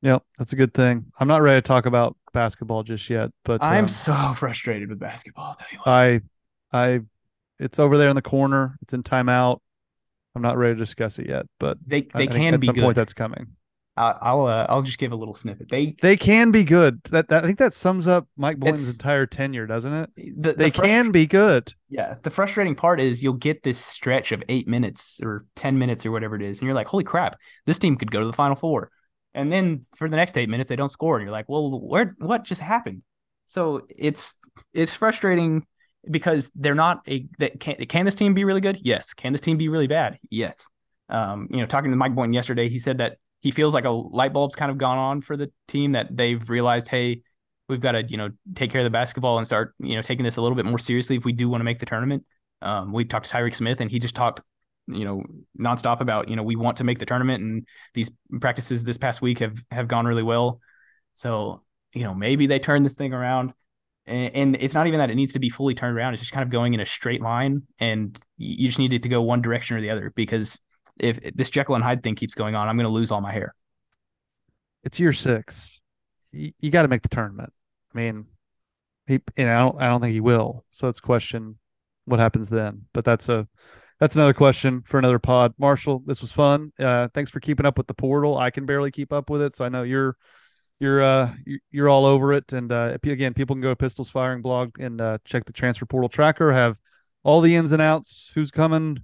Yeah, 0.01 0.19
that's 0.39 0.53
a 0.53 0.57
good 0.57 0.73
thing. 0.73 1.07
I'm 1.19 1.27
not 1.27 1.43
ready 1.43 1.59
to 1.59 1.63
talk 1.63 1.87
about 1.87 2.17
basketball 2.33 2.85
just 2.85 3.11
yet, 3.11 3.31
but 3.45 3.63
I'm 3.65 3.85
um, 3.85 3.89
so 3.89 4.35
frustrated 4.37 4.91
with 4.91 5.01
basketball. 5.01 5.59
I, 5.85 6.21
I, 6.73 7.01
it's 7.59 7.81
over 7.81 7.99
there 7.99 8.11
in 8.11 8.15
the 8.15 8.23
corner. 8.23 8.77
It's 8.83 8.93
in 8.93 9.03
timeout. 9.03 9.59
I'm 10.37 10.43
not 10.43 10.59
ready 10.59 10.75
to 10.75 10.79
discuss 10.79 11.19
it 11.19 11.29
yet, 11.29 11.47
but 11.59 11.79
they 11.87 12.03
they 12.03 12.25
I, 12.25 12.27
can 12.27 12.55
I 12.55 12.57
be 12.59 12.67
at 12.67 12.69
some 12.69 12.75
good. 12.75 12.83
point 12.83 12.97
that's 12.97 13.15
coming. 13.15 13.57
I'll 13.99 14.45
uh, 14.45 14.67
I'll 14.69 14.83
just 14.83 14.99
give 14.99 15.13
a 15.13 15.17
little 15.17 15.33
snippet. 15.33 15.71
They 15.71 15.97
they 16.03 16.19
can 16.19 16.51
be 16.51 16.65
good. 16.65 17.03
That, 17.05 17.29
that 17.29 17.45
I 17.45 17.47
think 17.47 17.59
that 17.61 17.73
sums 17.73 18.07
up 18.07 18.29
Mike 18.37 18.59
Boynton's 18.59 18.91
entire 18.91 19.25
tenure, 19.25 19.67
doesn't 19.67 19.93
it? 19.93 20.11
The, 20.17 20.53
they 20.53 20.71
the 20.71 20.79
frust- 20.79 20.85
can 20.85 21.11
be 21.13 21.27
good. 21.27 21.73
Yeah. 21.89 22.17
The 22.23 22.29
frustrating 22.29 22.75
part 22.75 23.01
is 23.01 23.23
you'll 23.23 23.33
get 23.33 23.63
this 23.63 23.79
stretch 23.79 24.33
of 24.33 24.43
eight 24.51 24.69
minutes 24.69 25.19
or 25.23 25.47
ten 25.57 25.79
minutes 25.79 26.05
or 26.05 26.11
whatever 26.11 26.37
it 26.37 26.43
is, 26.43 26.59
and 26.59 26.67
you're 26.67 26.75
like, 26.75 26.89
holy 26.89 27.05
crap, 27.05 27.39
this 27.65 27.79
team 27.79 27.97
could 27.97 28.11
go 28.11 28.21
to 28.21 28.27
the 28.27 28.35
final 28.35 28.57
four. 28.57 28.91
And 29.33 29.51
then 29.51 29.85
for 29.97 30.11
the 30.11 30.17
next 30.17 30.37
eight 30.37 30.51
minutes, 30.51 30.69
they 30.69 30.77
don't 30.77 30.91
score, 30.91 31.17
and 31.17 31.25
you're 31.25 31.33
like, 31.33 31.49
well, 31.49 31.81
where 31.81 32.15
what 32.19 32.45
just 32.45 32.61
happened? 32.61 33.03
So 33.47 33.87
it's 33.89 34.35
it's 34.75 34.93
frustrating 34.93 35.67
because 36.11 36.51
they're 36.55 36.75
not 36.75 37.03
a 37.09 37.27
that 37.39 37.61
can 37.61 37.77
can 37.87 38.05
this 38.05 38.15
team 38.15 38.35
be 38.35 38.45
really 38.45 38.61
good? 38.61 38.79
Yes. 38.83 39.13
Can 39.15 39.33
this 39.33 39.41
team 39.41 39.57
be 39.57 39.69
really 39.69 39.87
bad? 39.87 40.19
Yes. 40.31 40.67
Um, 41.09 41.49
you 41.51 41.59
know, 41.59 41.67
talking 41.67 41.91
to 41.91 41.97
Mike 41.97 42.15
Boynton 42.15 42.33
yesterday, 42.33 42.69
he 42.69 42.79
said 42.79 42.99
that 42.99 43.17
he 43.41 43.51
feels 43.51 43.75
like 43.75 43.85
a 43.85 43.91
light 43.91 44.33
bulb's 44.33 44.57
kind 44.57 44.71
of 44.71 44.79
gone 44.79 44.99
on 44.99 45.21
for 45.21 45.37
the 45.37 45.51
team 45.69 45.93
that 45.93 46.17
they've 46.17 46.49
realized, 46.51 46.89
hey, 46.89 47.23
we've 47.69 47.81
got 47.81 47.93
to 47.93 48.03
you 48.05 48.17
know 48.17 48.31
take 48.55 48.71
care 48.71 48.81
of 48.81 48.85
the 48.85 48.91
basketball 48.91 49.39
and 49.39 49.47
start 49.47 49.75
you 49.79 49.95
know 49.95 50.03
taking 50.03 50.25
this 50.25 50.37
a 50.37 50.43
little 50.43 50.57
bit 50.57 50.65
more 50.65 50.79
seriously 50.79 51.17
if 51.17 51.25
we 51.25 51.33
do 51.33 51.49
want 51.49 51.61
to 51.61 51.65
make 51.65 51.79
the 51.79 51.87
tournament. 51.87 52.25
Um, 52.63 52.93
we 52.93 53.05
talked 53.05 53.29
to 53.29 53.35
Tyreke 53.35 53.55
Smith 53.55 53.81
and 53.81 53.91
he 53.91 53.99
just 53.99 54.15
talked 54.15 54.41
you 54.87 55.05
know 55.05 55.25
nonstop 55.59 56.01
about 56.01 56.29
you 56.29 56.37
know 56.37 56.43
we 56.43 56.57
want 56.57 56.77
to 56.77 56.85
make 56.85 56.99
the 56.99 57.07
tournament 57.07 57.43
and 57.43 57.67
these 57.95 58.11
practices 58.41 58.85
this 58.85 58.99
past 58.99 59.21
week 59.21 59.41
have 59.41 59.57
have 59.71 59.89
gone 59.89 60.07
really 60.07 60.23
well. 60.23 60.61
So 61.15 61.61
you 61.93 62.05
know 62.05 62.15
maybe 62.15 62.47
they 62.47 62.59
turn 62.59 62.83
this 62.83 62.95
thing 62.95 63.13
around. 63.13 63.53
And, 64.07 64.57
it's 64.57 64.75
not 64.75 64.87
even 64.87 65.01
that 65.01 65.11
it 65.11 65.17
needs 65.17 65.33
to 65.33 65.41
be 65.41 65.49
fully 65.49 65.75
turned 65.75 65.97
around. 65.97 66.15
It's 66.15 66.23
just 66.23 66.33
kind 66.33 66.45
of 66.45 66.51
going 66.51 66.75
in 66.75 66.81
a 66.81 66.87
straight 66.87 67.21
line, 67.21 67.63
and 67.81 68.17
you 68.37 68.69
just 68.69 68.79
need 68.79 68.93
it 68.93 69.03
to 69.03 69.09
go 69.09 69.21
one 69.23 69.43
direction 69.43 69.77
or 69.77 69.81
the 69.81 69.91
other 69.91 70.13
because 70.15 70.61
if 70.99 71.19
this 71.35 71.51
Jekyll 71.51 71.75
and 71.75 71.83
Hyde 71.83 72.03
thing 72.03 72.15
keeps 72.15 72.35
going 72.35 72.55
on, 72.55 72.69
I'm 72.69 72.77
going 72.77 72.87
to 72.87 72.93
lose 72.93 73.11
all 73.11 73.21
my 73.21 73.33
hair. 73.33 73.55
It's 74.85 75.01
year 75.01 75.13
six. 75.13 75.81
You, 76.31 76.53
you 76.61 76.71
got 76.71 76.83
to 76.83 76.89
make 76.89 77.03
the 77.03 77.09
tournament. 77.09 77.53
I 77.93 77.99
mean, 77.99 78.27
he, 79.07 79.21
and 79.37 79.51
I 79.51 79.59
don't, 79.59 79.81
I 79.81 79.89
don't 79.89 80.01
think 80.01 80.13
he 80.13 80.21
will. 80.21 80.65
So 80.71 80.89
it's 80.89 81.01
question 81.01 81.59
what 82.05 82.21
happens 82.21 82.49
then. 82.49 82.83
But 82.95 83.05
that's 83.05 83.29
a, 83.29 83.49
that's 83.99 84.15
another 84.15 84.35
question 84.35 84.85
for 84.87 84.99
another 84.99 85.19
pod. 85.19 85.53
Marshall, 85.59 86.03
this 86.07 86.21
was 86.21 86.31
fun. 86.31 86.73
Uh, 86.79 87.09
thanks 87.13 87.31
for 87.31 87.41
keeping 87.41 87.67
up 87.67 87.77
with 87.77 87.89
the 87.89 87.95
portal. 87.95 88.39
I 88.39 88.51
can 88.51 88.67
barely 88.67 88.91
keep 88.91 89.13
up 89.13 89.31
with 89.31 89.43
it, 89.43 89.55
so 89.55 89.65
I 89.65 89.69
know 89.69 89.83
you're, 89.83 90.17
you're, 90.79 91.03
uh, 91.03 91.33
you're 91.71 91.89
all 91.89 92.07
over 92.07 92.33
it. 92.33 92.53
And 92.53 92.71
uh, 92.71 92.97
again, 93.03 93.35
people 93.35 93.57
can 93.57 93.63
go 93.63 93.71
to 93.71 93.77
Pistols 93.77 94.11
Firing 94.11 94.43
blog 94.43 94.79
and 94.81 95.01
uh, 95.01 95.19
check 95.25 95.45
the 95.45 95.53
transfer 95.53 95.87
portal 95.87 96.09
tracker. 96.09 96.53
Have 96.53 96.79
all 97.23 97.41
the 97.41 97.55
ins 97.55 97.73
and 97.73 97.83
outs. 97.83 98.31
Who's 98.35 98.51
coming? 98.51 98.99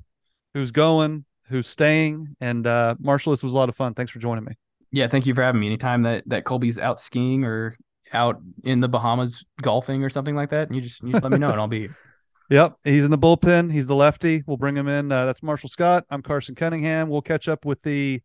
Who's 0.55 0.71
going? 0.71 1.25
who's 1.53 1.69
staying. 1.69 2.35
And 2.41 2.67
uh, 2.67 2.97
Marshall, 2.99 3.33
this 3.33 3.43
was 3.43 3.53
a 3.53 3.57
lot 3.57 3.69
of 3.69 3.77
fun. 3.77 3.95
Thanks 3.95 4.11
for 4.11 4.19
joining 4.19 4.45
me. 4.45 4.55
Yeah, 4.91 5.07
thank 5.07 5.27
you 5.27 5.35
for 5.35 5.43
having 5.43 5.61
me. 5.61 5.69
Anytime 5.69 6.03
that 6.03 6.25
that 6.27 6.45
Colby's 6.45 6.79
out 6.79 6.99
skiing 6.99 7.45
or 7.45 7.77
out 8.13 8.41
in 8.65 8.81
the 8.81 8.89
Bahamas 8.89 9.45
golfing 9.61 10.03
or 10.03 10.11
something 10.11 10.35
like 10.35 10.51
that, 10.51 10.73
you 10.75 10.81
just 10.81 11.03
you 11.03 11.13
just 11.13 11.23
let 11.23 11.33
me 11.33 11.39
know 11.39 11.51
and 11.51 11.61
I'll 11.61 11.69
be 11.69 11.81
here. 11.81 11.97
Yep, 12.51 12.77
he's 12.85 13.07
in 13.07 13.11
the 13.11 13.19
bullpen. 13.19 13.73
He's 13.73 13.87
the 13.87 13.95
lefty. 13.95 14.43
We'll 14.47 14.59
bring 14.59 14.77
him 14.77 14.87
in. 14.87 15.11
Uh, 15.11 15.25
that's 15.25 15.43
Marshall 15.43 15.71
Scott. 15.71 16.05
I'm 16.11 16.21
Carson 16.21 16.55
Cunningham. 16.55 17.09
We'll 17.09 17.23
catch 17.23 17.49
up 17.49 17.65
with 17.65 17.81
the 17.81 18.21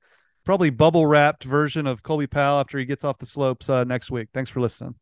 probably 0.47 0.69
bubble 0.69 1.05
wrapped 1.05 1.43
version 1.43 1.85
of 1.85 2.03
Colby 2.03 2.25
Powell 2.25 2.61
after 2.61 2.79
he 2.79 2.85
gets 2.85 3.03
off 3.03 3.17
the 3.17 3.25
slopes 3.25 3.69
uh, 3.69 3.83
next 3.83 4.09
week. 4.09 4.29
Thanks 4.33 4.49
for 4.49 4.61
listening. 4.61 4.95